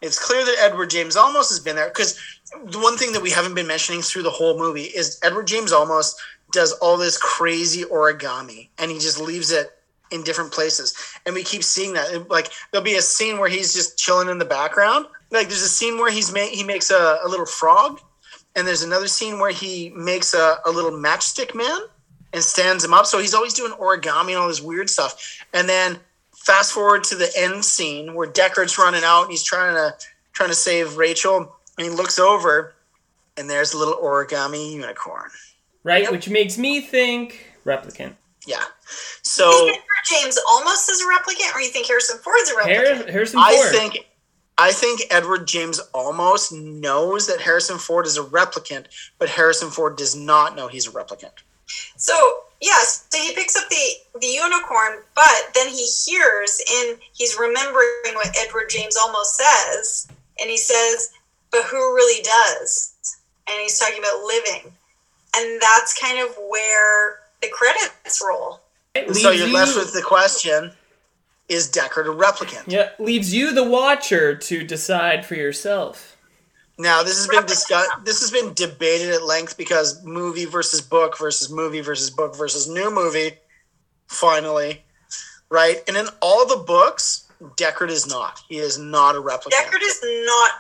It's 0.01 0.19
clear 0.19 0.45
that 0.45 0.57
Edward 0.61 0.91
James 0.91 1.17
Olmos 1.17 1.49
has 1.49 1.59
been 1.59 1.77
there 1.77 1.89
because 1.89 2.19
the 2.67 2.79
one 2.79 2.97
thing 2.97 3.13
that 3.13 3.23
we 3.23 3.31
haven't 3.31 3.55
been 3.55 3.67
mentioning 3.67 4.03
through 4.03 4.23
the 4.23 4.31
whole 4.31 4.57
movie 4.57 4.85
is 4.85 5.19
Edward 5.23 5.47
James 5.47 5.73
Olmos 5.73 6.15
does 6.53 6.73
all 6.75 6.97
this 6.97 7.19
crazy 7.19 7.83
origami, 7.85 8.69
and 8.79 8.91
he 8.91 8.99
just 8.99 9.21
leaves 9.21 9.51
it 9.51 9.77
in 10.13 10.23
different 10.23 10.53
places. 10.53 10.95
And 11.27 11.35
we 11.35 11.43
keep 11.43 11.65
seeing 11.65 11.95
that 11.95 12.31
like 12.31 12.53
there'll 12.71 12.85
be 12.85 12.95
a 12.95 13.03
scene 13.03 13.39
where 13.39 13.49
he's 13.49 13.75
just 13.75 13.99
chilling 13.99 14.29
in 14.29 14.39
the 14.39 14.45
background. 14.45 15.07
Like 15.33 15.49
there's 15.49 15.63
a 15.63 15.69
scene 15.69 15.99
where 15.99 16.13
he's 16.13 16.33
ma- 16.33 16.53
he 16.53 16.63
makes 16.63 16.93
a, 16.93 17.19
a 17.25 17.29
little 17.29 17.47
frog 17.47 18.01
and 18.57 18.67
there's 18.67 18.83
another 18.83 19.09
scene 19.09 19.39
where 19.39 19.51
he 19.51 19.91
makes 19.91 20.35
a, 20.35 20.59
a 20.65 20.71
little 20.71 20.93
matchstick 20.93 21.55
man 21.55 21.79
and 22.35 22.43
stands 22.43 22.85
him 22.85 22.93
up 22.93 23.07
so 23.07 23.19
he's 23.19 23.33
always 23.33 23.55
doing 23.55 23.73
origami 23.73 24.31
and 24.31 24.37
all 24.37 24.49
this 24.49 24.61
weird 24.61 24.91
stuff 24.91 25.41
and 25.55 25.69
then 25.69 25.99
fast 26.35 26.73
forward 26.73 27.03
to 27.05 27.15
the 27.15 27.31
end 27.37 27.65
scene 27.65 28.15
where 28.15 28.29
Deckard's 28.29 28.77
running 28.77 29.05
out 29.05 29.23
and 29.23 29.31
he's 29.31 29.43
trying 29.43 29.75
to 29.75 29.95
trying 30.35 30.51
to 30.51 30.55
save 30.55 30.97
Rachel 30.99 31.57
and 31.79 31.87
he 31.87 31.91
looks 31.91 32.19
over 32.19 32.75
and 33.37 33.49
there's 33.49 33.73
a 33.73 33.79
little 33.79 33.97
origami 33.97 34.73
unicorn 34.73 35.31
Right? 35.83 36.11
Which 36.11 36.29
makes 36.29 36.59
me 36.59 36.81
think 36.81 37.55
replicant. 37.65 38.15
yeah 38.47 38.65
so 39.23 39.51
think 39.51 39.79
Edward 39.79 40.23
James 40.23 40.39
Olmos 40.51 40.89
is 40.91 41.01
a 41.01 41.05
replicant, 41.05 41.55
or 41.55 41.61
you 41.61 41.71
think 41.71 41.87
Harrison 41.87 42.19
Ford's 42.19 42.51
a 42.51 42.55
replicant? 42.55 42.97
Har- 43.05 43.11
Harrison 43.13 43.41
I 43.43 43.71
think 43.73 44.07
I 44.57 44.71
think 44.71 45.03
Edward 45.11 45.49
James 45.49 45.81
Olmos 45.95 46.53
knows 46.53 47.27
that 47.27 47.41
Harrison 47.41 47.79
Ford 47.79 48.07
is 48.07 48.17
a 48.17 48.23
replicant, 48.23 48.87
but 49.19 49.29
Harrison 49.29 49.71
Ford 49.71 49.97
does 49.97 50.15
not 50.15 50.55
know 50.55 50.69
he's 50.69 50.87
a 50.87 50.91
replicant. 50.91 51.43
So 51.97 52.15
yes, 52.61 53.07
so 53.09 53.19
he 53.19 53.35
picks 53.35 53.57
up 53.57 53.69
the 53.69 54.21
the 54.21 54.27
unicorn, 54.27 55.03
but 55.15 55.55
then 55.55 55.69
he 55.69 55.87
hears 55.87 56.61
and 56.73 56.99
he's 57.13 57.37
remembering 57.39 58.15
what 58.15 58.35
Edward 58.39 58.69
James 58.71 58.97
Olmos 58.97 59.25
says, 59.27 60.09
and 60.41 60.51
he 60.51 60.57
says, 60.57 61.13
"But 61.51 61.65
who 61.65 61.95
really 61.95 62.23
does?" 62.23 62.95
And 63.49 63.61
he's 63.61 63.79
talking 63.79 63.99
about 63.99 64.25
living, 64.25 64.73
and 65.37 65.61
that's 65.61 65.99
kind 65.99 66.19
of 66.19 66.37
where 66.51 67.21
the 67.43 67.49
credits 67.49 68.23
roll. 68.27 68.61
So 69.13 69.31
you're 69.31 69.49
left 69.49 69.77
with 69.77 69.93
the 69.93 70.03
question: 70.03 70.73
Is 71.49 71.71
Deckard 71.71 72.07
a 72.07 72.17
replicant? 72.17 72.65
Yeah, 72.67 72.91
leaves 72.99 73.35
you, 73.35 73.53
the 73.53 73.65
watcher, 73.65 74.35
to 74.35 74.65
decide 74.65 75.27
for 75.27 75.35
yourself. 75.35 76.14
Now 76.79 77.03
this 77.03 77.17
has 77.19 77.29
been 77.29 77.47
discussed. 77.47 77.91
This 78.05 78.21
has 78.21 78.31
been 78.31 78.53
debated 78.55 79.11
at 79.11 79.23
length 79.23 79.57
because 79.57 80.03
movie 80.05 80.45
versus 80.45 80.81
book 80.81 81.17
versus 81.19 81.51
movie 81.51 81.81
versus 81.81 82.11
book 82.11 82.37
versus 82.37 82.69
new 82.69 82.93
movie. 82.93 83.33
Finally, 84.09 84.83
right? 85.51 85.83
And 85.89 85.97
in 85.97 86.07
all 86.21 86.47
the 86.47 86.63
books, 86.65 87.29
Deckard 87.57 87.91
is 87.91 88.07
not. 88.07 88.41
He 88.49 88.59
is 88.59 88.79
not 88.79 89.15
a 89.17 89.21
replicant. 89.21 89.53
Deckard 89.53 89.83
is 89.83 90.01
not 90.27 90.51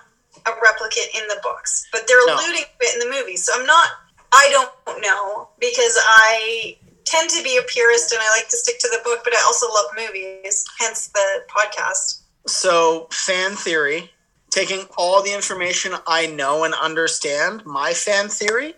a 0.46 0.50
replicant 0.50 1.20
in 1.20 1.26
the 1.28 1.40
books, 1.42 1.86
but 1.92 2.06
they're 2.06 2.24
No. 2.26 2.34
alluding 2.34 2.62
to 2.64 2.86
it 2.86 2.94
in 2.94 3.00
the 3.00 3.14
movie. 3.16 3.36
So 3.36 3.52
I'm 3.58 3.66
not. 3.66 3.88
I 4.32 4.48
don't 4.50 5.00
know 5.02 5.48
because 5.60 5.96
I 6.00 6.76
tend 7.04 7.30
to 7.30 7.42
be 7.42 7.56
a 7.56 7.62
purist 7.62 8.12
and 8.12 8.20
I 8.22 8.30
like 8.30 8.48
to 8.48 8.56
stick 8.56 8.78
to 8.80 8.88
the 8.88 9.00
book, 9.04 9.20
but 9.24 9.34
I 9.34 9.40
also 9.42 9.68
love 9.68 9.86
movies, 9.96 10.64
hence 10.78 11.08
the 11.08 11.44
podcast. 11.48 12.20
So, 12.46 13.08
fan 13.10 13.52
theory, 13.56 14.10
taking 14.54 14.86
all 14.96 15.20
the 15.22 15.34
information 15.34 15.94
I 16.06 16.26
know 16.26 16.62
and 16.62 16.72
understand, 16.74 17.66
my 17.66 17.92
fan 17.92 18.28
theory 18.28 18.74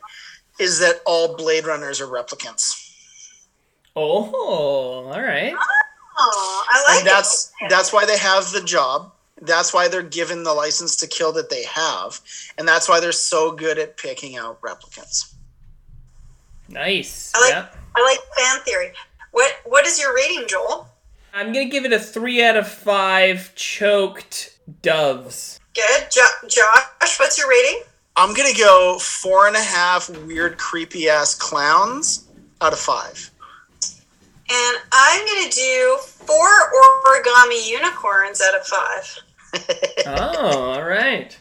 is 0.59 0.79
that 0.79 1.03
all 1.05 1.37
Blade 1.37 1.67
Runners 1.67 2.01
are 2.01 2.07
replicants. 2.07 2.83
Oh, 3.95 4.33
all 4.35 5.21
right. 5.21 5.55
Oh, 6.19 6.65
I 6.69 6.85
like 6.89 6.99
and 7.01 7.07
that's 7.07 7.53
that's 7.69 7.93
why 7.93 8.07
they 8.07 8.17
have 8.17 8.51
the 8.53 8.63
job. 8.63 9.13
That's 9.43 9.75
why 9.75 9.89
they're 9.89 10.03
given 10.03 10.45
the 10.45 10.55
license 10.55 10.97
to 10.97 11.07
kill 11.07 11.31
that 11.35 11.51
they 11.51 11.65
have, 11.65 12.21
and 12.57 12.67
that's 12.67 12.89
why 12.89 13.01
they're 13.01 13.13
so 13.13 13.53
good 13.53 13.79
at 13.79 13.99
picking 13.99 14.39
out 14.39 14.59
replicants. 14.63 15.35
Nice. 16.71 17.33
I 17.35 17.41
like 17.41 17.51
Yeah. 17.51 17.67
I 17.97 18.03
like 18.03 18.19
fan 18.37 18.61
theory. 18.65 18.93
What 19.33 19.53
what 19.65 19.87
is 19.87 20.01
your 20.01 20.15
rating, 20.15 20.47
Joel? 20.49 20.89
I'm 21.35 21.53
gonna 21.53 21.67
give 21.67 21.85
it 21.85 21.93
a 21.93 21.99
three 21.99 22.43
out 22.43 22.57
of 22.57 22.67
five 22.67 23.55
choked 23.55 24.59
doves. 24.81 25.61
Good. 25.77 26.11
Jo- 26.11 26.49
Josh, 26.49 27.21
what's 27.21 27.37
your 27.39 27.49
rating? 27.51 27.83
I'm 28.17 28.33
gonna 28.35 28.55
go 28.57 28.99
four 28.99 29.47
and 29.47 29.55
a 29.55 29.63
half 29.63 30.09
weird, 30.27 30.57
creepy 30.57 31.09
ass 31.11 31.35
clowns 31.35 32.25
out 32.63 32.73
of 32.73 32.79
five. 32.79 33.31
And 34.49 34.79
I'm 34.91 35.27
gonna 35.27 35.51
do 35.51 35.99
four 36.01 36.49
origami 37.05 37.69
unicorns 37.69 38.41
out 38.41 38.59
of 38.59 38.67
five. 38.67 39.19
Oh, 40.07 40.73
all 40.73 40.85
right. 40.85 41.37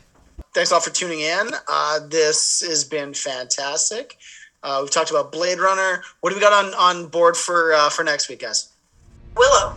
Thanks 0.53 0.71
all 0.71 0.79
for 0.79 0.89
tuning 0.89 1.19
in. 1.19 1.49
Uh, 1.67 1.99
this 2.07 2.61
has 2.61 2.83
been 2.83 3.13
fantastic. 3.13 4.17
Uh, 4.63 4.79
we've 4.81 4.91
talked 4.91 5.11
about 5.11 5.31
Blade 5.31 5.59
Runner. 5.59 6.01
What 6.21 6.29
do 6.31 6.35
we 6.35 6.41
got 6.41 6.53
on, 6.65 6.73
on 6.73 7.07
board 7.09 7.37
for 7.37 7.73
uh, 7.73 7.89
for 7.89 8.03
next 8.03 8.27
week, 8.29 8.39
guys? 8.39 8.69
Willow. 9.35 9.75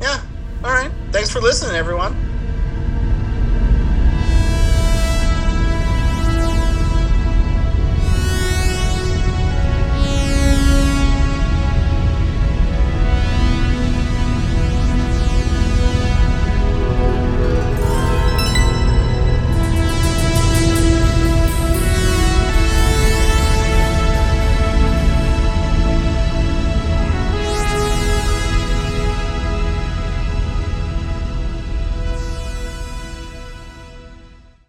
Yeah. 0.00 0.20
All 0.64 0.72
right. 0.72 0.90
Thanks 1.12 1.30
for 1.30 1.40
listening, 1.40 1.76
everyone. 1.76 2.27